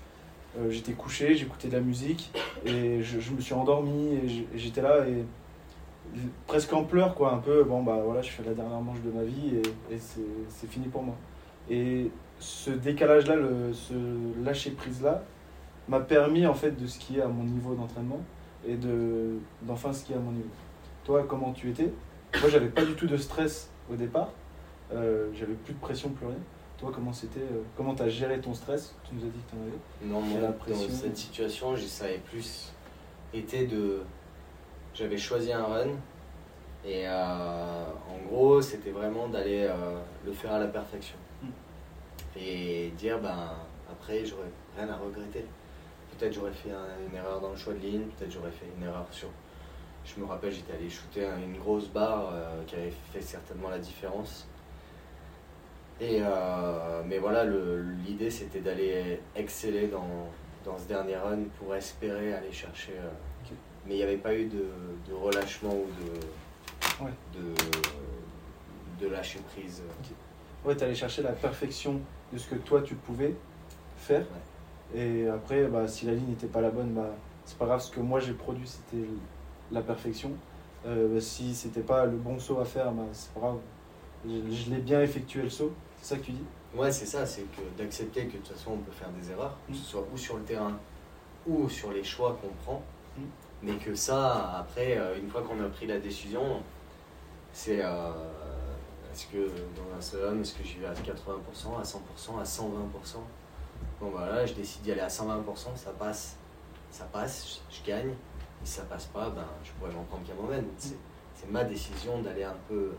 euh, 0.58 0.68
j'étais 0.70 0.92
couché 0.92 1.34
j'écoutais 1.36 1.68
de 1.68 1.74
la 1.74 1.80
musique 1.80 2.32
et 2.66 3.02
je, 3.02 3.20
je 3.20 3.30
me 3.32 3.40
suis 3.40 3.54
endormi 3.54 4.14
et 4.16 4.46
j'étais 4.58 4.82
là 4.82 5.06
et 5.06 5.24
presque 6.48 6.72
en 6.72 6.82
pleurs 6.82 7.14
quoi 7.14 7.32
un 7.32 7.38
peu 7.38 7.62
bon 7.62 7.82
bah 7.84 8.00
voilà 8.04 8.20
je 8.20 8.30
fais 8.30 8.42
la 8.42 8.52
dernière 8.54 8.80
manche 8.80 9.00
de 9.02 9.10
ma 9.10 9.22
vie 9.22 9.56
et, 9.58 9.94
et 9.94 9.98
c'est 9.98 10.20
c'est 10.48 10.68
fini 10.68 10.88
pour 10.88 11.02
moi 11.04 11.14
et 11.70 12.10
ce 12.40 12.70
décalage 12.70 13.28
là 13.28 13.36
le, 13.36 13.72
ce 13.72 13.94
lâcher 14.44 14.72
prise 14.72 15.02
là 15.02 15.22
m'a 15.88 16.00
permis 16.00 16.46
en 16.46 16.54
fait 16.54 16.72
de 16.72 16.86
skier 16.88 17.22
à 17.22 17.28
mon 17.28 17.44
niveau 17.44 17.74
d'entraînement 17.74 18.20
et 18.66 18.74
de 18.74 19.36
d'enfin 19.62 19.92
skier 19.92 20.16
à 20.16 20.18
mon 20.18 20.32
niveau 20.32 20.48
toi 21.04 21.24
comment 21.28 21.52
tu 21.52 21.70
étais 21.70 21.90
moi, 22.40 22.48
j'avais 22.48 22.68
pas 22.70 22.82
du 22.86 22.94
tout 22.94 23.06
de 23.06 23.18
stress 23.18 23.68
au 23.92 23.94
départ. 23.94 24.30
Euh, 24.90 25.28
j'avais 25.34 25.52
plus 25.52 25.74
de 25.74 25.78
pression, 25.80 26.08
plus 26.08 26.24
rien. 26.24 26.38
Toi, 26.78 26.90
comment 26.94 27.12
c'était 27.12 27.40
euh, 27.40 27.60
Comment 27.76 27.94
t'as 27.94 28.08
géré 28.08 28.40
ton 28.40 28.54
stress? 28.54 28.94
Tu 29.06 29.14
nous 29.14 29.20
as 29.20 29.28
dit 29.28 29.38
que 29.46 29.50
t'en 29.50 29.60
avais. 29.62 30.10
Non, 30.10 30.22
moi, 30.22 30.40
la 30.40 30.48
dans 30.48 30.80
cette 30.90 31.16
situation, 31.18 31.76
je 31.76 31.84
savais 31.84 32.22
plus 32.30 32.72
été 33.34 33.66
de. 33.66 33.98
J'avais 34.94 35.18
choisi 35.18 35.52
un 35.52 35.62
run 35.64 35.88
et 36.86 37.06
euh, 37.06 37.84
en 38.10 38.26
gros, 38.28 38.62
c'était 38.62 38.92
vraiment 38.92 39.28
d'aller 39.28 39.66
euh, 39.68 39.98
le 40.24 40.32
faire 40.32 40.52
à 40.54 40.58
la 40.58 40.68
perfection 40.68 41.16
Mm. 41.42 41.48
et 42.38 42.92
dire 42.96 43.18
ben 43.20 43.50
après, 43.90 44.24
j'aurais 44.24 44.50
rien 44.78 44.88
à 44.88 44.96
regretter. 44.96 45.44
Peut-être 46.18 46.32
j'aurais 46.32 46.52
fait 46.52 46.70
un- 46.70 47.08
une 47.10 47.14
erreur 47.14 47.40
dans 47.42 47.50
le 47.50 47.56
choix 47.56 47.74
de 47.74 47.78
ligne, 47.80 48.04
peut-être 48.16 48.32
j'aurais 48.32 48.50
fait 48.52 48.66
une 48.78 48.84
erreur 48.86 49.04
sur. 49.10 49.28
Je 50.04 50.20
me 50.20 50.26
rappelle, 50.26 50.52
j'étais 50.52 50.72
allé 50.74 50.90
shooter 50.90 51.26
un- 51.26 51.38
une 51.38 51.58
grosse 51.58 51.88
barre 51.88 52.30
euh, 52.32 52.62
qui 52.66 52.74
avait 52.76 52.92
fait 53.12 53.20
certainement 53.20 53.68
la 53.70 53.78
différence. 53.78 54.46
Et 56.00 56.18
euh, 56.20 57.02
mais 57.06 57.18
voilà, 57.18 57.44
l'idée 57.44 58.30
c'était 58.30 58.60
d'aller 58.60 59.20
exceller 59.36 59.86
dans, 59.86 60.28
dans 60.64 60.76
ce 60.78 60.88
dernier 60.88 61.16
run 61.16 61.38
pour 61.58 61.74
espérer 61.74 62.34
aller 62.34 62.52
chercher. 62.52 62.92
euh. 62.98 63.08
Mais 63.86 63.94
il 63.94 63.96
n'y 63.96 64.02
avait 64.04 64.16
pas 64.16 64.34
eu 64.34 64.46
de, 64.46 64.64
de 65.08 65.12
relâchement 65.14 65.70
ou 65.74 65.86
de, 66.04 67.04
Ouais. 67.04 67.10
de, 67.34 69.04
de 69.06 69.10
lâcher 69.10 69.40
prise. 69.54 69.82
Ouais, 70.64 70.76
t'allais 70.76 70.94
chercher 70.94 71.22
la 71.22 71.32
perfection 71.32 72.00
de 72.32 72.38
ce 72.38 72.48
que 72.48 72.54
toi 72.56 72.82
tu 72.82 72.94
pouvais 72.94 73.34
faire. 73.96 74.24
Et 74.94 75.26
après, 75.28 75.64
bah, 75.66 75.88
si 75.88 76.06
la 76.06 76.12
ligne 76.12 76.28
n'était 76.28 76.46
pas 76.46 76.60
la 76.60 76.70
bonne, 76.70 76.92
bah, 76.92 77.10
c'est 77.44 77.56
pas 77.58 77.66
grave. 77.66 77.80
Ce 77.80 77.90
que 77.90 77.98
moi 78.00 78.20
j'ai 78.20 78.34
produit, 78.34 78.66
c'était 78.68 79.04
la 79.72 79.80
perfection. 79.82 80.30
Euh, 80.86 81.14
bah, 81.14 81.20
si 81.20 81.54
c'était 81.54 81.80
pas 81.80 82.04
le 82.06 82.16
bon 82.16 82.38
saut 82.38 82.58
à 82.60 82.64
faire, 82.64 82.90
bah, 82.92 83.02
c'est 83.12 83.32
pas 83.32 83.40
grave. 83.40 83.58
Je, 84.26 84.54
je 84.54 84.70
l'ai 84.70 84.78
bien 84.80 85.00
effectué 85.02 85.42
le 85.42 85.50
saut. 85.50 85.72
C'est 86.00 86.14
ça 86.14 86.20
que 86.20 86.26
tu 86.26 86.32
dis? 86.32 86.44
Ouais, 86.74 86.90
c'est 86.90 87.06
ça, 87.06 87.26
c'est 87.26 87.42
que 87.42 87.60
d'accepter 87.76 88.26
que 88.26 88.32
de 88.32 88.38
toute 88.38 88.48
façon 88.56 88.72
on 88.72 88.78
peut 88.78 88.92
faire 88.92 89.10
des 89.10 89.30
erreurs, 89.30 89.56
que 89.66 89.72
Mm. 89.72 89.76
ce 89.76 89.84
soit 89.84 90.04
ou 90.12 90.16
sur 90.16 90.36
le 90.38 90.42
terrain 90.42 90.78
ou 91.46 91.68
sur 91.68 91.92
les 91.92 92.02
choix 92.04 92.38
qu'on 92.40 92.48
prend, 92.64 92.82
Mm. 93.16 93.22
mais 93.62 93.76
que 93.76 93.94
ça, 93.94 94.58
après, 94.58 94.96
euh, 94.96 95.18
une 95.18 95.28
fois 95.28 95.42
qu'on 95.42 95.62
a 95.62 95.68
pris 95.68 95.86
la 95.86 95.98
décision, 95.98 96.62
c'est 97.52 97.80
euh, 97.84 98.10
est-ce 99.12 99.26
que 99.26 99.48
dans 99.76 99.96
un 99.96 100.00
slalom, 100.00 100.40
est-ce 100.40 100.54
que 100.54 100.64
j'y 100.64 100.78
vais 100.78 100.86
à 100.86 100.94
80%, 100.94 101.78
à 101.78 101.82
100%, 101.84 102.38
à 102.40 102.44
120% 102.44 103.18
Bon, 104.00 104.08
voilà, 104.10 104.46
je 104.46 104.54
décide 104.54 104.82
d'y 104.82 104.92
aller 104.92 105.00
à 105.02 105.08
120%, 105.08 105.76
ça 105.76 105.90
passe, 105.98 106.36
ça 106.90 107.04
passe, 107.12 107.60
je, 107.70 107.76
je 107.76 107.86
gagne, 107.86 108.14
et 108.62 108.66
si 108.66 108.72
ça 108.74 108.82
passe 108.82 109.06
pas, 109.06 109.30
ben, 109.30 109.44
je 109.64 109.70
pourrais 109.72 109.92
m'en 109.92 110.04
prendre 110.04 110.24
qu'à 110.26 110.34
moi-même. 110.34 110.66
C'est 110.78 110.96
c'est 111.34 111.50
ma 111.50 111.64
décision 111.64 112.20
d'aller 112.20 112.44
un 112.44 112.54
peu 112.68 112.92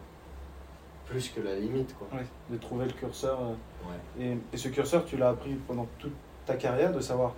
plus 1.05 1.29
que 1.29 1.39
la 1.41 1.55
limite, 1.55 1.95
quoi. 1.97 2.07
Ouais. 2.13 2.25
De 2.49 2.57
trouver 2.57 2.85
le 2.85 2.91
curseur. 2.91 3.39
euh. 3.41 3.53
Et, 4.19 4.37
et 4.51 4.57
ce 4.57 4.67
curseur, 4.69 5.05
tu 5.05 5.17
l'as 5.17 5.29
appris 5.29 5.53
pendant 5.67 5.87
toute 5.99 6.13
ta 6.45 6.55
carrière, 6.55 6.91
de 6.91 6.99
savoir 6.99 7.33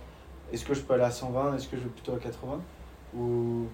est-ce 0.52 0.64
que 0.64 0.74
je 0.74 0.80
peux 0.80 0.94
aller 0.94 1.04
à 1.04 1.10
120, 1.10 1.56
est-ce 1.56 1.68
que 1.68 1.76
je 1.76 1.82
vais 1.82 1.88
plutôt 1.90 2.14
à 2.14 2.18
80 2.18 2.60
Ou 3.16 3.66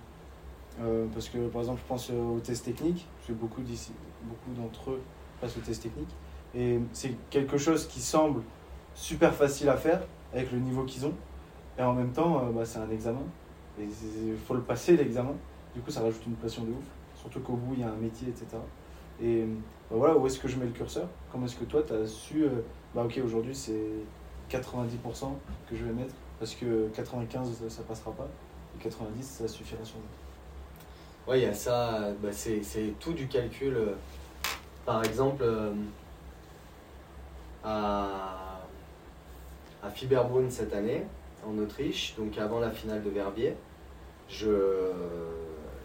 euh, 0.80 1.06
parce 1.12 1.28
que 1.28 1.38
par 1.48 1.60
exemple, 1.62 1.80
je 1.82 1.88
pense 1.88 2.10
aux 2.10 2.40
tests 2.40 2.64
techniques, 2.64 3.06
parce 3.18 3.28
que 3.28 3.32
beaucoup 3.32 3.60
d'ici, 3.62 3.92
beaucoup 4.22 4.60
d'entre 4.60 4.90
eux 4.92 5.02
passent 5.40 5.56
aux 5.56 5.60
tests 5.60 5.82
techniques, 5.82 6.14
et 6.54 6.80
c'est 6.92 7.14
quelque 7.30 7.58
chose 7.58 7.86
qui 7.86 8.00
semble 8.00 8.42
super 8.94 9.34
facile 9.34 9.68
à 9.68 9.76
faire 9.76 10.00
avec 10.34 10.50
le 10.52 10.58
niveau 10.58 10.84
qu'ils 10.84 11.06
ont, 11.06 11.14
et 11.78 11.82
en 11.82 11.92
même 11.92 12.12
temps, 12.12 12.38
euh, 12.38 12.50
bah, 12.52 12.64
c'est 12.64 12.78
un 12.78 12.90
examen, 12.90 13.22
il 13.78 14.36
faut 14.46 14.54
le 14.54 14.60
passer 14.62 14.96
l'examen. 14.96 15.34
Du 15.74 15.80
coup, 15.80 15.90
ça 15.90 16.02
rajoute 16.02 16.24
une 16.26 16.34
pression 16.34 16.64
de 16.64 16.70
ouf, 16.70 16.84
surtout 17.16 17.40
qu'au 17.40 17.54
bout 17.54 17.74
il 17.74 17.80
y 17.80 17.82
a 17.82 17.88
un 17.88 17.96
métier, 17.96 18.28
etc. 18.28 18.46
Et 19.22 19.44
bah, 19.90 19.96
voilà, 19.96 20.16
où 20.16 20.26
est-ce 20.26 20.38
que 20.38 20.48
je 20.48 20.56
mets 20.56 20.66
le 20.66 20.72
curseur? 20.72 21.08
Comment 21.30 21.46
est-ce 21.46 21.56
que 21.56 21.64
toi, 21.64 21.82
tu 21.86 21.92
as 21.94 22.06
su, 22.06 22.44
euh, 22.44 22.60
bah 22.94 23.04
ok, 23.04 23.20
aujourd'hui 23.24 23.54
c'est 23.54 23.88
90% 24.50 24.58
que 25.68 25.76
je 25.76 25.84
vais 25.84 25.92
mettre, 25.92 26.14
parce 26.38 26.54
que 26.54 26.88
95 26.88 27.50
ça, 27.52 27.70
ça 27.70 27.82
passera 27.82 28.12
pas, 28.12 28.28
et 28.78 28.82
90 28.82 29.22
ça 29.22 29.48
suffira 29.48 29.82
sûrement. 29.84 30.04
Ouais, 31.26 31.40
il 31.40 31.42
y 31.44 31.46
a 31.46 31.54
ça, 31.54 32.10
bah, 32.22 32.30
c'est 32.32 32.94
tout 32.98 33.12
du 33.12 33.28
calcul. 33.28 33.74
euh, 33.74 33.94
Par 34.84 35.04
exemple, 35.04 35.42
euh, 35.44 35.72
à, 37.64 38.60
à 39.82 39.90
cette 40.50 40.74
année, 40.74 41.04
en 41.46 41.58
Autriche, 41.58 42.14
donc 42.16 42.38
avant 42.38 42.60
la 42.60 42.70
finale 42.70 43.02
de 43.02 43.10
Verbier, 43.10 43.54
je, 44.28 44.90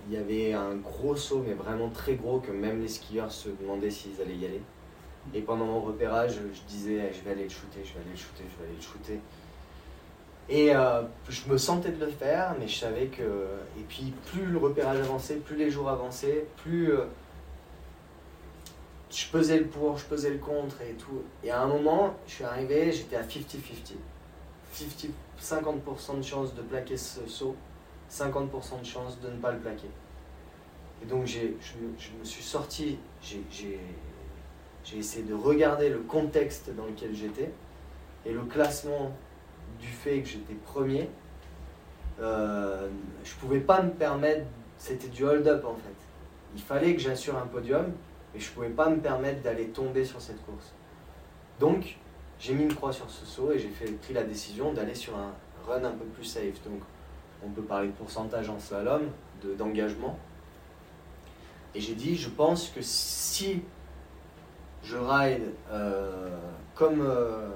il 0.07 0.13
y 0.13 0.17
avait 0.17 0.53
un 0.53 0.75
gros 0.75 1.15
saut, 1.15 1.43
mais 1.45 1.53
vraiment 1.53 1.89
très 1.89 2.15
gros, 2.15 2.39
que 2.39 2.51
même 2.51 2.81
les 2.81 2.87
skieurs 2.87 3.31
se 3.31 3.49
demandaient 3.49 3.89
s'ils 3.91 4.21
allaient 4.21 4.35
y 4.35 4.45
aller. 4.45 4.61
Et 5.33 5.41
pendant 5.41 5.65
mon 5.65 5.81
repérage, 5.81 6.35
je 6.35 6.61
disais, 6.69 7.09
Eh, 7.09 7.13
je 7.13 7.21
vais 7.23 7.31
aller 7.31 7.43
le 7.43 7.49
shooter, 7.49 7.83
je 7.83 7.93
vais 7.93 7.99
aller 7.99 8.11
le 8.11 8.17
shooter, 8.17 8.43
je 8.49 8.57
vais 8.57 8.69
aller 8.69 8.77
le 8.77 8.81
shooter. 8.81 9.19
Et 10.49 10.73
euh, 10.73 11.01
je 11.27 11.41
me 11.51 11.57
sentais 11.57 11.91
de 11.91 12.05
le 12.05 12.11
faire, 12.11 12.55
mais 12.57 12.67
je 12.67 12.77
savais 12.77 13.07
que. 13.07 13.23
Et 13.77 13.83
puis, 13.89 14.13
plus 14.31 14.45
le 14.45 14.57
repérage 14.57 14.99
avançait, 15.01 15.35
plus 15.35 15.57
les 15.57 15.69
jours 15.69 15.89
avançaient, 15.89 16.45
plus. 16.63 16.93
euh, 16.93 17.05
je 19.09 19.25
pesais 19.27 19.57
le 19.59 19.65
pour, 19.65 19.97
je 19.97 20.05
pesais 20.05 20.29
le 20.29 20.37
contre 20.37 20.81
et 20.81 20.93
tout. 20.93 21.21
Et 21.43 21.51
à 21.51 21.61
un 21.61 21.67
moment, 21.67 22.15
je 22.27 22.33
suis 22.35 22.43
arrivé, 22.43 22.91
j'étais 22.91 23.15
à 23.17 23.23
50-50. 23.23 23.95
50% 24.73 25.07
de 25.39 26.21
chance 26.21 26.53
de 26.53 26.61
plaquer 26.61 26.97
ce 26.97 27.27
saut, 27.27 27.55
50% 28.11 28.81
de 28.81 28.85
chance 28.85 29.19
de 29.19 29.29
ne 29.29 29.37
pas 29.37 29.51
le 29.51 29.59
plaquer. 29.59 29.89
Et 31.01 31.05
donc 31.05 31.25
je, 31.25 31.39
je 31.59 32.19
me 32.19 32.23
suis 32.23 32.43
sorti, 32.43 32.97
j'ai, 33.21 33.79
essayé 34.95 35.23
de 35.23 35.33
regarder 35.33 35.89
le 35.89 35.99
contexte 35.99 36.73
dans 36.75 36.85
lequel 36.85 37.13
j'étais 37.13 37.51
et 38.25 38.31
le 38.31 38.41
classement 38.41 39.11
du 39.79 39.87
fait 39.87 40.21
que 40.21 40.29
j'étais 40.29 40.53
premier. 40.53 41.09
euh, 42.19 42.87
je 43.23 43.35
pouvais 43.35 43.59
pas 43.59 43.81
me 43.83 43.91
permettre, 43.91 44.45
c'était 44.77 45.09
du 45.09 45.23
hold-up 45.23 45.65
en 45.65 45.75
fait. 45.75 45.95
Il 46.55 46.61
fallait 46.61 46.95
que 46.95 47.01
j'assure 47.01 47.37
un 47.37 47.45
podium, 47.45 47.91
mais 48.33 48.39
je 48.39 48.49
pouvais 48.51 48.69
pas 48.69 48.89
me 48.89 48.97
permettre 48.97 49.41
d'aller 49.41 49.67
tomber 49.67 50.03
sur 50.03 50.19
cette 50.21 50.43
course. 50.45 50.73
Donc 51.59 51.97
j'ai 52.39 52.53
mis 52.53 52.63
une 52.63 52.73
croix 52.73 52.93
sur 52.93 53.09
ce 53.09 53.25
saut 53.25 53.51
et 53.51 53.59
j'ai 53.59 53.69
pris 53.69 54.13
la 54.13 54.23
décision 54.23 54.73
d'aller 54.73 54.95
sur 54.95 55.15
un 55.17 55.33
run 55.67 55.83
un 55.83 55.91
peu 55.91 56.05
plus 56.05 56.23
safe. 56.25 56.61
Donc 56.65 56.81
on 57.45 57.49
peut 57.49 57.61
parler 57.63 57.87
de 57.87 57.93
pourcentage 57.93 58.49
en 58.49 58.59
slalom, 58.59 59.03
de- 59.43 59.53
d'engagement. 59.53 60.17
Et 61.75 61.79
j'ai 61.81 61.95
dit, 61.95 62.15
je 62.15 62.29
pense 62.29 62.69
que 62.69 62.81
si 62.81 63.61
je 64.83 64.97
ride 64.97 65.43
euh, 65.71 66.29
comme, 66.75 67.01
euh, 67.01 67.49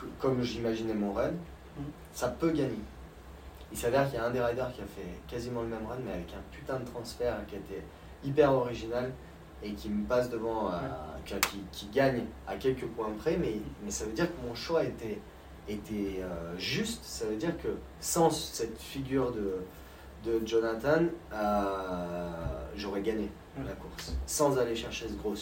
que- 0.00 0.06
comme 0.20 0.42
j'imaginais 0.42 0.94
mon 0.94 1.12
run, 1.12 1.32
ça 2.12 2.28
peut 2.28 2.50
gagner. 2.50 2.78
Il 3.72 3.78
s'avère 3.78 4.06
qu'il 4.06 4.14
y 4.14 4.18
a 4.18 4.24
un 4.26 4.30
des 4.30 4.40
riders 4.40 4.72
qui 4.72 4.80
a 4.80 4.84
fait 4.86 5.06
quasiment 5.28 5.62
le 5.62 5.68
même 5.68 5.84
run, 5.86 5.96
mais 6.06 6.12
avec 6.12 6.32
un 6.32 6.42
putain 6.52 6.78
de 6.78 6.84
transfert 6.84 7.36
qui 7.48 7.56
était 7.56 7.82
hyper 8.24 8.52
original 8.52 9.10
et 9.64 9.72
qui 9.72 9.88
me 9.88 10.04
passe 10.06 10.28
devant, 10.28 10.68
à- 10.68 10.82
qui, 11.72 11.86
gagne 11.86 12.24
à 12.46 12.56
quelques 12.56 12.86
points 12.86 13.10
près, 13.18 13.36
mais, 13.38 13.54
mais 13.82 13.90
ça 13.90 14.04
veut 14.04 14.12
dire 14.12 14.26
que 14.26 14.46
mon 14.46 14.54
choix 14.54 14.84
était, 14.84 15.18
était 15.68 16.20
euh, 16.20 16.56
juste. 16.58 17.02
Ça 17.04 17.24
veut 17.24 17.36
dire 17.36 17.56
que 17.56 17.68
sans 17.98 18.28
cette 18.30 18.78
figure 18.78 19.32
de, 19.32 19.56
de 20.24 20.46
Jonathan, 20.46 21.04
euh, 21.32 22.30
j'aurais 22.76 23.00
gagné 23.00 23.30
la 23.64 23.72
course, 23.72 24.12
sans 24.26 24.58
aller 24.58 24.76
chercher 24.76 25.08
ce 25.08 25.14
gros. 25.14 25.34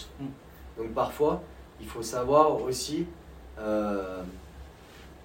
Donc 0.76 0.92
parfois, 0.94 1.42
il 1.80 1.88
faut 1.88 2.02
savoir 2.02 2.62
aussi 2.62 3.06
euh, 3.58 4.22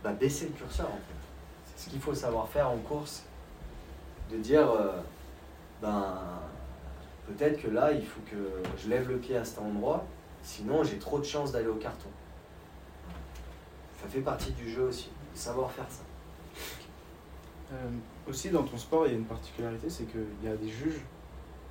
bah, 0.03 0.13
baisser 0.13 0.45
le 0.45 0.51
curseur 0.53 0.87
en 0.87 0.97
fait. 0.97 1.75
C'est 1.75 1.85
ce 1.85 1.89
qu'il 1.91 1.99
faut 2.01 2.15
savoir 2.15 2.47
faire 2.47 2.69
en 2.69 2.77
course, 2.77 3.23
de 4.31 4.37
dire 4.37 4.69
euh, 4.71 4.99
ben 5.81 6.15
peut-être 7.27 7.61
que 7.61 7.69
là 7.69 7.91
il 7.91 8.05
faut 8.05 8.21
que 8.29 8.37
je 8.77 8.89
lève 8.89 9.09
le 9.09 9.17
pied 9.17 9.37
à 9.37 9.45
cet 9.45 9.59
endroit, 9.59 10.05
sinon 10.43 10.83
j'ai 10.83 10.97
trop 10.97 11.19
de 11.19 11.25
chances 11.25 11.51
d'aller 11.51 11.67
au 11.67 11.75
carton. 11.75 12.09
Ça 14.01 14.07
fait 14.07 14.21
partie 14.21 14.51
du 14.51 14.69
jeu 14.69 14.83
aussi, 14.83 15.09
de 15.33 15.37
savoir 15.37 15.71
faire 15.71 15.85
ça. 15.89 16.03
Euh, 17.73 17.89
aussi, 18.29 18.49
dans 18.49 18.63
ton 18.63 18.77
sport, 18.77 19.07
il 19.07 19.11
y 19.11 19.15
a 19.15 19.17
une 19.17 19.25
particularité, 19.25 19.89
c'est 19.89 20.05
qu'il 20.05 20.21
y 20.43 20.47
a 20.47 20.55
des 20.55 20.69
juges 20.69 21.01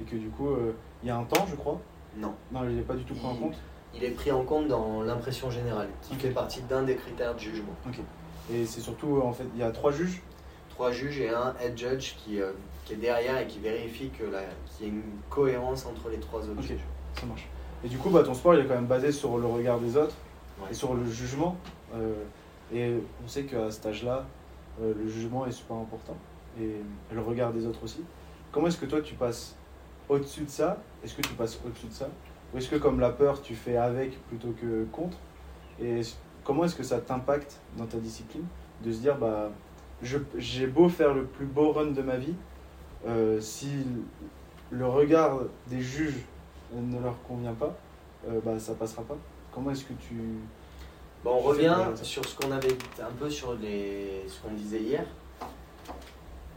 et 0.00 0.04
que 0.04 0.16
du 0.16 0.28
coup, 0.28 0.48
euh, 0.48 0.74
il 1.02 1.09
y 1.09 1.11
a 1.11 1.16
un 1.16 1.24
temps, 1.24 1.46
je 1.48 1.54
crois? 1.54 1.80
Non. 2.16 2.34
Non, 2.52 2.64
il 2.64 2.76
n'est 2.76 2.82
pas 2.82 2.94
du 2.94 3.04
tout 3.04 3.14
pris 3.14 3.26
en 3.26 3.36
compte? 3.36 3.57
Il 3.94 4.04
est 4.04 4.11
pris 4.11 4.30
en 4.30 4.44
compte 4.44 4.68
dans 4.68 5.02
l'impression 5.02 5.50
générale, 5.50 5.88
qui 6.02 6.14
fait 6.16 6.30
partie 6.30 6.61
d'un 6.62 6.82
des 6.82 6.96
critères 6.96 7.34
de 7.34 7.40
jugement. 7.40 7.74
Ok. 7.86 8.00
Et 8.52 8.66
c'est 8.66 8.82
surtout, 8.82 9.22
en 9.22 9.32
fait, 9.32 9.46
il 9.54 9.61
y 9.61 9.62
a 9.62 9.70
trois 9.70 9.90
juges? 9.90 10.20
Trois 10.77 10.93
juges 10.93 11.20
et 11.20 11.31
un 11.31 11.55
head 11.59 11.74
judge 11.79 12.16
qui, 12.18 12.39
euh, 12.39 12.53
qui 12.85 12.93
est 12.93 12.97
derrière 12.97 13.39
et 13.39 13.47
qui 13.47 13.59
vérifie 13.61 14.11
qu'il 14.11 14.27
y 14.27 14.85
a 14.85 14.87
une 14.89 15.01
cohérence 15.31 15.87
entre 15.87 16.11
les 16.11 16.18
trois 16.18 16.41
autres 16.43 16.61
juges. 16.61 16.85
Ça 17.18 17.24
marche. 17.24 17.49
Et 17.83 17.89
du 17.89 17.97
coup, 17.97 18.11
bah, 18.11 18.22
ton 18.22 18.35
sport, 18.35 18.53
il 18.55 18.61
est 18.61 18.66
quand 18.66 18.74
même 18.74 18.85
basé 18.85 19.11
sur 19.11 19.39
le 19.39 19.47
regard 19.47 19.79
des 19.79 19.97
autres 19.97 20.14
Ouais. 20.61 20.68
et 20.70 20.74
sur 20.74 20.93
le 20.93 21.07
jugement. 21.11 21.57
Euh, 21.95 22.12
et 22.74 22.93
on 23.24 23.27
sait 23.27 23.45
qu'à 23.45 23.70
cet 23.70 23.87
âge-là, 23.87 24.27
euh, 24.83 24.93
le 25.03 25.09
jugement 25.09 25.47
est 25.47 25.53
super 25.53 25.77
important. 25.77 26.16
Et 26.61 26.72
le 27.11 27.20
regard 27.22 27.55
des 27.55 27.66
autres 27.66 27.83
aussi. 27.83 28.05
Comment 28.53 28.66
est-ce 28.66 28.77
que 28.77 28.85
toi, 28.87 29.01
tu 29.01 29.14
passes 29.14 29.55
au-dessus 30.11 30.43
de 30.45 30.51
ça? 30.51 30.77
Est-ce 31.03 31.14
que 31.14 31.22
tu 31.22 31.33
passes 31.33 31.59
au-dessus 31.66 31.87
de 31.87 31.93
ça? 31.95 32.09
Ou 32.53 32.59
est-ce 32.59 32.68
que, 32.68 32.77
comme 32.77 33.01
la 33.01 33.11
peur, 33.11 33.41
tu 33.41 33.55
fais 33.55 33.79
avec 33.79 34.22
plutôt 34.29 34.55
que 34.61 34.85
contre? 34.93 35.16
Et 35.81 36.03
comment 36.45 36.64
est-ce 36.64 36.74
que 36.77 36.83
ça 36.85 36.99
t'impacte 36.99 37.61
dans 37.79 37.87
ta 37.87 37.97
discipline 37.97 38.45
de 38.85 38.93
se 38.93 38.99
dire, 38.99 39.16
bah, 39.16 39.49
j'ai 40.03 40.66
beau 40.66 40.88
faire 40.88 41.14
le 41.14 41.24
plus 41.24 41.47
beau 41.47 41.72
run 41.72 41.86
de 41.86 42.03
ma 42.03 42.16
vie, 42.16 42.34
euh, 43.07 43.40
si 43.40 43.68
le 44.70 44.86
regard 44.86 45.40
des 45.68 45.80
juges 45.80 46.24
ne 46.74 47.01
leur 47.01 47.20
convient 47.22 47.55
pas, 47.55 47.74
euh, 48.28 48.40
bah, 48.44 48.59
ça 48.59 48.74
passera 48.74 49.03
pas. 49.03 49.16
Comment 49.53 49.70
est-ce 49.70 49.84
que 49.84 49.94
tu... 49.94 50.14
Bon, 51.24 51.36
on 51.38 51.42
Tu 51.42 51.49
revient 51.49 51.76
sur 52.03 52.24
ce 52.24 52.36
qu'on 52.36 52.53
avait 52.53 52.76
un 53.01 53.12
peu 53.18 53.30
sur 53.30 53.55
les, 53.55 54.24
ce 54.28 54.40
qu'on 54.40 54.55
disait 54.55 54.80
hier. 54.80 55.05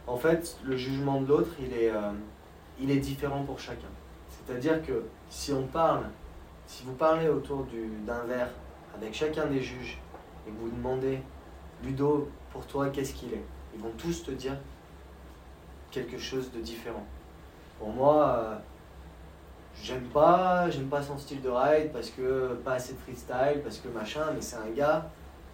En 0.06 0.16
fait, 0.16 0.58
le 0.64 0.76
jugement 0.76 1.20
de 1.20 1.26
l'autre, 1.28 1.50
il 1.60 1.72
est, 1.72 1.90
euh, 1.90 2.10
il 2.80 2.90
est 2.90 2.96
différent 2.98 3.42
pour 3.44 3.58
chacun. 3.60 3.88
C'est-à-dire 4.28 4.84
que 4.84 5.04
si 5.28 5.52
on 5.52 5.66
parle, 5.66 6.04
si 6.66 6.84
vous 6.84 6.94
parlez 6.94 7.28
autour 7.28 7.64
du- 7.64 7.90
d'un 8.06 8.24
verre 8.24 8.50
avec 8.96 9.14
chacun 9.14 9.46
des 9.46 9.62
juges 9.62 9.98
et 10.46 10.50
que 10.50 10.56
vous 10.58 10.70
demandez, 10.70 11.20
Ludo, 11.84 12.28
pour 12.52 12.66
toi, 12.66 12.88
qu'est-ce 12.90 13.14
qu'il 13.14 13.32
est? 13.32 13.44
Ils 13.74 13.80
vont 13.80 13.92
tous 13.96 14.24
te 14.24 14.30
dire 14.30 14.56
quelque 15.90 16.18
chose 16.18 16.50
de 16.52 16.60
différent. 16.60 17.06
Pour 17.78 17.90
moi, 17.90 18.38
euh, 18.38 18.56
j'aime 19.82 20.04
pas, 20.04 20.68
j'aime 20.70 20.88
pas 20.88 21.02
son 21.02 21.18
style 21.18 21.40
de 21.40 21.48
ride 21.48 21.92
parce 21.92 22.10
que 22.10 22.54
pas 22.64 22.74
assez 22.74 22.92
de 22.92 22.98
freestyle, 22.98 23.60
parce 23.62 23.78
que 23.78 23.88
machin, 23.88 24.26
mais 24.34 24.40
c'est 24.40 24.56
un 24.56 24.70
gars 24.70 25.08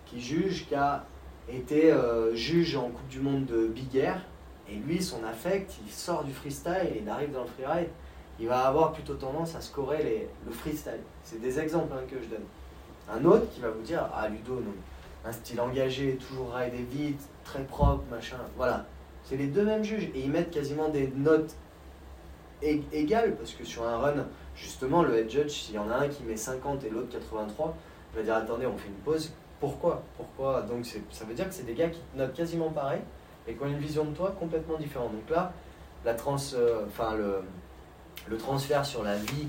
qui 0.06 0.20
juge, 0.20 0.66
qui 0.66 0.74
a 0.74 1.04
été 1.48 1.92
euh, 1.92 2.34
juge 2.34 2.76
en 2.76 2.88
Coupe 2.88 3.08
du 3.08 3.20
Monde 3.20 3.46
de 3.46 3.66
Big 3.66 3.96
Air, 3.96 4.20
et 4.68 4.74
lui, 4.74 5.02
son 5.02 5.22
affect, 5.24 5.74
il 5.84 5.92
sort 5.92 6.24
du 6.24 6.32
freestyle, 6.32 6.92
il 7.00 7.08
arrive 7.08 7.32
dans 7.32 7.42
le 7.42 7.46
freeride, 7.46 7.88
il 8.40 8.48
va 8.48 8.66
avoir 8.66 8.92
plutôt 8.92 9.14
tendance 9.14 9.54
à 9.54 9.60
scorer 9.60 10.28
le 10.44 10.52
freestyle. 10.52 11.00
C'est 11.22 11.40
des 11.40 11.58
exemples 11.58 11.92
hein, 11.94 12.02
que 12.10 12.16
je 12.20 12.28
donne. 12.28 12.44
Un 13.08 13.24
autre 13.24 13.48
qui 13.52 13.60
va 13.60 13.70
vous 13.70 13.82
dire, 13.82 14.08
ah 14.12 14.28
Ludo, 14.28 14.54
non, 14.54 14.74
un 15.26 15.32
style 15.32 15.60
engagé, 15.60 16.16
toujours 16.16 16.52
rider 16.54 16.84
vite, 16.90 17.20
très 17.44 17.62
propre, 17.64 18.02
machin, 18.10 18.38
voilà. 18.56 18.86
C'est 19.24 19.36
les 19.36 19.46
deux 19.48 19.64
mêmes 19.64 19.82
juges, 19.84 20.04
et 20.14 20.20
ils 20.20 20.30
mettent 20.30 20.50
quasiment 20.52 20.88
des 20.88 21.08
notes 21.16 21.54
ég- 22.62 22.82
égales, 22.92 23.34
parce 23.36 23.52
que 23.52 23.64
sur 23.64 23.84
un 23.86 23.96
run, 23.98 24.26
justement, 24.54 25.02
le 25.02 25.16
head 25.18 25.30
judge, 25.30 25.50
s'il 25.50 25.74
y 25.74 25.78
en 25.78 25.90
a 25.90 25.96
un 25.96 26.08
qui 26.08 26.22
met 26.22 26.36
50 26.36 26.84
et 26.84 26.90
l'autre 26.90 27.08
83, 27.10 27.76
il 28.12 28.18
va 28.18 28.22
dire 28.22 28.34
attendez, 28.36 28.66
on 28.66 28.76
fait 28.76 28.88
une 28.88 28.94
pause. 29.04 29.32
Pourquoi? 29.60 30.02
Pourquoi? 30.16 30.62
Donc 30.62 30.86
ça 31.10 31.24
veut 31.24 31.34
dire 31.34 31.48
que 31.48 31.54
c'est 31.54 31.64
des 31.66 31.74
gars 31.74 31.88
qui 31.88 32.00
te 32.00 32.18
notent 32.18 32.34
quasiment 32.34 32.70
pareil 32.70 33.00
et 33.48 33.54
qui 33.54 33.62
ont 33.62 33.66
une 33.66 33.78
vision 33.78 34.04
de 34.04 34.10
toi 34.14 34.34
complètement 34.38 34.76
différente. 34.78 35.12
Donc 35.12 35.28
là, 35.30 35.52
la 36.04 36.14
trans, 36.14 36.36
euh, 36.54 36.84
le, 37.16 37.40
le 38.28 38.36
transfert 38.36 38.84
sur 38.84 39.02
la 39.02 39.16
vie 39.16 39.48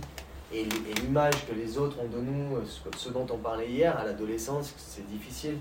et, 0.54 0.64
l'image 1.02 1.46
que 1.46 1.54
les 1.54 1.78
autres 1.78 1.98
ont 2.00 2.08
de 2.08 2.20
nous, 2.20 2.58
euh, 2.58 2.64
ce, 2.96 3.10
dont 3.10 3.28
on 3.30 3.38
parlait 3.38 3.70
hier 3.70 3.98
à 3.98 4.06
l'adolescence, 4.06 4.74
c'est 4.78 5.06
difficile. 5.08 5.58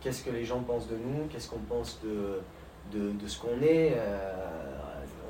Qu'est-ce 0.00 0.22
que 0.22 0.30
les 0.30 0.44
gens 0.44 0.60
pensent 0.60 0.88
de 0.88 0.96
nous? 0.96 1.26
Qu'est-ce 1.30 1.48
qu'on 1.48 1.58
pense 1.60 1.98
de, 2.02 2.42
de, 2.92 3.26
ce 3.26 3.40
qu'on 3.40 3.60
est? 3.62 3.94
Euh, 3.96 4.34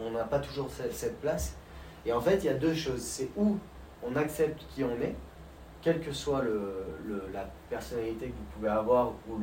On 0.04 0.11
n'a 0.11 0.24
pas 0.24 0.40
toujours 0.40 0.68
cette, 0.70 1.20
place. 1.20 1.57
Et 2.04 2.12
en 2.12 2.20
fait, 2.20 2.38
il 2.38 2.44
y 2.46 2.48
a 2.48 2.54
deux 2.54 2.74
choses. 2.74 3.00
C'est 3.00 3.30
où 3.36 3.59
on 4.02 4.16
accepte 4.16 4.62
qui 4.74 4.82
on 4.82 5.00
est, 5.00 5.14
quelle 5.82 6.00
que 6.00 6.12
soit 6.12 6.42
le, 6.42 6.84
la 7.32 7.48
personnalité 7.70 8.26
que 8.26 8.32
vous 8.32 8.50
pouvez 8.54 8.68
avoir 8.68 9.12
ou 9.28 9.38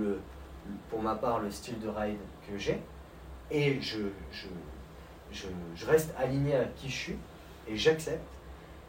pour 0.89 1.01
ma 1.01 1.15
part 1.15 1.39
le 1.39 1.49
style 1.49 1.79
de 1.79 1.87
ride 1.87 2.17
que 2.47 2.57
j'ai, 2.57 2.79
et 3.49 3.81
je, 3.81 3.99
je, 4.31 5.47
je 5.75 5.85
reste 5.85 6.13
aligné 6.17 6.55
à 6.55 6.65
qui 6.65 6.89
je 6.89 6.95
suis 6.95 7.17
et 7.67 7.77
j'accepte. 7.77 8.32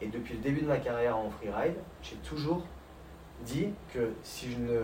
Et 0.05 0.09
depuis 0.09 0.35
le 0.35 0.41
début 0.41 0.61
de 0.61 0.67
ma 0.67 0.77
carrière 0.77 1.17
en 1.17 1.31
freeride, 1.31 1.77
j'ai 2.03 2.17
toujours 2.17 2.63
dit 3.41 3.69
que 3.93 4.13
si 4.23 4.53
je 4.53 4.59
ne 4.59 4.83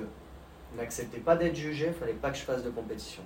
n'acceptais 0.79 1.19
pas 1.19 1.37
d'être 1.37 1.57
jugé, 1.57 1.89
il 1.89 1.93
fallait 1.93 2.15
pas 2.15 2.31
que 2.31 2.39
je 2.39 2.43
fasse 2.43 2.65
de 2.65 2.71
compétition. 2.71 3.23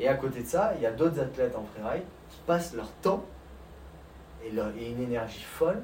Et 0.00 0.08
à 0.08 0.14
côté 0.14 0.42
de 0.42 0.46
ça, 0.46 0.72
il 0.74 0.82
y 0.82 0.86
a 0.86 0.90
d'autres 0.90 1.20
athlètes 1.20 1.54
en 1.54 1.64
freeride 1.64 2.02
qui 2.28 2.38
passent 2.44 2.74
leur 2.74 2.90
temps 3.02 3.24
et, 4.44 4.50
une 4.50 5.00
énergie 5.00 5.44
folle 5.44 5.80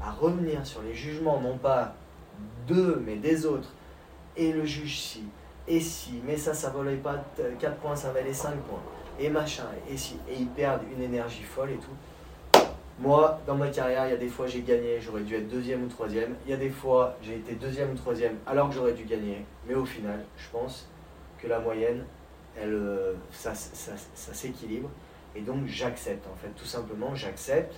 à 0.00 0.12
revenir 0.12 0.64
sur 0.64 0.82
les 0.82 0.94
jugements, 0.94 1.40
non 1.40 1.58
pas 1.58 1.94
d'eux, 2.68 3.02
mais 3.04 3.16
des 3.16 3.46
autres. 3.46 3.72
Et 4.36 4.52
le 4.52 4.64
juge 4.64 5.00
si, 5.00 5.24
et 5.66 5.80
si, 5.80 6.20
mais 6.24 6.36
ça, 6.36 6.54
ça 6.54 6.70
valait 6.70 6.96
pas 6.96 7.24
4 7.58 7.76
points, 7.78 7.96
ça 7.96 8.12
valait 8.12 8.32
5 8.32 8.54
points. 8.60 8.82
Et 9.18 9.28
machin, 9.28 9.64
et 9.90 9.96
si, 9.96 10.14
et 10.28 10.36
ils 10.38 10.46
perdent 10.46 10.82
une 10.96 11.02
énergie 11.02 11.42
folle 11.42 11.72
et 11.72 11.78
tout. 11.78 11.90
Moi, 13.00 13.40
dans 13.46 13.54
ma 13.54 13.68
carrière, 13.68 14.06
il 14.06 14.10
y 14.10 14.14
a 14.14 14.18
des 14.18 14.28
fois 14.28 14.46
j'ai 14.46 14.60
gagné, 14.60 15.00
j'aurais 15.00 15.22
dû 15.22 15.34
être 15.34 15.48
deuxième 15.48 15.84
ou 15.84 15.88
troisième. 15.88 16.34
Il 16.44 16.50
y 16.50 16.54
a 16.54 16.58
des 16.58 16.68
fois 16.68 17.16
j'ai 17.22 17.36
été 17.36 17.54
deuxième 17.54 17.92
ou 17.92 17.94
troisième 17.94 18.36
alors 18.46 18.68
que 18.68 18.74
j'aurais 18.74 18.92
dû 18.92 19.04
gagner. 19.04 19.46
Mais 19.66 19.74
au 19.74 19.86
final, 19.86 20.22
je 20.36 20.48
pense 20.50 20.86
que 21.38 21.46
la 21.46 21.60
moyenne, 21.60 22.04
elle, 22.60 22.74
euh, 22.74 23.14
ça, 23.32 23.54
ça, 23.54 23.92
ça 24.14 24.34
s'équilibre. 24.34 24.90
Et 25.34 25.40
donc 25.40 25.66
j'accepte, 25.66 26.26
en 26.26 26.36
fait, 26.36 26.50
tout 26.50 26.66
simplement, 26.66 27.14
j'accepte 27.14 27.74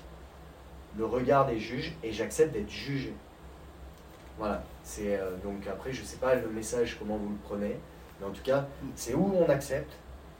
le 0.98 1.04
regard 1.04 1.46
des 1.46 1.58
juges 1.58 1.94
et 2.02 2.10
j'accepte 2.10 2.52
d'être 2.52 2.70
jugé. 2.70 3.14
Voilà, 4.38 4.64
c'est 4.82 5.20
euh, 5.20 5.36
donc 5.44 5.68
après, 5.68 5.92
je 5.92 6.02
sais 6.02 6.16
pas 6.16 6.34
le 6.34 6.48
message, 6.48 6.96
comment 6.98 7.16
vous 7.16 7.28
le 7.28 7.38
prenez, 7.44 7.76
Mais 8.18 8.26
en 8.26 8.30
tout 8.30 8.42
cas, 8.42 8.66
c'est 8.96 9.14
où 9.14 9.32
on 9.36 9.48
accepte, 9.48 9.92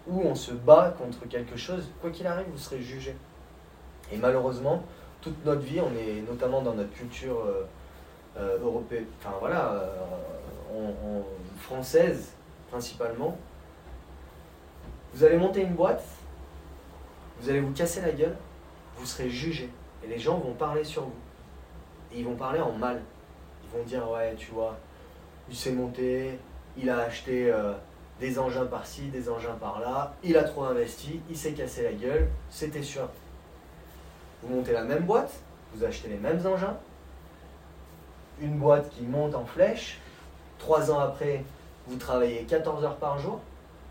où 0.09 0.23
on 0.23 0.35
se 0.35 0.51
bat 0.51 0.93
contre 0.99 1.29
quelque 1.29 1.57
chose. 1.57 1.89
Quoi 2.01 2.11
qu'il 2.11 2.27
arrive, 2.27 2.47
vous 2.51 2.59
serez 2.59 2.83
jugé. 2.83 3.15
Et 4.13 4.19
malheureusement, 4.19 4.83
toute 5.23 5.45
notre 5.45 5.63
vie, 5.63 5.81
on 5.81 5.95
est 5.97 6.21
notamment 6.29 6.61
dans 6.61 6.75
notre 6.75 6.93
culture 6.93 7.41
euh, 7.47 7.67
euh, 8.37 8.59
européenne, 8.61 9.07
enfin 9.19 9.35
voilà, 9.41 9.73
euh, 10.75 11.21
française 11.59 12.33
principalement. 12.71 13.37
Vous 15.15 15.25
allez 15.25 15.37
monter 15.37 15.63
une 15.63 15.75
boîte, 15.75 16.05
vous 17.41 17.49
allez 17.49 17.61
vous 17.61 17.73
casser 17.73 18.01
la 18.01 18.13
gueule, 18.13 18.37
vous 18.97 19.07
serez 19.07 19.31
jugé. 19.31 19.71
Et 20.05 20.09
les 20.09 20.19
gens 20.19 20.39
vont 20.39 20.55
parler 20.55 20.85
sur 20.85 21.03
vous. 21.03 21.13
Et 22.13 22.21
ils 22.21 22.25
vont 22.25 22.35
parler 22.35 22.61
en 22.61 22.73
mal. 22.73 23.01
Ils 23.65 23.79
vont 23.79 23.85
dire, 23.85 24.11
ouais, 24.11 24.35
tu 24.37 24.51
vois, 24.51 24.77
il 25.49 25.57
s'est 25.57 25.73
monté, 25.73 26.39
il 26.77 26.91
a 26.91 27.01
acheté 27.01 27.53
des 28.21 28.39
engins 28.39 28.67
par-ci, 28.67 29.03
des 29.09 29.29
engins 29.29 29.57
par-là, 29.61 30.15
il 30.23 30.37
a 30.37 30.45
trop 30.45 30.65
investi, 30.65 31.21
il 31.29 31.37
s'est 31.37 31.53
cassé 31.53 31.83
la 31.83 31.93
gueule, 31.93 32.29
c'était 32.51 32.83
sûr. 32.83 33.09
Vous 34.43 34.55
montez 34.55 34.73
la 34.73 34.85
même 34.85 35.05
boîte, 35.05 35.33
vous 35.75 35.85
achetez 35.85 36.09
les 36.09 36.17
mêmes 36.17 36.45
engins, 36.47 36.77
une 38.41 38.59
boîte 38.59 38.91
qui 38.91 39.03
monte 39.03 39.35
en 39.35 39.45
flèche, 39.45 40.01
trois 40.59 40.91
ans 40.91 40.99
après, 40.99 41.45
vous 41.87 41.97
travaillez 41.97 42.45
14 42.45 42.85
heures 42.85 42.97
par 42.97 43.19
jour, 43.19 43.41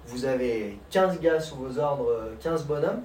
vous 0.08 0.26
avez 0.26 0.80
15 0.90 1.20
gars 1.20 1.40
sous 1.40 1.56
vos 1.56 1.80
ordres, 1.80 2.32
15 2.42 2.66
bonhommes, 2.66 3.02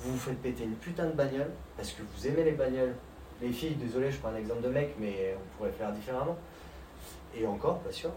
vous 0.00 0.12
vous 0.12 0.18
faites 0.18 0.40
péter 0.40 0.64
une 0.64 0.74
putain 0.74 1.06
de 1.06 1.12
bagnole, 1.12 1.50
parce 1.76 1.92
que 1.92 2.02
vous 2.02 2.26
aimez 2.26 2.44
les 2.44 2.52
bagnoles. 2.52 2.94
Les 3.40 3.50
filles, 3.50 3.74
désolé, 3.74 4.10
je 4.10 4.18
prends 4.18 4.30
un 4.30 4.36
exemple 4.36 4.62
de 4.62 4.68
mec, 4.68 4.94
mais 4.98 5.36
on 5.36 5.56
pourrait 5.56 5.72
faire 5.72 5.92
différemment. 5.92 6.36
Et 7.34 7.46
encore, 7.46 7.78
pas 7.80 7.90
sûr. 7.90 8.10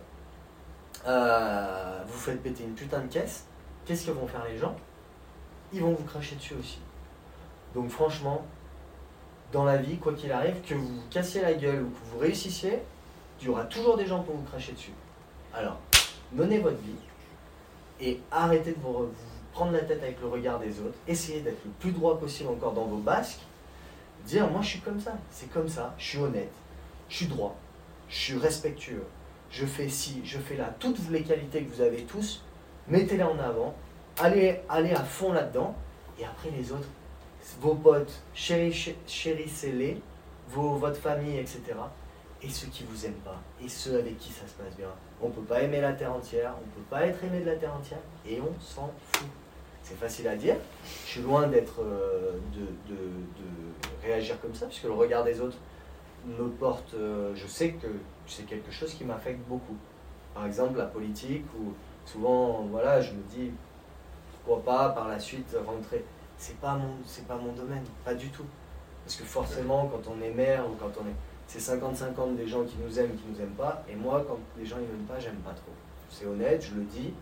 Euh, 1.07 2.03
vous 2.07 2.17
faites 2.17 2.41
péter 2.41 2.63
une 2.63 2.73
putain 2.73 3.01
de 3.01 3.07
caisse. 3.07 3.45
Qu'est-ce 3.85 4.05
que 4.07 4.11
vont 4.11 4.27
faire 4.27 4.45
les 4.45 4.57
gens? 4.57 4.75
Ils 5.73 5.81
vont 5.81 5.93
vous 5.93 6.03
cracher 6.03 6.35
dessus 6.35 6.55
aussi. 6.59 6.79
Donc 7.75 7.89
franchement, 7.89 8.45
dans 9.51 9.65
la 9.65 9.77
vie, 9.77 9.97
quoi 9.97 10.13
qu'il 10.13 10.31
arrive, 10.31 10.61
que 10.61 10.73
vous 10.73 10.87
vous 10.87 11.03
cassiez 11.11 11.41
la 11.41 11.53
gueule 11.53 11.83
ou 11.83 11.89
que 11.89 12.11
vous 12.11 12.19
réussissiez, 12.19 12.79
il 13.39 13.47
y 13.47 13.49
aura 13.49 13.65
toujours 13.65 13.97
des 13.97 14.07
gens 14.07 14.23
pour 14.23 14.35
vous 14.35 14.43
cracher 14.43 14.71
dessus. 14.71 14.93
Alors, 15.53 15.77
menez 16.31 16.59
votre 16.59 16.77
vie 16.77 16.95
et 17.99 18.19
arrêtez 18.31 18.71
de 18.71 18.79
vous, 18.81 19.09
prendre 19.53 19.71
la 19.71 19.79
tête 19.79 20.03
avec 20.03 20.19
le 20.21 20.27
regard 20.27 20.59
des 20.59 20.79
autres, 20.81 20.97
essayez 21.07 21.39
d'être 21.39 21.63
le 21.63 21.71
plus 21.79 21.91
droit 21.91 22.19
possible 22.19 22.49
encore 22.49 22.73
dans 22.73 22.85
vos 22.85 22.97
basques, 22.97 23.39
dire 24.25 24.49
moi 24.49 24.61
je 24.61 24.67
suis 24.67 24.81
comme 24.81 24.99
ça, 24.99 25.13
c'est 25.31 25.49
comme 25.49 25.69
ça, 25.69 25.93
je 25.97 26.03
suis 26.03 26.17
honnête, 26.17 26.51
je 27.07 27.15
suis 27.15 27.27
droit, 27.27 27.55
je 28.09 28.15
suis 28.15 28.37
respectueux, 28.37 29.05
je 29.49 29.65
fais 29.65 29.87
ci, 29.87 30.21
je 30.25 30.37
fais 30.39 30.57
là, 30.57 30.75
toutes 30.77 30.99
les 31.09 31.23
qualités 31.23 31.63
que 31.63 31.73
vous 31.73 31.81
avez 31.81 32.03
tous, 32.03 32.43
mettez-les 32.89 33.23
en 33.23 33.39
avant, 33.39 33.73
allez, 34.19 34.59
allez 34.67 34.91
à 34.91 35.03
fond 35.03 35.31
là-dedans, 35.31 35.73
et 36.19 36.25
après 36.25 36.49
les 36.51 36.73
autres, 36.73 36.89
vos 37.59 37.75
potes, 37.75 38.21
chérissez-les, 38.33 40.01
votre 40.49 40.97
famille, 40.97 41.37
etc. 41.37 41.61
Et 42.41 42.49
ceux 42.49 42.67
qui 42.67 42.83
vous 42.83 43.05
aiment 43.05 43.21
pas, 43.23 43.41
et 43.63 43.69
ceux 43.69 43.97
avec 43.97 44.17
qui 44.19 44.31
ça 44.31 44.47
se 44.47 44.53
passe 44.53 44.75
bien. 44.77 44.89
On 45.21 45.29
peut 45.29 45.41
pas 45.41 45.61
aimer 45.61 45.81
la 45.81 45.93
terre 45.93 46.13
entière, 46.13 46.53
on 46.61 46.79
peut 46.79 46.85
pas 46.89 47.05
être 47.05 47.23
aimé 47.23 47.39
de 47.39 47.45
la 47.45 47.55
terre 47.55 47.73
entière, 47.73 47.99
et 48.27 48.39
on 48.41 48.53
s'en 48.61 48.91
fout. 49.13 49.27
C'est 49.83 49.97
facile 49.97 50.27
à 50.27 50.35
dire. 50.35 50.55
Je 51.05 51.11
suis 51.11 51.21
loin 51.21 51.47
d'être 51.47 51.79
euh, 51.81 52.33
de, 52.53 52.93
de, 52.93 52.99
réagir 54.03 54.39
comme 54.41 54.53
ça, 54.53 54.65
puisque 54.65 54.85
le 54.85 54.93
regard 54.93 55.23
des 55.23 55.39
autres 55.39 55.57
me 56.25 56.49
porte. 56.49 56.93
Euh, 56.95 57.33
je 57.35 57.47
sais 57.47 57.71
que 57.71 57.87
c'est 58.27 58.45
quelque 58.45 58.71
chose 58.71 58.93
qui 58.93 59.03
m'affecte 59.03 59.41
beaucoup. 59.47 59.77
Par 60.33 60.45
exemple, 60.45 60.77
la 60.77 60.85
politique, 60.85 61.45
où 61.59 61.73
souvent, 62.05 62.63
voilà, 62.71 62.99
je 63.01 63.11
me 63.11 63.21
dis, 63.29 63.51
pourquoi 64.43 64.63
pas 64.63 64.89
par 64.89 65.07
la 65.07 65.19
suite 65.19 65.55
rentrer. 65.65 66.03
C'est 66.37 66.57
pas 66.59 66.75
mon, 66.75 66.95
c'est 67.05 67.27
pas 67.27 67.35
mon 67.35 67.53
domaine, 67.53 67.83
pas 68.03 68.13
du 68.13 68.29
tout. 68.29 68.45
Parce 69.03 69.15
que 69.17 69.23
forcément, 69.23 69.87
quand 69.87 70.11
on 70.11 70.21
est 70.23 70.31
maire 70.31 70.65
ou 70.67 70.75
quand 70.75 70.91
on 71.01 71.07
est, 71.07 71.15
c'est 71.47 71.59
50-50 71.59 72.35
des 72.35 72.47
gens 72.47 72.63
qui 72.63 72.75
nous 72.77 72.99
aiment, 72.99 73.15
qui 73.15 73.23
nous 73.31 73.39
aiment 73.39 73.55
pas. 73.55 73.83
Et 73.89 73.95
moi, 73.95 74.25
quand 74.27 74.39
les 74.57 74.65
gens 74.65 74.77
ils 74.77 74.87
m'aiment 74.87 75.07
pas, 75.07 75.19
j'aime 75.19 75.35
pas 75.37 75.53
trop. 75.53 75.71
C'est 76.09 76.25
honnête, 76.25 76.65
je 76.67 76.75
le 76.75 76.83
dis. 76.83 77.13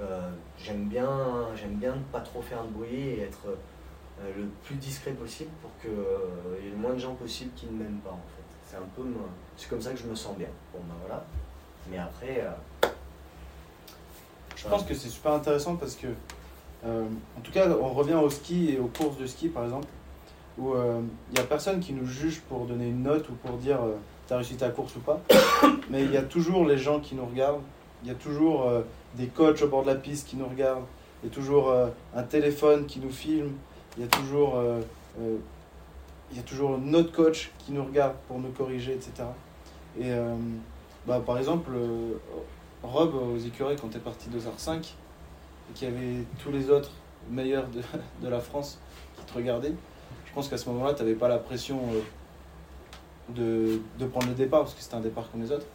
Euh, 0.00 0.30
j'aime 0.58 0.88
bien, 0.88 1.48
j'aime 1.54 1.74
bien 1.74 1.94
ne 1.94 2.02
pas 2.04 2.20
trop 2.20 2.40
faire 2.40 2.64
de 2.64 2.70
bruit 2.70 3.00
et 3.00 3.20
être 3.20 3.48
euh, 3.48 4.32
le 4.36 4.46
plus 4.64 4.76
discret 4.76 5.12
possible 5.12 5.50
pour 5.60 5.70
qu'il 5.80 5.90
y 6.64 6.68
ait 6.68 6.70
le 6.70 6.76
moins 6.76 6.94
de 6.94 6.98
gens 6.98 7.14
possible 7.14 7.50
qui 7.54 7.66
ne 7.66 7.72
m'aiment 7.72 8.00
pas 8.00 8.10
en 8.10 8.26
fait. 8.34 8.42
C'est 8.66 8.76
un 8.76 8.88
peu, 8.96 9.02
c'est 9.56 9.68
comme 9.68 9.82
ça 9.82 9.90
que 9.90 9.98
je 9.98 10.06
me 10.06 10.14
sens 10.14 10.36
bien. 10.38 10.48
Bon 10.72 10.80
ben 10.88 10.94
voilà. 11.00 11.24
Mais 11.90 11.98
après. 11.98 12.40
Euh, 12.40 12.88
je 14.56 14.68
pense 14.68 14.84
que 14.84 14.94
c'est 14.94 15.08
super 15.08 15.32
intéressant 15.32 15.76
parce 15.76 15.96
que, 15.96 16.08
en 16.84 17.40
tout 17.42 17.52
cas, 17.52 17.68
on 17.80 17.88
revient 17.90 18.14
au 18.14 18.30
ski 18.30 18.70
et 18.70 18.78
aux 18.78 18.86
courses 18.86 19.18
de 19.18 19.26
ski 19.26 19.48
par 19.48 19.64
exemple, 19.64 19.88
où 20.58 20.72
il 20.74 21.34
n'y 21.34 21.40
a 21.40 21.44
personne 21.44 21.80
qui 21.80 21.92
nous 21.92 22.06
juge 22.06 22.40
pour 22.48 22.66
donner 22.66 22.88
une 22.88 23.02
note 23.02 23.28
ou 23.28 23.32
pour 23.32 23.58
dire 23.58 23.78
tu 24.26 24.32
as 24.32 24.36
réussi 24.36 24.56
ta 24.56 24.70
course 24.70 24.96
ou 24.96 25.00
pas, 25.00 25.20
mais 25.90 26.04
il 26.04 26.12
y 26.12 26.16
a 26.16 26.22
toujours 26.22 26.64
les 26.64 26.78
gens 26.78 27.00
qui 27.00 27.14
nous 27.14 27.26
regardent, 27.26 27.62
il 28.02 28.08
y 28.08 28.12
a 28.12 28.14
toujours 28.14 28.66
des 29.16 29.26
coachs 29.26 29.60
au 29.62 29.68
bord 29.68 29.82
de 29.82 29.88
la 29.88 29.96
piste 29.96 30.28
qui 30.28 30.36
nous 30.36 30.46
regardent, 30.46 30.84
il 31.22 31.28
y 31.28 31.32
a 31.32 31.34
toujours 31.34 31.74
un 32.14 32.22
téléphone 32.22 32.86
qui 32.86 32.98
nous 32.98 33.10
filme, 33.10 33.52
il 33.96 34.02
y 34.02 34.06
a 34.06 34.08
toujours, 34.08 34.56
euh, 34.56 34.80
euh, 35.20 35.36
il 36.30 36.36
y 36.36 36.40
a 36.40 36.42
toujours 36.42 36.78
notre 36.78 37.12
coach 37.12 37.50
qui 37.58 37.72
nous 37.72 37.84
regarde 37.84 38.14
pour 38.28 38.38
nous 38.38 38.50
corriger, 38.50 38.92
etc. 38.92 39.12
Et 39.98 40.12
euh, 40.12 40.34
bah, 41.06 41.20
par 41.24 41.38
exemple, 41.38 41.70
Rob 42.82 43.14
aux 43.14 43.38
écureuils, 43.38 43.76
quand 43.76 43.88
tu 43.88 43.96
es 43.96 44.00
parti 44.00 44.28
de 44.28 44.38
ZAR 44.38 44.54
5, 44.56 44.94
qu'il 45.74 45.88
y 45.88 45.92
avait 45.92 46.24
tous 46.42 46.50
les 46.50 46.70
autres 46.70 46.90
meilleurs 47.30 47.66
de, 48.22 48.28
la 48.28 48.40
France 48.40 48.78
qui 49.16 49.24
te 49.24 49.34
regardaient, 49.34 49.74
je 50.26 50.32
pense 50.32 50.48
qu'à 50.48 50.58
ce 50.58 50.68
moment-là, 50.70 50.94
tu 50.94 51.02
n'avais 51.02 51.14
pas 51.14 51.28
la 51.28 51.38
pression 51.38 51.80
de, 53.28 53.80
de, 53.98 54.06
prendre 54.06 54.28
le 54.28 54.34
départ, 54.34 54.60
parce 54.60 54.74
que 54.74 54.82
c'était 54.82 54.94
un 54.94 55.00
départ 55.00 55.30
comme 55.30 55.42
les 55.42 55.52
autres. 55.52 55.66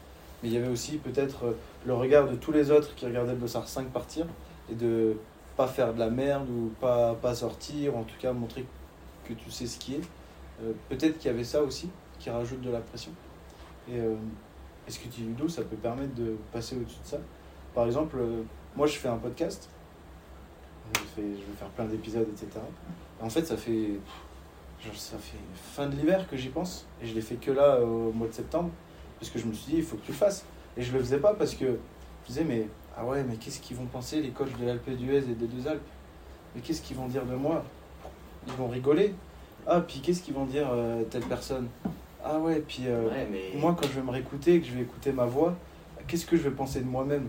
Mais 0.42 0.50
il 0.50 0.56
y 0.56 0.58
avait 0.58 0.68
aussi 0.68 0.98
peut-être 0.98 1.56
le 1.86 1.94
regard 1.94 2.28
de 2.28 2.36
tous 2.36 2.52
les 2.52 2.72
autres 2.72 2.94
qui 2.96 3.06
regardaient 3.06 3.34
le 3.34 3.40
Dossard 3.40 3.68
5 3.68 3.88
partir 3.90 4.26
et 4.70 4.76
de 4.76 5.18
pas 5.56 5.68
faire 5.68 5.94
de 5.94 6.00
la 6.00 6.10
merde 6.10 6.50
ou 6.50 6.72
pas, 6.80 7.16
pas 7.16 7.34
sortir, 7.34 7.96
en 7.96 8.04
tout 8.04 8.18
cas 8.20 8.34
montrer 8.34 8.66
que 9.26 9.34
tu 9.34 9.50
sais 9.50 9.68
ce 9.68 9.80
qui 9.80 9.96
est. 9.96 10.02
Euh, 10.62 10.72
peut-être 10.90 11.18
qu'il 11.18 11.32
y 11.32 11.34
avait 11.34 11.44
ça 11.44 11.62
aussi 11.62 11.90
qui 12.20 12.30
rajoute 12.30 12.62
de 12.62 12.70
la 12.70 12.80
pression. 12.80 13.12
Et 13.90 14.00
euh, 14.00 14.16
est-ce 14.88 15.00
que 15.00 15.08
tu 15.08 15.22
Ludo, 15.22 15.48
ça 15.48 15.64
peut 15.64 15.76
permettre 15.76 16.14
de 16.16 16.38
passer 16.52 16.76
au-dessus 16.76 17.00
de 17.04 17.08
ça? 17.08 17.18
Par 17.74 17.86
exemple, 17.86 18.18
euh, 18.20 18.44
moi 18.76 18.88
je 18.88 18.98
fais 18.98 19.08
un 19.08 19.18
podcast, 19.18 19.70
je, 21.18 21.22
vais 21.22 21.58
faire 21.58 21.70
plein 21.70 21.86
d'épisodes, 21.86 22.28
etc. 22.32 22.60
en 23.22 23.30
fait, 23.30 23.46
ça 23.46 23.58
fait, 23.58 24.00
ça 24.94 25.18
fait 25.18 25.38
fin 25.74 25.88
de 25.88 25.96
l'hiver 25.96 26.28
que 26.30 26.38
j'y 26.38 26.50
pense, 26.50 26.86
et 27.02 27.08
je 27.08 27.14
l'ai 27.14 27.22
fait 27.22 27.36
que 27.36 27.52
là 27.52 27.82
au 27.82 28.12
mois 28.12 28.28
de 28.28 28.34
septembre, 28.34 28.70
parce 29.20 29.32
que 29.32 29.40
je 29.40 29.46
me 29.46 29.54
suis 29.54 29.72
dit, 29.74 29.78
il 29.78 29.84
faut 29.84 29.98
que 29.98 30.06
tu 30.06 30.12
le 30.12 30.18
fasses. 30.18 30.46
Et 30.78 30.82
je 30.82 30.92
le 30.92 31.00
faisais 31.00 31.20
pas 31.20 31.34
parce 31.34 31.56
que 31.56 31.66
je 32.24 32.28
disais, 32.28 32.44
mais 32.44 32.68
ah 32.98 33.06
ouais, 33.06 33.24
mais 33.24 33.36
qu'est-ce 33.36 33.60
qu'ils 33.60 33.78
vont 33.78 33.86
penser, 33.86 34.22
les 34.22 34.30
coachs 34.30 34.58
de 34.60 34.66
l'Alpe 34.66 34.90
d'Huez 34.90 35.18
et 35.18 35.36
des 35.36 35.48
deux 35.48 35.68
Alpes? 35.68 35.82
Mais 36.54 36.62
qu'est-ce 36.62 36.82
qu'ils 36.82 36.98
vont 36.98 37.08
dire 37.08 37.26
de 37.26 37.36
moi? 37.36 37.64
Ils 38.48 38.54
vont 38.54 38.68
rigoler. 38.68 39.14
Ah, 39.68 39.82
puis 39.82 40.00
qu'est-ce 40.00 40.22
qu'ils 40.22 40.34
vont 40.34 40.46
dire 40.46 40.68
euh, 40.72 41.04
telle 41.04 41.24
personne? 41.24 41.68
Ah 42.24 42.40
ouais, 42.40 42.60
puis 42.60 42.84
euh, 42.88 43.10
moi, 43.56 43.76
quand 43.80 43.88
je 43.88 43.94
vais 43.94 44.02
me 44.02 44.12
réécouter, 44.12 44.60
que 44.60 44.68
je 44.68 44.74
vais 44.74 44.82
écouter 44.82 45.12
ma 45.12 45.26
voix, 45.26 45.56
qu'est-ce 46.08 46.26
que 46.26 46.38
je 46.38 46.44
vais 46.44 46.52
penser 46.52 46.82
de 46.82 46.86
moi-même? 46.86 47.28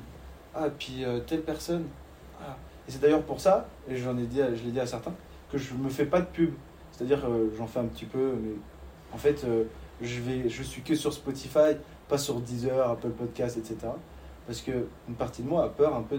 Ah, 0.55 0.69
puis 0.77 1.05
euh, 1.05 1.21
telle 1.21 1.43
personne? 1.43 1.85
Ah. 2.41 2.57
Et 2.89 2.93
c'est 2.93 3.01
d'ailleurs 3.01 3.22
pour 3.22 3.41
ça, 3.41 3.68
et 3.89 3.97
j'en 3.97 4.16
ai 4.18 4.26
dit, 4.26 4.41
je 4.55 4.62
l'ai 4.64 4.70
dit 4.70 4.80
à 4.80 4.87
certains, 4.87 5.14
que 5.51 5.59
je 5.59 5.74
me 5.74 5.89
fais 5.89 6.07
pas 6.07 6.20
de 6.20 6.26
pub. 6.26 6.55
C'est-à-dire, 6.93 7.26
j'en 7.57 7.66
fais 7.66 7.80
un 7.80 7.87
petit 7.87 8.07
peu, 8.07 8.32
mais 8.41 8.53
en 9.12 9.18
fait, 9.18 9.45
je, 10.01 10.20
vais, 10.20 10.49
suis 10.49 10.82
que 10.82 10.95
sur 10.95 11.12
Spotify, 11.12 11.76
pas 12.09 12.18
sur 12.18 12.41
Deezer, 12.41 12.91
Apple 12.91 13.11
Podcast, 13.11 13.57
etc. 13.57 13.93
Parce 14.47 14.61
qu'une 14.61 15.14
partie 15.18 15.43
de 15.43 15.49
moi 15.49 15.64
a 15.64 15.68
peur 15.68 15.95
un 15.95 16.03
peu 16.03 16.18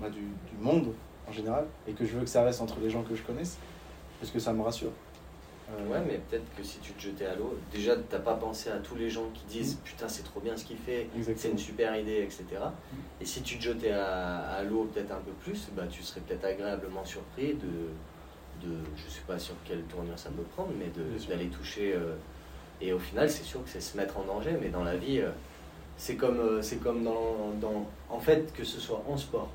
bah, 0.00 0.08
du, 0.10 0.22
monde 0.60 0.92
en 1.28 1.32
général 1.32 1.66
et 1.86 1.92
que 1.92 2.04
je 2.04 2.16
veux 2.16 2.24
que 2.24 2.30
ça 2.30 2.42
reste 2.42 2.60
entre 2.60 2.78
les 2.80 2.90
gens 2.90 3.02
que 3.02 3.14
je 3.14 3.22
connaisse 3.22 3.58
parce 4.20 4.32
que 4.32 4.38
ça 4.38 4.52
me 4.52 4.62
rassure. 4.62 4.90
Euh, 5.70 5.88
ouais, 5.88 6.02
mais 6.06 6.20
peut-être 6.28 6.54
que 6.56 6.62
si 6.62 6.78
tu 6.80 6.92
te 6.92 7.00
jetais 7.00 7.24
à 7.24 7.34
l'eau, 7.34 7.56
déjà 7.72 7.94
t'as 7.96 8.18
pas 8.18 8.34
pensé 8.34 8.68
à 8.68 8.78
tous 8.78 8.96
les 8.96 9.08
gens 9.08 9.28
qui 9.32 9.44
disent 9.44 9.76
mm. 9.76 9.84
putain 9.84 10.08
c'est 10.08 10.24
trop 10.24 10.40
bien 10.40 10.56
ce 10.56 10.64
qu'il 10.64 10.76
fait, 10.76 11.06
c'est 11.36 11.50
une 11.50 11.58
super 11.58 11.96
idée, 11.96 12.22
etc. 12.22 12.44
Mm. 12.60 12.96
Et 13.20 13.24
si 13.24 13.42
tu 13.42 13.58
te 13.58 13.62
jetais 13.62 13.92
à, 13.92 14.62
l'eau 14.68 14.90
peut-être 14.92 15.12
un 15.12 15.20
peu 15.20 15.32
plus, 15.42 15.68
bah, 15.76 15.84
tu 15.88 16.02
serais 16.02 16.20
peut-être 16.20 16.44
agréablement 16.44 17.04
surpris 17.04 17.54
de, 17.54 18.66
de, 18.66 18.76
je 18.96 19.10
sais 19.10 19.22
pas 19.26 19.38
sur 19.38 19.54
quelle 19.64 19.82
tournure 19.84 20.18
ça 20.18 20.30
peut 20.30 20.42
prendre, 20.54 20.72
mais 20.78 20.90
d'aller 21.28 21.48
toucher. 21.48 21.94
Euh, 21.94 22.16
et 22.80 22.92
au 22.92 22.98
final, 22.98 23.30
c'est 23.30 23.44
sûr 23.44 23.62
que 23.62 23.70
c'est 23.70 23.80
se 23.80 23.96
mettre 23.96 24.18
en 24.18 24.24
danger, 24.24 24.56
mais 24.60 24.68
dans 24.68 24.82
la 24.82 24.96
vie, 24.96 25.20
euh, 25.20 25.30
c'est 25.96 26.16
comme, 26.16 26.40
euh, 26.40 26.62
c'est 26.62 26.78
comme 26.78 27.04
dans, 27.04 27.52
dans, 27.60 27.86
En 28.10 28.18
fait, 28.18 28.52
que 28.52 28.64
ce 28.64 28.80
soit 28.80 29.02
en 29.08 29.16
sport, 29.16 29.48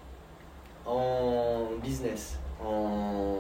en 0.85 1.67
business, 1.83 2.37
en, 2.63 3.37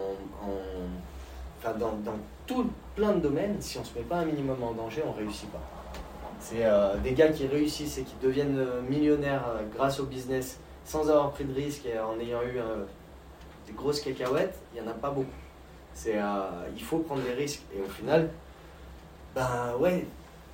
enfin 1.57 1.73
dans, 1.77 1.93
dans 2.03 2.17
tout 2.47 2.69
plein 2.95 3.13
de 3.13 3.19
domaines, 3.19 3.57
si 3.59 3.77
on 3.77 3.81
ne 3.81 3.85
se 3.85 3.97
met 3.97 4.03
pas 4.03 4.17
un 4.17 4.25
minimum 4.25 4.63
en 4.63 4.71
danger, 4.71 5.03
on 5.05 5.11
réussit 5.11 5.51
pas. 5.51 5.61
C'est 6.39 6.65
euh, 6.65 6.95
des 6.97 7.13
gars 7.13 7.29
qui 7.29 7.45
réussissent 7.45 7.97
et 7.97 8.03
qui 8.03 8.15
deviennent 8.21 8.57
euh, 8.57 8.81
millionnaires 8.81 9.45
euh, 9.49 9.63
grâce 9.75 9.99
au 9.99 10.05
business 10.05 10.59
sans 10.85 11.09
avoir 11.09 11.31
pris 11.31 11.43
de 11.43 11.53
risque 11.53 11.85
et 11.85 11.99
en 11.99 12.17
ayant 12.19 12.41
eu 12.43 12.59
des 13.67 13.73
grosses 13.73 13.99
cacahuètes, 13.99 14.57
il 14.73 14.81
n'y 14.81 14.87
en 14.87 14.89
a 14.89 14.93
pas 14.93 15.09
beaucoup. 15.09 15.27
C'est, 15.93 16.17
il 16.73 16.81
faut 16.81 16.99
prendre 16.99 17.23
des 17.23 17.33
risques. 17.33 17.63
Et 17.75 17.81
au 17.81 17.89
final, 17.89 18.29
ben 19.35 19.73
ouais, 19.81 20.07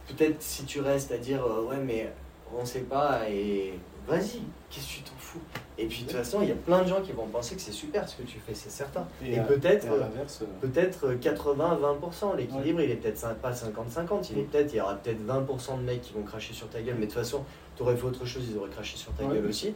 peut-être 0.07 0.41
si 0.41 0.65
tu 0.65 0.81
restes 0.81 1.11
à 1.11 1.19
dire 1.19 1.45
ouais, 1.69 1.77
mais 1.77 2.11
on 2.51 2.65
sait 2.65 2.79
pas, 2.79 3.29
et 3.29 3.77
vas-y, 4.07 4.41
qu'est-ce 4.71 4.87
que 4.87 4.93
tu 4.93 5.01
t'en 5.03 5.17
fous? 5.19 5.41
Et 5.77 5.87
puis 5.87 6.03
de 6.03 6.07
toute 6.09 6.17
façon, 6.17 6.41
il 6.43 6.49
y 6.49 6.51
a 6.51 6.55
plein 6.55 6.83
de 6.83 6.87
gens 6.87 7.01
qui 7.01 7.11
vont 7.13 7.25
penser 7.25 7.55
que 7.55 7.61
c'est 7.61 7.71
super 7.71 8.07
ce 8.07 8.15
que 8.17 8.23
tu 8.23 8.37
fais, 8.39 8.53
c'est 8.53 8.69
certain. 8.69 9.07
Et, 9.25 9.39
peut-être. 9.39 9.87
euh, 9.91 10.03
euh, 10.03 10.45
Peut-être 10.61 11.07
euh, 11.07 11.15
80-20%. 11.17 12.35
L'équilibre, 12.37 12.81
il 12.81 12.91
est 12.91 12.95
peut-être 12.95 13.35
pas 13.37 13.51
50-50. 13.51 14.29
Il 14.31 14.39
est 14.39 14.41
Mm. 14.43 14.45
peut-être, 14.47 14.73
il 14.73 14.77
y 14.77 14.81
aura 14.81 14.95
peut-être 14.95 15.25
20% 15.25 15.77
de 15.79 15.83
mecs 15.83 16.01
qui 16.01 16.13
vont 16.13 16.21
cracher 16.23 16.53
sur 16.53 16.69
ta 16.69 16.81
gueule. 16.81 16.95
Mais 16.95 17.07
de 17.07 17.11
toute 17.11 17.19
façon, 17.19 17.43
tu 17.75 17.81
aurais 17.83 17.95
fait 17.95 18.05
autre 18.05 18.25
chose, 18.25 18.43
ils 18.49 18.57
auraient 18.57 18.69
craché 18.69 18.97
sur 18.97 19.11
ta 19.13 19.23
Ouais. 19.25 19.35
gueule 19.35 19.47
aussi. 19.47 19.73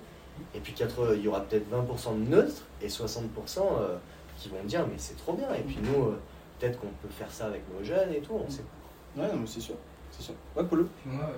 Et 0.54 0.60
puis 0.60 0.74
80, 0.74 1.14
il 1.16 1.22
y 1.24 1.28
aura 1.28 1.42
peut-être 1.42 1.68
20% 1.72 2.14
de 2.26 2.30
neutres 2.30 2.62
et 2.82 2.90
60% 2.90 3.60
euh, 3.80 3.98
qui 4.38 4.50
vont 4.50 4.64
dire 4.66 4.86
mais 4.88 4.94
c'est 4.98 5.18
trop 5.18 5.34
bien. 5.34 5.52
Et 5.56 5.62
puis 5.64 5.80
nous, 5.82 6.04
euh, 6.10 6.20
peut-être 6.60 6.80
qu'on 6.80 6.88
peut 7.02 7.10
faire 7.10 7.32
ça 7.32 7.48
avec 7.48 7.64
nos 7.76 7.84
jeunes 7.84 8.14
et 8.14 8.20
tout. 8.20 8.34
On 8.34 8.48
sait. 8.50 8.62
Ouais, 9.18 9.26
non, 9.28 9.40
mais 9.40 9.48
c'est 9.48 9.62
sûr. 9.62 9.74
C'est 10.12 10.22
sûr. 10.22 10.36
Ouais, 10.56 10.64
Polo. 10.64 10.88
Moi, 11.08 11.24
euh, 11.24 11.34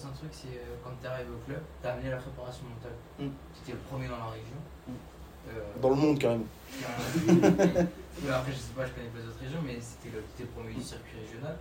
passe 0.00 0.10
un 0.10 0.16
truc, 0.16 0.30
c'est 0.32 0.48
euh, 0.48 0.76
quand 0.82 0.90
t'es 1.00 1.08
arrivé 1.08 1.28
au 1.30 1.44
club, 1.44 1.60
t'as 1.82 1.92
amené 1.92 2.10
la 2.10 2.16
préparation 2.16 2.64
mentale. 2.64 2.96
Mm. 3.18 3.32
T'étais 3.54 3.72
le 3.72 3.78
premier 3.78 4.08
dans 4.08 4.18
la 4.18 4.30
région. 4.30 4.56
Mm. 4.88 4.92
Euh, 5.48 5.80
Dans 5.80 5.90
le 5.90 5.94
monde, 5.96 6.18
carrément. 6.18 6.44
Ouais, 8.22 8.30
après, 8.32 8.52
je 8.52 8.58
sais 8.58 8.72
pas, 8.76 8.84
je 8.84 8.92
connais 8.92 9.08
pas 9.08 9.18
les 9.18 9.28
autres 9.28 9.40
régions, 9.40 9.60
mais 9.64 9.78
c'était 9.80 10.14
le, 10.14 10.22
le 10.38 10.46
premier 10.50 10.74
du 10.74 10.82
circuit 10.82 11.16
régional. 11.24 11.56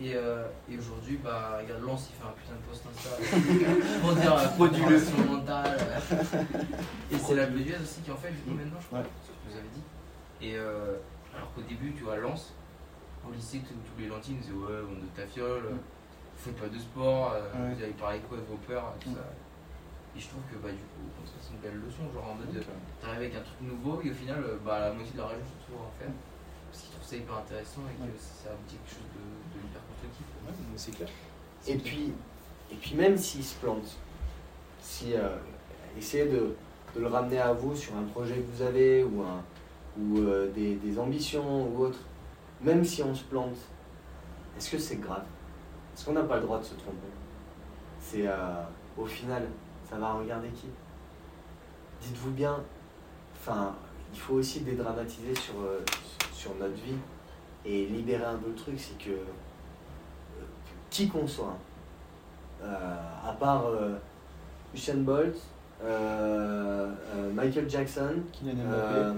Et, 0.00 0.14
euh, 0.14 0.46
et 0.70 0.78
aujourd'hui, 0.78 1.18
bah, 1.22 1.58
regarde, 1.60 1.82
Lance, 1.82 2.08
il 2.10 2.16
fait 2.16 2.24
un 2.24 2.32
putain 2.32 2.54
de 2.54 2.64
post 2.64 2.84
Insta 2.88 4.00
pour 4.00 4.14
dire 4.14 4.34
euh, 4.34 4.68
préparation 4.68 5.18
mentale. 5.26 5.78
Et 7.12 7.18
c'est 7.18 7.34
la 7.34 7.46
Bleudienne 7.46 7.82
aussi 7.82 8.00
qui 8.00 8.10
en 8.10 8.16
fait, 8.16 8.30
du 8.30 8.38
coup, 8.38 8.50
maintenant, 8.56 8.80
je 8.80 8.86
crois, 8.86 9.00
Ouais. 9.00 9.04
ce 9.26 9.28
que 9.28 9.52
vous 9.52 9.58
avez 9.58 9.68
dit. 9.74 9.82
Et 10.46 10.56
alors 10.56 11.52
qu'au 11.54 11.62
début, 11.62 11.92
tu 11.92 12.04
vois, 12.04 12.16
Lance, 12.16 12.54
au 13.28 13.32
lycée, 13.32 13.60
tous 13.66 14.00
les 14.00 14.08
gentils 14.08 14.32
nous 14.32 14.40
disaient 14.40 14.52
Ouais, 14.52 14.80
on 14.88 14.94
de 15.04 15.08
ta 15.14 15.26
fiole, 15.26 15.74
Mm. 15.74 15.78
Faites 16.36 16.56
pas 16.56 16.68
de 16.68 16.78
sport, 16.78 17.32
euh, 17.34 17.40
Ouais. 17.52 17.74
vous 17.74 17.82
avez 17.82 17.92
parlé 17.92 18.18
quoi 18.28 18.38
de 18.38 18.42
vos 18.44 18.56
peurs, 18.66 18.92
tout 19.00 19.10
ça. 19.14 19.24
Et 20.16 20.20
je 20.20 20.28
trouve 20.28 20.42
que 20.50 20.56
bah, 20.62 20.70
du 20.70 20.78
coup, 20.94 21.06
ça, 21.26 21.32
c'est 21.40 21.54
une 21.54 21.60
belle 21.60 21.80
leçon, 21.84 22.06
genre 22.14 22.30
en 22.30 22.34
mode. 22.36 22.54
Euh, 22.56 22.62
T'arrives 23.00 23.18
avec 23.18 23.34
un 23.34 23.40
truc 23.42 23.60
nouveau 23.62 24.00
et 24.04 24.10
au 24.10 24.14
final, 24.14 24.42
euh, 24.44 24.56
bah, 24.64 24.78
la 24.80 24.92
moitié 24.92 25.12
de 25.12 25.18
la 25.18 25.26
région 25.26 25.44
se 25.44 25.54
retrouve 25.72 25.86
en 25.86 25.92
faire. 25.98 26.12
Parce 26.70 26.82
qu'ils 26.84 26.92
trouvent 26.94 27.06
ça 27.08 27.16
hyper 27.16 27.36
intéressant 27.38 27.82
et 27.90 27.94
que 27.98 28.02
Ouais. 28.06 28.18
ça 28.18 28.50
aboutit 28.50 28.76
à 28.76 28.78
quelque 28.78 28.94
chose 28.94 29.10
de, 29.14 29.24
de 29.24 29.58
hyper 29.66 29.82
constructif. 29.90 30.26
c'est 30.76 30.94
clair. 30.94 31.08
Et 31.66 31.76
puis, 31.78 32.12
et 32.70 32.76
puis 32.76 32.94
même 32.94 33.16
s'il 33.16 33.42
se 33.44 33.54
plante, 33.56 33.96
si 34.80 35.14
euh, 35.14 35.36
essayez 35.96 36.26
de, 36.26 36.54
de 36.94 37.00
le 37.00 37.06
ramener 37.06 37.38
à 37.38 37.52
vous 37.52 37.74
sur 37.74 37.96
un 37.96 38.02
projet 38.04 38.36
que 38.36 38.50
vous 38.56 38.62
avez 38.62 39.02
ou, 39.02 39.22
un, 39.22 39.42
ou 39.98 40.18
euh, 40.18 40.50
des, 40.52 40.74
des 40.76 40.98
ambitions 40.98 41.66
ou 41.68 41.84
autre, 41.84 41.98
même 42.60 42.84
si 42.84 43.02
on 43.02 43.14
se 43.14 43.24
plante, 43.24 43.56
est-ce 44.56 44.70
que 44.70 44.78
c'est 44.78 44.96
grave? 44.96 45.24
Est-ce 45.94 46.06
qu'on 46.06 46.12
n'a 46.12 46.24
pas 46.24 46.36
le 46.36 46.42
droit 46.42 46.58
de 46.58 46.64
se 46.64 46.74
tromper 46.74 47.08
C'est 48.00 48.26
euh, 48.26 48.62
au 48.98 49.06
final, 49.06 49.46
ça 49.88 49.96
va 49.96 50.14
regarder 50.14 50.48
qui? 50.48 50.66
Dites-vous 52.02 52.32
bien, 52.32 52.58
enfin, 53.36 53.74
il 54.12 54.18
faut 54.18 54.34
aussi 54.34 54.60
dédramatiser 54.60 55.34
sur, 55.34 55.54
euh, 55.60 55.80
sur 56.32 56.54
notre 56.56 56.74
vie 56.74 56.98
et 57.64 57.86
libérer 57.86 58.24
un 58.24 58.36
peu 58.36 58.48
le 58.48 58.54
truc, 58.54 58.78
c'est 58.78 58.98
que 58.98 59.10
euh, 59.10 60.44
qui 60.90 61.08
qu'on 61.08 61.26
soit, 61.26 61.56
euh, 62.62 62.96
à 63.26 63.32
part 63.32 63.64
Usain 64.74 64.98
Bolt, 64.98 65.36
Michael 67.34 67.68
Jackson, 67.68 68.14
Kylian 68.32 68.54
Mbappé. 68.54 68.94
euh, 68.94 69.14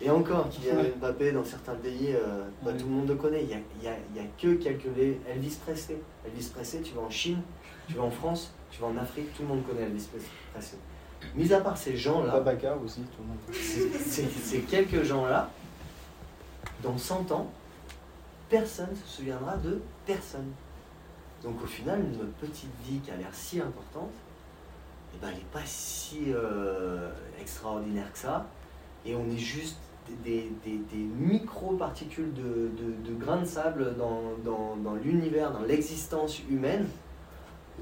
et 0.00 0.10
encore 0.10 0.48
Kylian 0.50 0.82
Mbappé 1.00 1.32
dans 1.32 1.44
certains 1.44 1.74
pays, 1.74 2.12
euh, 2.12 2.44
bah, 2.62 2.72
tout 2.72 2.86
le 2.86 2.90
monde 2.92 3.08
le 3.08 3.14
connaît. 3.14 3.42
Il 3.42 3.48
n'y 3.48 3.54
a, 3.54 3.58
y 3.82 3.88
a- 3.94 3.98
il 4.14 4.16
y 4.22 4.24
a 4.24 4.28
que 4.40 4.54
quelques. 4.62 4.86
Elvis 5.28 5.56
Presley. 5.64 5.98
Elvis 6.26 6.50
Presley, 6.54 6.80
tu 6.82 6.94
vas 6.94 7.02
en 7.02 7.10
Chine, 7.10 7.40
tu 7.88 7.94
vas 7.94 8.02
en 8.02 8.10
France, 8.10 8.52
tu 8.70 8.80
vas 8.80 8.88
en 8.88 8.96
Afrique, 8.96 9.32
tout 9.36 9.42
le 9.42 9.48
monde 9.48 9.66
connaît 9.66 9.82
Elvis 9.82 10.08
Presley. 10.52 10.78
Mis 11.34 11.52
à 11.54 11.60
part 11.60 11.76
ces 11.78 11.96
gens-là, 11.96 12.32
Babacar 12.32 12.76
aussi, 12.82 13.00
tout 13.00 13.22
le 13.22 13.28
monde. 13.28 13.38
ces 13.52 14.60
quelques 14.60 15.04
gens-là, 15.04 15.48
dans 16.82 16.98
100 16.98 17.30
ans, 17.32 17.50
personne 18.50 18.90
ne 18.90 18.96
se 18.96 19.06
souviendra 19.16 19.56
de 19.56 19.80
personne. 20.04 20.50
Donc 21.42 21.62
au 21.62 21.66
final, 21.66 22.02
notre 22.18 22.32
petite 22.32 22.70
vie 22.86 22.98
qui 22.98 23.10
a 23.10 23.16
l'air 23.16 23.28
si 23.32 23.58
importante, 23.60 24.10
eh 25.14 25.20
ben, 25.20 25.28
elle 25.30 25.38
n'est 25.38 25.50
pas 25.52 25.64
si 25.64 26.24
euh, 26.28 27.10
extraordinaire 27.40 28.12
que 28.12 28.18
ça. 28.18 28.46
Et 29.06 29.14
on 29.14 29.26
est 29.30 29.38
juste 29.38 29.78
des, 30.24 30.50
micro-particules 31.18 32.32
de, 32.32 33.14
grains 33.18 33.40
de 33.40 33.46
sable 33.46 33.96
dans, 33.96 34.94
l'univers, 35.02 35.52
dans 35.52 35.62
l'existence 35.62 36.40
humaine. 36.50 36.86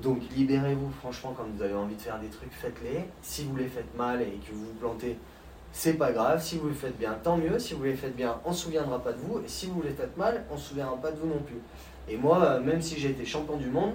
Donc 0.02 0.22
libérez-vous, 0.34 0.90
franchement, 0.90 1.34
quand 1.36 1.44
vous 1.54 1.62
avez 1.62 1.74
envie 1.74 1.96
de 1.96 2.00
faire 2.00 2.18
des 2.18 2.28
trucs, 2.28 2.52
faites-les. 2.52 3.04
Si 3.20 3.44
vous 3.44 3.56
les 3.56 3.66
faites 3.66 3.94
mal 3.96 4.22
et 4.22 4.40
que 4.46 4.52
vous 4.52 4.66
vous 4.66 4.74
plantez, 4.74 5.18
c'est 5.72 5.94
pas 5.94 6.12
grave. 6.12 6.42
Si 6.42 6.58
vous 6.58 6.68
les 6.68 6.74
faites 6.74 6.98
bien, 6.98 7.16
tant 7.22 7.36
mieux. 7.36 7.58
Si 7.58 7.74
vous 7.74 7.84
les 7.84 7.94
faites 7.94 8.16
bien, 8.16 8.40
on 8.44 8.52
se 8.52 8.64
souviendra 8.64 9.02
pas 9.02 9.12
de 9.12 9.18
vous. 9.18 9.40
Et 9.40 9.48
si 9.48 9.66
vous 9.66 9.82
les 9.82 9.90
faites 9.90 10.16
mal, 10.16 10.44
on 10.50 10.56
se 10.56 10.70
souviendra 10.70 10.96
pas 10.96 11.10
de 11.10 11.18
vous 11.18 11.28
non 11.28 11.40
plus. 11.40 11.60
Et 12.08 12.16
moi, 12.16 12.42
euh, 12.42 12.60
même 12.60 12.80
si 12.82 12.98
j'ai 12.98 13.10
été 13.10 13.24
champion 13.24 13.56
du 13.56 13.68
monde, 13.68 13.92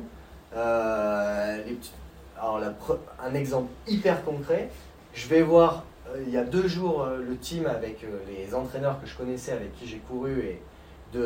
euh, 0.55 1.63
les 1.65 1.73
petits- 1.73 1.91
alors 2.39 2.59
la 2.59 2.73
un 3.23 3.33
exemple 3.33 3.69
hyper 3.87 4.23
concret, 4.23 4.69
je 5.13 5.27
vais 5.27 5.41
voir 5.41 5.83
euh, 6.09 6.23
il 6.25 6.33
y 6.33 6.37
a 6.37 6.43
deux 6.43 6.67
jours 6.67 7.03
euh, 7.03 7.17
le 7.17 7.37
team 7.37 7.65
avec 7.65 8.03
euh, 8.03 8.19
les 8.27 8.53
entraîneurs 8.53 8.99
que 9.01 9.07
je 9.07 9.15
connaissais, 9.15 9.51
avec 9.51 9.75
qui 9.77 9.87
j'ai 9.87 9.97
couru, 9.97 10.39
et 10.39 10.61
de 11.13 11.21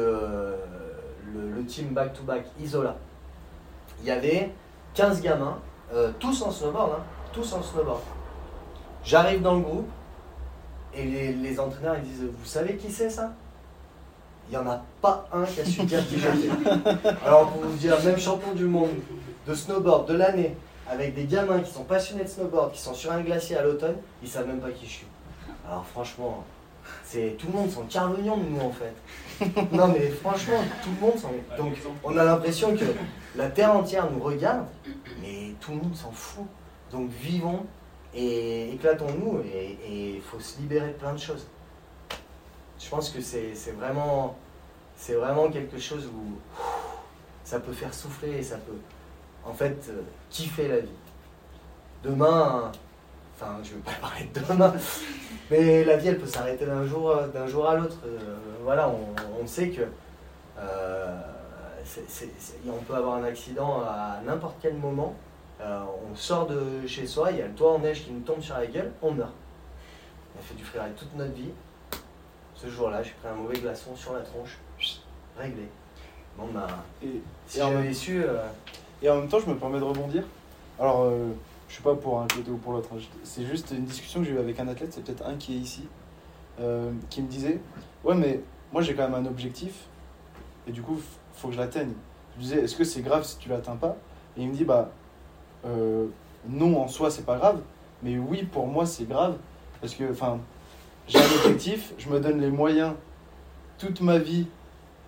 le, 1.34 1.50
le 1.56 1.66
team 1.66 1.90
back-to-back 1.90 2.46
Isola. 2.62 2.96
Il 4.02 4.08
y 4.08 4.12
avait 4.12 4.52
15 4.94 5.22
gamins, 5.22 5.58
tous 6.20 6.42
en 6.44 6.52
snowboard, 6.52 6.92
hein, 6.94 7.04
tous 7.34 7.54
en 7.54 7.64
snowboard. 7.64 8.02
J'arrive 9.04 9.42
dans 9.42 9.56
le 9.56 9.62
groupe 9.62 9.90
et 10.94 11.04
les, 11.04 11.34
les 11.34 11.60
entraîneurs 11.60 11.96
ils 11.98 12.04
disent 12.04 12.24
Vous 12.24 12.46
savez 12.46 12.76
qui 12.76 12.92
c'est 12.92 13.10
ça? 13.10 13.32
Il 14.48 14.52
n'y 14.52 14.58
en 14.58 14.70
a 14.70 14.84
pas 15.02 15.28
un 15.34 15.46
qui 15.46 15.62
a 15.62 15.66
su 15.66 15.84
dire 15.84 16.06
qui 16.08 16.20
j'étais. 16.20 16.50
Alors 17.26 17.50
pour 17.50 17.62
vous 17.64 17.78
dire, 17.78 17.96
même 18.04 18.18
champion 18.20 18.54
du 18.54 18.66
monde 18.66 18.90
de 19.48 19.56
snowboard 19.56 20.08
de 20.10 20.14
l'année, 20.14 20.56
avec 20.90 21.16
des 21.16 21.26
gamins 21.26 21.62
qui 21.62 21.72
sont 21.72 21.84
passionnés 21.84 22.24
de 22.24 22.30
snowboard, 22.30 22.72
qui 22.74 22.82
sont 22.82 22.94
sur 22.94 23.12
un 23.12 23.22
glacier 23.22 23.58
à 23.58 23.64
l'automne, 23.64 23.96
ils 24.22 24.30
savent 24.30 24.48
même 24.48 24.60
pas 24.60 24.72
qui 24.72 24.86
je 24.86 24.92
suis. 24.92 25.08
Alors 25.68 25.86
franchement, 25.86 26.44
c'est 27.04 27.36
tout 27.38 27.48
le 27.48 27.54
monde 27.54 27.70
s'en 27.70 27.84
carre 27.84 28.10
l'oignon 28.10 28.38
de 28.38 28.44
nous 28.44 28.60
en 28.60 28.72
fait. 28.72 28.94
Non 29.72 29.88
mais 29.88 30.10
franchement, 30.10 30.62
tout 30.84 30.90
le 31.00 31.08
monde 31.08 31.18
s'en. 31.18 31.32
Donc 31.58 31.74
on 32.04 32.18
a 32.18 32.24
l'impression 32.24 32.76
que 32.76 32.86
la 33.36 33.50
terre 33.50 33.76
entière 33.76 34.10
nous 34.12 34.22
regarde, 34.22 34.66
mais 35.22 35.54
tout 35.60 35.72
le 35.72 35.78
monde 35.78 35.96
s'en 35.96 36.12
fout. 36.12 36.46
Donc 36.92 37.10
vivons 37.10 37.66
et 38.14 38.74
éclatons-nous 38.74 39.42
et 39.54 40.16
il 40.16 40.22
faut 40.22 40.40
se 40.40 40.60
libérer 40.60 40.90
de 40.90 40.94
plein 40.94 41.14
de 41.14 41.20
choses. 41.20 41.48
Je 42.80 42.90
pense 42.90 43.10
que 43.10 43.22
c'est 43.22 43.54
vraiment, 43.78 44.36
c'est 44.96 45.14
vraiment 45.14 45.50
quelque 45.50 45.80
chose 45.80 46.08
où 46.08 46.38
ça 47.44 47.60
peut 47.60 47.74
faire 47.74 47.94
souffler 47.94 48.38
et 48.38 48.44
ça 48.44 48.58
peut 48.58 48.78
en 49.46 49.54
fait 49.54 49.88
euh, 49.90 50.02
kiffer 50.30 50.68
la 50.68 50.80
vie. 50.80 50.88
Demain, 52.04 52.72
enfin 53.36 53.58
je 53.64 53.72
ne 53.72 53.76
veux 53.76 53.82
pas 53.82 53.92
parler 54.02 54.30
de 54.34 54.40
demain, 54.40 54.74
mais 55.50 55.84
la 55.84 55.98
vie 55.98 56.08
elle 56.10 56.20
peut 56.20 56.28
s'arrêter 56.28 56.66
d'un 56.66 56.86
jour, 56.86 57.12
euh, 57.12 57.28
d'un 57.28 57.48
jour 57.48 57.68
à 57.68 57.76
l'autre. 57.76 57.98
Euh, 58.06 58.18
voilà, 58.64 58.90
on, 58.90 59.42
on 59.42 59.48
sait 59.48 59.70
que 59.70 59.82
euh, 60.60 61.18
on 62.68 62.82
peut 62.84 62.96
avoir 62.96 63.16
un 63.16 63.24
accident 63.24 63.82
à 63.82 64.20
n'importe 64.26 64.56
quel 64.62 64.76
moment. 64.76 65.16
On 65.64 66.16
sort 66.16 66.48
de 66.48 66.88
chez 66.88 67.06
soi, 67.06 67.32
il 67.32 67.38
y 67.38 67.42
a 67.42 67.46
le 67.48 67.54
toit 67.54 67.74
en 67.74 67.80
neige 67.80 68.04
qui 68.04 68.12
nous 68.12 68.22
tombe 68.22 68.42
sur 68.42 68.56
la 68.56 68.66
gueule, 68.66 68.92
on 69.04 69.12
meurt. 69.12 69.30
On 70.36 70.40
a 70.40 70.42
fait 70.42 70.56
du 70.56 70.64
freeride 70.64 70.96
toute 70.96 71.16
notre 71.16 71.34
vie. 71.34 71.52
Ce 72.56 72.68
jour-là, 72.68 73.04
j'ai 73.04 73.12
pris 73.12 73.28
un 73.30 73.36
mauvais 73.36 73.60
glaçon 73.60 73.96
sur 73.96 74.14
la 74.14 74.22
tronche. 74.22 74.58
Réglé. 75.38 75.68
Bon, 76.36 76.48
bah, 76.54 76.66
Et, 77.04 77.22
si 77.46 77.60
j'avais 77.60 77.94
su. 77.94 78.24
euh, 78.24 78.44
et 79.02 79.10
en 79.10 79.18
même 79.18 79.28
temps, 79.28 79.40
je 79.40 79.50
me 79.50 79.56
permets 79.58 79.80
de 79.80 79.84
rebondir. 79.84 80.24
Alors, 80.80 81.04
euh, 81.04 81.28
je 81.68 81.74
suis 81.76 81.84
pas 81.84 81.96
pour 81.96 82.20
un 82.20 82.28
côté 82.28 82.50
ou 82.52 82.58
pour 82.58 82.74
l'autre. 82.74 82.90
hein. 82.96 83.00
C'est 83.24 83.46
juste 83.46 83.72
une 83.72 83.86
discussion 83.86 84.20
que 84.22 84.26
j'ai 84.28 84.34
eue 84.34 84.40
avec 84.40 84.60
un 84.60 84.68
athlète, 84.68 84.94
c'est 84.94 85.04
peut-être 85.04 85.26
un 85.26 85.36
qui 85.36 85.54
est 85.56 85.60
ici, 85.60 85.88
euh, 86.60 86.92
qui 87.10 87.22
me 87.22 87.28
disait 87.28 87.60
Ouais, 88.04 88.16
mais 88.16 88.42
moi 88.74 88.82
j'ai 88.82 88.94
quand 88.96 89.08
même 89.10 89.26
un 89.26 89.28
objectif, 89.30 89.74
et 90.68 90.72
du 90.72 90.82
coup, 90.82 90.96
f- 90.96 91.18
faut 91.36 91.48
que 91.50 91.54
je 91.54 91.60
l'atteigne. 91.60 91.92
Je 92.34 92.38
lui 92.40 92.44
disais 92.46 92.62
Est-ce 92.64 92.76
que 92.76 92.84
c'est 92.84 93.02
grave 93.02 93.24
si 93.24 93.38
tu 93.38 93.50
l'atteins 93.50 93.76
pas? 93.76 93.96
Et 94.38 94.42
il 94.42 94.50
me 94.50 94.54
dit 94.54 94.64
Bah, 94.66 94.90
euh, 95.66 96.08
non, 96.48 96.82
en 96.82 96.88
soi, 96.88 97.10
c'est 97.12 97.26
pas 97.26 97.38
grave, 97.38 97.62
mais 98.04 98.18
oui, 98.18 98.44
pour 98.44 98.68
moi, 98.68 98.86
c'est 98.86 99.08
grave, 99.08 99.38
parce 99.80 99.94
que, 99.96 100.10
enfin, 100.12 100.40
j'ai 101.08 101.20
un 101.20 101.36
objectif, 101.46 101.94
je 101.98 102.10
me 102.10 102.20
donne 102.20 102.40
les 102.42 102.50
moyens 102.52 102.94
toute 103.78 104.02
ma 104.02 104.18
vie 104.18 104.48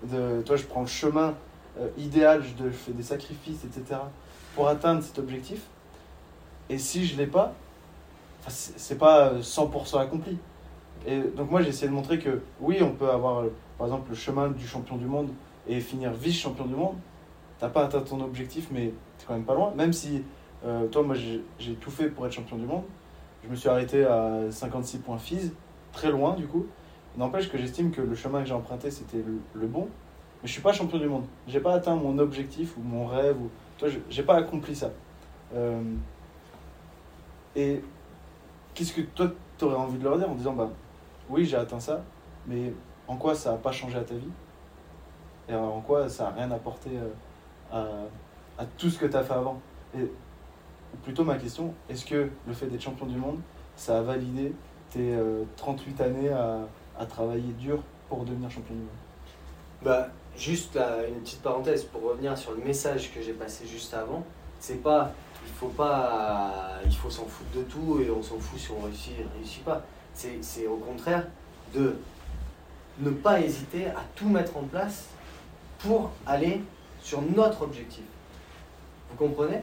de. 0.04 0.41
Toi, 0.46 0.56
je 0.56 0.66
prends 0.66 0.82
le 0.82 0.88
chemin 0.88 1.34
euh, 1.80 1.89
idéal, 1.97 2.43
je, 2.43 2.69
fais 2.69 2.91
des 2.91 3.03
sacrifices, 3.03 3.63
etc. 3.63 3.99
pour 4.55 4.67
atteindre 4.67 5.01
cet 5.01 5.19
objectif. 5.19 5.61
Et 6.69 6.78
si 6.78 7.05
je 7.05 7.17
l'ai 7.17 7.28
pas, 7.28 7.53
c'est 8.47 8.97
pas 8.97 9.30
euh, 9.30 9.41
100% 9.41 9.99
accompli. 9.99 10.38
Et 11.05 11.19
donc 11.19 11.51
moi 11.51 11.61
j'ai 11.61 11.69
essayé 11.69 11.88
de 11.88 11.93
montrer 11.93 12.19
que 12.19 12.41
oui, 12.61 12.80
on 12.82 12.91
peut 12.91 13.09
avoir 13.09 13.39
euh, 13.41 13.53
par 13.78 13.88
exemple 13.88 14.09
le 14.09 14.15
chemin 14.15 14.49
du 14.49 14.65
champion 14.65 14.95
du 14.95 15.05
monde 15.05 15.30
et 15.67 15.80
finir 15.80 16.13
vice-champion 16.13 16.65
du 16.65 16.76
monde. 16.76 16.95
T'as 17.59 17.69
pas 17.69 17.86
atteint 17.86 18.01
ton 18.01 18.21
objectif, 18.21 18.67
mais 18.71 18.93
t'es 19.17 19.26
quand 19.28 19.34
même 19.34 19.45
pas 19.45 19.55
loin. 19.55 19.74
Même 19.76 19.93
si 19.93 20.24
euh, 20.65 20.88
toi, 20.88 21.03
moi 21.03 21.15
j'ai 21.15 21.74
tout 21.76 21.91
fait 21.91 22.07
pour 22.07 22.26
être 22.26 22.34
champion 22.34 22.57
du 22.57 22.65
monde. 22.65 22.84
Je 23.43 23.49
me 23.49 23.55
suis 23.55 23.67
arrêté 23.67 24.05
à 24.05 24.49
56 24.49 24.99
points 24.99 25.17
FIS, 25.17 25.51
très 25.91 26.11
loin 26.11 26.34
du 26.34 26.47
coup. 26.47 26.65
N'empêche 27.17 27.51
que 27.51 27.57
j'estime 27.57 27.91
que 27.91 28.01
le 28.01 28.15
chemin 28.15 28.41
que 28.41 28.47
j'ai 28.47 28.53
emprunté 28.53 28.89
c'était 28.89 29.24
le 29.53 29.67
bon. 29.67 29.89
Mais 30.44 30.48
je 30.48 30.54
suis 30.54 30.62
pas 30.62 30.74
champion 30.74 30.98
du 30.98 31.08
monde. 31.08 31.26
J'ai 31.48 31.62
pas 31.62 31.74
atteint 31.74 31.96
mon 31.96 32.20
objectif 32.20 32.76
ou 32.78 32.82
mon 32.82 33.08
rêve. 33.08 33.41
Ou... 33.41 33.50
Toi, 33.78 33.88
j'ai 34.10 34.24
pas 34.24 34.36
accompli 34.36 34.76
ça. 34.76 34.91
Euh, 35.56 35.82
Et 37.56 37.82
qu'est-ce 38.74 38.91
que 38.94 39.02
toi, 39.02 39.32
tu 39.58 39.66
aurais 39.66 39.76
envie 39.76 39.98
de 39.98 40.04
leur 40.04 40.18
dire 40.18 40.30
en 40.30 40.36
disant 40.36 40.54
bah 40.54 40.70
oui, 41.30 41.46
j'ai 41.46 41.56
atteint 41.56 41.80
ça, 41.80 42.04
mais 42.46 42.74
en 43.08 43.16
quoi 43.16 43.36
ça 43.36 43.52
n'a 43.52 43.58
pas 43.58 43.72
changé 43.72 43.98
à 43.98 44.04
ta 44.04 44.16
vie? 44.16 44.32
Et 45.48 45.56
en 45.56 45.80
quoi 45.82 46.10
ça 46.10 46.26
n'a 46.26 46.30
rien 46.32 46.52
apporté 46.52 46.89
euh, 47.74 48.06
à, 48.58 48.66
tout 48.78 48.89
ce 48.89 48.98
que 48.98 49.06
tu 49.06 49.16
as 49.16 49.24
fait 49.24 49.34
avant? 49.34 49.62
Et 49.98 50.12
plutôt 51.04 51.24
ma 51.24 51.38
question, 51.38 51.74
est-ce 51.89 52.06
que 52.06 52.30
le 52.48 52.54
fait 52.54 52.66
d'être 52.68 52.82
champion 52.82 53.06
du 53.06 53.18
monde, 53.18 53.39
ça 53.76 54.00
a 54.00 54.02
validé 54.02 54.54
tes 54.89 55.14
euh, 55.14 55.44
38 55.56 56.02
années 56.02 56.30
à, 56.30 56.60
à 57.00 57.06
travailler 57.06 57.54
dur 57.54 57.82
pour 58.10 58.26
devenir 58.26 58.50
champion 58.50 58.76
du 58.76 58.82
monde? 58.82 58.89
Bah, 59.84 60.10
juste 60.38 60.75
là, 60.75 61.05
une 61.07 61.21
petite 61.21 61.41
parenthèse 61.41 61.84
pour 61.84 62.03
revenir 62.03 62.38
sur 62.38 62.51
le 62.51 62.63
message 62.63 63.13
que 63.13 63.21
j'ai 63.21 63.34
passé 63.34 63.65
juste 63.65 63.93
avant. 63.93 64.25
C'est 64.59 64.81
pas, 64.81 65.13
il 65.45 65.51
faut 65.53 65.67
pas, 65.67 66.79
il 66.86 66.95
faut 66.95 67.09
s'en 67.09 67.25
foutre 67.25 67.51
de 67.55 67.63
tout 67.63 68.01
et 68.01 68.09
on 68.09 68.23
s'en 68.23 68.39
fout 68.39 68.59
si 68.59 68.71
on 68.71 68.86
réussit, 68.86 69.13
réussit 69.38 69.63
pas. 69.63 69.84
C'est, 70.13 70.67
au 70.67 70.77
contraire 70.77 71.27
de 71.73 71.95
ne 72.99 73.09
pas 73.09 73.41
hésiter 73.41 73.88
à 73.88 74.03
tout 74.15 74.29
mettre 74.29 74.55
en 74.57 74.63
place 74.63 75.07
pour 75.79 76.11
aller 76.25 76.61
sur 77.01 77.21
notre 77.21 77.63
objectif. 77.63 78.03
Vous 79.09 79.17
comprenez 79.17 79.61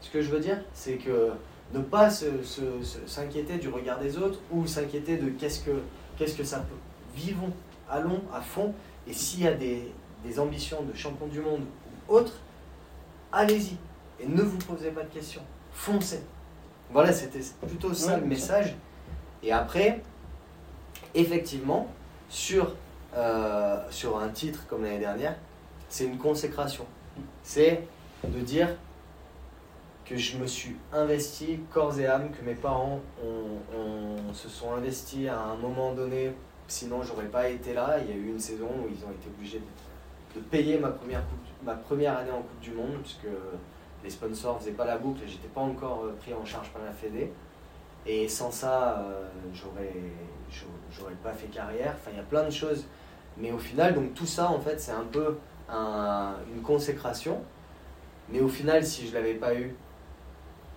ce 0.00 0.10
que 0.10 0.22
je 0.22 0.30
veux 0.30 0.40
dire? 0.40 0.58
C'est 0.72 0.96
que 0.96 1.30
ne 1.72 1.80
pas 1.80 2.10
s'inquiéter 2.10 3.58
du 3.58 3.68
regard 3.68 4.00
des 4.00 4.16
autres 4.18 4.40
ou 4.50 4.66
s'inquiéter 4.66 5.18
de 5.18 5.28
qu'est-ce 5.28 5.60
que, 5.60 5.82
qu'est-ce 6.16 6.34
que 6.34 6.44
ça 6.44 6.58
peut. 6.58 6.76
Vivons, 7.14 7.52
allons 7.88 8.22
à 8.34 8.40
fond 8.40 8.74
et 9.06 9.12
s'il 9.12 9.42
y 9.42 9.46
a 9.46 9.52
des, 9.52 9.92
des 10.24 10.38
ambitions 10.38 10.82
de 10.82 10.94
champion 10.96 11.26
du 11.26 11.40
monde 11.40 11.62
ou 12.08 12.14
autre, 12.14 12.32
allez-y. 13.32 13.76
Et 14.20 14.26
ne 14.26 14.42
vous 14.42 14.58
posez 14.58 14.90
pas 14.90 15.02
de 15.02 15.08
questions. 15.08 15.42
Foncez. 15.72 16.22
Voilà, 16.92 17.12
c'était 17.12 17.40
plutôt 17.66 17.94
ça 17.94 18.14
Ouais, 18.14 18.20
le 18.20 18.26
message. 18.26 18.74
Et 19.42 19.52
après, 19.52 20.02
effectivement, 21.14 21.88
sur, 22.28 22.74
euh, 23.16 23.78
sur 23.90 24.18
un 24.18 24.28
titre 24.28 24.66
comme 24.68 24.82
l'année 24.84 24.98
dernière, 24.98 25.36
c'est 25.88 26.04
une 26.04 26.18
consécration. 26.18 26.84
C'est 27.42 27.82
de 28.24 28.40
dire 28.40 28.68
que 30.04 30.16
je 30.16 30.36
me 30.36 30.46
suis 30.46 30.76
investi 30.92 31.60
corps 31.72 31.98
et 31.98 32.06
âme, 32.06 32.30
que 32.32 32.44
mes 32.44 32.54
parents 32.56 33.00
ont- 33.24 33.76
ont- 33.78 34.34
se 34.34 34.48
sont 34.48 34.72
investis 34.74 35.28
à 35.28 35.38
un 35.38 35.56
moment 35.56 35.92
donné, 35.94 36.32
sinon 36.68 37.02
j'aurais 37.02 37.26
pas 37.28 37.48
été 37.48 37.72
là. 37.72 37.96
Il 38.00 38.10
y 38.10 38.12
a 38.12 38.16
eu 38.16 38.28
une 38.28 38.40
saison 38.40 38.66
où 38.66 38.88
ils 38.88 39.04
ont 39.04 39.10
été 39.12 39.28
obligés 39.28 39.58
de, 39.60 39.64
de 40.34 40.40
payer 40.40 40.78
ma 40.78 40.88
première, 40.90 41.20
coupe, 41.26 41.38
ma 41.64 41.74
première 41.74 42.16
année 42.18 42.30
en 42.30 42.42
Coupe 42.42 42.60
du 42.60 42.72
Monde, 42.72 42.98
puisque 43.02 43.26
les 44.04 44.10
sponsors 44.10 44.58
faisaient 44.58 44.70
pas 44.72 44.86
la 44.86 44.98
boucle 44.98 45.22
et 45.24 45.28
j'étais 45.28 45.48
pas 45.48 45.60
encore 45.60 46.04
euh, 46.04 46.12
pris 46.20 46.32
en 46.34 46.44
charge 46.44 46.70
par 46.70 46.82
la 46.84 46.92
Fédé. 46.92 47.32
Et 48.06 48.28
sans 48.28 48.50
ça, 48.50 48.98
euh, 49.00 49.28
j'aurais 49.52 49.92
j'aurais- 50.90 51.14
pas 51.22 51.32
fait 51.32 51.48
carrière. 51.48 51.94
Enfin, 51.96 52.10
il 52.12 52.16
y 52.16 52.20
a 52.20 52.24
plein 52.24 52.44
de 52.44 52.50
choses. 52.50 52.84
Mais 53.36 53.52
au 53.52 53.58
final, 53.58 53.94
donc 53.94 54.14
tout 54.14 54.26
ça, 54.26 54.50
en 54.50 54.58
fait, 54.58 54.80
c'est 54.80 54.92
un 54.92 55.04
peu 55.04 55.36
un- 55.68 56.34
une 56.54 56.62
consécration. 56.62 57.42
Mais 58.30 58.40
au 58.40 58.48
final, 58.48 58.84
si 58.84 59.06
je 59.06 59.14
l'avais 59.14 59.34
pas 59.34 59.54
eu, 59.54 59.74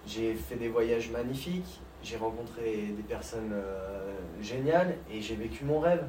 j'ai 0.05 0.33
fait 0.35 0.55
des 0.55 0.67
voyages 0.69 1.09
magnifiques, 1.11 1.79
j'ai 2.03 2.17
rencontré 2.17 2.93
des 2.95 3.03
personnes 3.03 3.51
euh, 3.53 4.13
géniales 4.41 4.95
et 5.09 5.21
j'ai 5.21 5.35
vécu 5.35 5.63
mon 5.63 5.79
rêve. 5.79 6.03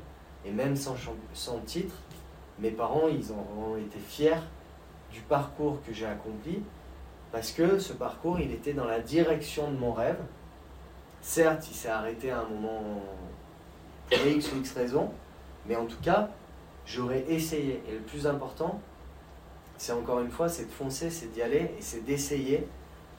Et 0.45 0.51
même 0.51 0.75
sans, 0.77 0.97
sans 1.33 1.59
titre, 1.61 1.95
mes 2.59 2.71
parents, 2.71 3.09
ils 3.09 3.33
ont 3.33 3.77
été 3.77 3.99
fiers 3.99 4.43
du 5.13 5.21
parcours 5.21 5.79
que 5.87 5.93
j'ai 5.93 6.07
accompli 6.07 6.63
parce 7.35 7.51
que 7.51 7.81
ce 7.81 7.93
parcours, 7.93 8.39
il 8.39 8.53
était 8.53 8.75
dans 8.75 8.85
la 8.85 9.01
direction 9.01 9.69
de 9.69 9.77
mon 9.77 9.93
rêve. 9.93 10.21
Certes, 11.21 11.67
il 11.69 11.75
s'est 11.75 11.89
arrêté 11.89 12.31
à 12.31 12.41
un 12.41 12.45
moment 12.45 12.81
pour 14.09 14.27
X 14.27 14.53
ou 14.53 14.59
X 14.59 14.73
raison, 14.73 15.11
mais 15.67 15.75
en 15.75 15.87
tout 15.87 16.01
cas, 16.01 16.29
j'aurais 16.87 17.25
essayé. 17.29 17.83
Et 17.89 17.93
le 17.93 18.01
plus 18.03 18.29
important, 18.29 18.81
c'est 19.77 19.93
encore 19.93 20.21
une 20.21 20.31
fois, 20.31 20.49
c'est 20.49 20.67
de 20.67 20.71
foncer, 20.71 21.11
c'est 21.11 21.33
d'y 21.33 21.43
aller 21.43 21.73
et 21.77 21.81
c'est 21.81 22.05
d'essayer 22.05 22.69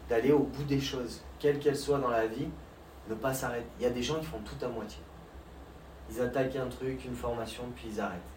d'aller 0.07 0.31
au 0.31 0.43
bout 0.43 0.63
des 0.63 0.79
choses, 0.79 1.21
quelles 1.39 1.59
qu'elles 1.59 1.75
soient 1.75 1.99
dans 1.99 2.11
la 2.11 2.27
vie, 2.27 2.47
ne 3.09 3.15
pas 3.15 3.33
s'arrêter. 3.33 3.67
Il 3.79 3.83
y 3.83 3.87
a 3.87 3.91
des 3.91 4.03
gens 4.03 4.19
qui 4.19 4.25
font 4.25 4.39
tout 4.45 4.63
à 4.63 4.69
moitié. 4.69 5.01
Ils 6.09 6.21
attaquent 6.21 6.55
un 6.55 6.67
truc, 6.67 7.03
une 7.03 7.15
formation, 7.15 7.63
puis 7.75 7.89
ils 7.91 7.99
arrêtent. 7.99 8.34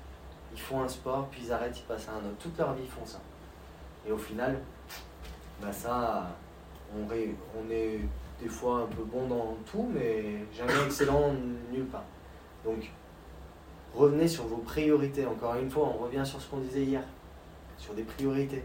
Ils 0.52 0.60
font 0.60 0.82
un 0.82 0.88
sport, 0.88 1.28
puis 1.30 1.42
ils 1.44 1.52
arrêtent, 1.52 1.78
ils 1.78 1.84
passent 1.84 2.08
à 2.08 2.12
un 2.12 2.26
autre. 2.28 2.38
Toute 2.38 2.58
leur 2.58 2.74
vie, 2.74 2.82
ils 2.84 2.90
font 2.90 3.04
ça. 3.04 3.20
Et 4.06 4.12
au 4.12 4.18
final, 4.18 4.58
bah 5.60 5.72
ça, 5.72 6.30
on, 6.96 7.10
est 7.70 8.00
des 8.40 8.48
fois 8.48 8.82
un 8.82 8.86
peu 8.86 9.02
bon 9.02 9.26
dans 9.26 9.56
tout, 9.70 9.88
mais 9.92 10.44
jamais 10.56 10.72
excellent 10.86 11.32
nulle 11.70 11.86
part. 11.86 12.04
Donc, 12.64 12.90
revenez 13.94 14.28
sur 14.28 14.44
vos 14.44 14.58
priorités. 14.58 15.26
Encore 15.26 15.56
une 15.56 15.70
fois, 15.70 15.86
on 15.86 16.04
revient 16.04 16.24
sur 16.24 16.40
ce 16.40 16.48
qu'on 16.48 16.58
disait 16.58 16.84
hier, 16.84 17.02
sur 17.76 17.94
des 17.94 18.04
priorités. 18.04 18.64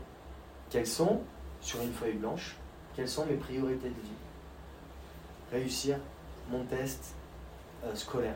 Quelles 0.70 0.88
sont, 0.88 1.22
sur 1.62 1.82
une 1.82 1.92
feuille 1.92 2.14
blanche, 2.14 2.56
quelles 2.96 3.10
sont 3.10 3.26
mes 3.26 3.36
priorités 3.36 3.90
de 3.90 4.02
vie? 4.02 4.18
Réussir 5.52 5.98
mon 6.50 6.64
test 6.66 7.16
euh, 7.84 7.96
scolaire. 7.96 8.36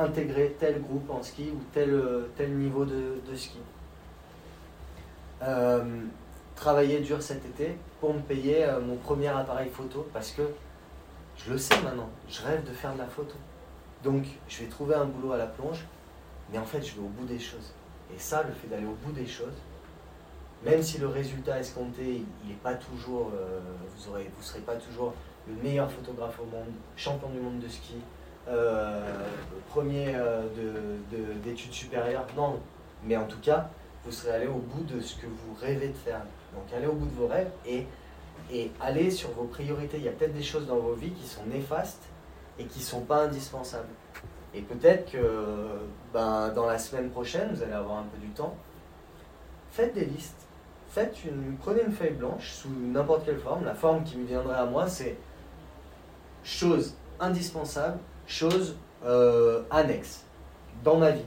Intégrer 0.00 0.56
tel 0.60 0.80
groupe 0.80 1.10
en 1.10 1.24
ski 1.24 1.50
ou 1.52 1.60
tel, 1.72 1.90
euh, 1.90 2.28
tel 2.36 2.52
niveau 2.52 2.84
de, 2.84 3.20
de 3.28 3.34
ski. 3.34 3.58
Euh, 5.42 6.04
travailler 6.54 7.00
dur 7.00 7.20
cet 7.20 7.44
été 7.44 7.76
pour 8.00 8.14
me 8.14 8.20
payer 8.20 8.64
euh, 8.64 8.80
mon 8.80 8.94
premier 8.94 9.26
appareil 9.26 9.70
photo 9.70 10.06
parce 10.12 10.30
que 10.30 10.42
je 11.36 11.50
le 11.50 11.58
sais 11.58 11.80
maintenant, 11.82 12.10
je 12.28 12.42
rêve 12.42 12.62
de 12.62 12.72
faire 12.72 12.92
de 12.92 12.98
la 12.98 13.06
photo. 13.06 13.34
Donc 14.04 14.22
je 14.48 14.60
vais 14.62 14.68
trouver 14.68 14.94
un 14.94 15.04
boulot 15.04 15.32
à 15.32 15.36
la 15.36 15.46
plonge, 15.46 15.84
mais 16.52 16.58
en 16.58 16.64
fait 16.64 16.80
je 16.80 16.94
vais 16.94 17.00
au 17.00 17.08
bout 17.08 17.26
des 17.26 17.40
choses. 17.40 17.72
Et 18.14 18.20
ça, 18.20 18.44
le 18.44 18.52
fait 18.52 18.68
d'aller 18.68 18.86
au 18.86 18.96
bout 19.04 19.12
des 19.12 19.26
choses, 19.26 19.58
même 20.64 20.80
si 20.80 20.98
le 20.98 21.08
résultat 21.08 21.58
escompté, 21.58 22.22
il 22.44 22.48
n'est 22.48 22.54
pas 22.62 22.74
toujours, 22.74 23.32
vous 23.96 24.10
aurez, 24.10 24.30
vous 24.36 24.42
serez 24.42 24.60
pas 24.60 24.76
toujours 24.76 25.12
le 25.48 25.54
meilleur 25.62 25.90
photographe 25.90 26.38
au 26.40 26.46
monde, 26.46 26.72
champion 26.96 27.28
du 27.30 27.40
monde 27.40 27.58
de 27.58 27.68
ski, 27.68 27.96
premier 29.70 30.14
euh, 30.14 30.42
de- 30.56 31.16
de- 31.16 31.32
d'études 31.44 31.72
supérieures, 31.72 32.26
non. 32.36 32.58
Mais 33.04 33.16
en 33.16 33.26
tout 33.26 33.38
cas, 33.40 33.68
vous 34.04 34.10
serez 34.12 34.32
allé 34.32 34.46
au 34.46 34.58
bout 34.58 34.82
de 34.84 35.00
ce 35.00 35.14
que 35.16 35.26
vous 35.26 35.54
rêvez 35.60 35.88
de 35.88 35.96
faire. 35.96 36.20
Donc 36.54 36.64
allez 36.74 36.86
au 36.86 36.92
bout 36.94 37.06
de 37.06 37.14
vos 37.14 37.26
rêves 37.26 37.50
et, 37.66 37.86
et 38.50 38.70
allez 38.80 39.10
sur 39.10 39.30
vos 39.32 39.44
priorités. 39.44 39.98
Il 39.98 40.04
y 40.04 40.08
a 40.08 40.12
peut-être 40.12 40.34
des 40.34 40.42
choses 40.42 40.66
dans 40.66 40.78
vos 40.78 40.94
vies 40.94 41.12
qui 41.12 41.26
sont 41.26 41.44
néfastes 41.46 42.02
et 42.58 42.64
qui 42.64 42.78
ne 42.80 42.84
sont 42.84 43.02
pas 43.02 43.24
indispensables. 43.24 43.88
Et 44.54 44.62
peut-être 44.62 45.12
que 45.12 45.18
ben, 46.12 46.48
dans 46.54 46.66
la 46.66 46.78
semaine 46.78 47.10
prochaine, 47.10 47.50
vous 47.54 47.62
allez 47.62 47.74
avoir 47.74 47.98
un 47.98 48.04
peu 48.04 48.18
du 48.18 48.28
temps. 48.30 48.56
Faites 49.70 49.94
des 49.94 50.06
listes. 50.06 50.46
Faites 50.88 51.22
une, 51.24 51.56
prenez 51.60 51.82
une 51.82 51.92
feuille 51.92 52.14
blanche 52.14 52.50
sous 52.52 52.70
n'importe 52.70 53.26
quelle 53.26 53.38
forme. 53.38 53.64
La 53.66 53.74
forme 53.74 54.02
qui 54.04 54.16
me 54.16 54.26
viendrait 54.26 54.56
à 54.56 54.64
moi, 54.64 54.88
c'est 54.88 55.18
choses 56.42 56.94
indispensables, 57.20 57.98
choses 58.28 58.76
euh, 59.04 59.62
annexes 59.70 60.24
dans 60.84 60.96
ma 60.96 61.10
vie. 61.10 61.24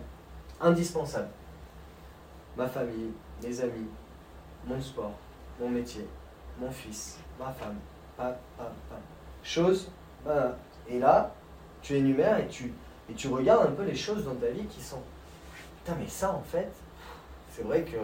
Indispensables. 0.61 1.29
Ma 2.55 2.67
famille, 2.67 3.11
mes 3.43 3.61
amis, 3.61 3.87
mon 4.65 4.79
sport, 4.79 5.13
mon 5.59 5.69
métier, 5.69 6.07
mon 6.59 6.69
fils, 6.69 7.17
ma 7.39 7.51
femme, 7.51 7.77
pa, 8.15 8.37
pa, 8.57 8.65
pa. 8.89 8.95
Choses, 9.41 9.89
voilà. 10.23 10.55
Et 10.87 10.99
là, 10.99 11.33
tu 11.81 11.95
énumères 11.95 12.37
et 12.37 12.47
tu, 12.47 12.73
et 13.09 13.13
tu 13.13 13.27
regardes 13.29 13.67
un 13.67 13.71
peu 13.71 13.83
les 13.83 13.95
choses 13.95 14.25
dans 14.25 14.35
ta 14.35 14.47
vie 14.47 14.65
qui 14.65 14.81
sont. 14.81 15.01
Putain, 15.77 15.97
mais 15.99 16.07
ça 16.07 16.31
en 16.31 16.41
fait, 16.41 16.71
c'est 17.49 17.63
vrai 17.63 17.83
que 17.83 17.97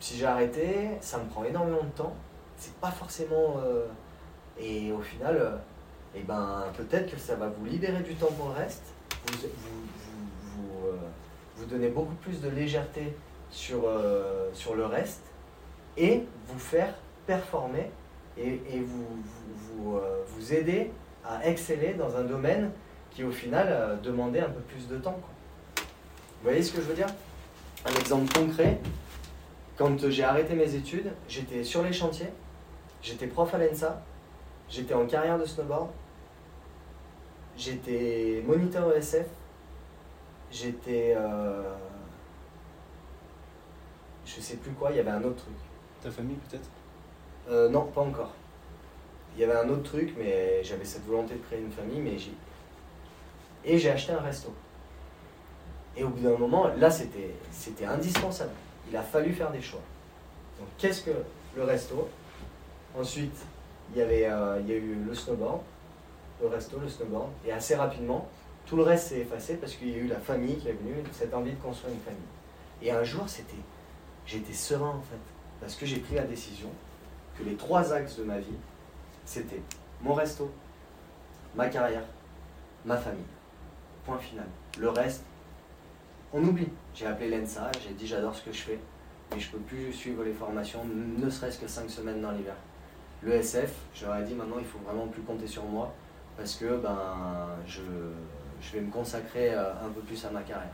si 0.00 0.16
j'ai 0.16 0.26
arrêté, 0.26 0.96
ça 1.00 1.18
me 1.18 1.28
prend 1.28 1.44
énormément 1.44 1.82
de 1.82 1.90
temps. 1.90 2.14
C'est 2.56 2.74
pas 2.76 2.90
forcément. 2.90 3.56
euh, 3.62 3.86
et 4.58 4.90
au 4.92 5.00
final, 5.00 5.36
euh, 5.36 5.56
eh 6.20 6.24
ben, 6.24 6.64
peut-être 6.76 7.10
que 7.10 7.18
ça 7.18 7.36
va 7.36 7.48
vous 7.48 7.64
libérer 7.64 8.02
du 8.02 8.14
temps 8.14 8.32
pour 8.38 8.48
le 8.48 8.54
reste. 8.54 8.84
Vous, 9.26 9.38
vous, 9.38 9.48
vous, 9.48 10.26
vous, 10.56 10.86
euh, 10.88 10.96
vous 11.56 11.64
donnez 11.66 11.88
beaucoup 11.88 12.14
plus 12.14 12.40
de 12.40 12.48
légèreté 12.48 13.14
sur, 13.50 13.82
euh, 13.86 14.50
sur 14.52 14.74
le 14.74 14.86
reste 14.86 15.22
et 15.96 16.24
vous 16.46 16.58
faire 16.58 16.94
performer 17.26 17.90
et, 18.36 18.60
et 18.70 18.80
vous, 18.80 19.06
vous, 19.76 19.96
euh, 19.96 20.24
aider 20.50 20.90
à 21.24 21.46
exceller 21.46 21.94
dans 21.94 22.16
un 22.16 22.22
domaine 22.22 22.70
qui 23.10 23.24
au 23.24 23.30
final 23.30 23.66
euh, 23.70 23.96
demandait 23.96 24.40
un 24.40 24.48
peu 24.50 24.60
plus 24.60 24.88
de 24.88 24.96
temps. 24.96 25.18
Vous 25.76 26.44
voyez 26.44 26.62
ce 26.62 26.72
que 26.72 26.80
je 26.80 26.86
veux 26.86 26.94
dire? 26.94 27.08
Un 27.84 27.94
exemple 27.98 28.32
concret, 28.32 28.78
quand 29.76 30.08
j'ai 30.08 30.24
arrêté 30.24 30.54
mes 30.54 30.74
études, 30.74 31.10
j'étais 31.28 31.64
sur 31.64 31.82
les 31.82 31.92
chantiers, 31.92 32.30
j'étais 33.02 33.26
prof 33.26 33.52
à 33.54 33.58
l'ENSA, 33.58 34.02
j'étais 34.68 34.94
en 34.94 35.06
carrière 35.06 35.38
de 35.38 35.44
snowboard, 35.44 35.88
j'étais 37.58 38.42
moniteur 38.46 38.94
ESF, 38.96 39.26
j'étais... 40.50 41.14
euh, 41.16 41.74
je 44.24 44.40
sais 44.40 44.56
plus 44.56 44.72
quoi, 44.72 44.90
il 44.90 44.96
y 44.96 45.00
avait 45.00 45.10
un 45.10 45.22
autre 45.24 45.36
truc. 45.36 45.56
Ta 46.02 46.10
famille 46.10 46.36
peut-être? 46.48 46.68
Euh, 47.50 47.68
non, 47.68 47.86
pas 47.86 48.02
encore. 48.02 48.32
Il 49.34 49.40
y 49.40 49.44
avait 49.44 49.56
un 49.56 49.68
autre 49.68 49.82
truc, 49.82 50.14
mais 50.18 50.62
j'avais 50.62 50.84
cette 50.84 51.04
volonté 51.06 51.34
de 51.34 51.40
créer 51.40 51.60
une 51.60 51.70
famille, 51.72 52.00
mais 52.00 52.18
j'ai. 52.18 52.32
Et 53.64 53.78
j'ai 53.78 53.90
acheté 53.90 54.12
un 54.12 54.20
resto. 54.20 54.52
Et 55.96 56.04
au 56.04 56.08
bout 56.08 56.20
d'un 56.20 56.36
moment, 56.36 56.68
là, 56.78 56.90
c'était, 56.90 57.34
c'était 57.50 57.84
indispensable. 57.84 58.52
Il 58.88 58.96
a 58.96 59.02
fallu 59.02 59.32
faire 59.32 59.50
des 59.50 59.60
choix. 59.60 59.80
Donc, 60.58 60.68
qu'est-ce 60.78 61.02
que 61.02 61.10
le 61.56 61.64
resto? 61.64 62.08
Ensuite, 62.96 63.36
il 63.92 63.98
y, 63.98 64.02
avait, 64.02 64.26
euh, 64.26 64.60
il 64.60 64.68
y 64.68 64.72
a 64.72 64.76
eu 64.76 64.94
le 65.06 65.14
snowboard, 65.14 65.60
le 66.40 66.48
resto, 66.48 66.78
le 66.78 66.88
snowboard, 66.88 67.30
et 67.46 67.52
assez 67.52 67.74
rapidement, 67.74 68.28
tout 68.66 68.76
le 68.76 68.82
reste 68.82 69.08
s'est 69.08 69.20
effacé 69.20 69.56
parce 69.56 69.74
qu'il 69.74 69.90
y 69.90 69.94
a 69.94 69.98
eu 69.98 70.06
la 70.06 70.20
famille 70.20 70.56
qui 70.58 70.68
est 70.68 70.72
venue, 70.72 71.02
cette 71.12 71.34
envie 71.34 71.52
de 71.52 71.60
construire 71.60 71.94
une 71.94 72.00
famille. 72.00 72.20
Et 72.82 72.90
un 72.90 73.02
jour, 73.02 73.28
c'était, 73.28 73.56
j'étais 74.26 74.52
serein 74.52 74.90
en 74.90 75.00
fait, 75.00 75.18
parce 75.60 75.74
que 75.74 75.86
j'ai 75.86 75.98
pris 75.98 76.14
la 76.14 76.24
décision 76.24 76.68
que 77.38 77.44
les 77.44 77.54
trois 77.54 77.92
axes 77.92 78.16
de 78.16 78.24
ma 78.24 78.38
vie, 78.38 78.56
c'était 79.24 79.62
mon 80.02 80.14
resto, 80.14 80.50
ma 81.54 81.68
carrière, 81.68 82.04
ma 82.84 82.96
famille. 82.96 83.22
Point 84.04 84.18
final. 84.18 84.46
Le 84.78 84.88
reste, 84.90 85.22
on 86.32 86.42
oublie. 86.44 86.68
J'ai 86.94 87.06
appelé 87.06 87.30
l'ENSA, 87.30 87.70
j'ai 87.82 87.94
dit 87.94 88.06
j'adore 88.06 88.34
ce 88.34 88.42
que 88.42 88.52
je 88.52 88.62
fais, 88.62 88.78
mais 89.32 89.40
je 89.40 89.50
peux 89.50 89.58
plus 89.58 89.92
suivre 89.92 90.24
les 90.24 90.32
formations, 90.32 90.80
ne 90.84 91.30
serait-ce 91.30 91.58
que 91.58 91.68
cinq 91.68 91.88
semaines 91.90 92.20
dans 92.20 92.32
l'hiver. 92.32 92.54
Le 93.22 93.32
SF, 93.32 93.72
je 93.94 94.06
leur 94.06 94.16
ai 94.16 94.24
dit 94.24 94.34
maintenant 94.34 94.58
il 94.58 94.64
faut 94.64 94.78
vraiment 94.78 95.06
plus 95.06 95.22
compter 95.22 95.46
sur 95.46 95.64
moi 95.64 95.92
parce 96.38 96.54
que 96.54 96.76
ben 96.76 97.48
je, 97.66 97.82
je 98.62 98.72
vais 98.72 98.80
me 98.80 98.90
consacrer 98.90 99.52
euh, 99.52 99.72
un 99.84 99.88
peu 99.88 100.00
plus 100.00 100.24
à 100.24 100.30
ma 100.30 100.40
carrière. 100.40 100.72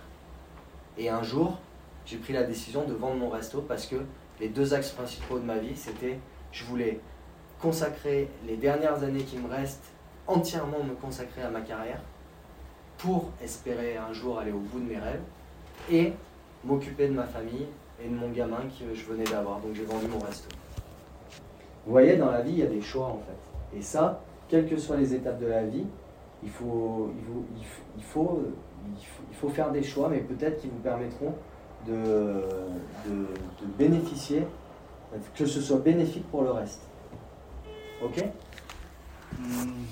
Et 0.99 1.09
un 1.09 1.23
jour, 1.23 1.59
j'ai 2.05 2.19
pris 2.19 2.35
la 2.35 2.45
décision 2.45 2.85
de 2.85 2.93
vendre 2.93 3.17
mon 3.17 3.31
resto 3.31 3.63
parce 3.63 3.87
que 3.87 3.97
les 4.41 4.49
deux 4.49 4.75
axes 4.75 4.91
principaux 4.91 5.39
de 5.39 5.45
ma 5.45 5.57
vie, 5.57 5.75
c'était 5.75 6.19
je 6.53 6.65
voulais 6.65 7.01
consacrer 7.61 8.29
les 8.47 8.57
dernières 8.57 9.03
années 9.03 9.25
qui 9.25 9.39
me 9.39 9.49
restent 9.49 9.91
entièrement 10.27 10.85
me 10.85 10.95
consacrer 10.95 11.43
à 11.43 11.49
ma 11.49 11.63
carrière 11.63 12.01
pour 12.99 13.31
espérer 13.43 13.97
un 13.97 14.13
jour 14.13 14.39
aller 14.39 14.53
au 14.53 14.59
bout 14.59 14.81
de 14.81 14.85
mes 14.85 14.99
rêves 14.99 15.23
et 15.91 16.13
m'occuper 16.63 17.09
de 17.09 17.15
ma 17.15 17.25
famille 17.25 17.67
et 18.03 18.09
de 18.09 18.15
mon 18.15 18.31
gamin 18.31 18.61
que 18.79 18.95
je 18.95 19.05
venais 19.05 19.25
d'avoir. 19.25 19.61
Donc 19.61 19.75
j'ai 19.75 19.85
vendu 19.85 20.09
mon 20.09 20.19
resto. 20.19 20.49
Vous 21.87 21.93
voyez, 21.93 22.17
dans 22.17 22.31
la 22.31 22.43
vie, 22.43 22.53
il 22.53 22.59
y 22.59 22.63
a 22.63 22.67
des 22.67 22.83
choix 22.83 23.07
en 23.07 23.19
fait. 23.27 23.79
Et 23.79 23.83
ça, 23.83 24.21
quelles 24.55 24.69
que 24.69 24.77
soient 24.77 24.97
les 24.97 25.13
étapes 25.15 25.41
de 25.41 25.47
la 25.47 25.65
vie, 25.65 25.85
il 26.45 26.49
faut, 26.49 27.11
il 27.19 27.25
faut, 27.25 27.45
il 27.97 28.05
faut, 28.05 28.43
il 29.31 29.37
faut, 29.37 29.49
faire 29.49 29.73
des 29.73 29.83
choix, 29.83 30.09
mais 30.09 30.19
peut-être 30.19 30.61
qui 30.61 30.69
vous 30.69 30.79
permettront 30.79 31.35
de, 31.89 31.93
de, 33.09 33.27
bénéficier, 33.77 34.45
que 35.35 35.45
ce 35.45 35.61
soit 35.61 35.79
bénéfique 35.79 36.25
pour 36.31 36.43
le 36.43 36.53
reste. 36.53 36.83
Ok? 38.01 38.25
Hmm. 39.37 39.83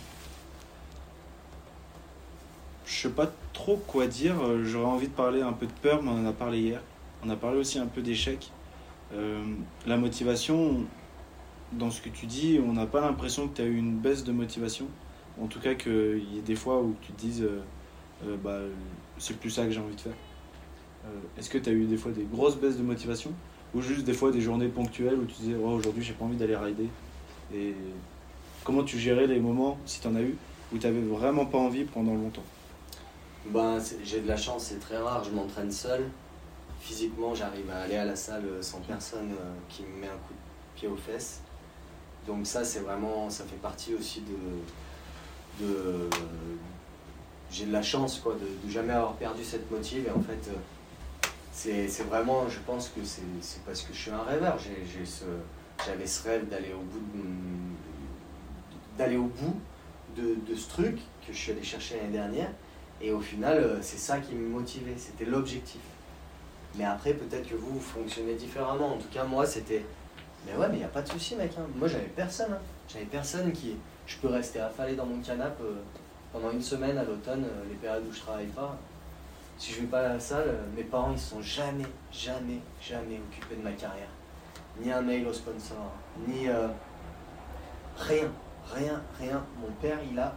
Je 2.84 2.92
sais 2.92 3.08
pas 3.08 3.32
trop 3.52 3.82
quoi 3.88 4.06
dire. 4.06 4.36
Euh, 4.44 4.62
J'aurais 4.64 4.92
envie 4.92 5.08
de 5.08 5.12
parler 5.12 5.42
un 5.42 5.52
peu 5.52 5.66
de 5.66 5.72
peur, 5.72 6.04
mais 6.04 6.10
on 6.10 6.24
en 6.24 6.26
a 6.26 6.32
parlé 6.32 6.60
hier. 6.60 6.80
On 7.26 7.30
a 7.30 7.36
parlé 7.36 7.58
aussi 7.58 7.80
un 7.80 7.86
peu 7.86 8.00
d'échec. 8.00 8.52
Euh, 9.12 9.42
la 9.88 9.96
motivation, 9.96 10.84
dans 11.72 11.90
ce 11.90 12.00
que 12.00 12.08
tu 12.08 12.26
dis, 12.26 12.60
on 12.64 12.72
n'a 12.72 12.86
pas 12.86 13.00
l'impression 13.00 13.48
que 13.48 13.56
tu 13.56 13.62
as 13.62 13.66
eu 13.66 13.76
une 13.76 13.96
baisse 13.96 14.24
de 14.24 14.32
motivation. 14.32 14.86
En 15.40 15.46
tout 15.46 15.60
cas, 15.60 15.74
qu'il 15.74 16.24
y 16.32 16.38
ait 16.38 16.42
des 16.42 16.56
fois 16.56 16.80
où 16.82 16.94
tu 17.00 17.12
te 17.12 17.20
dises, 17.20 17.42
euh, 17.42 17.62
euh, 18.26 18.36
bah, 18.42 18.58
c'est 19.18 19.38
plus 19.38 19.50
ça 19.50 19.64
que 19.64 19.70
j'ai 19.70 19.80
envie 19.80 19.96
de 19.96 20.00
faire. 20.00 20.14
Euh, 21.06 21.08
Est-ce 21.38 21.48
que 21.48 21.58
tu 21.58 21.70
as 21.70 21.72
eu 21.72 21.84
des 21.84 21.96
fois 21.96 22.12
des 22.12 22.24
grosses 22.24 22.56
baisses 22.56 22.76
de 22.76 22.82
motivation 22.82 23.32
Ou 23.74 23.80
juste 23.80 24.04
des 24.04 24.12
fois 24.12 24.30
des 24.30 24.40
journées 24.40 24.68
ponctuelles 24.68 25.18
où 25.18 25.24
tu 25.24 25.34
disais, 25.34 25.56
oh, 25.62 25.70
aujourd'hui, 25.70 26.02
j'ai 26.02 26.12
pas 26.12 26.24
envie 26.24 26.36
d'aller 26.36 26.56
rider? 26.56 26.88
Et 27.54 27.74
comment 28.64 28.84
tu 28.84 28.98
gérais 28.98 29.26
les 29.26 29.40
moments, 29.40 29.78
si 29.86 30.00
tu 30.00 30.06
en 30.06 30.14
as 30.14 30.22
eu, 30.22 30.36
où 30.72 30.78
tu 30.78 30.86
n'avais 30.86 31.00
vraiment 31.00 31.46
pas 31.46 31.58
envie 31.58 31.84
pendant 31.84 32.14
longtemps? 32.14 32.44
Ben, 33.46 33.78
j'ai 34.04 34.20
de 34.20 34.28
la 34.28 34.36
chance, 34.36 34.66
c'est 34.66 34.78
très 34.78 34.98
rare, 34.98 35.24
je 35.24 35.30
m'entraîne 35.30 35.72
seul. 35.72 36.04
Physiquement, 36.78 37.34
j'arrive 37.34 37.68
à 37.70 37.80
aller 37.82 37.96
à 37.96 38.04
la 38.04 38.16
salle 38.16 38.44
sans 38.60 38.80
personne 38.80 39.30
qui 39.68 39.82
me 39.82 40.00
met 40.00 40.06
un 40.06 40.10
coup 40.10 40.34
de 40.34 40.78
pied 40.78 40.88
aux 40.88 40.96
fesses. 40.96 41.41
Donc 42.26 42.46
ça, 42.46 42.64
c'est 42.64 42.80
vraiment, 42.80 43.28
ça 43.30 43.44
fait 43.44 43.56
partie 43.56 43.94
aussi 43.94 44.22
de... 45.60 46.08
j'ai 47.50 47.66
de 47.66 47.72
la 47.72 47.82
chance, 47.82 48.20
quoi, 48.20 48.34
de, 48.34 48.70
jamais 48.70 48.92
avoir 48.92 49.14
perdu 49.14 49.44
cette 49.44 49.70
motive. 49.70 50.06
Et 50.06 50.10
en 50.10 50.20
fait, 50.20 50.48
euh, 50.48 50.56
c'est 51.52 52.06
vraiment, 52.08 52.48
je 52.48 52.60
pense 52.60 52.88
que 52.88 53.00
c'est 53.04 53.64
parce 53.64 53.82
que 53.82 53.92
je 53.92 53.98
suis 53.98 54.10
un 54.10 54.22
rêveur. 54.22 54.56
J'avais 55.84 56.06
ce 56.06 56.28
rêve 56.28 56.48
d'aller 56.48 56.72
au 56.72 56.82
bout 56.82 57.00
d'aller 58.98 59.16
au 59.16 59.24
bout 59.24 59.58
de, 60.16 60.36
de 60.46 60.54
ce 60.54 60.68
truc 60.68 60.96
que 61.26 61.32
je 61.32 61.38
suis 61.38 61.52
allé 61.52 61.62
chercher 61.62 61.96
l'année 61.96 62.12
dernière. 62.12 62.50
Et 63.00 63.10
au 63.10 63.20
final, 63.20 63.58
euh, 63.58 63.78
c'est 63.82 63.98
ça 63.98 64.18
qui 64.18 64.34
me 64.34 64.48
motivait, 64.48 64.94
c'était 64.96 65.24
l'objectif. 65.24 65.80
Mais 66.76 66.84
après, 66.84 67.14
peut-être 67.14 67.48
que 67.48 67.54
vous, 67.54 67.74
vous 67.74 67.80
fonctionnez 67.80 68.34
différemment. 68.34 68.94
En 68.94 68.98
tout 68.98 69.08
cas, 69.12 69.24
moi, 69.24 69.46
c'était. 69.46 69.84
Mais 70.46 70.56
ouais, 70.56 70.68
mais 70.70 70.78
n'y 70.78 70.84
a 70.84 70.88
pas 70.88 71.02
de 71.02 71.08
souci, 71.08 71.36
mec. 71.36 71.52
hein. 71.58 71.66
Moi, 71.76 71.88
j'avais 71.88 72.04
personne. 72.06 72.52
hein. 72.52 72.58
J'avais 72.88 73.04
personne 73.04 73.52
qui. 73.52 73.76
Je 74.06 74.16
peux 74.18 74.28
rester 74.28 74.60
affalé 74.60 74.96
dans 74.96 75.06
mon 75.06 75.20
canapé 75.20 75.62
euh, 75.62 75.76
pendant 76.32 76.50
une 76.50 76.60
semaine 76.62 76.98
à 76.98 77.04
l'automne, 77.04 77.44
euh, 77.44 77.64
les 77.68 77.76
périodes 77.76 78.04
où 78.08 78.12
je 78.12 78.20
travaille 78.20 78.46
pas. 78.46 78.76
Si 79.58 79.72
je 79.72 79.80
vais 79.80 79.86
pas 79.86 80.00
à 80.00 80.08
la 80.14 80.20
salle, 80.20 80.48
euh, 80.48 80.62
mes 80.76 80.82
parents, 80.82 81.12
ils 81.12 81.18
sont 81.20 81.40
jamais, 81.40 81.86
jamais, 82.10 82.58
jamais 82.80 83.20
occupés 83.30 83.54
de 83.56 83.62
ma 83.62 83.72
carrière. 83.72 84.08
Ni 84.80 84.90
un 84.90 85.02
mail 85.02 85.26
au 85.28 85.32
sponsor, 85.32 85.76
ni. 86.26 86.48
rien, 87.98 88.32
rien, 88.74 89.02
rien. 89.20 89.44
Mon 89.60 89.70
père, 89.80 89.98
il 90.10 90.18
a 90.18 90.34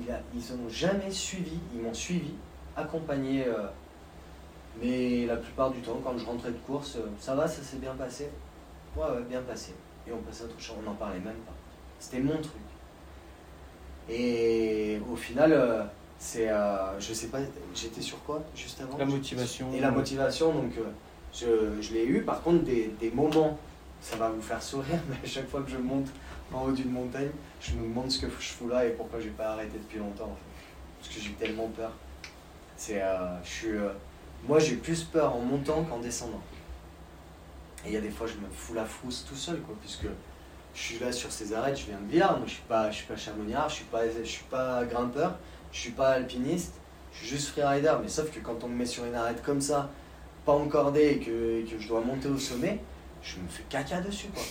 il 0.00 0.10
a, 0.10 0.20
ils 0.34 0.56
n'ont 0.56 0.68
jamais 0.70 1.10
suivi, 1.10 1.58
ils 1.74 1.82
m'ont 1.82 1.92
suivi, 1.92 2.32
accompagné, 2.76 3.44
mais 4.80 5.26
la 5.26 5.36
plupart 5.36 5.70
du 5.70 5.80
temps, 5.80 6.00
quand 6.02 6.16
je 6.16 6.24
rentrais 6.24 6.50
de 6.50 6.56
course, 6.66 6.96
ça 7.20 7.34
va, 7.34 7.46
ça 7.48 7.62
s'est 7.62 7.78
bien 7.78 7.94
passé 7.94 8.30
Ouais, 8.96 9.04
ouais, 9.04 9.22
bien 9.28 9.42
passé. 9.42 9.74
Et 10.06 10.12
on 10.12 10.18
passait 10.18 10.44
à 10.44 10.46
autre 10.46 10.60
chose, 10.60 10.76
on 10.80 10.82
n'en 10.90 10.94
parlait 10.94 11.18
même 11.18 11.34
pas. 11.46 11.52
C'était 11.98 12.20
mon 12.20 12.36
truc. 12.36 12.62
Et 14.08 15.00
au 15.10 15.16
final, 15.16 15.52
euh, 15.52 15.82
c'est, 16.18 16.48
euh, 16.48 16.98
je 16.98 17.12
sais 17.12 17.26
pas, 17.28 17.38
j'étais 17.74 18.00
sur 18.00 18.22
quoi 18.24 18.42
juste 18.54 18.80
avant? 18.80 18.96
La 18.96 19.04
motivation. 19.04 19.72
et 19.74 19.80
la 19.80 19.90
motivation, 19.90 20.52
donc 20.52 20.72
euh, 20.78 20.84
je, 21.32 21.82
je 21.82 21.92
l'ai 21.92 22.06
eu. 22.06 22.22
Par 22.22 22.42
contre, 22.42 22.64
des, 22.64 22.90
des 22.98 23.10
moments, 23.10 23.58
ça 24.00 24.16
va 24.16 24.30
vous 24.30 24.40
faire 24.40 24.62
sourire, 24.62 25.00
mais 25.08 25.16
à 25.22 25.26
chaque 25.26 25.48
fois 25.48 25.62
que 25.62 25.70
je 25.70 25.76
monte 25.76 26.08
en 26.52 26.64
haut 26.64 26.72
d'une 26.72 26.90
montagne, 26.90 27.30
je 27.60 27.72
me 27.72 27.82
demande 27.82 28.10
ce 28.10 28.20
que 28.20 28.26
je 28.28 28.48
fous 28.48 28.68
là 28.68 28.86
et 28.86 28.90
pourquoi 28.90 29.20
j'ai 29.20 29.28
pas 29.30 29.48
arrêté 29.50 29.76
depuis 29.76 29.98
longtemps. 29.98 30.24
En 30.24 30.36
fait. 30.36 31.00
Parce 31.00 31.14
que 31.14 31.20
j'ai 31.20 31.32
tellement 31.32 31.68
peur. 31.68 31.92
C'est, 32.76 33.02
je 33.44 33.48
suis, 33.48 33.68
moi, 34.46 34.58
j'ai 34.58 34.76
plus 34.76 35.02
peur 35.02 35.34
en 35.34 35.40
montant 35.40 35.82
qu'en 35.84 35.98
descendant. 35.98 36.40
Et 37.84 37.88
il 37.88 37.94
y 37.94 37.96
a 37.96 38.00
des 38.00 38.10
fois, 38.10 38.26
je 38.26 38.34
me 38.34 38.50
fous 38.52 38.74
la 38.74 38.84
frousse 38.84 39.24
tout 39.28 39.36
seul, 39.36 39.60
quoi, 39.60 39.74
puisque 39.80 40.06
je 40.74 40.80
suis 40.80 40.98
là 40.98 41.12
sur 41.12 41.30
ces 41.30 41.52
arêtes, 41.52 41.78
je 41.78 41.86
viens 41.86 41.98
de 41.98 42.04
Biard, 42.04 42.38
moi 42.38 42.46
je 42.46 42.52
suis 42.52 42.62
pas, 42.62 42.90
je 42.90 42.96
suis 42.96 43.06
pas 43.06 43.16
chamoniard, 43.16 43.68
je 43.68 43.74
suis 43.76 43.84
pas, 43.84 44.02
je 44.08 44.28
suis 44.28 44.44
pas 44.44 44.84
grimpeur, 44.84 45.38
je 45.72 45.78
suis 45.78 45.90
pas 45.90 46.10
alpiniste, 46.10 46.74
je 47.12 47.18
suis 47.18 47.28
juste 47.28 47.48
freerider. 47.48 47.92
Mais 48.02 48.08
sauf 48.08 48.30
que 48.30 48.40
quand 48.40 48.62
on 48.64 48.68
me 48.68 48.76
met 48.76 48.86
sur 48.86 49.04
une 49.04 49.14
arête 49.14 49.42
comme 49.42 49.60
ça, 49.60 49.90
pas 50.44 50.52
encordée 50.52 51.06
et 51.06 51.18
que, 51.18 51.60
et 51.60 51.64
que 51.64 51.80
je 51.80 51.88
dois 51.88 52.00
monter 52.00 52.28
au 52.28 52.38
sommet, 52.38 52.80
je 53.22 53.36
me 53.36 53.48
fais 53.48 53.64
caca 53.68 54.00
dessus, 54.00 54.28
quoi. 54.28 54.42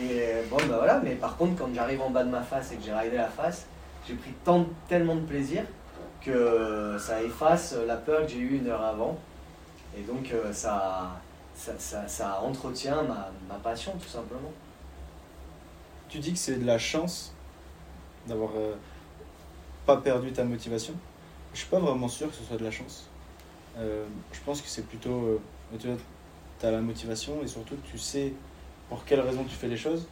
Et 0.00 0.42
bon, 0.50 0.56
bah 0.68 0.76
voilà, 0.78 1.00
mais 1.04 1.14
par 1.14 1.36
contre, 1.36 1.56
quand 1.56 1.72
j'arrive 1.72 2.00
en 2.00 2.10
bas 2.10 2.24
de 2.24 2.30
ma 2.30 2.42
face 2.42 2.72
et 2.72 2.76
que 2.76 2.82
j'ai 2.82 2.92
ridé 2.92 3.16
la 3.16 3.28
face, 3.28 3.66
j'ai 4.06 4.14
pris 4.14 4.32
tant, 4.44 4.66
tellement 4.88 5.14
de 5.14 5.20
plaisir 5.20 5.62
que 6.20 6.96
ça 6.98 7.22
efface 7.22 7.76
la 7.86 7.96
peur 7.96 8.22
que 8.22 8.32
j'ai 8.32 8.38
eue 8.38 8.58
une 8.58 8.68
heure 8.68 8.82
avant. 8.82 9.18
Et 9.96 10.02
donc, 10.02 10.32
euh, 10.32 10.52
ça, 10.52 11.20
ça, 11.54 11.72
ça, 11.78 12.08
ça 12.08 12.40
entretient 12.40 13.02
ma, 13.02 13.30
ma 13.48 13.54
passion, 13.56 13.92
tout 14.00 14.08
simplement. 14.08 14.52
Tu 16.08 16.18
dis 16.18 16.32
que 16.32 16.38
c'est 16.38 16.56
de 16.58 16.66
la 16.66 16.78
chance 16.78 17.32
d'avoir 18.26 18.50
euh, 18.56 18.74
pas 19.86 19.96
perdu 19.96 20.32
ta 20.32 20.44
motivation. 20.44 20.94
Je 21.52 21.60
suis 21.60 21.68
pas 21.68 21.78
vraiment 21.78 22.08
sûr 22.08 22.28
que 22.28 22.34
ce 22.34 22.44
soit 22.44 22.56
de 22.56 22.64
la 22.64 22.70
chance. 22.70 23.08
Euh, 23.76 24.04
je 24.32 24.40
pense 24.40 24.60
que 24.60 24.68
c'est 24.68 24.86
plutôt. 24.86 25.40
tu 25.78 25.88
tu 26.60 26.66
as 26.66 26.70
la 26.70 26.80
motivation 26.80 27.42
et 27.42 27.48
surtout 27.48 27.76
tu 27.90 27.98
sais 27.98 28.32
pour 28.88 29.04
quelle 29.04 29.20
raison 29.20 29.44
tu 29.44 29.54
fais 29.54 29.68
les 29.68 29.76
choses. 29.76 30.06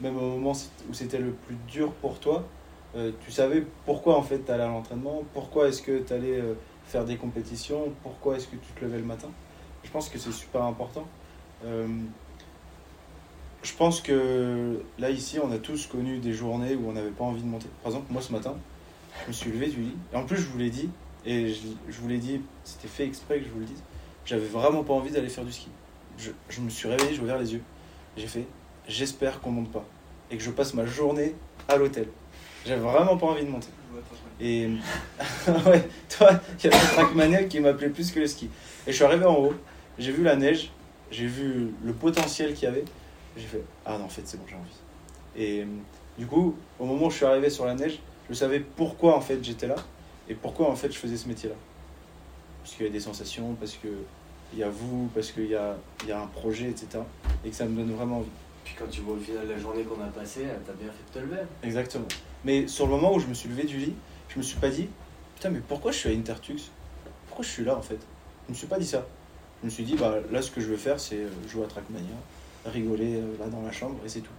Même 0.00 0.16
au 0.16 0.36
moment 0.38 0.52
où 0.88 0.94
c'était 0.94 1.18
le 1.18 1.32
plus 1.32 1.56
dur 1.66 1.92
pour 1.94 2.20
toi, 2.20 2.44
euh, 2.96 3.10
tu 3.24 3.30
savais 3.30 3.64
pourquoi 3.84 4.16
en 4.16 4.22
fait 4.22 4.44
tu 4.44 4.50
allais 4.50 4.62
à 4.62 4.68
l'entraînement, 4.68 5.22
pourquoi 5.34 5.68
est-ce 5.68 5.82
que 5.82 5.98
tu 5.98 6.12
allais 6.12 6.40
euh, 6.40 6.54
faire 6.84 7.04
des 7.04 7.16
compétitions, 7.16 7.92
pourquoi 8.02 8.36
est-ce 8.36 8.46
que 8.46 8.56
tu 8.56 8.72
te 8.72 8.84
levais 8.84 8.98
le 8.98 9.04
matin. 9.04 9.28
Je 9.84 9.90
pense 9.90 10.08
que 10.08 10.18
c'est 10.18 10.32
super 10.32 10.62
important. 10.62 11.06
Euh, 11.64 11.86
je 13.62 13.72
pense 13.74 14.00
que 14.00 14.82
là, 14.98 15.10
ici, 15.10 15.38
on 15.42 15.50
a 15.50 15.58
tous 15.58 15.86
connu 15.86 16.18
des 16.18 16.32
journées 16.32 16.74
où 16.74 16.88
on 16.88 16.92
n'avait 16.92 17.10
pas 17.10 17.24
envie 17.24 17.42
de 17.42 17.46
monter. 17.46 17.68
Par 17.82 17.92
exemple, 17.92 18.12
moi 18.12 18.22
ce 18.22 18.32
matin, 18.32 18.54
je 19.22 19.28
me 19.28 19.32
suis 19.32 19.50
levé 19.50 19.68
du 19.68 19.80
lit. 19.80 19.96
Et 20.12 20.16
en 20.16 20.24
plus, 20.24 20.36
je 20.36 20.46
vous 20.46 20.58
l'ai 20.58 20.70
dit, 20.70 20.90
et 21.24 21.52
je, 21.52 21.60
je 21.88 22.00
vous 22.00 22.08
l'ai 22.08 22.18
dit, 22.18 22.40
c'était 22.64 22.88
fait 22.88 23.04
exprès 23.04 23.40
que 23.40 23.46
je 23.46 23.50
vous 23.50 23.60
le 23.60 23.66
dise, 23.66 23.82
j'avais 24.24 24.46
vraiment 24.46 24.84
pas 24.84 24.94
envie 24.94 25.10
d'aller 25.10 25.28
faire 25.28 25.44
du 25.44 25.52
ski. 25.52 25.68
Je, 26.18 26.30
je 26.48 26.60
me 26.60 26.70
suis 26.70 26.88
réveillé, 26.88 27.14
j'ai 27.14 27.22
ouvert 27.22 27.38
les 27.38 27.52
yeux. 27.54 27.62
J'ai 28.16 28.26
fait, 28.26 28.46
j'espère 28.86 29.40
qu'on 29.40 29.50
monte 29.50 29.70
pas. 29.70 29.84
Et 30.30 30.36
que 30.36 30.42
je 30.42 30.50
passe 30.50 30.74
ma 30.74 30.84
journée 30.86 31.34
à 31.68 31.76
l'hôtel. 31.76 32.08
J'avais 32.66 32.80
vraiment 32.80 33.16
pas 33.16 33.26
envie 33.26 33.44
de 33.44 33.50
monter. 33.50 33.68
Et 34.40 34.66
ouais, 35.66 35.88
toi, 36.08 36.40
il 36.58 36.70
y 36.70 36.72
a 36.72 36.76
le 36.76 36.94
Trackmania 36.94 37.44
qui 37.44 37.60
m'appelait 37.60 37.88
plus 37.88 38.10
que 38.10 38.20
le 38.20 38.26
ski. 38.26 38.50
Et 38.86 38.90
je 38.90 38.96
suis 38.96 39.04
arrivé 39.04 39.24
en 39.24 39.34
haut, 39.34 39.54
j'ai 39.98 40.12
vu 40.12 40.22
la 40.22 40.36
neige, 40.36 40.70
j'ai 41.10 41.26
vu 41.26 41.72
le 41.84 41.92
potentiel 41.92 42.54
qu'il 42.54 42.64
y 42.64 42.66
avait. 42.66 42.84
J'ai 43.36 43.46
fait 43.46 43.62
Ah 43.84 43.98
non, 43.98 44.04
en 44.04 44.08
fait, 44.08 44.22
c'est 44.24 44.36
bon, 44.36 44.44
j'ai 44.48 44.54
envie. 44.56 44.70
Et 45.36 45.66
du 46.18 46.26
coup, 46.26 46.56
au 46.78 46.84
moment 46.84 47.06
où 47.06 47.10
je 47.10 47.16
suis 47.16 47.24
arrivé 47.24 47.50
sur 47.50 47.64
la 47.64 47.74
neige, 47.74 47.98
je 48.28 48.34
savais 48.34 48.60
pourquoi 48.60 49.16
en 49.16 49.20
fait 49.20 49.42
j'étais 49.42 49.66
là 49.66 49.76
et 50.28 50.34
pourquoi 50.34 50.68
en 50.70 50.76
fait 50.76 50.92
je 50.92 50.98
faisais 50.98 51.16
ce 51.16 51.28
métier-là. 51.28 51.54
Parce 52.62 52.74
qu'il 52.74 52.86
y 52.86 52.88
a 52.88 52.92
des 52.92 53.00
sensations, 53.00 53.54
parce 53.54 53.74
que 53.74 53.88
il 54.52 54.58
y 54.58 54.62
a 54.62 54.68
vous, 54.68 55.08
parce 55.14 55.30
qu'il 55.30 55.46
y 55.46 55.54
a, 55.54 55.76
il 56.02 56.08
y 56.08 56.12
a 56.12 56.20
un 56.20 56.26
projet, 56.26 56.68
etc. 56.68 57.02
Et 57.44 57.50
que 57.50 57.54
ça 57.54 57.66
me 57.66 57.76
donne 57.76 57.94
vraiment 57.94 58.18
envie. 58.18 58.28
Puis 58.64 58.74
quand 58.78 58.88
tu 58.90 59.00
vois 59.00 59.14
au 59.14 59.18
final 59.18 59.48
la 59.48 59.58
journée 59.58 59.82
qu'on 59.84 60.02
a 60.02 60.06
passée, 60.06 60.44
t'as 60.66 60.72
bien 60.72 60.90
fait 60.90 61.20
de 61.20 61.26
te 61.26 61.30
lever. 61.30 61.42
Exactement. 61.62 62.08
Mais 62.44 62.66
sur 62.66 62.86
le 62.86 62.92
moment 62.92 63.14
où 63.14 63.20
je 63.20 63.26
me 63.26 63.34
suis 63.34 63.48
levé 63.48 63.64
du 63.64 63.78
lit, 63.78 63.94
je 64.28 64.38
me 64.38 64.42
suis 64.42 64.58
pas 64.58 64.70
dit 64.70 64.88
Putain, 65.34 65.50
mais 65.50 65.60
pourquoi 65.66 65.92
je 65.92 65.98
suis 65.98 66.08
à 66.08 66.12
Intertux? 66.12 66.70
Pourquoi 67.28 67.44
je 67.44 67.50
suis 67.50 67.64
là 67.64 67.76
en 67.76 67.82
fait? 67.82 67.98
Je 68.46 68.52
me 68.52 68.56
suis 68.56 68.66
pas 68.66 68.78
dit 68.78 68.86
ça. 68.86 69.06
Je 69.60 69.66
me 69.66 69.70
suis 69.70 69.84
dit 69.84 69.96
Bah 69.96 70.16
là, 70.30 70.40
ce 70.42 70.50
que 70.50 70.60
je 70.60 70.66
veux 70.66 70.76
faire, 70.76 71.00
c'est 71.00 71.16
euh, 71.16 71.28
jouer 71.48 71.64
à 71.64 71.66
Trackmania, 71.66 72.14
rigoler 72.64 73.16
euh, 73.16 73.38
là 73.38 73.46
dans 73.46 73.62
la 73.62 73.72
chambre 73.72 73.98
et 74.04 74.08
c'est 74.08 74.20
tout. 74.20 74.32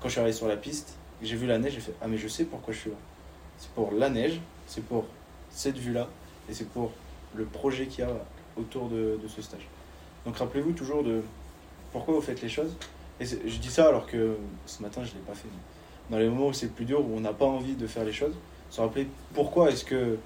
Quand 0.00 0.08
je 0.08 0.12
suis 0.12 0.20
arrivé 0.20 0.36
sur 0.36 0.48
la 0.48 0.56
piste, 0.56 0.96
j'ai 1.22 1.36
vu 1.36 1.46
la 1.46 1.58
neige, 1.58 1.74
j'ai 1.74 1.80
fait 1.80 1.94
Ah, 2.00 2.08
mais 2.08 2.18
je 2.18 2.26
sais 2.26 2.44
pourquoi 2.44 2.74
je 2.74 2.80
suis 2.80 2.90
là. 2.90 2.96
C'est 3.58 3.70
pour 3.70 3.92
la 3.92 4.10
neige, 4.10 4.40
c'est 4.66 4.84
pour 4.84 5.06
cette 5.50 5.78
vue-là 5.78 6.08
et 6.48 6.54
c'est 6.54 6.68
pour 6.68 6.90
le 7.34 7.44
projet 7.44 7.86
qu'il 7.86 8.04
y 8.04 8.06
a 8.06 8.10
autour 8.56 8.88
de, 8.88 9.18
ce 9.28 9.40
stage. 9.40 9.68
Donc 10.26 10.36
rappelez-vous 10.36 10.72
toujours 10.72 11.04
de 11.04 11.22
pourquoi 11.92 12.14
vous 12.14 12.20
faites 12.20 12.42
les 12.42 12.48
choses. 12.48 12.76
Et 13.20 13.24
je 13.24 13.58
dis 13.58 13.70
ça 13.70 13.86
alors 13.86 14.06
que 14.06 14.36
ce 14.66 14.82
matin, 14.82 15.02
je 15.04 15.10
ne 15.10 15.14
l'ai 15.14 15.26
pas 15.26 15.34
fait. 15.34 15.48
Dans 16.10 16.18
les 16.18 16.28
moments 16.28 16.48
où 16.48 16.52
c'est 16.52 16.74
plus 16.74 16.84
dur, 16.84 17.00
où 17.00 17.16
on 17.16 17.20
n'a 17.20 17.32
pas 17.32 17.44
envie 17.44 17.74
de 17.74 17.86
faire 17.86 18.04
les 18.04 18.12
choses, 18.12 18.34
se 18.70 18.80
rappeler 18.80 19.06
pourquoi 19.34 19.70
est-ce 19.70 19.84
que 19.84 20.18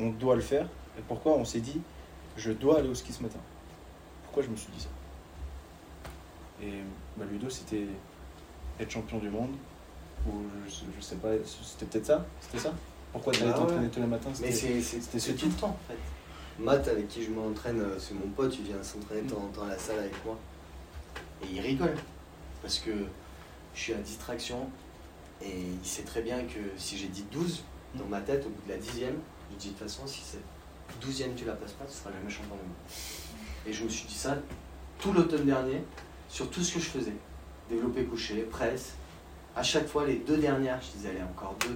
on 0.00 0.10
doit 0.10 0.34
le 0.34 0.42
faire 0.42 0.66
et 0.98 1.02
pourquoi 1.06 1.34
on 1.34 1.44
s'est 1.44 1.60
dit 1.60 1.80
je 2.36 2.52
dois 2.52 2.78
aller 2.78 2.88
au 2.88 2.94
ski 2.94 3.12
ce 3.12 3.22
matin. 3.22 3.38
Pourquoi 4.24 4.42
je 4.42 4.48
me 4.48 4.56
suis 4.56 4.70
dit 4.72 4.80
ça? 4.80 4.88
Et 6.62 6.72
bah, 7.16 7.24
Ludo, 7.30 7.48
c'était 7.50 7.86
être 8.80 8.90
champion 8.90 9.18
du 9.18 9.28
monde, 9.30 9.50
ou 10.26 10.32
je, 10.68 10.72
je 10.96 11.00
sais 11.04 11.16
pas, 11.16 11.28
c'était 11.44 11.86
peut-être 11.86 12.06
ça? 12.06 12.26
C'était 12.40 12.58
ça? 12.58 12.72
Pourquoi 13.12 13.32
tu 13.32 13.42
allais 13.42 13.52
Bah 13.52 13.58
t'entraîner 13.58 13.82
ouais. 13.84 13.88
tous 13.90 14.00
les 14.00 14.06
matins 14.06 14.30
Mais 14.40 14.50
C'était- 14.50 14.80
c'est 14.82 15.18
ce 15.20 15.32
tout 15.32 15.46
le 15.46 15.52
temps 15.52 15.68
en 15.68 15.78
fait. 15.88 15.98
Matt, 16.58 16.86
avec 16.88 17.08
qui 17.08 17.22
je 17.24 17.30
m'entraîne, 17.30 17.80
euh, 17.80 17.98
c'est 17.98 18.14
mon 18.14 18.28
pote, 18.28 18.56
il 18.58 18.64
vient 18.64 18.82
s'entraîner 18.82 19.22
de 19.22 19.30
temps 19.30 19.42
en 19.42 19.48
temps 19.48 19.64
à 19.64 19.68
la 19.70 19.78
salle 19.78 19.98
avec 20.00 20.24
moi. 20.24 20.36
Et 21.42 21.46
il 21.54 21.60
rigole. 21.60 21.94
Parce 22.62 22.78
que 22.78 22.90
je 23.74 23.80
suis 23.80 23.92
à 23.92 23.98
distraction. 23.98 24.68
Et 25.42 25.50
il 25.82 25.86
sait 25.86 26.02
très 26.04 26.22
bien 26.22 26.44
que 26.44 26.60
si 26.76 26.96
j'ai 26.96 27.08
dit 27.08 27.24
12, 27.32 27.62
dans 27.96 28.06
ma 28.06 28.20
tête, 28.20 28.46
au 28.46 28.48
bout 28.50 28.62
de 28.66 28.72
la 28.72 28.78
dixième, 28.78 29.16
je 29.52 29.56
dis 29.56 29.68
de 29.68 29.72
toute 29.74 29.82
façon, 29.82 30.06
si 30.06 30.20
c'est 30.24 30.38
douzième 31.00 31.34
tu 31.34 31.44
la 31.44 31.52
passes 31.52 31.72
pas, 31.72 31.84
tu 31.84 31.92
seras 31.92 32.10
jamais 32.12 32.30
champion 32.30 32.56
du 32.56 32.62
monde. 32.62 32.74
Et 33.66 33.72
je 33.72 33.84
me 33.84 33.88
suis 33.88 34.06
dit 34.06 34.14
ça 34.14 34.36
tout 34.98 35.12
l'automne 35.12 35.44
dernier, 35.44 35.82
sur 36.28 36.48
tout 36.50 36.62
ce 36.62 36.74
que 36.74 36.80
je 36.80 36.86
faisais. 36.86 37.12
Développer 37.68 38.04
couché, 38.04 38.36
presse. 38.42 38.94
À 39.56 39.62
chaque 39.62 39.86
fois, 39.86 40.06
les 40.06 40.16
deux 40.16 40.36
dernières, 40.38 40.80
je 40.82 40.96
disais, 40.96 41.10
allez, 41.10 41.22
encore 41.22 41.54
deux. 41.60 41.68
De 41.68 41.74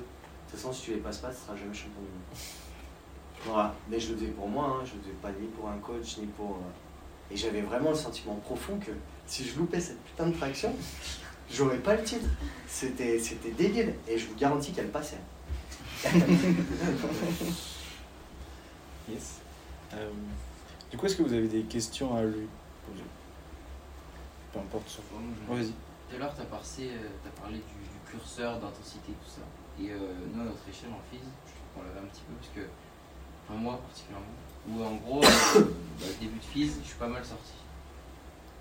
toute 0.51 0.59
façon, 0.61 0.73
si 0.73 0.83
tu 0.83 0.91
les 0.93 0.97
passes 0.99 1.19
pas, 1.19 1.29
tu 1.31 1.37
seras 1.37 1.57
jamais 1.57 1.75
champion 1.75 2.01
du 2.01 2.09
monde. 2.09 2.39
Voilà, 3.45 3.75
mais 3.89 4.01
je 4.01 4.11
le 4.13 4.19
faisais 4.19 4.31
pour 4.31 4.49
moi, 4.49 4.79
hein. 4.81 4.85
je 4.85 4.95
le 4.95 5.01
faisais 5.03 5.15
pas 5.23 5.31
ni 5.41 5.47
pour 5.49 5.69
un 5.69 5.79
coach, 5.79 6.17
ni 6.19 6.27
pour. 6.27 6.53
euh, 6.57 7.35
Et 7.35 7.37
j'avais 7.37 7.61
vraiment 7.63 7.91
le 7.91 7.97
sentiment 7.97 8.35
profond 8.37 8.79
que 8.79 8.91
si 9.27 9.45
je 9.45 9.59
loupais 9.59 9.81
cette 9.81 10.03
putain 10.05 10.27
de 10.27 10.35
traction, 10.37 10.75
j'aurais 11.51 11.79
pas 11.79 11.95
le 11.97 12.03
titre. 12.03 12.27
C'était, 12.67 13.19
c'était 13.19 13.51
débile, 13.53 13.95
et 14.09 14.19
je 14.19 14.27
vous 14.27 14.35
garantis 14.35 14.73
qu'elle 14.73 14.91
passait. 14.91 15.21
Yes. 19.09 19.41
Euh, 19.95 20.11
du 20.91 20.97
coup, 20.97 21.07
est-ce 21.07 21.17
que 21.17 21.23
vous 21.23 21.33
avez 21.33 21.49
des 21.49 21.63
questions 21.63 22.15
à 22.17 22.23
lui 22.23 22.49
poser? 22.87 23.05
Peu 24.53 24.59
importe 24.61 24.89
je- 24.89 25.17
Oh, 25.51 25.55
Vas-y. 25.55 25.73
Tout 25.73 26.17
à 26.17 26.19
l'heure, 26.19 26.35
tu 26.35 26.41
as, 26.43 26.45
parlé 26.45 27.57
du, 27.59 27.61
du 27.61 28.11
curseur 28.11 28.59
d'intensité, 28.59 29.13
tout 29.13 29.31
ça. 29.31 29.43
Et 29.81 29.91
euh, 29.91 29.99
nous, 30.35 30.41
à 30.43 30.45
notre 30.45 30.69
échelle 30.69 30.91
en 30.91 31.01
phys, 31.11 31.21
je 31.21 31.53
trouve 31.53 31.69
qu'on 31.75 31.83
l'avait 31.83 32.01
un 32.01 32.09
petit 32.11 32.23
peu, 32.23 32.33
parce 32.35 32.53
que, 32.55 32.71
enfin, 33.45 33.59
moi 33.61 33.79
particulièrement, 33.79 34.27
où 34.69 34.83
en 34.83 34.97
gros, 34.97 35.23
euh, 35.57 35.61
bah, 36.01 36.07
début 36.21 36.39
de 36.39 36.45
phys, 36.45 36.73
je 36.83 36.87
suis 36.89 36.99
pas 36.99 37.09
mal 37.09 37.25
sorti. 37.25 37.53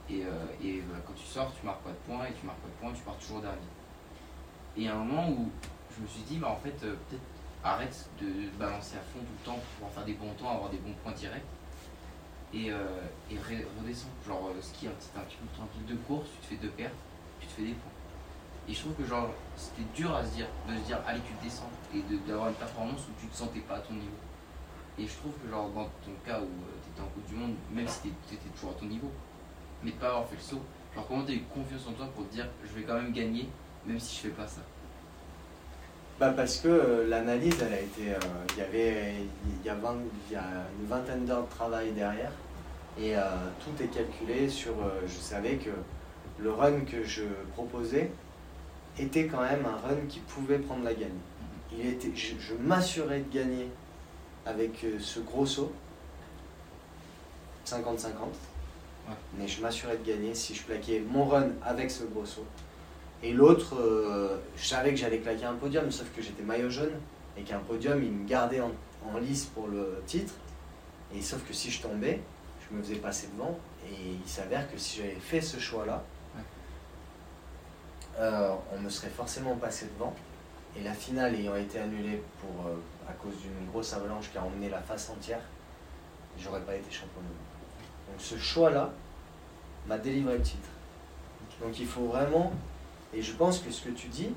Et, 0.09 0.23
euh, 0.23 0.45
et 0.63 0.81
bah, 0.81 0.97
quand 1.05 1.13
tu 1.13 1.25
sors, 1.25 1.53
tu 1.57 1.65
marques 1.65 1.81
pas 1.81 1.91
de 1.91 2.03
points, 2.05 2.25
et 2.25 2.33
tu 2.33 2.45
marques 2.45 2.59
pas 2.59 2.67
de 2.67 2.79
points, 2.81 2.93
tu 2.97 3.03
pars 3.03 3.17
toujours 3.17 3.41
dernier. 3.41 3.57
Et 4.75 4.81
il 4.81 4.83
y 4.83 4.87
a 4.87 4.95
un 4.95 5.03
moment 5.03 5.29
où 5.29 5.49
je 5.95 6.01
me 6.03 6.07
suis 6.07 6.21
dit, 6.23 6.37
bah 6.37 6.49
en 6.51 6.59
fait, 6.63 6.75
euh, 6.83 6.95
peut-être 7.09 7.23
arrête 7.67 8.09
de, 8.21 8.49
balancer 8.57 8.95
à 8.95 9.01
fond 9.01 9.19
tout 9.19 9.35
le 9.39 9.45
temps 9.45 9.55
pour 9.55 9.63
pouvoir 9.75 9.91
faire 9.91 10.05
des 10.05 10.13
bons 10.13 10.33
temps, 10.33 10.51
avoir 10.51 10.69
des 10.69 10.77
bons 10.77 10.93
points 11.03 11.13
directs. 11.13 11.43
Et, 12.53 12.71
euh, 12.71 12.77
redescends. 13.29 14.07
Genre, 14.25 14.49
euh, 14.49 14.61
ski 14.61 14.87
un 14.87 14.91
petit, 14.91 15.09
un 15.15 15.21
petit 15.21 15.37
peu 15.37 15.47
tranquille 15.53 15.85
de 15.85 15.95
course, 15.95 16.27
tu 16.33 16.39
te 16.39 16.45
fais 16.47 16.67
deux 16.67 16.73
pertes, 16.73 16.95
tu 17.39 17.47
te 17.47 17.53
fais 17.53 17.63
des 17.63 17.73
points. 17.73 17.91
Et 18.69 18.73
je 18.73 18.79
trouve 18.81 18.93
que 18.95 19.05
genre 19.05 19.29
c'était 19.55 19.87
dur 19.95 20.13
à 20.13 20.25
se 20.25 20.35
dire, 20.35 20.47
de 20.67 20.75
se 20.75 20.81
dire 20.81 20.99
allez 21.07 21.21
tu 21.21 21.33
descends 21.41 21.69
et 21.95 22.01
d'avoir 22.27 22.49
une 22.49 22.55
performance 22.55 22.99
où 23.07 23.21
tu 23.21 23.27
te 23.27 23.35
sentais 23.35 23.61
pas 23.61 23.75
à 23.75 23.79
ton 23.79 23.93
niveau. 23.93 24.17
Et 24.99 25.07
je 25.07 25.13
trouve 25.15 25.31
que 25.41 25.49
genre 25.49 25.69
dans 25.69 25.85
ton 25.85 26.11
cas 26.25 26.41
où 26.41 26.49
tu 26.83 26.89
étais 26.89 27.01
en 27.01 27.07
Coupe 27.07 27.27
du 27.27 27.35
Monde, 27.35 27.55
même 27.71 27.87
si 27.87 28.01
tu 28.01 28.35
étais 28.35 28.49
toujours 28.49 28.71
à 28.71 28.73
ton 28.73 28.87
niveau, 28.87 29.09
mais 29.83 29.91
de 29.91 29.95
pas 29.95 30.09
avoir 30.09 30.27
fait 30.27 30.35
le 30.35 30.41
saut, 30.41 30.61
genre 30.93 31.07
comment 31.07 31.23
tu 31.23 31.31
as 31.31 31.35
eu 31.35 31.43
confiance 31.53 31.87
en 31.87 31.93
toi 31.93 32.07
pour 32.13 32.27
te 32.27 32.33
dire 32.33 32.47
je 32.65 32.73
vais 32.73 32.83
quand 32.83 32.95
même 32.95 33.13
gagner 33.13 33.47
même 33.85 33.99
si 33.99 34.17
je 34.17 34.21
fais 34.23 34.35
pas 34.35 34.47
ça? 34.47 34.61
Bah 36.19 36.33
parce 36.35 36.57
que 36.57 36.67
euh, 36.67 37.07
l'analyse, 37.07 37.55
elle 37.61 37.73
a 37.73 37.79
été. 37.79 38.11
euh, 38.13 38.19
Il 38.51 38.57
y 38.57 38.61
avait 38.61 39.13
il 39.61 39.65
y 39.65 39.69
a, 39.69 39.75
20 39.75 39.95
il 40.29 40.33
y 40.33 40.35
a 40.35 40.43
une 40.79 40.87
vingtaine 40.87 41.25
d'heures 41.25 41.43
de 41.45 41.49
travail 41.49 41.91
derrière. 41.91 42.31
Et 42.99 43.15
euh, 43.15 43.21
tout 43.63 43.83
est 43.83 43.87
calculé 43.87 44.49
sur. 44.49 44.73
je 45.05 45.13
savais 45.19 45.57
que 45.57 45.69
le 46.39 46.51
run 46.51 46.81
que 46.81 47.03
je 47.03 47.23
proposais 47.53 48.09
était 48.97 49.27
quand 49.27 49.41
même 49.41 49.63
un 49.65 49.87
run 49.87 49.97
qui 50.09 50.19
pouvait 50.21 50.57
prendre 50.57 50.83
la 50.83 50.93
gagne. 50.95 51.19
Il 51.71 51.85
était, 51.85 52.11
je, 52.15 52.33
je 52.39 52.55
m'assurais 52.55 53.19
de 53.19 53.31
gagner 53.31 53.69
avec 54.45 54.83
ce 54.99 55.19
gros 55.19 55.45
saut. 55.45 55.71
50-50. 57.67 58.07
Mais 59.37 59.47
je 59.47 59.61
m'assurais 59.61 59.97
de 59.97 60.03
gagner 60.09 60.33
si 60.33 60.55
je 60.55 60.63
plaquais 60.63 61.03
mon 61.07 61.25
run 61.25 61.49
avec 61.63 61.91
ce 61.91 62.03
gros 62.05 62.25
saut. 62.25 62.45
Et 63.23 63.33
l'autre, 63.33 63.75
euh, 63.79 64.37
je 64.55 64.65
savais 64.65 64.91
que 64.91 64.97
j'allais 64.97 65.19
claquer 65.19 65.45
un 65.45 65.55
podium, 65.55 65.89
sauf 65.91 66.07
que 66.15 66.21
j'étais 66.21 66.43
maillot 66.43 66.69
jaune 66.69 66.93
et 67.35 67.41
qu'un 67.41 67.59
podium, 67.59 68.03
il 68.03 68.11
me 68.11 68.27
gardait 68.27 68.61
en, 68.61 68.71
en 69.11 69.17
lice 69.17 69.45
pour 69.45 69.67
le 69.67 70.01
titre. 70.05 70.33
Et 71.15 71.21
sauf 71.21 71.43
que 71.47 71.53
si 71.53 71.71
je 71.71 71.81
tombais, 71.81 72.21
je 72.69 72.75
me 72.75 72.81
faisais 72.81 72.95
passer 72.95 73.29
devant. 73.33 73.57
Et 73.85 74.17
il 74.23 74.29
s'avère 74.29 74.71
que 74.71 74.77
si 74.77 74.97
j'avais 74.97 75.15
fait 75.15 75.41
ce 75.41 75.57
choix-là, 75.59 76.03
euh, 78.19 78.53
on 78.75 78.79
me 78.79 78.89
serait 78.89 79.09
forcément 79.09 79.55
passé 79.55 79.87
devant. 79.93 80.13
Et 80.75 80.83
la 80.83 80.93
finale 80.93 81.35
ayant 81.35 81.55
été 81.55 81.79
annulée 81.79 82.21
pour, 82.39 82.67
euh, 82.67 82.75
à 83.09 83.13
cause 83.13 83.35
d'une 83.37 83.69
grosse 83.71 83.93
avalanche 83.93 84.31
qui 84.31 84.37
a 84.37 84.43
emmené 84.43 84.69
la 84.69 84.81
face 84.81 85.09
entière, 85.09 85.41
j'aurais 86.39 86.61
pas 86.61 86.75
été 86.75 86.91
champion 86.91 87.21
du 87.21 87.27
monde. 87.27 88.11
Donc 88.11 88.19
ce 88.19 88.37
choix-là 88.37 88.91
m'a 89.87 89.97
délivré 89.97 90.37
le 90.37 90.43
titre. 90.43 90.69
Donc 91.61 91.79
il 91.79 91.87
faut 91.87 92.05
vraiment, 92.05 92.51
et 93.13 93.21
je 93.21 93.33
pense 93.33 93.59
que 93.59 93.71
ce 93.71 93.81
que 93.83 93.89
tu 93.89 94.07
dis, 94.07 94.29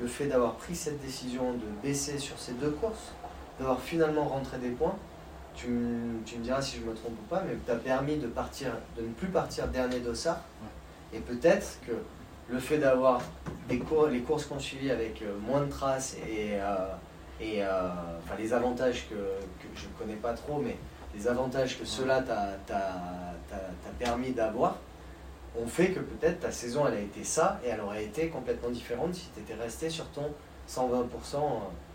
le 0.00 0.06
fait 0.06 0.26
d'avoir 0.26 0.54
pris 0.54 0.76
cette 0.76 1.00
décision 1.00 1.52
de 1.54 1.64
baisser 1.82 2.18
sur 2.18 2.38
ces 2.38 2.52
deux 2.52 2.70
courses, 2.70 3.12
d'avoir 3.58 3.80
finalement 3.80 4.24
rentré 4.24 4.58
des 4.58 4.70
points, 4.70 4.96
tu, 5.54 5.68
me- 5.68 6.22
tu 6.24 6.36
me 6.38 6.44
diras 6.44 6.62
si 6.62 6.76
je 6.76 6.82
me 6.82 6.94
trompe 6.94 7.14
ou 7.20 7.26
pas, 7.28 7.42
mais 7.46 7.56
tu 7.66 7.70
as 7.72 7.76
permis 7.76 8.16
de, 8.16 8.28
partir, 8.28 8.72
de 8.96 9.02
ne 9.02 9.08
plus 9.12 9.26
partir 9.28 9.66
dernier 9.68 9.98
d'Ossard. 10.00 10.40
Et 11.12 11.18
peut-être 11.18 11.78
que 11.86 11.92
le 12.50 12.58
fait 12.60 12.78
d'avoir 12.78 13.20
cours, 13.88 14.06
les 14.06 14.20
courses 14.20 14.44
qu'on 14.46 14.60
suivit 14.60 14.90
avec 14.90 15.20
euh, 15.22 15.36
moins 15.40 15.60
de 15.62 15.70
traces 15.70 16.16
et, 16.28 16.52
euh, 16.60 16.76
et 17.40 17.64
euh, 17.64 17.88
enfin, 18.24 18.34
les 18.38 18.52
avantages 18.52 19.08
que, 19.08 19.14
que 19.14 19.68
je 19.74 19.86
ne 19.86 19.92
connais 19.98 20.14
pas 20.16 20.32
trop, 20.34 20.60
mais 20.60 20.76
les 21.14 21.26
avantages 21.26 21.78
que 21.78 21.84
cela 21.84 22.22
t'a 22.22 22.56
permis 23.98 24.30
d'avoir 24.30 24.76
ont 25.62 25.66
fait 25.66 25.88
que 25.90 26.00
peut-être 26.00 26.40
ta 26.40 26.52
saison 26.52 26.86
elle 26.86 26.94
a 26.94 27.00
été 27.00 27.24
ça 27.24 27.60
et 27.64 27.68
elle 27.68 27.80
aurait 27.80 28.04
été 28.04 28.28
complètement 28.28 28.70
différente 28.70 29.14
si 29.14 29.28
tu 29.34 29.40
étais 29.40 29.54
resté 29.54 29.90
sur 29.90 30.06
ton 30.10 30.30
120%, 30.68 30.82
euh, 30.82 31.04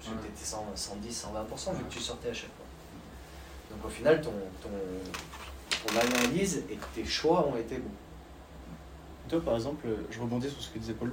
tu 0.01 0.09
Ouais. 0.09 0.16
étais 0.28 0.45
110, 0.45 1.26
120% 1.28 1.74
vu 1.76 1.84
que 1.84 1.89
tu 1.93 1.99
sortais 1.99 2.30
à 2.30 2.34
chaque 2.34 2.49
fois. 2.49 2.66
Donc 3.76 3.86
au 3.86 3.89
final, 3.89 4.20
ton, 4.22 4.32
ton, 4.61 4.70
ton 5.88 5.99
analyse 5.99 6.64
et 6.70 6.78
tes 6.95 7.05
choix 7.05 7.47
ont 7.47 7.55
été 7.57 7.78
bons. 7.78 7.89
Toi, 9.30 9.41
par 9.41 9.55
exemple, 9.55 9.88
je 10.11 10.20
rebondis 10.20 10.49
sur 10.49 10.61
ce 10.61 10.70
que 10.70 10.80
disait 10.80 10.93
Paul. 10.93 11.11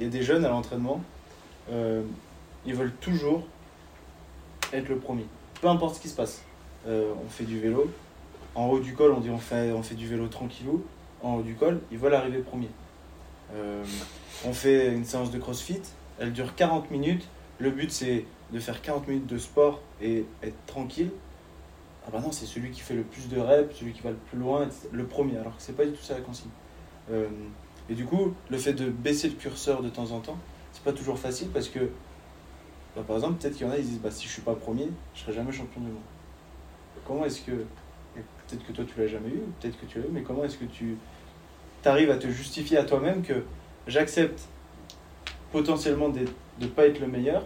Il 0.00 0.06
y 0.06 0.08
a 0.08 0.12
des 0.12 0.22
jeunes 0.22 0.44
à 0.44 0.48
l'entraînement, 0.48 1.02
euh, 1.70 2.02
ils 2.66 2.74
veulent 2.74 2.94
toujours 3.00 3.44
être 4.72 4.88
le 4.88 4.96
premier. 4.96 5.26
Peu 5.60 5.68
importe 5.68 5.96
ce 5.96 6.00
qui 6.00 6.08
se 6.08 6.16
passe. 6.16 6.42
Euh, 6.88 7.12
on 7.24 7.28
fait 7.28 7.44
du 7.44 7.60
vélo. 7.60 7.90
En 8.54 8.66
haut 8.66 8.80
du 8.80 8.94
col, 8.94 9.12
on 9.12 9.20
dit 9.20 9.30
on 9.30 9.38
fait, 9.38 9.70
on 9.72 9.82
fait 9.82 9.94
du 9.94 10.08
vélo 10.08 10.26
tranquillou. 10.28 10.82
En 11.22 11.34
haut 11.34 11.42
du 11.42 11.54
col, 11.54 11.80
ils 11.90 11.98
veulent 11.98 12.14
arriver 12.14 12.38
premier. 12.38 12.68
Euh, 13.54 13.84
on 14.44 14.52
fait 14.52 14.92
une 14.92 15.04
séance 15.04 15.30
de 15.30 15.38
crossfit. 15.38 15.82
Elle 16.18 16.32
dure 16.32 16.54
40 16.54 16.90
minutes. 16.90 17.28
Le 17.58 17.70
but, 17.70 17.90
c'est 17.90 18.24
de 18.52 18.58
faire 18.58 18.82
40 18.82 19.08
minutes 19.08 19.26
de 19.26 19.38
sport 19.38 19.80
et 20.00 20.24
être 20.42 20.66
tranquille. 20.66 21.10
Ah 22.06 22.10
bah 22.12 22.20
non, 22.20 22.32
c'est 22.32 22.46
celui 22.46 22.70
qui 22.70 22.80
fait 22.80 22.94
le 22.94 23.02
plus 23.02 23.28
de 23.28 23.38
reps, 23.38 23.76
celui 23.76 23.92
qui 23.92 24.02
va 24.02 24.10
le 24.10 24.16
plus 24.16 24.38
loin, 24.38 24.68
le 24.90 25.06
premier. 25.06 25.38
Alors 25.38 25.56
que 25.56 25.62
c'est 25.62 25.76
pas 25.76 25.86
du 25.86 25.92
tout 25.92 26.02
ça 26.02 26.14
la 26.14 26.20
consigne. 26.20 26.50
Euh, 27.10 27.28
et 27.88 27.94
du 27.94 28.04
coup, 28.04 28.34
le 28.50 28.58
fait 28.58 28.72
de 28.72 28.90
baisser 28.90 29.28
le 29.28 29.34
curseur 29.34 29.82
de 29.82 29.88
temps 29.88 30.10
en 30.10 30.20
temps, 30.20 30.38
c'est 30.72 30.82
pas 30.82 30.92
toujours 30.92 31.18
facile 31.18 31.48
parce 31.48 31.68
que, 31.68 31.90
bah, 32.96 33.02
par 33.06 33.16
exemple, 33.16 33.40
peut-être 33.40 33.54
qu'il 33.54 33.66
y 33.66 33.70
en 33.70 33.72
a, 33.72 33.78
ils 33.78 33.84
disent 33.84 34.00
bah, 34.00 34.10
si 34.10 34.26
je 34.26 34.32
suis 34.32 34.42
pas 34.42 34.54
premier, 34.54 34.88
je 35.14 35.20
serai 35.20 35.32
jamais 35.32 35.52
champion 35.52 35.80
du 35.80 35.88
monde. 35.88 36.02
Comment 37.06 37.24
est-ce 37.24 37.42
que. 37.42 37.64
Peut-être 38.46 38.66
que 38.66 38.72
toi 38.72 38.84
tu 38.84 39.00
l'as 39.00 39.06
jamais 39.06 39.30
eu, 39.30 39.40
peut-être 39.60 39.80
que 39.80 39.86
tu 39.86 39.98
l'as 39.98 40.04
eu, 40.04 40.10
mais 40.12 40.22
comment 40.22 40.44
est-ce 40.44 40.58
que 40.58 40.66
tu 40.66 40.98
arrives 41.88 42.10
à 42.10 42.16
te 42.16 42.28
justifier 42.28 42.78
à 42.78 42.84
toi-même 42.84 43.22
que 43.22 43.44
j'accepte 43.86 44.40
potentiellement 45.50 46.08
de 46.08 46.20
ne 46.60 46.66
pas 46.66 46.86
être 46.86 47.00
le 47.00 47.06
meilleur 47.06 47.42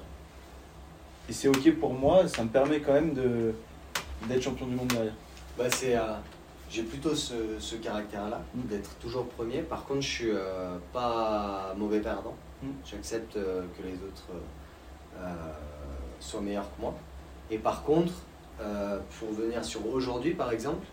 et 1.28 1.32
c'est 1.32 1.48
ok 1.48 1.74
pour 1.80 1.92
moi, 1.92 2.28
ça 2.28 2.44
me 2.44 2.48
permet 2.48 2.80
quand 2.80 2.92
même 2.92 3.14
de 3.14 3.54
d'être 4.28 4.42
champion 4.42 4.66
du 4.66 4.74
monde 4.74 4.88
derrière. 4.88 5.12
Bah, 5.58 5.64
c'est, 5.70 5.96
euh, 5.96 6.00
j'ai 6.70 6.82
plutôt 6.82 7.14
ce, 7.14 7.34
ce 7.58 7.76
caractère-là, 7.76 8.40
Mm. 8.54 8.60
d'être 8.68 8.94
toujours 8.98 9.26
premier. 9.26 9.60
Par 9.62 9.84
contre, 9.84 10.00
je 10.00 10.08
suis 10.08 10.30
euh, 10.30 10.76
pas 10.92 11.74
mauvais 11.76 12.00
perdant. 12.00 12.34
Mm. 12.62 12.68
J'accepte 12.84 13.36
euh, 13.36 13.62
que 13.76 13.82
les 13.86 13.94
autres 13.94 14.26
soient 16.20 16.40
meilleurs 16.40 16.64
que 16.76 16.80
moi. 16.80 16.94
Et 17.50 17.58
par 17.58 17.82
contre, 17.84 18.12
pour 19.18 19.32
venir 19.32 19.64
sur 19.64 19.86
aujourd'hui, 19.86 20.34
par 20.34 20.52
exemple, 20.52 20.86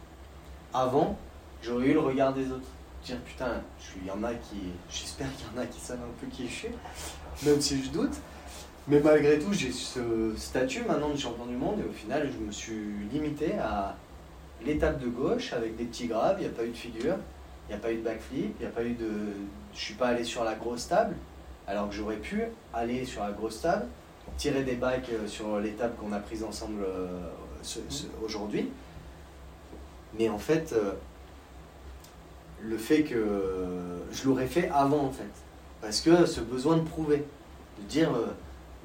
avant, 0.74 1.18
j'aurais 1.62 1.88
eu 1.88 1.94
le 1.94 2.00
regard 2.00 2.34
des 2.34 2.50
autres. 2.50 2.68
Dire 3.06 3.18
putain, 3.26 3.62
y 4.06 4.12
en 4.12 4.24
a 4.24 4.34
qui, 4.34 4.58
j'espère 4.90 5.28
qu'il 5.36 5.46
y 5.48 5.60
en 5.60 5.62
a 5.62 5.66
qui 5.66 5.80
savent 5.80 6.00
un 6.00 6.22
peu 6.22 6.28
qui 6.28 6.48
je 6.48 6.54
suis, 6.54 6.70
même 7.46 7.60
si 7.60 7.84
je 7.84 7.90
doute. 7.90 8.16
Mais 8.88 9.00
malgré 9.00 9.40
tout, 9.40 9.52
j'ai 9.54 9.72
ce 9.72 10.34
statut 10.38 10.84
maintenant 10.84 11.10
de 11.10 11.18
champion 11.18 11.46
du 11.46 11.56
monde 11.56 11.80
et 11.80 11.90
au 11.90 11.94
final, 11.94 12.30
je 12.32 12.46
me 12.46 12.52
suis 12.52 13.08
limité 13.12 13.54
à 13.58 13.96
l'étape 14.66 15.00
de 15.00 15.08
gauche 15.08 15.54
avec 15.54 15.76
des 15.76 15.86
petits 15.86 16.08
grabs. 16.08 16.38
Il 16.40 16.44
n'y 16.44 16.48
a 16.48 16.56
pas 16.56 16.66
eu 16.66 16.70
de 16.70 16.78
figure, 16.78 17.16
il 17.68 17.74
n'y 17.74 17.76
a 17.76 17.78
pas 17.78 17.92
eu 17.92 17.98
de 17.98 18.04
backflip, 18.04 18.56
il 18.60 18.62
n'y 18.62 18.66
a 18.66 18.74
pas 18.74 18.84
eu 18.84 18.94
de. 18.94 19.10
Je 19.74 19.80
suis 19.80 19.94
pas 19.96 20.08
allé 20.08 20.24
sur 20.24 20.44
la 20.44 20.56
grosse 20.56 20.88
table 20.88 21.16
alors 21.68 21.90
que 21.90 21.96
j'aurais 21.96 22.18
pu 22.18 22.44
aller 22.74 23.06
sur 23.06 23.24
la 23.24 23.32
grosse 23.32 23.62
table, 23.62 23.86
tirer 24.38 24.64
des 24.64 24.76
bacs 24.76 25.10
euh, 25.12 25.28
sur 25.28 25.60
l'étape 25.60 25.96
qu'on 25.98 26.12
a 26.12 26.20
prise 26.20 26.44
ensemble 26.44 26.84
euh, 26.84 27.08
aujourd'hui. 28.24 28.70
Mais 30.18 30.30
en 30.30 30.38
fait, 30.38 30.74
euh, 30.74 30.94
le 32.64 32.78
fait 32.78 33.04
que 33.04 33.26
je 34.12 34.26
l'aurais 34.26 34.48
fait 34.48 34.70
avant 34.70 35.06
en 35.06 35.12
fait. 35.12 35.24
Parce 35.82 36.02
que 36.02 36.26
ce 36.26 36.40
besoin 36.40 36.78
de 36.78 36.84
prouver, 36.84 37.26
de 37.78 37.84
dire 37.88 38.14
euh, 38.14 38.28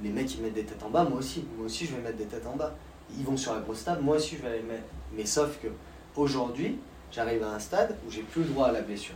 les 0.02 0.10
mecs 0.10 0.34
ils 0.34 0.42
mettent 0.42 0.54
des 0.54 0.64
têtes 0.64 0.82
en 0.82 0.90
bas, 0.90 1.04
moi 1.04 1.18
aussi, 1.18 1.44
moi 1.56 1.66
aussi 1.66 1.86
je 1.86 1.94
vais 1.94 2.02
mettre 2.02 2.16
des 2.16 2.24
têtes 2.24 2.46
en 2.46 2.56
bas. 2.56 2.74
Ils 3.16 3.24
vont 3.24 3.36
sur 3.36 3.54
la 3.54 3.60
grosse 3.60 3.84
table, 3.84 4.02
moi 4.02 4.16
aussi 4.16 4.36
je 4.36 4.42
vais 4.42 4.56
les 4.56 4.62
mettre. 4.62 4.88
Mais 5.16 5.24
sauf 5.24 5.58
que 5.62 5.68
aujourd'hui, 6.16 6.78
j'arrive 7.12 7.42
à 7.42 7.54
un 7.54 7.58
stade 7.58 7.96
où 8.06 8.10
j'ai 8.10 8.22
plus 8.22 8.42
le 8.42 8.48
droit 8.48 8.66
à 8.68 8.72
la 8.72 8.82
blessure. 8.82 9.14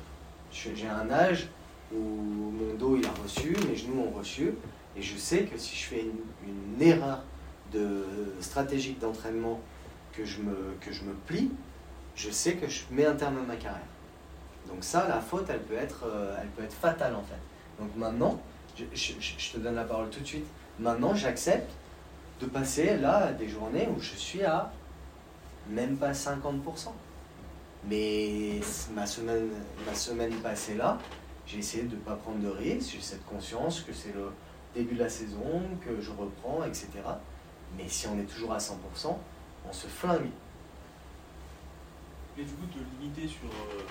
J'ai 0.52 0.88
un 0.88 1.10
âge 1.10 1.48
où 1.92 1.98
mon 1.98 2.74
dos 2.74 2.96
il 2.96 3.06
a 3.06 3.12
reçu, 3.22 3.56
mes 3.68 3.76
genoux 3.76 4.02
ont 4.06 4.16
reçu, 4.18 4.54
et 4.96 5.02
je 5.02 5.16
sais 5.16 5.44
que 5.44 5.58
si 5.58 5.74
je 5.76 5.84
fais 5.84 6.00
une, 6.02 6.48
une 6.48 6.82
erreur 6.82 7.22
de 7.72 8.04
stratégique 8.40 8.98
d'entraînement 8.98 9.60
que 10.12 10.22
que 10.22 10.92
je 10.92 11.02
me 11.02 11.14
plie, 11.26 11.50
je 12.14 12.30
sais 12.30 12.54
que 12.54 12.68
je 12.68 12.82
mets 12.90 13.06
un 13.06 13.14
terme 13.14 13.38
à 13.38 13.46
ma 13.46 13.56
carrière. 13.56 13.91
Donc 14.68 14.84
ça, 14.84 15.06
la 15.08 15.20
faute, 15.20 15.46
elle 15.48 15.62
peut 15.62 15.74
être, 15.74 16.04
euh, 16.06 16.36
elle 16.40 16.48
peut 16.48 16.62
être 16.62 16.74
fatale 16.74 17.14
en 17.14 17.22
fait. 17.22 17.82
Donc 17.82 17.94
maintenant, 17.96 18.40
je, 18.76 19.52
te 19.52 19.58
donne 19.58 19.74
la 19.74 19.84
parole 19.84 20.10
tout 20.10 20.20
de 20.20 20.26
suite. 20.26 20.46
Maintenant, 20.78 21.14
j'accepte 21.14 21.70
de 22.40 22.46
passer 22.46 22.96
là 22.96 23.32
des 23.32 23.48
journées 23.48 23.88
où 23.94 24.00
je 24.00 24.14
suis 24.14 24.44
à 24.44 24.72
même 25.68 25.96
pas 25.96 26.12
50%. 26.12 26.52
Mais 27.88 28.60
ma 28.94 29.06
semaine, 29.06 29.48
ma 29.86 29.94
semaine 29.94 30.34
passée 30.36 30.74
là, 30.74 30.98
j'ai 31.46 31.58
essayé 31.58 31.84
de 31.84 31.96
ne 31.96 32.00
pas 32.00 32.14
prendre 32.14 32.38
de 32.38 32.48
risques, 32.48 32.92
j'ai 32.94 33.00
cette 33.00 33.24
conscience 33.26 33.80
que 33.80 33.92
c'est 33.92 34.14
le 34.14 34.32
début 34.74 34.94
de 34.94 35.00
la 35.00 35.08
saison, 35.08 35.62
que 35.84 36.00
je 36.00 36.10
reprends, 36.10 36.64
etc. 36.64 36.88
Mais 37.76 37.88
si 37.88 38.06
on 38.06 38.18
est 38.18 38.24
toujours 38.24 38.52
à 38.52 38.58
100%, 38.58 38.74
on 39.68 39.72
se 39.72 39.86
flingue. 39.86 40.30
Et 42.38 42.44
du 42.44 42.52
coup, 42.52 42.66
te 42.66 42.78
limiter 43.00 43.28
sur, 43.28 43.48
euh, 43.48 43.82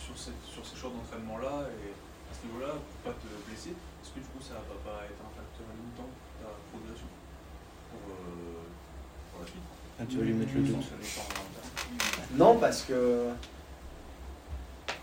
sur, 0.00 0.16
cette, 0.16 0.42
sur 0.44 0.64
ces 0.64 0.76
choix 0.76 0.90
d'entraînement-là 0.90 1.68
et 1.68 1.92
à 1.92 2.32
ce 2.32 2.46
niveau-là, 2.46 2.72
pour 2.72 3.12
pas 3.12 3.18
te 3.20 3.28
blesser, 3.48 3.70
est-ce 3.76 4.10
que 4.10 4.20
du 4.20 4.26
coup 4.32 4.40
ça 4.40 4.54
va 4.54 4.76
pas 4.80 5.04
être 5.04 5.20
un 5.20 5.32
facteur 5.36 5.66
limitant 5.76 6.08
pour 6.08 6.32
ta 6.40 6.50
progression 6.72 7.10
pour, 7.90 8.02
euh, 8.08 8.64
pour 9.30 9.40
la 9.42 9.46
suite? 9.46 9.68
Ah, 10.00 10.04
tu 10.08 10.16
vas 10.18 10.24
lui 10.24 10.32
mettre 10.32 10.54
le 10.54 10.62
doute. 10.62 10.84
Non, 12.36 12.56
parce 12.56 12.82
que 12.82 13.28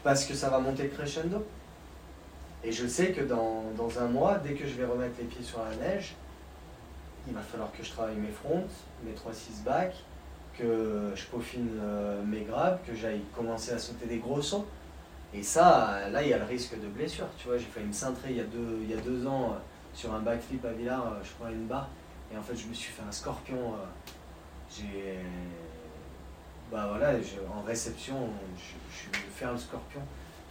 parce 0.04 0.26
que 0.26 0.34
ça 0.34 0.50
va 0.50 0.60
monter 0.60 0.88
crescendo. 0.88 1.46
Et 2.64 2.72
je 2.72 2.88
sais 2.88 3.12
que 3.12 3.22
dans, 3.22 3.66
dans 3.78 4.00
un 4.00 4.08
mois, 4.08 4.40
dès 4.40 4.54
que 4.54 4.66
je 4.66 4.74
vais 4.74 4.86
remettre 4.86 5.16
les 5.20 5.26
pieds 5.26 5.44
sur 5.44 5.60
la 5.64 5.76
neige, 5.76 6.16
il 7.28 7.34
va 7.34 7.42
falloir 7.42 7.72
que 7.72 7.84
je 7.84 7.92
travaille 7.92 8.16
mes 8.16 8.32
fronts, 8.32 8.68
mes 9.04 9.12
3-6 9.12 9.64
bacs, 9.64 9.96
que 10.58 11.12
je 11.14 11.26
peaufine 11.26 11.70
euh, 11.82 12.24
mes 12.24 12.42
grabs, 12.42 12.80
que 12.86 12.96
j'aille 12.96 13.22
commencer 13.36 13.74
à 13.74 13.80
sauter 13.80 14.08
des 14.08 14.18
gros 14.18 14.42
sauts. 14.42 14.66
Et 15.34 15.44
ça, 15.44 16.10
là, 16.10 16.24
il 16.24 16.30
y 16.30 16.34
a 16.34 16.38
le 16.38 16.46
risque 16.46 16.80
de 16.80 16.88
blessure. 16.88 17.28
Tu 17.38 17.48
vois, 17.48 17.58
j'ai 17.58 17.66
failli 17.66 17.88
me 17.88 17.92
cintrer 17.94 18.32
il 18.32 18.38
y 18.38 18.42
a 18.42 18.46
deux, 18.46 18.80
il 18.82 18.90
y 18.90 18.94
a 18.94 18.98
deux 19.02 19.28
ans 19.28 19.52
euh, 19.54 19.58
sur 19.94 20.14
un 20.14 20.20
backflip 20.20 20.64
à 20.66 20.72
Villars, 20.72 21.06
euh, 21.08 21.24
je 21.24 21.32
prenais 21.40 21.54
une 21.56 21.68
barre, 21.68 21.90
et 22.34 22.38
en 22.38 22.42
fait, 22.42 22.56
je 22.56 22.68
me 22.68 22.74
suis 22.74 22.92
fait 22.92 23.04
un 23.08 23.12
scorpion. 23.12 23.74
euh, 23.74 23.86
j'ai 24.70 25.20
bah 26.72 26.86
voilà, 26.90 27.14
en 27.58 27.62
réception, 27.62 28.30
je, 28.58 28.74
je 28.92 28.98
suis 28.98 29.08
venu 29.08 29.32
faire 29.34 29.54
le 29.54 29.58
scorpion 29.58 30.02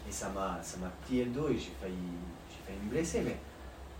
et 0.08 0.12
ça 0.12 0.30
m'a 0.34 0.58
plié 1.04 1.24
le 1.26 1.30
dos 1.30 1.48
et 1.48 1.58
j'ai 1.58 1.72
failli 1.80 1.94
failli 2.66 2.78
me 2.84 2.90
blesser. 2.90 3.20
Mais, 3.20 3.36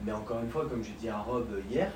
mais 0.01 0.12
encore 0.12 0.40
une 0.40 0.48
fois, 0.48 0.66
comme 0.66 0.82
j'ai 0.82 0.93
dit 0.93 1.09
à 1.11 1.19
Rob 1.19 1.47
hier, 1.70 1.90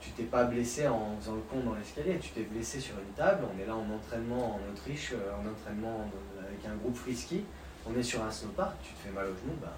tu 0.00 0.10
t'es 0.10 0.24
pas 0.24 0.44
blessé 0.44 0.86
en 0.86 1.16
faisant 1.18 1.36
le 1.36 1.40
con 1.50 1.60
dans 1.64 1.74
l'escalier, 1.74 2.18
tu 2.18 2.30
t'es 2.30 2.42
blessé 2.42 2.78
sur 2.80 2.96
une 2.98 3.14
table. 3.14 3.44
On 3.54 3.58
est 3.58 3.64
là 3.66 3.74
en 3.74 3.90
entraînement 3.90 4.56
en 4.56 4.70
Autriche, 4.70 5.12
euh, 5.14 5.32
en 5.34 5.48
entraînement 5.50 5.96
en- 6.00 6.44
avec 6.46 6.66
un 6.66 6.74
groupe 6.76 6.96
frisky. 6.96 7.44
On 7.86 7.94
est 7.98 8.02
sur 8.02 8.22
un 8.22 8.30
snowpark, 8.30 8.74
tu 8.82 8.92
te 8.92 8.98
fais 9.00 9.10
mal 9.10 9.26
au 9.26 9.36
genou, 9.36 9.52
bah 9.60 9.76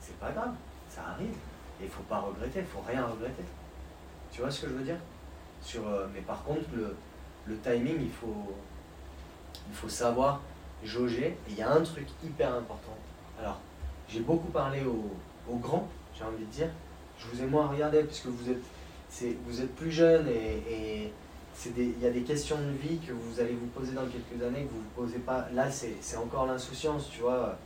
c'est 0.00 0.16
pas 0.18 0.30
grave, 0.32 0.52
ça 0.88 1.02
arrive. 1.14 1.34
Et 1.80 1.84
il 1.84 1.88
faut 1.88 2.02
pas 2.02 2.18
regretter, 2.18 2.60
il 2.60 2.66
faut 2.66 2.82
rien 2.86 3.06
regretter. 3.06 3.44
Tu 4.30 4.40
vois 4.40 4.50
ce 4.50 4.62
que 4.62 4.68
je 4.68 4.74
veux 4.74 4.84
dire? 4.84 4.98
Sur, 5.62 5.86
euh, 5.88 6.06
Mais 6.12 6.20
par 6.20 6.42
contre, 6.44 6.60
le, 6.74 6.94
le 7.46 7.56
timing, 7.58 7.96
il 8.00 8.10
faut, 8.10 8.54
il 9.68 9.74
faut 9.74 9.88
savoir 9.88 10.40
jauger. 10.84 11.36
Et 11.48 11.50
il 11.50 11.56
y 11.56 11.62
a 11.62 11.72
un 11.72 11.82
truc 11.82 12.06
hyper 12.22 12.54
important. 12.54 12.96
Alors, 13.40 13.60
j'ai 14.08 14.20
beaucoup 14.20 14.50
parlé 14.50 14.84
aux, 14.84 15.10
aux 15.48 15.56
grands, 15.56 15.88
j'ai 16.14 16.24
envie 16.24 16.44
de 16.44 16.50
dire. 16.50 16.68
Je 17.18 17.26
vous 17.26 17.42
ai 17.42 17.46
moins 17.46 17.68
regardé 17.68 18.02
parce 18.02 18.20
que 18.20 18.28
vous 18.28 18.50
êtes, 18.50 19.34
vous 19.46 19.60
êtes 19.60 19.74
plus 19.76 19.92
jeune 19.92 20.26
et, 20.28 21.12
il 21.76 21.98
y 22.00 22.06
a 22.06 22.10
des 22.10 22.22
questions 22.22 22.56
de 22.56 22.70
vie 22.88 22.98
que 22.98 23.12
vous 23.12 23.40
allez 23.40 23.54
vous 23.54 23.66
poser 23.68 23.92
dans 23.92 24.06
quelques 24.06 24.42
années 24.42 24.64
que 24.64 24.70
vous 24.72 24.80
vous 24.80 25.02
posez 25.06 25.18
pas. 25.18 25.46
Là, 25.54 25.70
c'est, 25.70 26.16
encore 26.16 26.46
l'insouciance, 26.46 27.08
tu 27.10 27.20
vois. 27.20 27.56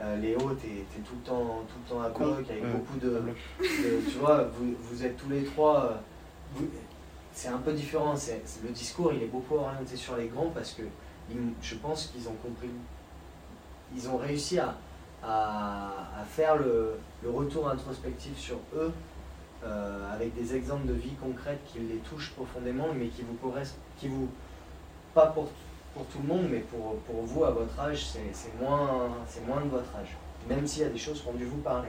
Euh, 0.00 0.16
Léo, 0.18 0.38
t'es, 0.60 0.84
t'es 0.92 1.00
tout, 1.00 1.14
le 1.14 1.22
temps, 1.26 1.62
tout 1.68 1.78
le 1.84 1.90
temps 1.94 2.02
à 2.02 2.08
bloc 2.10 2.44
avec 2.50 2.62
Ouais. 2.62 2.70
beaucoup 2.70 2.98
de, 2.98 3.08
de- 3.08 4.10
tu 4.10 4.18
vois, 4.18 4.42
vous, 4.44 4.74
vous 4.78 5.04
êtes 5.04 5.16
tous 5.16 5.30
les 5.30 5.42
trois. 5.44 5.84
euh, 6.58 6.64
c'est 7.32 7.48
un 7.48 7.58
peu 7.58 7.72
différent. 7.72 8.14
Le 8.62 8.70
discours, 8.70 9.12
il 9.14 9.22
est 9.22 9.26
beaucoup 9.26 9.54
orienté 9.56 9.96
sur 9.96 10.16
les 10.16 10.26
grands 10.28 10.50
parce 10.50 10.72
que 10.72 10.82
je 11.62 11.74
pense 11.76 12.06
qu'ils 12.08 12.28
ont 12.28 12.36
compris. 12.42 12.68
Ils 13.94 14.08
ont 14.08 14.16
réussi 14.18 14.58
à, 14.58 14.74
à, 15.22 16.20
à 16.20 16.24
faire 16.24 16.56
le, 16.56 16.94
le 17.22 17.30
retour 17.30 17.68
introspectif 17.68 18.36
sur 18.38 18.56
eux 18.74 18.92
euh, 19.64 20.14
avec 20.14 20.34
des 20.34 20.54
exemples 20.54 20.86
de 20.86 20.92
vie 20.92 21.14
concrètes 21.20 21.60
qui 21.66 21.78
les 21.80 21.98
touchent 21.98 22.32
profondément, 22.32 22.88
mais 22.94 23.08
qui 23.08 23.22
vous 23.22 23.34
correspondent, 23.34 23.80
qui 23.98 24.08
vous 24.08 24.28
pas 25.14 25.26
pour 25.26 25.48
pour 25.96 26.04
tout 26.08 26.18
le 26.18 26.28
monde, 26.28 26.46
mais 26.50 26.58
pour, 26.58 26.98
pour 27.00 27.22
vous, 27.22 27.44
à 27.44 27.50
votre 27.50 27.80
âge, 27.80 28.04
c'est 28.06 28.60
moins, 28.60 29.16
de 29.64 29.68
votre 29.70 29.96
âge. 29.96 30.14
Même 30.46 30.66
s'il 30.66 30.82
y 30.82 30.84
a 30.84 30.90
des 30.90 30.98
choses 30.98 31.22
qui 31.22 31.28
ont 31.28 31.32
dû 31.32 31.46
vous 31.46 31.62
parler. 31.62 31.88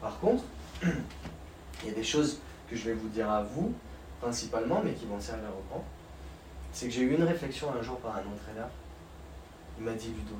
Par 0.00 0.20
contre, 0.20 0.44
il 0.84 1.88
y 1.88 1.90
a 1.90 1.94
des 1.94 2.04
choses 2.04 2.38
que 2.68 2.76
je 2.76 2.84
vais 2.84 2.94
vous 2.94 3.08
dire 3.08 3.28
à 3.28 3.42
vous, 3.42 3.74
principalement, 4.20 4.80
mais 4.84 4.92
qui 4.92 5.06
vont 5.06 5.18
servir 5.18 5.48
au 5.48 5.74
camp. 5.74 5.82
C'est 6.72 6.86
que 6.86 6.92
j'ai 6.92 7.02
eu 7.02 7.16
une 7.16 7.24
réflexion 7.24 7.74
un 7.76 7.82
jour 7.82 7.96
par 7.96 8.14
un 8.14 8.20
entraîneur. 8.20 8.68
Il 9.78 9.84
m'a 9.84 9.94
dit, 9.94 10.10
Ludo, 10.10 10.36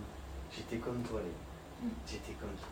j'étais 0.57 0.77
comme 0.77 1.03
toi, 1.03 1.19
Léo. 1.19 1.91
J'étais 2.07 2.35
comme 2.39 2.51
toi. 2.51 2.69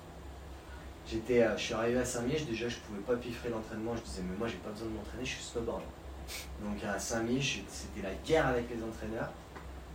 J'étais, 1.10 1.42
je 1.56 1.62
suis 1.62 1.74
arrivé 1.74 1.98
à 1.98 2.04
Saint-Mich, 2.04 2.46
déjà 2.46 2.68
je 2.68 2.76
pouvais 2.80 3.00
pas 3.00 3.16
piffrer 3.16 3.48
l'entraînement, 3.48 3.96
je 3.96 4.02
disais 4.02 4.22
mais 4.28 4.36
moi 4.36 4.46
j'ai 4.46 4.58
pas 4.58 4.68
besoin 4.68 4.88
de 4.88 4.92
m'entraîner, 4.92 5.24
je 5.24 5.30
suis 5.36 5.42
snowboard. 5.42 5.80
Donc 6.62 6.84
à 6.84 6.98
Saint-Mich, 6.98 7.64
c'était 7.66 8.06
la 8.06 8.14
guerre 8.26 8.48
avec 8.48 8.66
les 8.68 8.82
entraîneurs. 8.82 9.30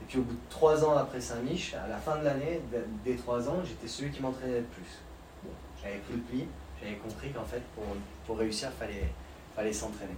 Et 0.01 0.05
puis 0.07 0.17
au 0.17 0.23
bout 0.23 0.33
de 0.33 0.49
trois 0.49 0.83
ans 0.83 0.97
après 0.97 1.21
Saint-Mich, 1.21 1.75
à 1.75 1.87
la 1.87 1.97
fin 1.97 2.17
de 2.17 2.23
l'année, 2.23 2.61
des 3.05 3.15
trois 3.15 3.47
ans, 3.47 3.61
j'étais 3.63 3.87
celui 3.87 4.09
qui 4.09 4.21
m'entraînait 4.21 4.61
le 4.61 4.65
plus. 4.65 5.51
J'avais 5.83 5.99
pris 5.99 6.13
le 6.13 6.21
pli, 6.21 6.47
j'avais 6.81 6.95
compris 6.95 7.31
qu'en 7.31 7.45
fait 7.45 7.61
pour, 7.75 7.85
pour 8.25 8.39
réussir, 8.39 8.69
il 8.73 8.79
fallait, 8.79 9.09
fallait 9.55 9.73
s'entraîner. 9.73 10.15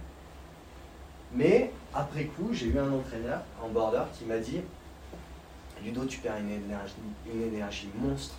Mais 1.32 1.72
après 1.92 2.24
coup, 2.24 2.54
j'ai 2.54 2.68
eu 2.68 2.78
un 2.78 2.90
entraîneur 2.90 3.42
en 3.62 3.68
border 3.68 4.04
qui 4.18 4.24
m'a 4.24 4.38
dit 4.38 4.62
Ludo, 5.84 6.06
tu 6.06 6.20
perds 6.20 6.38
une 6.38 6.52
énergie, 6.52 6.94
une 7.30 7.42
énergie 7.42 7.90
monstre. 7.94 8.36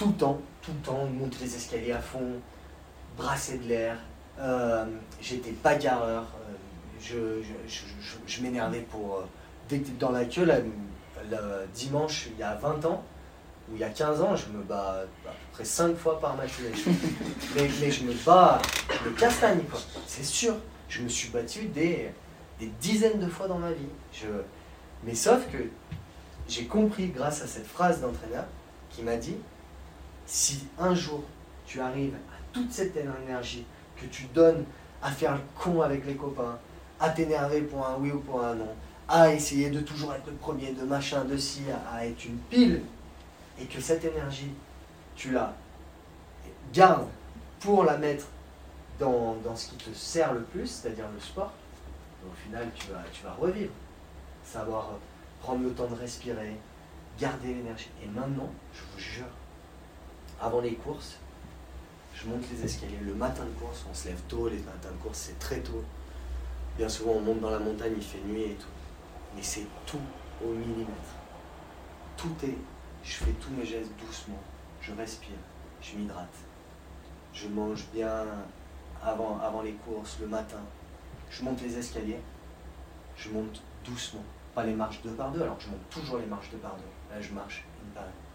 Tout 0.00 0.06
le 0.06 0.14
temps, 0.14 0.40
tout 0.62 0.70
le 0.72 0.78
temps, 0.80 1.04
monter 1.04 1.36
les 1.42 1.56
escaliers 1.56 1.92
à 1.92 2.00
fond, 2.00 2.40
brasser 3.18 3.58
de 3.58 3.68
l'air. 3.68 3.98
Euh, 4.38 4.86
J'étais 5.20 5.52
bagarreur. 5.62 6.22
euh, 6.22 6.54
je 6.98 7.42
je, 7.42 7.52
je, 7.68 7.80
je- 8.00 8.16
je 8.26 8.42
m'énervais 8.42 8.80
pour. 8.80 9.16
euh, 9.16 9.24
dès 9.68 9.80
que 9.80 9.90
dans 9.98 10.10
la 10.10 10.24
queue, 10.24 10.46
le 10.46 11.66
dimanche, 11.74 12.28
il 12.32 12.38
y 12.38 12.42
a 12.42 12.54
20 12.54 12.82
ans, 12.86 13.04
ou 13.70 13.74
il 13.74 13.80
y 13.80 13.84
a 13.84 13.90
15 13.90 14.22
ans, 14.22 14.34
je 14.36 14.46
me 14.56 14.62
bats 14.62 15.02
à 15.02 15.28
peu 15.28 15.30
près 15.52 15.64
5 15.66 15.94
fois 15.94 16.18
par 16.18 16.34
matinée. 16.34 16.70
mais, 17.54 17.68
je 17.90 18.04
me 18.04 18.14
bats 18.24 18.58
de 19.04 19.10
castagne, 19.10 19.60
quoi. 19.70 19.80
C'est 20.06 20.24
sûr. 20.24 20.54
Je 20.88 21.02
me 21.02 21.08
suis 21.08 21.28
battu 21.28 21.66
des, 21.66 22.10
dizaines 22.80 23.20
de 23.20 23.28
fois 23.28 23.48
dans 23.48 23.58
ma 23.58 23.72
vie. 23.72 23.92
Je, 24.14 24.28
mais 25.04 25.14
sauf 25.14 25.46
que 25.52 25.58
j'ai 26.48 26.64
compris 26.64 27.08
grâce 27.08 27.42
à 27.42 27.46
cette 27.46 27.66
phrase 27.66 28.00
d'entraîneur 28.00 28.44
qui 28.88 29.02
m'a 29.02 29.16
dit 29.16 29.36
si 30.30 30.60
un 30.78 30.94
jour 30.94 31.24
tu 31.66 31.80
arrives 31.80 32.14
à 32.14 32.38
toute 32.52 32.72
cette 32.72 32.96
énergie 32.96 33.64
que 33.96 34.06
tu 34.06 34.24
donnes 34.32 34.64
à 35.02 35.10
faire 35.10 35.34
le 35.34 35.40
con 35.58 35.82
avec 35.82 36.06
les 36.06 36.14
copains, 36.14 36.58
à 37.00 37.10
t'énerver 37.10 37.62
pour 37.62 37.84
un 37.84 37.96
oui 37.98 38.12
ou 38.12 38.20
pour 38.20 38.44
un 38.44 38.54
non, 38.54 38.74
à 39.08 39.32
essayer 39.32 39.70
de 39.70 39.80
toujours 39.80 40.14
être 40.14 40.26
le 40.26 40.34
premier, 40.34 40.72
de 40.72 40.84
machin, 40.84 41.24
de 41.24 41.36
ci, 41.36 41.62
à, 41.92 42.06
être 42.06 42.24
une 42.24 42.38
pile, 42.48 42.82
et 43.60 43.64
que 43.64 43.80
cette 43.80 44.04
énergie, 44.04 44.52
tu 45.16 45.32
la 45.32 45.54
gardes 46.72 47.08
pour 47.58 47.84
la 47.84 47.96
mettre 47.96 48.26
dans, 49.00 49.34
dans 49.44 49.56
ce 49.56 49.70
qui 49.70 49.76
te 49.76 49.94
sert 49.94 50.32
le 50.32 50.42
plus, 50.42 50.66
c'est-à-dire 50.68 51.06
le 51.12 51.20
sport, 51.20 51.52
au 52.24 52.34
final 52.44 52.68
tu 52.74 52.86
vas, 52.92 53.02
tu 53.12 53.24
vas 53.24 53.32
revivre. 53.32 53.72
Savoir 54.44 54.90
prendre 55.42 55.64
le 55.64 55.72
temps 55.72 55.86
de 55.86 55.94
respirer, 55.94 56.56
garder 57.18 57.54
l'énergie. 57.54 57.90
Et 58.02 58.06
maintenant, 58.06 58.50
je 58.72 58.80
vous 58.92 58.98
jure, 58.98 59.26
avant 60.40 60.60
les 60.60 60.74
courses, 60.74 61.18
je 62.14 62.26
monte 62.26 62.44
les 62.50 62.64
escaliers. 62.64 62.98
Le 63.02 63.14
matin 63.14 63.44
de 63.44 63.50
course, 63.60 63.84
on 63.90 63.94
se 63.94 64.08
lève 64.08 64.20
tôt, 64.28 64.48
les 64.48 64.58
matins 64.58 64.90
de 64.90 65.02
course, 65.02 65.18
c'est 65.18 65.38
très 65.38 65.60
tôt. 65.60 65.84
Bien 66.76 66.88
souvent, 66.88 67.12
on 67.12 67.20
monte 67.20 67.40
dans 67.40 67.50
la 67.50 67.58
montagne, 67.58 67.92
il 67.96 68.02
fait 68.02 68.20
nuit 68.20 68.42
et 68.42 68.54
tout. 68.54 68.68
Mais 69.36 69.42
c'est 69.42 69.66
tout 69.86 70.00
au 70.44 70.48
millimètre. 70.48 71.14
Tout 72.16 72.34
est. 72.42 72.56
Je 73.02 73.12
fais 73.12 73.32
tous 73.32 73.50
mes 73.50 73.64
gestes 73.64 73.92
doucement. 73.98 74.40
Je 74.80 74.92
respire. 74.92 75.36
Je 75.80 75.96
m'hydrate. 75.96 76.28
Je 77.32 77.48
mange 77.48 77.84
bien 77.92 78.24
avant, 79.02 79.38
avant 79.40 79.62
les 79.62 79.72
courses, 79.72 80.18
le 80.20 80.26
matin. 80.26 80.60
Je 81.30 81.42
monte 81.42 81.62
les 81.62 81.78
escaliers. 81.78 82.20
Je 83.16 83.30
monte 83.30 83.62
doucement. 83.84 84.24
Pas 84.54 84.64
les 84.64 84.74
marches 84.74 85.00
deux 85.02 85.12
par 85.12 85.30
deux, 85.30 85.42
alors 85.42 85.56
que 85.58 85.64
je 85.64 85.68
monte 85.68 85.88
toujours 85.90 86.18
les 86.18 86.26
marches 86.26 86.50
deux 86.50 86.58
par 86.58 86.74
deux. 86.76 87.14
Là, 87.14 87.20
je 87.20 87.32
marche 87.32 87.64
une 87.84 87.90
par 87.92 88.04
une. 88.04 88.29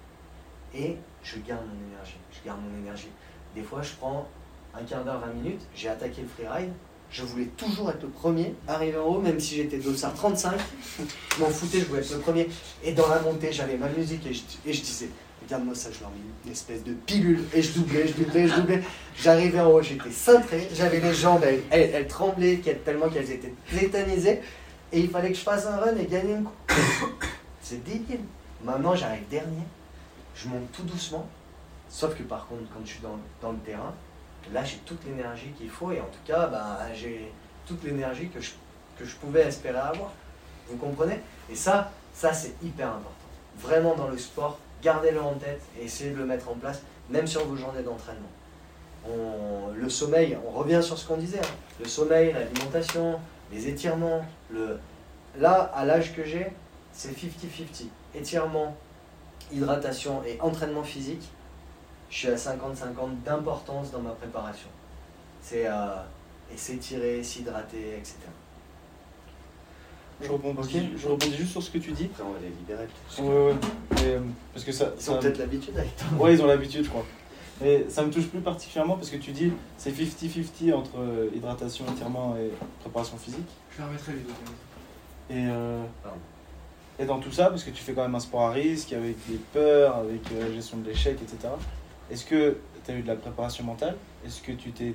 Et 0.78 0.98
je 1.24 1.38
garde 1.48 1.62
mon 1.66 1.94
énergie. 1.94 2.18
Je 2.32 2.46
garde 2.46 2.60
mon 2.62 2.82
énergie. 2.82 3.10
Des 3.56 3.64
fois, 3.64 3.82
je 3.82 3.94
prends 4.00 4.28
un 4.74 4.84
quart 4.84 5.04
d'heure, 5.04 5.20
20 5.20 5.34
minutes. 5.34 5.62
J'ai 5.76 5.90
attaqué 5.90 6.22
le 6.22 6.28
freeride. 6.28 6.72
Je 7.12 7.24
voulais 7.24 7.50
toujours 7.56 7.90
être 7.90 8.02
le 8.02 8.10
premier, 8.10 8.56
arriver 8.68 8.98
en 8.98 9.06
haut, 9.06 9.22
même 9.22 9.40
si 9.40 9.56
j'étais 9.56 9.78
dossard 9.78 10.14
35. 10.16 10.56
Je 11.36 11.42
m'en 11.42 11.50
foutais, 11.50 11.80
je 11.80 11.86
voulais 11.86 12.02
être 12.02 12.12
le 12.12 12.20
premier. 12.20 12.50
Et 12.84 12.92
dans 12.92 13.08
la 13.08 13.22
montée, 13.22 13.54
j'avais 13.54 13.78
ma 13.78 13.88
musique 13.88 14.26
et 14.26 14.34
je, 14.34 14.82
disais, 14.82 15.10
regarde-moi 15.44 15.76
ça, 15.76 15.90
je 15.94 16.02
leur 16.02 16.10
mets 16.10 16.18
une 16.46 16.52
espèce 16.52 16.84
de 16.84 16.94
pilule. 16.94 17.44
Et 17.54 17.62
je 17.62 17.74
doublais, 17.74 18.08
je 18.08 18.14
doublais, 18.14 18.48
je 18.48 18.56
doublais. 18.56 18.84
J'arrivais 19.22 19.62
en 19.62 19.72
haut, 19.72 19.82
j'étais 19.82 20.12
cintré, 20.12 20.68
j'avais 20.74 21.00
les 21.00 21.14
jambes, 21.14 21.46
elles, 21.70 22.08
tremblaient 22.08 22.60
tellement 22.84 23.08
qu'elles 23.08 23.32
étaient 23.32 23.54
tétanisées. 23.70 24.42
Et 24.92 25.00
il 25.00 25.10
fallait 25.10 25.32
que 25.32 25.38
je 25.38 25.44
fasse 25.44 25.66
un 25.68 25.78
run 25.78 25.96
et 25.96 26.06
gagner 26.06 26.34
une 26.34 26.44
coupe. 26.44 26.56
C'est 27.62 27.84
débile. 27.84 28.20
Maintenant, 28.64 28.96
j'arrive 28.96 29.28
dernier. 29.30 29.64
Je 30.36 30.48
monte 30.48 30.72
tout 30.72 30.84
doucement. 30.84 31.28
Sauf 31.90 32.16
que 32.16 32.24
par 32.24 32.48
contre, 32.48 32.64
quand 32.74 32.82
je 32.84 32.92
suis 32.92 33.02
dans, 33.02 33.18
dans 33.42 33.52
le 33.52 33.60
terrain, 33.60 33.94
là, 34.54 34.64
j'ai 34.64 34.78
toute 34.78 35.04
l'énergie 35.06 35.52
qu'il 35.58 35.70
faut. 35.70 35.92
Et 35.92 36.00
en 36.00 36.06
tout 36.06 36.20
cas, 36.26 36.48
bah, 36.48 36.80
j'ai 36.94 37.32
toute 37.66 37.84
l'énergie 37.84 38.30
que 38.30 38.42
je, 38.42 38.52
que 38.98 39.06
je 39.06 39.16
pouvais 39.16 39.42
espérer 39.42 39.78
avoir. 39.78 40.12
Vous 40.68 40.78
comprenez? 40.78 41.20
Et 41.50 41.56
ça, 41.56 41.92
ça 42.14 42.34
c'est 42.34 42.56
hyper 42.64 42.88
important. 42.88 43.12
Vraiment 43.60 43.96
dans 43.96 44.08
le 44.08 44.18
sport, 44.18 44.60
gardez-le 44.82 45.22
en 45.22 45.34
tête 45.36 45.62
et 45.80 45.86
essayez 45.86 46.12
de 46.12 46.18
le 46.18 46.26
mettre 46.26 46.50
en 46.50 46.56
place, 46.56 46.82
même 47.10 47.28
sur 47.28 47.46
vos 47.46 47.56
journées 47.56 47.84
d'entraînement. 47.84 48.30
Le 49.76 49.90
sommeil, 49.90 50.38
on 50.48 50.50
revient 50.50 50.82
sur 50.82 50.98
ce 50.98 51.08
qu'on 51.08 51.18
disait, 51.18 51.40
hein. 51.40 51.56
le 51.80 51.88
sommeil, 51.88 52.34
l'alimentation, 52.34 53.20
les 53.52 53.68
étirements. 53.68 54.26
Le... 54.50 54.80
Là, 55.38 55.72
à 55.76 55.86
l'âge 55.86 56.16
que 56.16 56.24
j'ai, 56.24 56.48
c'est 56.92 57.12
50-50. 57.12 57.86
Étirement, 58.16 58.76
hydratation 59.52 60.24
et 60.24 60.40
entraînement 60.42 60.84
physique, 60.84 61.24
je 62.10 62.18
suis 62.18 62.28
à 62.28 62.36
50-50 62.36 63.24
d'importance 63.26 63.92
dans 63.92 64.02
ma 64.02 64.12
préparation. 64.12 64.70
C'est 65.42 65.68
euh, 65.68 65.96
s'étirer, 66.56 67.24
s'hydrater, 67.24 67.98
etc. 67.98 68.16
Je 70.22 70.32
rebondis, 70.32 70.90
je 70.98 71.08
rebondis 71.08 71.36
juste 71.36 71.52
sur 71.52 71.62
ce 71.62 71.70
que 71.72 71.78
tu 71.78 71.92
dis. 71.92 72.06
Après, 72.06 72.24
on 72.24 72.32
va 72.32 72.40
les 72.40 72.50
libérer. 72.50 72.88
Ouais, 73.20 73.48
ouais. 73.48 73.56
Mais, 73.92 74.14
euh, 74.16 74.20
parce 74.54 74.66
que 74.66 74.72
ça. 74.72 74.92
Ils 75.00 75.12
ont 75.12 75.20
peut-être 75.20 75.40
l'habitude 75.40 75.78
avec 75.78 75.96
toi. 75.98 76.08
Ouais, 76.18 76.34
ils 76.34 76.42
ont 76.42 76.48
l'habitude, 76.48 76.86
je 76.86 76.90
crois. 76.90 77.06
Mais 77.62 77.86
ça 77.90 78.04
me 78.04 78.12
touche 78.12 78.28
plus 78.28 78.40
particulièrement 78.40 78.96
parce 78.96 79.10
que 79.10 79.18
tu 79.18 79.32
dis 79.32 79.52
c'est 79.78 79.92
50-50 79.92 80.74
entre 80.74 81.00
euh, 81.00 81.30
hydratation, 81.34 81.86
étirement 81.92 82.36
et 82.38 82.52
préparation 82.82 83.18
physique. 83.18 83.48
Je 83.72 83.82
la 83.82 83.88
remettrai 83.88 84.14
les 84.14 84.20
deux. 84.20 84.30
Et, 85.30 85.50
euh, 85.50 85.84
Pardon. 86.04 86.18
Et 87.00 87.06
dans 87.06 87.20
tout 87.20 87.32
ça, 87.32 87.50
parce 87.50 87.64
que 87.64 87.72
tu 87.72 87.84
fais 87.84 87.94
quand 87.94 88.04
même 88.04 88.16
un 88.16 88.20
sport 88.20 88.42
à 88.44 88.52
risque, 88.52 88.94
avec 88.94 89.16
des 89.28 89.38
peurs, 89.54 89.96
avec 89.98 90.22
euh, 90.32 90.48
la 90.48 90.54
gestion 90.54 90.78
de 90.78 90.88
l'échec, 90.90 91.18
etc. 91.22 91.50
Est-ce 92.10 92.26
que 92.26 92.58
tu 92.86 92.92
as 92.92 92.96
eu 92.96 93.02
de 93.02 93.08
la 93.08 93.16
préparation 93.16 93.64
mentale? 93.64 93.96
Est-ce 94.26 94.42
que 94.42 94.52
tu 94.54 94.72
t'es 94.72 94.94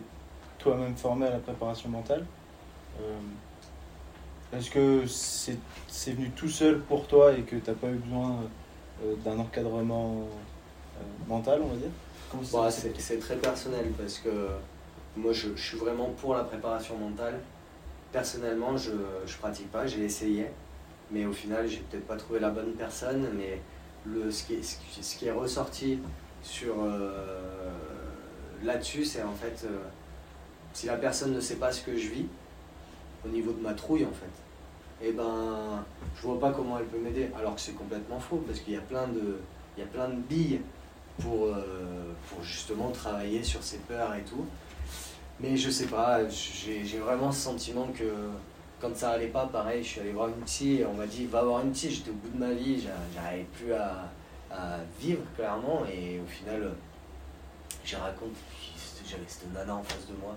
toi-même 0.58 0.96
formé 0.96 1.26
à 1.26 1.30
la 1.30 1.38
préparation 1.38 1.88
mentale? 1.88 2.24
Euh, 3.00 4.56
Est-ce 4.56 4.70
que 4.70 5.06
c'est 5.06 5.58
c'est 5.88 6.12
venu 6.12 6.30
tout 6.30 6.48
seul 6.48 6.80
pour 6.80 7.06
toi 7.06 7.32
et 7.32 7.42
que 7.42 7.56
tu 7.56 7.70
n'as 7.70 7.76
pas 7.76 7.88
eu 7.88 7.96
besoin 7.96 8.36
euh, 9.04 9.14
d'un 9.24 9.38
encadrement 9.38 10.26
mental, 11.28 11.60
on 11.62 11.68
va 11.68 11.76
dire? 11.76 11.90
Comment 12.30 12.42
ça 12.44 12.56
Bon, 12.58 12.70
s'est 12.70 12.80
c'est 12.80 12.88
passé? 12.90 13.02
c'est 13.02 13.18
très 13.18 13.36
personnel 13.36 13.86
parce 13.98 14.18
que 14.18 14.48
moi 15.16 15.32
je, 15.32 15.48
je 15.56 15.62
suis 15.62 15.76
vraiment 15.78 16.10
pour 16.20 16.34
la 16.34 16.44
préparation 16.44 16.96
mentale. 16.96 17.40
Personnellement, 18.12 18.76
je 18.76 18.90
ne 18.92 19.38
pratique 19.40 19.70
pas, 19.70 19.86
j'ai 19.86 20.04
essayé, 20.04 20.46
mais 21.10 21.26
au 21.26 21.32
final, 21.32 21.66
j'ai 21.68 21.78
peut-être 21.78 22.06
pas 22.06 22.16
trouvé 22.16 22.40
la 22.40 22.50
bonne 22.50 22.72
personne. 22.72 23.26
Mais 23.36 23.60
le, 24.06 24.30
ce, 24.30 24.44
qui 24.44 24.54
est, 24.54 24.62
ce 24.62 25.16
qui- 25.16 25.26
est 25.26 25.32
ressorti 25.32 25.98
sur 26.42 26.74
euh, 26.82 27.70
là-dessus, 28.62 29.04
c'est 29.04 29.22
en 29.22 29.34
fait 29.34 29.64
euh, 29.64 29.78
si 30.72 30.86
la 30.86 30.96
personne 30.96 31.34
ne 31.34 31.40
sait 31.40 31.56
pas 31.56 31.72
ce 31.72 31.82
que 31.82 31.96
je 31.96 32.08
vis, 32.08 32.26
au 33.24 33.28
niveau 33.28 33.52
de 33.52 33.60
ma 33.60 33.74
trouille 33.74 34.06
en 34.06 34.12
fait, 34.12 35.06
et 35.06 35.12
ben 35.12 35.84
je 36.16 36.22
vois 36.22 36.40
pas 36.40 36.52
comment 36.52 36.78
elle 36.78 36.86
peut 36.86 36.98
m'aider. 36.98 37.28
Alors 37.38 37.54
que 37.56 37.60
c'est 37.60 37.72
complètement 37.74 38.18
faux 38.20 38.42
parce 38.46 38.60
qu'il 38.60 38.72
y 38.72 38.76
a 38.78 38.80
plein 38.80 39.06
de, 39.08 39.38
il 39.76 39.80
y 39.80 39.82
a 39.82 39.86
plein 39.86 40.08
de 40.08 40.14
billes 40.16 40.60
pour, 41.18 41.46
euh, 41.46 42.12
pour 42.28 42.42
justement 42.42 42.90
travailler 42.90 43.42
sur 43.42 43.62
ses 43.62 43.78
peurs 43.78 44.14
et 44.14 44.22
tout. 44.22 44.46
Mais 45.40 45.56
je 45.56 45.70
sais 45.70 45.86
pas, 45.86 46.20
j'ai 46.28 46.98
vraiment 46.98 47.32
ce 47.32 47.40
sentiment 47.40 47.88
que 47.94 48.04
quand 48.80 48.96
ça 48.96 49.10
allait 49.10 49.28
pas, 49.28 49.46
pareil, 49.46 49.82
je 49.82 49.88
suis 49.88 50.00
allé 50.00 50.12
voir 50.12 50.28
une 50.28 50.42
psy 50.44 50.82
on 50.88 50.94
m'a 50.94 51.06
dit 51.06 51.26
va 51.26 51.42
voir 51.42 51.64
une 51.64 51.72
psy, 51.72 51.90
j'étais 51.90 52.10
au 52.10 52.14
bout 52.14 52.30
de 52.30 52.38
ma 52.38 52.52
vie, 52.52 52.80
j'a- 52.80 52.90
j'arrivais 53.14 53.46
plus 53.52 53.72
à, 53.72 54.10
vivre 55.00 55.22
clairement 55.36 55.84
et 55.86 56.18
au 56.18 56.26
final, 56.26 56.72
j'ai 57.84 57.96
raconté, 57.96 58.34
j'avais 59.06 59.22
cette 59.28 59.52
nana 59.52 59.76
en 59.76 59.82
face 59.82 60.08
de 60.08 60.14
moi 60.20 60.34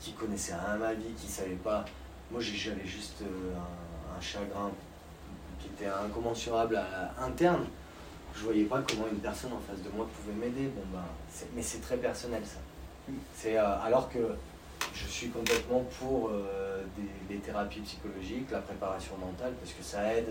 qui 0.00 0.12
connaissait 0.12 0.54
rien 0.54 0.74
à 0.74 0.76
ma 0.76 0.94
vie, 0.94 1.12
qui 1.16 1.28
savait 1.28 1.50
pas. 1.50 1.84
Moi 2.32 2.40
j'avais 2.40 2.84
juste 2.84 3.22
euh, 3.22 3.54
un, 4.18 4.20
chagrin 4.20 4.72
qui 5.60 5.68
était 5.68 5.86
incommensurable 5.86 6.76
à, 6.76 7.24
interne, 7.24 7.66
je 8.34 8.42
voyais 8.42 8.64
pas 8.64 8.82
comment 8.88 9.06
une 9.12 9.18
personne 9.18 9.52
en 9.52 9.60
face 9.60 9.80
de 9.82 9.90
moi 9.94 10.08
pouvait 10.16 10.34
m'aider. 10.34 10.68
Bon, 10.68 10.82
ben, 10.92 11.04
mais 11.54 11.62
c'est 11.62 11.80
très 11.80 11.98
personnel 11.98 12.42
ça. 12.44 12.58
C'est 13.36 13.58
euh, 13.58 13.80
alors 13.80 14.08
que 14.10 14.34
je 14.94 15.06
suis 15.06 15.28
complètement 15.28 15.84
pour 16.00 16.30
euh, 16.30 16.71
des, 16.96 17.34
des 17.34 17.40
thérapies 17.40 17.80
psychologiques, 17.80 18.50
la 18.50 18.60
préparation 18.60 19.14
mentale, 19.18 19.52
parce 19.60 19.72
que 19.72 19.82
ça 19.82 20.14
aide 20.14 20.28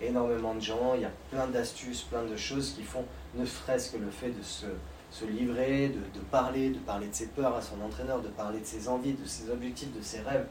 énormément 0.00 0.54
de 0.54 0.60
gens. 0.60 0.92
Il 0.94 1.02
y 1.02 1.04
a 1.04 1.10
plein 1.30 1.46
d'astuces, 1.46 2.02
plein 2.02 2.24
de 2.24 2.36
choses 2.36 2.72
qui 2.76 2.82
font, 2.82 3.04
ne 3.34 3.46
serait-ce 3.46 3.92
que 3.92 3.98
le 3.98 4.10
fait 4.10 4.30
de 4.30 4.42
se, 4.42 4.66
se 5.10 5.24
livrer, 5.24 5.88
de, 5.88 6.18
de 6.18 6.24
parler, 6.30 6.70
de 6.70 6.78
parler 6.78 7.06
de 7.08 7.14
ses 7.14 7.26
peurs 7.28 7.54
à 7.54 7.62
son 7.62 7.80
entraîneur, 7.84 8.20
de 8.20 8.28
parler 8.28 8.60
de 8.60 8.66
ses 8.66 8.88
envies, 8.88 9.14
de 9.14 9.26
ses 9.26 9.50
objectifs, 9.50 9.96
de 9.96 10.02
ses 10.02 10.20
rêves. 10.20 10.46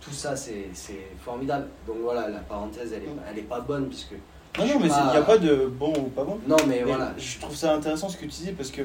Tout 0.00 0.12
ça, 0.12 0.36
c'est 0.36 0.66
c'est 0.74 1.06
formidable. 1.20 1.66
Donc 1.86 1.96
voilà, 2.02 2.28
la 2.28 2.40
parenthèse, 2.40 2.92
elle 2.92 3.04
est, 3.04 3.16
elle 3.30 3.38
est 3.38 3.42
pas 3.48 3.60
bonne, 3.60 3.88
puisque... 3.88 4.12
Non, 4.58 4.66
non, 4.66 4.78
mais 4.78 4.86
il 4.86 5.10
n'y 5.10 5.16
a 5.16 5.22
pas 5.22 5.38
de 5.38 5.66
bon 5.66 5.92
ou 5.98 6.10
pas 6.10 6.22
bon. 6.22 6.38
Non, 6.46 6.56
mais 6.68 6.76
Mais 6.76 6.82
voilà. 6.84 7.12
Je 7.16 7.40
trouve 7.40 7.56
ça 7.56 7.74
intéressant 7.74 8.08
ce 8.08 8.16
que 8.16 8.26
tu 8.26 8.42
dis 8.42 8.52
parce 8.52 8.70
que 8.70 8.82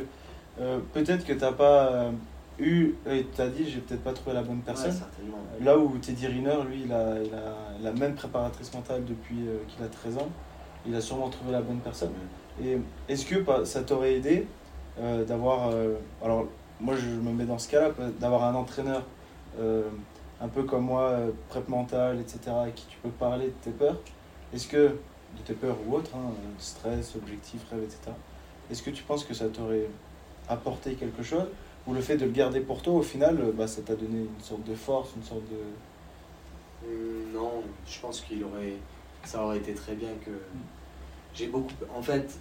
euh, 0.60 0.80
peut-être 0.94 1.26
que 1.26 1.34
t'as 1.34 1.52
pas 1.52 1.92
euh, 1.92 2.12
eu, 2.60 2.96
et 3.10 3.26
tu 3.34 3.42
as 3.42 3.48
dit, 3.48 3.70
j'ai 3.70 3.80
peut-être 3.80 4.04
pas 4.04 4.14
trouvé 4.14 4.34
la 4.36 4.44
bonne 4.44 4.60
personne. 4.62 4.92
Là 5.66 5.78
où 5.78 5.98
Teddy 5.98 6.28
Riner, 6.28 6.58
lui, 6.70 6.84
il 6.86 6.92
a, 6.94 7.22
il 7.24 7.34
a 7.34 7.56
la 7.82 7.92
même 7.92 8.16
préparatrice 8.16 8.74
mentale 8.74 9.04
depuis 9.06 9.48
euh, 9.48 9.58
qu'il 9.68 9.84
a 9.84 9.88
13 9.88 10.18
ans. 10.18 10.30
Il 10.86 10.96
a 10.96 11.02
sûrement 11.02 11.30
trouvé 11.30 11.52
la 11.52 11.62
bonne 11.62 11.80
personne. 11.80 12.12
Et 12.64 12.78
est-ce 13.12 13.26
que 13.26 13.36
pas- 13.40 13.66
ça 13.66 13.82
t'aurait 13.84 14.16
aidé 14.16 14.48
euh, 15.00 15.24
d'avoir. 15.26 15.70
euh, 15.70 15.96
alors, 16.24 16.46
moi, 16.82 16.96
je 16.96 17.08
me 17.08 17.32
mets 17.32 17.46
dans 17.46 17.58
ce 17.60 17.70
cas-là, 17.70 17.90
quoi, 17.92 18.06
d'avoir 18.20 18.44
un 18.46 18.56
entraîneur 18.56 19.04
un 20.42 20.48
peu 20.48 20.64
comme 20.64 20.86
moi, 20.86 21.18
prep 21.50 21.68
mental, 21.68 22.20
etc., 22.20 22.40
à 22.66 22.70
qui 22.70 22.86
tu 22.88 22.98
peux 23.04 23.10
parler 23.10 23.48
de 23.48 23.54
tes 23.62 23.72
peurs? 23.72 23.98
Est-ce 24.54 24.68
que. 24.68 24.78
de 25.38 25.42
tes 25.46 25.54
peurs 25.54 25.76
ou 25.88 25.96
autres, 25.96 26.12
hein, 26.16 26.32
stress, 26.58 27.16
objectifs, 27.16 27.62
rêves, 27.70 27.84
etc. 27.84 28.12
Est-ce 28.72 28.82
que 28.82 28.90
tu 28.92 29.04
penses 29.04 29.24
que 29.26 29.34
ça 29.34 29.46
t'aurait 29.50 29.88
apporté 30.48 30.94
quelque 30.94 31.22
chose? 31.24 31.46
Ou 31.90 31.94
le 31.94 32.02
fait 32.02 32.18
de 32.18 32.26
le 32.26 32.32
garder 32.32 32.60
pour 32.60 32.82
toi, 32.84 32.94
au 32.94 33.02
final, 33.02 33.40
euh, 33.42 33.52
bah, 33.52 33.66
ça 33.66 33.82
t'a 33.82 33.96
donné 33.96 34.20
une 34.20 34.42
sorte 34.44 34.64
de 34.64 34.76
force, 34.76 35.10
une 35.16 35.24
sorte 35.24 35.42
de. 35.50 35.58
Hum, 36.88 37.34
Non, 37.34 37.64
je 37.88 38.00
pense 38.00 38.22
qu'il 38.22 38.44
aurait, 38.44 38.76
ça 39.24 39.44
aurait 39.44 39.58
été 39.58 39.74
très 39.74 39.96
bien 39.96 40.10
que 40.24 40.32
j'ai 41.34 41.48
beaucoup. 41.48 41.74
En 41.96 42.02
fait, 42.02 42.38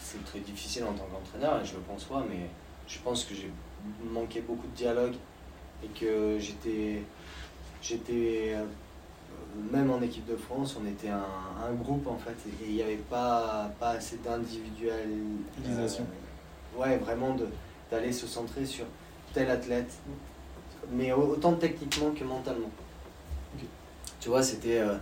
c'est 0.00 0.24
très 0.24 0.38
difficile 0.40 0.84
en 0.84 0.92
tant 0.92 1.06
qu'entraîneur 1.12 1.60
et 1.60 1.64
je 1.64 1.74
le 1.74 1.80
conçois, 1.80 2.24
mais 2.28 2.46
je 2.86 2.98
pense 3.00 3.24
que 3.24 3.34
j'ai 3.34 3.50
manqué 4.12 4.40
beaucoup 4.42 4.66
de 4.68 4.76
dialogue 4.76 5.14
et 5.82 5.88
que 5.88 6.38
j'étais, 6.38 7.02
j'étais 7.82 8.54
euh, 8.54 8.64
même 9.72 9.90
en 9.90 10.00
équipe 10.02 10.26
de 10.26 10.36
France, 10.36 10.76
on 10.80 10.86
était 10.86 11.08
un, 11.08 11.24
un 11.68 11.72
groupe 11.72 12.06
en 12.06 12.16
fait 12.18 12.36
et 12.62 12.68
il 12.68 12.74
n'y 12.74 12.82
avait 12.82 12.96
pas 12.96 13.70
pas 13.80 13.90
assez 13.90 14.18
d'individualisation. 14.18 16.06
ouais, 16.76 16.96
vraiment 16.98 17.34
de 17.34 17.46
d'aller 17.90 18.12
se 18.12 18.26
centrer 18.26 18.66
sur 18.66 18.86
tel 19.32 19.50
athlète, 19.50 19.92
mais 20.90 21.12
autant 21.12 21.54
techniquement 21.54 22.10
que 22.10 22.24
mentalement. 22.24 22.70
Tu 24.20 24.28
vois, 24.28 24.42
c'était. 24.42 24.78
euh, 24.80 24.96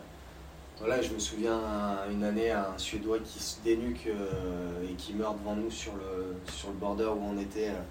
voilà, 0.78 1.00
je 1.00 1.12
me 1.14 1.18
souviens 1.18 1.60
une 2.10 2.24
année 2.24 2.50
un 2.50 2.76
Suédois 2.76 3.18
qui 3.20 3.38
se 3.40 3.60
dénuque 3.62 4.06
euh, 4.08 4.82
et 4.90 4.94
qui 4.94 5.14
meurt 5.14 5.38
devant 5.38 5.54
nous 5.54 5.70
sur 5.70 5.92
le, 5.94 6.36
sur 6.52 6.68
le 6.68 6.74
border 6.74 7.04
où 7.04 7.22
on 7.22 7.38
était. 7.38 7.68
euh, 7.68 7.82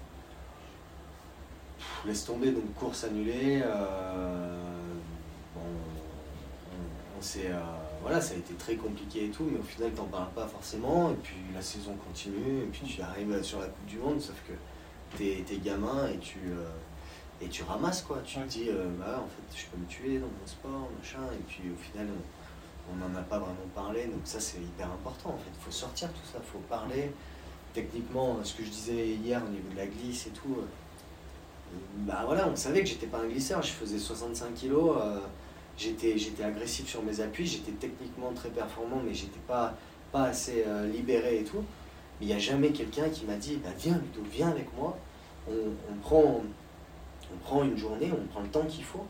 pff, 1.78 2.02
laisse 2.06 2.24
tomber, 2.24 2.50
donc 2.52 2.72
course 2.74 3.04
annulée. 3.04 3.62
euh, 3.64 4.56
bon, 5.54 5.60
on, 6.72 7.18
on 7.18 7.22
s'est. 7.22 7.50
voilà, 8.02 8.20
ça 8.20 8.34
a 8.34 8.36
été 8.36 8.54
très 8.54 8.76
compliqué 8.76 9.26
et 9.26 9.30
tout, 9.30 9.44
mais 9.50 9.58
au 9.58 9.62
final, 9.62 9.90
t'en 9.92 10.04
parles 10.04 10.30
pas 10.34 10.46
forcément. 10.46 11.10
Et 11.10 11.16
puis 11.22 11.36
la 11.54 11.62
saison 11.62 11.94
continue, 12.06 12.62
et 12.64 12.66
puis 12.70 12.82
tu 12.86 13.00
arrives 13.02 13.42
sur 13.42 13.60
la 13.60 13.66
Coupe 13.66 13.86
du 13.86 13.98
Monde, 13.98 14.20
sauf 14.20 14.36
que 14.46 14.52
t'es 15.16 15.56
gamin 15.64 16.08
et 16.08 16.18
tu. 16.18 16.38
euh, 16.50 16.68
et 17.42 17.48
tu 17.48 17.64
ramasses 17.64 18.02
quoi, 18.02 18.20
tu 18.24 18.38
Ouais. 18.38 18.44
te 18.44 18.48
dis, 18.50 18.68
euh, 18.68 18.86
bah 18.98 19.20
en 19.22 19.26
fait 19.26 19.58
je 19.60 19.66
peux 19.66 19.76
me 19.76 19.86
tuer 19.86 20.18
dans 20.18 20.26
mon 20.26 20.46
sport, 20.46 20.88
machin, 20.98 21.18
et 21.32 21.42
puis 21.48 21.62
au 21.72 21.76
final 21.82 22.06
on 22.92 22.96
n'en 22.96 23.14
a 23.18 23.22
pas 23.22 23.38
vraiment 23.38 23.68
parlé, 23.74 24.04
donc 24.04 24.20
ça 24.24 24.38
c'est 24.38 24.58
hyper 24.58 24.86
important 24.86 25.30
en 25.30 25.38
fait, 25.38 25.50
il 25.58 25.64
faut 25.64 25.70
sortir 25.72 26.08
tout 26.12 26.20
ça, 26.32 26.38
il 26.38 26.50
faut 26.50 26.60
parler. 26.70 27.10
Techniquement, 27.74 28.38
ce 28.44 28.54
que 28.54 28.64
je 28.64 28.70
disais 28.70 29.08
hier 29.08 29.42
au 29.44 29.48
niveau 29.50 29.68
de 29.72 29.76
la 29.76 29.86
glisse 29.86 30.28
et 30.28 30.30
tout, 30.30 30.56
euh, 30.58 31.76
bah 32.06 32.22
voilà, 32.24 32.48
on 32.48 32.54
savait 32.56 32.80
que 32.80 32.86
j'étais 32.88 33.08
pas 33.08 33.18
un 33.18 33.26
glisseur, 33.26 33.60
je 33.62 33.72
faisais 33.72 33.98
65 33.98 34.54
kilos, 34.54 34.96
j'étais 35.76 36.16
j'étais 36.16 36.44
agressif 36.44 36.88
sur 36.88 37.02
mes 37.02 37.20
appuis, 37.20 37.46
j'étais 37.46 37.72
techniquement 37.72 38.32
très 38.32 38.50
performant, 38.50 39.02
mais 39.04 39.12
j'étais 39.12 39.40
pas, 39.48 39.74
pas 40.12 40.24
assez 40.26 40.64
libéré 40.92 41.40
et 41.40 41.44
tout. 41.44 41.64
Il 42.24 42.28
n'y 42.28 42.32
a 42.32 42.38
jamais 42.38 42.70
quelqu'un 42.70 43.10
qui 43.10 43.26
m'a 43.26 43.36
dit, 43.36 43.58
bah 43.62 43.68
viens 43.78 43.98
Ludo, 43.98 44.26
viens 44.32 44.48
avec 44.48 44.74
moi, 44.78 44.96
on, 45.46 45.94
prend 46.00 46.40
on 47.30 47.36
prend 47.44 47.64
une 47.64 47.76
journée, 47.76 48.10
on 48.18 48.26
prend 48.28 48.40
le 48.40 48.48
temps 48.48 48.64
qu'il 48.64 48.82
faut. 48.82 49.04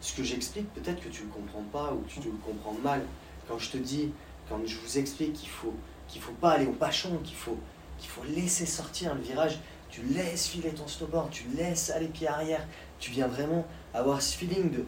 Ce 0.00 0.12
que 0.12 0.24
j'explique, 0.24 0.74
peut-être 0.74 1.00
que 1.00 1.08
tu 1.08 1.22
ne 1.22 1.28
le 1.28 1.32
comprends 1.32 1.62
pas 1.72 1.94
ou 1.94 2.00
que 2.00 2.20
tu 2.20 2.28
le 2.28 2.36
comprends 2.44 2.74
mal. 2.82 3.02
Quand 3.46 3.56
je 3.56 3.70
te 3.70 3.76
dis, 3.76 4.10
quand 4.48 4.58
je 4.66 4.78
vous 4.78 4.98
explique 4.98 5.34
qu'il 5.34 5.48
faut 5.48 5.74
qu'il 6.08 6.20
faut 6.20 6.32
pas 6.32 6.54
aller 6.54 6.66
au 6.66 6.72
pachon, 6.72 7.18
qu'il 7.22 7.36
faut 7.36 7.56
qu'il 7.98 8.10
faut 8.10 8.24
laisser 8.34 8.66
sortir 8.66 9.14
le 9.14 9.20
virage, 9.20 9.60
tu 9.88 10.02
laisses 10.02 10.48
filer 10.48 10.70
ton 10.70 10.88
snowboard, 10.88 11.30
tu 11.30 11.44
laisses 11.56 11.90
aller 11.90 12.08
pied 12.08 12.26
arrière, 12.26 12.66
tu 12.98 13.12
viens 13.12 13.28
vraiment 13.28 13.64
avoir 13.94 14.20
ce 14.20 14.36
feeling 14.36 14.72
de, 14.72 14.84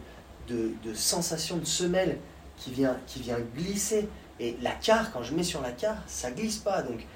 de, 0.49 0.73
de 0.83 0.95
sensation 0.95 1.59
de 1.59 1.65
semelle 1.65 2.19
qui 2.57 2.73
vient, 2.73 2.97
qui 3.07 3.21
vient 3.21 3.39
glisser. 3.55 4.09
Et 4.41 4.57
la 4.63 4.73
carre, 4.73 5.13
quand 5.13 5.23
je 5.23 5.33
mets 5.33 5.45
sur 5.45 5.63
la 5.63 5.71
carre, 5.71 6.03
ça 6.09 6.33
glisse 6.33 6.59
pas. 6.59 6.83
Donc 6.83 7.07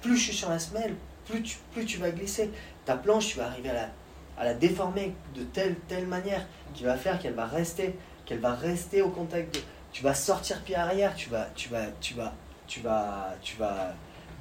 plus 0.00 0.16
je 0.16 0.24
suis 0.24 0.34
sur 0.34 0.50
la 0.50 0.58
semelle, 0.58 0.94
plus 1.26 1.42
tu, 1.42 1.98
vas 1.98 2.10
glisser. 2.10 2.50
Ta 2.84 2.96
planche, 2.96 3.28
tu 3.28 3.38
vas 3.38 3.46
arriver 3.46 3.70
à 3.70 4.44
la, 4.44 4.54
déformer 4.54 5.14
de 5.34 5.42
telle 5.42 5.76
telle 5.88 6.06
manière 6.06 6.46
qui 6.74 6.84
va 6.84 6.96
faire 6.96 7.18
qu'elle 7.18 7.34
va 7.34 7.46
rester 7.46 7.94
qu'elle 8.26 8.40
va 8.40 8.54
rester 8.54 9.00
au 9.00 9.10
contact 9.10 9.62
tu 9.92 10.02
vas 10.02 10.14
sortir 10.14 10.60
pied 10.62 10.74
arrière 10.74 11.14
tu 11.14 11.30
vas 11.30 11.48
tu 11.54 11.68
vas 11.68 11.86
tu 12.00 12.14
vas 12.14 12.34
tu 12.66 12.80
vas 12.80 13.36
tu 13.42 13.56
vas 13.56 13.94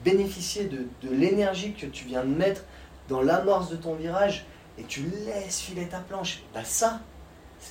bénéficier 0.04 0.66
de, 0.66 0.88
l'énergie 1.10 1.74
que 1.74 1.86
tu 1.86 2.06
viens 2.06 2.24
de 2.24 2.34
mettre 2.34 2.64
dans 3.08 3.22
l'amorce 3.22 3.70
de 3.70 3.76
ton 3.76 3.94
virage 3.96 4.46
et 4.78 4.84
tu 4.84 5.04
laisses 5.26 5.60
filer 5.60 5.88
ta 5.88 6.00
planche. 6.00 6.42
Bah 6.54 6.64
ça. 6.64 7.00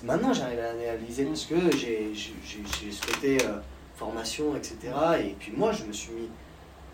Maintenant 0.05 0.33
j'arrive 0.33 0.59
à 0.61 0.73
l'analyser 0.73 1.25
parce 1.25 1.45
que 1.45 1.57
j'ai 1.77 2.15
souhaité 2.15 3.45
euh, 3.45 3.59
formation 3.95 4.57
etc 4.57 4.79
et 5.21 5.37
puis 5.39 5.53
moi 5.55 5.73
je 5.73 5.85
me 5.85 5.93
suis 5.93 6.13
mis 6.13 6.29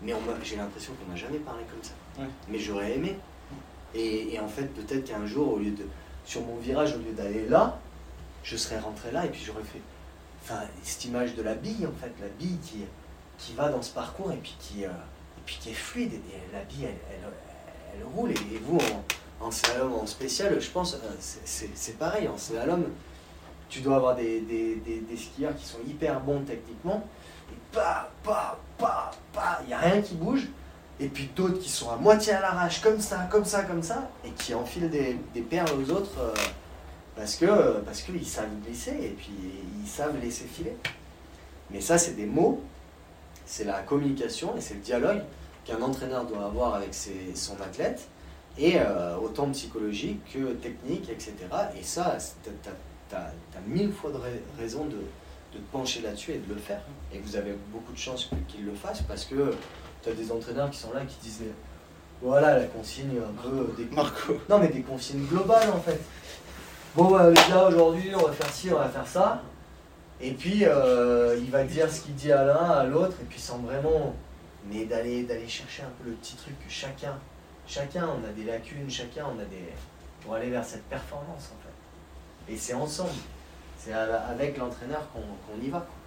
mais 0.01 0.13
j'ai 0.43 0.55
l'impression 0.55 0.93
qu'on 0.93 1.11
m'a 1.11 1.17
jamais 1.17 1.39
parlé 1.39 1.63
comme 1.69 1.83
ça 1.83 1.93
Ouais. 2.19 2.27
mais 2.49 2.59
j'aurais 2.59 2.95
aimé 2.95 3.15
et, 3.95 4.33
et 4.33 4.39
en 4.39 4.47
fait, 4.47 4.65
peut-être 4.73 5.05
qu'un 5.05 5.25
jour, 5.25 5.53
au 5.53 5.57
lieu 5.57 5.71
de, 5.71 5.85
sur 6.25 6.41
mon 6.41 6.57
virage, 6.57 6.93
au 6.95 6.99
lieu 6.99 7.11
d'aller 7.13 7.47
là, 7.47 7.79
je 8.43 8.55
serais 8.57 8.77
rentré 8.79 9.11
là 9.11 9.25
et 9.25 9.29
puis 9.29 9.41
j'aurais 9.43 9.63
fait. 9.63 9.81
Enfin, 10.43 10.61
cette 10.83 11.05
image 11.05 11.33
de 11.35 11.41
la 11.41 11.55
bille, 11.55 11.85
en 11.87 11.91
fait, 12.01 12.11
la 12.21 12.27
bille 12.39 12.57
qui, 12.63 12.83
qui 13.37 13.53
va 13.53 13.69
dans 13.69 13.81
ce 13.81 13.91
parcours 13.93 14.31
et 14.31 14.35
puis 14.37 14.55
qui, 14.59 14.85
euh, 14.85 14.89
et 14.89 15.41
puis 15.45 15.57
qui 15.59 15.69
est 15.71 15.73
fluide. 15.73 16.13
Et 16.13 16.53
la 16.53 16.61
bille, 16.65 16.83
elle, 16.85 16.97
elle, 17.11 17.29
elle 17.99 18.05
roule. 18.15 18.31
Et, 18.31 18.57
vous, 18.63 18.77
en, 19.41 19.45
en 19.47 19.51
slalom 19.51 19.93
en 19.93 20.05
spécial, 20.05 20.59
je 20.61 20.69
pense, 20.69 20.93
euh, 20.93 20.97
c'est- 21.19 21.97
pareil. 21.97 22.27
En 22.27 22.37
slalom, 22.37 22.85
tu 23.69 23.81
dois 23.81 23.95
avoir 23.95 24.15
des, 24.15 24.41
des, 24.41 24.75
des, 24.75 24.99
des 24.99 25.17
skieurs 25.17 25.55
qui 25.55 25.65
sont 25.65 25.79
hyper 25.87 26.19
bons 26.21 26.41
techniquement. 26.41 27.07
Et 27.71 27.75
pas, 27.75 28.09
pas, 28.23 28.59
pas, 28.77 29.11
pas, 29.33 29.59
il 29.63 29.67
n'y 29.67 29.73
a 29.73 29.79
rien 29.79 30.01
qui 30.01 30.15
bouge 30.15 30.47
et 30.99 31.07
puis 31.07 31.29
d'autres 31.35 31.59
qui 31.59 31.69
sont 31.69 31.89
à 31.91 31.95
moitié 31.95 32.33
à 32.33 32.41
l'arrache, 32.41 32.81
comme 32.81 32.99
ça, 32.99 33.27
comme 33.31 33.45
ça, 33.45 33.63
comme 33.63 33.83
ça, 33.83 34.09
et 34.25 34.31
qui 34.31 34.53
enfilent 34.53 34.89
des, 34.89 35.17
des 35.33 35.41
perles 35.41 35.69
aux 35.79 35.91
autres 35.91 36.19
euh, 36.19 36.33
parce 37.15 37.35
que 37.35 37.79
parce 37.85 38.01
qu'ils 38.01 38.25
savent 38.27 38.47
glisser 38.65 38.91
et 38.91 39.15
puis 39.17 39.31
ils 39.83 39.87
savent 39.89 40.17
laisser 40.21 40.45
filer. 40.45 40.75
Mais 41.71 41.81
ça, 41.81 41.97
c'est 41.97 42.13
des 42.15 42.25
mots, 42.25 42.61
c'est 43.45 43.63
la 43.65 43.81
communication 43.81 44.55
et 44.57 44.61
c'est 44.61 44.73
le 44.75 44.79
dialogue 44.81 45.21
qu'un 45.65 45.81
entraîneur 45.81 46.25
doit 46.25 46.45
avoir 46.45 46.75
avec 46.75 46.93
ses- 46.93 47.35
son 47.35 47.59
athlète, 47.61 48.07
et 48.57 48.73
euh, 48.79 49.15
autant 49.17 49.49
psychologique 49.51 50.19
que 50.33 50.53
technique, 50.53 51.09
etc. 51.09 51.33
Et 51.79 51.83
ça, 51.83 52.17
tu 52.43 52.49
as, 53.15 53.31
mille 53.67 53.91
fois 53.93 54.11
de 54.11 54.17
ra- 54.17 54.27
raison 54.57 54.85
de, 54.85 54.91
de 54.97 55.57
te 55.59 55.71
pencher 55.71 56.01
là-dessus 56.01 56.31
et 56.31 56.37
de 56.39 56.53
le 56.53 56.59
faire. 56.59 56.81
Et 57.13 57.19
vous 57.19 57.35
avez 57.35 57.55
beaucoup 57.71 57.91
de 57.91 57.97
chance 57.97 58.29
qu'ils 58.47 58.65
le 58.65 58.73
fassent 58.73 59.01
parce 59.01 59.25
que 59.25 59.53
tu 60.03 60.09
as 60.09 60.13
des 60.13 60.31
entraîneurs 60.31 60.69
qui 60.69 60.77
sont 60.77 60.93
là 60.93 61.01
qui 61.05 61.17
disent 61.21 61.43
voilà 62.21 62.59
la 62.59 62.65
consigne 62.65 63.17
un 63.17 63.41
peu 63.41 63.73
des 63.77 63.85
Marco. 63.95 64.33
non 64.49 64.59
mais 64.59 64.67
des 64.67 64.81
consignes 64.81 65.25
globales 65.25 65.69
en 65.71 65.79
fait. 65.79 65.99
Bon 66.95 67.11
bah, 67.11 67.29
les 67.29 67.35
gars 67.35 67.67
aujourd'hui 67.67 68.11
on 68.15 68.25
va 68.25 68.31
faire 68.31 68.51
ci 68.51 68.71
on 68.71 68.77
va 68.77 68.89
faire 68.89 69.07
ça. 69.07 69.41
Et 70.21 70.31
puis 70.31 70.65
euh, 70.65 71.37
il 71.39 71.49
va 71.49 71.63
dire 71.63 71.89
ce 71.89 72.01
qu'il 72.01 72.15
dit 72.15 72.31
à 72.31 72.43
l'un 72.43 72.71
à 72.71 72.83
l'autre 72.83 73.15
et 73.21 73.25
puis 73.25 73.39
sans 73.39 73.57
vraiment 73.59 74.13
mais 74.69 74.85
d'aller 74.85 75.23
d'aller 75.23 75.47
chercher 75.47 75.83
un 75.83 75.91
peu 76.03 76.09
le 76.09 76.15
petit 76.15 76.35
truc 76.35 76.53
que 76.59 76.71
chacun 76.71 77.17
chacun 77.65 78.07
on 78.07 78.27
a 78.27 78.31
des 78.33 78.43
lacunes 78.43 78.89
chacun 78.89 79.25
on 79.35 79.39
a 79.39 79.45
des 79.45 79.73
pour 80.21 80.35
aller 80.35 80.49
vers 80.49 80.65
cette 80.65 80.83
performance 80.83 81.51
en 81.53 81.63
fait. 81.63 82.53
Et 82.53 82.57
c'est 82.57 82.73
ensemble. 82.73 83.11
C'est 83.77 83.93
avec 83.93 84.57
l'entraîneur 84.57 85.09
qu'on 85.13 85.21
qu'on 85.21 85.61
y 85.61 85.69
va 85.69 85.79
quoi. 85.79 85.98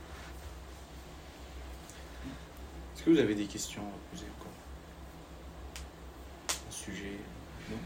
Est-ce 3.02 3.10
que 3.10 3.14
vous 3.16 3.18
avez 3.20 3.34
des 3.34 3.46
questions 3.46 3.82
à 3.82 4.14
poser 4.14 4.26
encore 4.38 4.52
Un 6.68 6.70
sujet 6.70 7.18
Non 7.68 7.76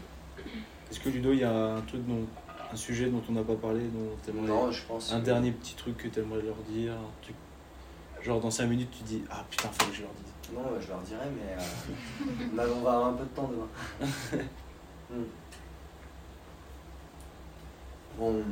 Est-ce 0.91 0.99
que 0.99 1.09
Ludo, 1.09 1.33
il 1.33 1.39
y 1.39 1.43
a 1.43 1.51
un 1.51 1.81
truc 1.81 2.05
dont, 2.05 2.27
un 2.71 2.75
sujet 2.75 3.07
dont 3.09 3.23
on 3.27 3.31
n'a 3.31 3.41
pas 3.41 3.55
parlé, 3.55 3.81
dont 3.87 4.15
Non, 4.43 4.71
je 4.71 4.83
pense. 4.83 5.11
un 5.11 5.19
que- 5.19 5.25
dernier 5.25 5.51
petit 5.53 5.73
truc 5.73 5.97
que 5.97 6.07
tu 6.07 6.19
aimerais 6.19 6.43
leur 6.43 6.57
dire, 6.69 6.93
un 6.93 7.23
truc 7.23 7.35
genre 8.21 8.39
dans 8.39 8.51
5 8.51 8.67
minutes 8.67 8.91
tu 8.95 9.03
dis 9.05 9.23
ah 9.31 9.43
putain 9.49 9.69
faut 9.71 9.89
que 9.89 9.95
je 9.95 10.01
leur 10.03 10.11
dise. 10.11 10.53
Non, 10.53 10.79
je 10.79 10.87
leur 10.87 10.99
dirai, 11.01 11.25
mais 11.35 11.55
euh, 12.61 12.67
on 12.75 12.81
va 12.83 12.91
avoir 12.93 13.07
un 13.07 13.13
peu 13.13 13.23
de 13.23 13.29
temps 13.29 13.49
demain. 13.49 14.43
Hmm. 15.09 15.23
Bon. 18.19 18.43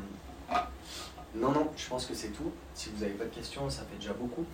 Non, 1.36 1.52
non, 1.52 1.70
je 1.76 1.86
pense 1.90 2.06
que 2.06 2.14
c'est 2.14 2.30
tout. 2.30 2.50
Si 2.74 2.90
vous 2.92 3.02
n'avez 3.02 3.12
pas 3.16 3.26
de 3.26 3.30
questions, 3.36 3.70
ça 3.70 3.82
fait 3.82 3.98
déjà 3.98 4.14
beaucoup. 4.14 4.46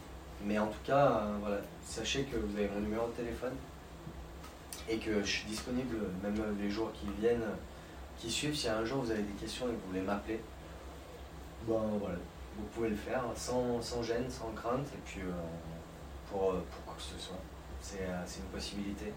Mais 0.45 0.57
en 0.57 0.68
tout 0.68 0.80
cas, 0.84 1.07
euh, 1.07 1.38
voilà, 1.39 1.57
sachez 1.85 2.23
que 2.23 2.38
vous 2.38 2.57
avez 2.57 2.68
mon 2.69 2.81
numéro 2.81 3.07
de 3.07 3.13
téléphone 3.13 3.53
et 4.89 4.97
que 4.97 5.22
je 5.22 5.30
suis 5.30 5.45
disponible 5.45 5.97
même 6.23 6.35
les 6.59 6.69
jours 6.69 6.91
qui 6.93 7.07
viennent, 7.19 7.45
qui 8.18 8.30
suivent. 8.30 8.55
Si 8.55 8.68
un 8.68 8.84
jour 8.84 9.03
vous 9.03 9.11
avez 9.11 9.23
des 9.23 9.34
questions 9.34 9.68
et 9.68 9.69
que 9.69 9.76
vous 9.76 9.88
voulez 9.89 10.01
m'appeler, 10.01 10.41
ben 11.68 11.81
voilà, 11.99 12.15
vous 12.57 12.65
pouvez 12.73 12.89
le 12.89 12.95
faire 12.95 13.23
sans, 13.35 13.81
sans 13.81 14.01
gêne, 14.01 14.30
sans 14.30 14.51
crainte, 14.55 14.88
et 14.93 14.99
puis 15.05 15.22
euh, 15.22 15.31
pour, 16.30 16.51
euh, 16.51 16.63
pour 16.72 16.85
quoi 16.85 16.95
que 16.95 17.03
ce 17.03 17.23
soit. 17.23 17.39
C'est 17.81 18.39
une 18.39 18.45
possibilité. 18.53 19.13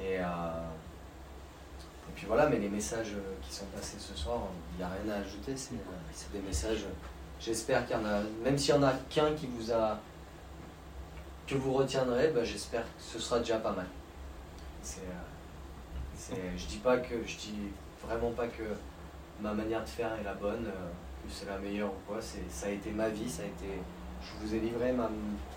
Et, 0.00 0.14
et 0.14 2.12
puis 2.16 2.26
voilà, 2.26 2.48
mais 2.48 2.58
les 2.58 2.68
messages 2.68 3.12
qui 3.40 3.54
sont 3.54 3.66
passés 3.66 3.98
ce 4.00 4.16
soir, 4.16 4.40
il 4.72 4.78
n'y 4.78 4.82
a 4.82 4.88
rien 4.88 5.14
à 5.14 5.18
ajouter. 5.18 5.54
C'est 5.56 6.32
des 6.32 6.40
messages, 6.40 6.86
j'espère 7.38 7.86
qu'il 7.86 7.94
y 7.96 7.98
en 8.00 8.04
a, 8.04 8.20
même 8.42 8.58
s'il 8.58 8.74
y 8.74 8.78
en 8.78 8.82
a 8.82 8.92
qu'un 9.08 9.32
qui 9.34 9.46
vous 9.46 9.70
a, 9.70 10.00
que 11.46 11.54
vous 11.54 11.72
retiendrez, 11.72 12.28
ben, 12.28 12.44
j'espère 12.44 12.82
que 12.82 13.02
ce 13.02 13.18
sera 13.18 13.38
déjà 13.38 13.58
pas 13.58 13.72
mal. 13.72 13.86
Euh, 14.84 15.00
c'est- 16.16 16.36
je 16.56 16.66
dis 16.66 16.78
pas 16.78 16.98
que, 16.98 17.14
je 17.26 17.36
dis 17.36 17.58
vraiment 18.06 18.30
pas 18.30 18.46
que 18.46 18.62
ma 19.40 19.52
manière 19.52 19.82
de 19.82 19.88
faire 19.88 20.12
est 20.14 20.22
la 20.22 20.34
bonne, 20.34 20.66
euh, 20.66 20.90
que 21.26 21.32
c'est 21.32 21.46
la 21.46 21.58
meilleure 21.58 21.90
ou 21.90 22.00
quoi. 22.06 22.18
C'est, 22.20 22.50
ça 22.50 22.66
a 22.66 22.70
été 22.70 22.90
ma 22.90 23.08
vie, 23.08 23.28
ça 23.28 23.42
a 23.42 23.46
été, 23.46 23.80
je 24.22 24.46
vous 24.46 24.54
ai 24.54 24.60
livré 24.60 24.94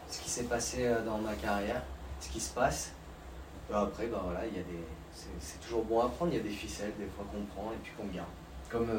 ce 0.10 0.20
qui 0.22 0.30
s'est 0.30 0.46
passé 0.46 0.86
euh, 0.86 1.04
dans 1.04 1.18
ma 1.20 1.34
carrière, 1.36 1.84
ce 2.20 2.30
qui 2.30 2.40
se 2.40 2.54
passe. 2.54 2.92
Après, 3.74 4.08
ben 4.08 4.20
voilà, 4.24 4.46
il 4.46 4.56
y 4.56 4.60
a 4.60 4.64
des, 4.64 4.84
c'est, 5.14 5.60
toujours 5.60 5.84
bon 5.84 6.00
à 6.02 6.10
prendre. 6.10 6.32
Il 6.32 6.38
y 6.38 6.40
a 6.40 6.44
des 6.44 6.50
ficelles, 6.50 6.94
des 6.98 7.08
fois 7.08 7.26
qu'on 7.32 7.44
prend 7.46 7.72
et 7.72 7.78
puis 7.84 7.92
qu'on 7.98 8.08
garde. 8.08 8.30
Comme 8.70 8.90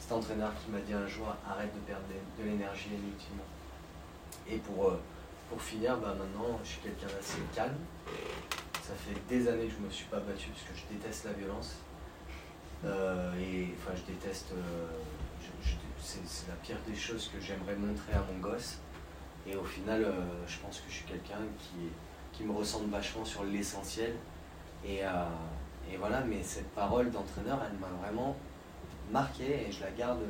cet 0.00 0.12
entraîneur 0.12 0.52
qui 0.64 0.70
m'a 0.70 0.80
dit 0.80 0.92
un 0.92 1.06
jour, 1.06 1.26
arrête 1.48 1.72
de 1.72 1.80
perdre 1.80 2.02
de, 2.38 2.44
l'énergie 2.44 2.88
inutilement. 2.88 3.46
Et 4.48 4.56
pour, 4.56 4.92
pour 5.48 5.60
finir, 5.62 5.96
ben 5.96 6.14
maintenant, 6.14 6.58
je 6.62 6.68
suis 6.68 6.80
quelqu'un 6.80 7.06
d'assez 7.06 7.38
calme. 7.54 7.76
Ça 8.82 8.94
fait 8.94 9.18
des 9.28 9.48
années 9.48 9.66
que 9.66 9.74
je 9.74 9.84
me 9.84 9.90
suis 9.90 10.06
pas 10.06 10.20
battu 10.20 10.48
parce 10.50 10.62
que 10.62 10.74
je 10.74 10.94
déteste 10.94 11.24
la 11.26 11.32
violence. 11.32 11.76
Euh, 12.84 13.32
et 13.38 13.74
enfin, 13.76 13.94
je 13.96 14.12
déteste. 14.12 14.52
euh, 14.52 14.86
c'est, 16.00 16.48
la 16.48 16.54
pire 16.62 16.76
des 16.86 16.94
choses 16.94 17.28
que 17.28 17.40
j'aimerais 17.40 17.76
montrer 17.76 18.12
à 18.12 18.22
mon 18.32 18.38
gosse. 18.38 18.78
Et 19.46 19.56
au 19.56 19.64
final, 19.64 20.04
euh, 20.04 20.12
je 20.46 20.58
pense 20.58 20.80
que 20.80 20.88
je 20.88 20.96
suis 20.96 21.04
quelqu'un 21.04 21.40
qui, 21.58 22.44
me 22.44 22.52
ressemble 22.52 22.90
vachement 22.90 23.24
sur 23.24 23.42
l'essentiel. 23.44 24.14
Et, 24.84 25.00
et 25.90 25.96
voilà, 25.98 26.20
mais 26.20 26.40
cette 26.40 26.68
parole 26.68 27.10
d'entraîneur, 27.10 27.58
elle 27.68 27.76
m'a 27.78 27.88
vraiment 28.00 28.36
marqué 29.10 29.66
et 29.66 29.72
je 29.72 29.80
la 29.80 29.90
garde, 29.90 30.20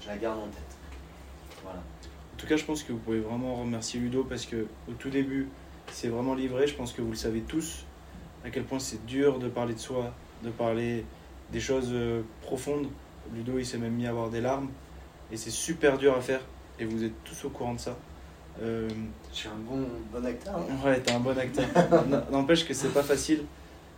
je 0.00 0.06
la 0.06 0.16
garde 0.16 0.38
en 0.38 0.46
tête. 0.46 0.76
Voilà. 1.64 1.80
En 2.42 2.44
tout 2.44 2.48
cas 2.48 2.56
je 2.56 2.64
pense 2.64 2.82
que 2.82 2.90
vous 2.90 2.98
pouvez 2.98 3.20
vraiment 3.20 3.54
remercier 3.54 4.00
Ludo 4.00 4.24
parce 4.24 4.46
que 4.46 4.66
au 4.88 4.92
tout 4.98 5.10
début 5.10 5.46
c'est 5.92 6.08
vraiment 6.08 6.34
livré, 6.34 6.66
je 6.66 6.74
pense 6.74 6.92
que 6.92 7.00
vous 7.00 7.10
le 7.10 7.16
savez 7.16 7.38
tous 7.42 7.84
à 8.44 8.50
quel 8.50 8.64
point 8.64 8.80
c'est 8.80 9.06
dur 9.06 9.38
de 9.38 9.48
parler 9.48 9.74
de 9.74 9.78
soi, 9.78 10.12
de 10.42 10.50
parler 10.50 11.04
des 11.52 11.60
choses 11.60 11.90
euh, 11.92 12.22
profondes. 12.40 12.88
Ludo 13.32 13.58
il 13.60 13.64
s'est 13.64 13.78
même 13.78 13.92
mis 13.92 14.06
à 14.06 14.10
avoir 14.10 14.28
des 14.28 14.40
larmes 14.40 14.70
et 15.30 15.36
c'est 15.36 15.50
super 15.50 15.98
dur 15.98 16.16
à 16.16 16.20
faire 16.20 16.40
et 16.80 16.84
vous 16.84 17.04
êtes 17.04 17.12
tous 17.22 17.44
au 17.44 17.50
courant 17.50 17.74
de 17.74 17.78
ça. 17.78 17.96
Euh, 18.60 18.88
Je 19.30 19.36
suis 19.36 19.48
un 19.48 19.52
bon, 19.64 19.86
bon 20.12 20.26
acteur. 20.26 20.56
hein. 20.56 20.84
Ouais, 20.84 20.98
t'es 21.00 21.12
un 21.12 21.20
bon 21.20 21.38
acteur. 21.38 21.68
N'empêche 22.32 22.66
que 22.66 22.74
c'est 22.74 22.92
pas 22.92 23.04
facile, 23.04 23.44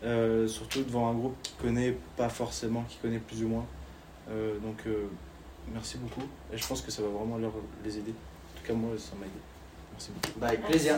euh, 0.02 0.46
surtout 0.46 0.82
devant 0.82 1.08
un 1.08 1.14
groupe 1.14 1.36
qui 1.42 1.54
connaît 1.54 1.96
pas 2.18 2.28
forcément, 2.28 2.84
qui 2.90 2.98
connaît 2.98 3.20
plus 3.20 3.42
ou 3.42 3.48
moins. 3.48 3.64
Euh, 4.28 4.58
donc 4.58 4.84
merci 5.72 5.96
beaucoup 5.96 6.26
et 6.52 6.58
je 6.58 6.66
pense 6.66 6.82
que 6.82 6.90
ça 6.90 7.00
va 7.00 7.08
vraiment 7.08 7.38
leur, 7.38 7.52
les 7.82 7.96
aider 7.96 8.12
tout 8.64 8.72
cas, 8.72 8.78
moi, 8.78 8.90
ça 8.98 9.14
m'a 9.18 9.26
aidé. 9.26 9.34
Merci 9.92 10.10
beaucoup. 10.12 10.38
Bah, 10.38 10.48
avec 10.48 10.62
plaisir. 10.66 10.96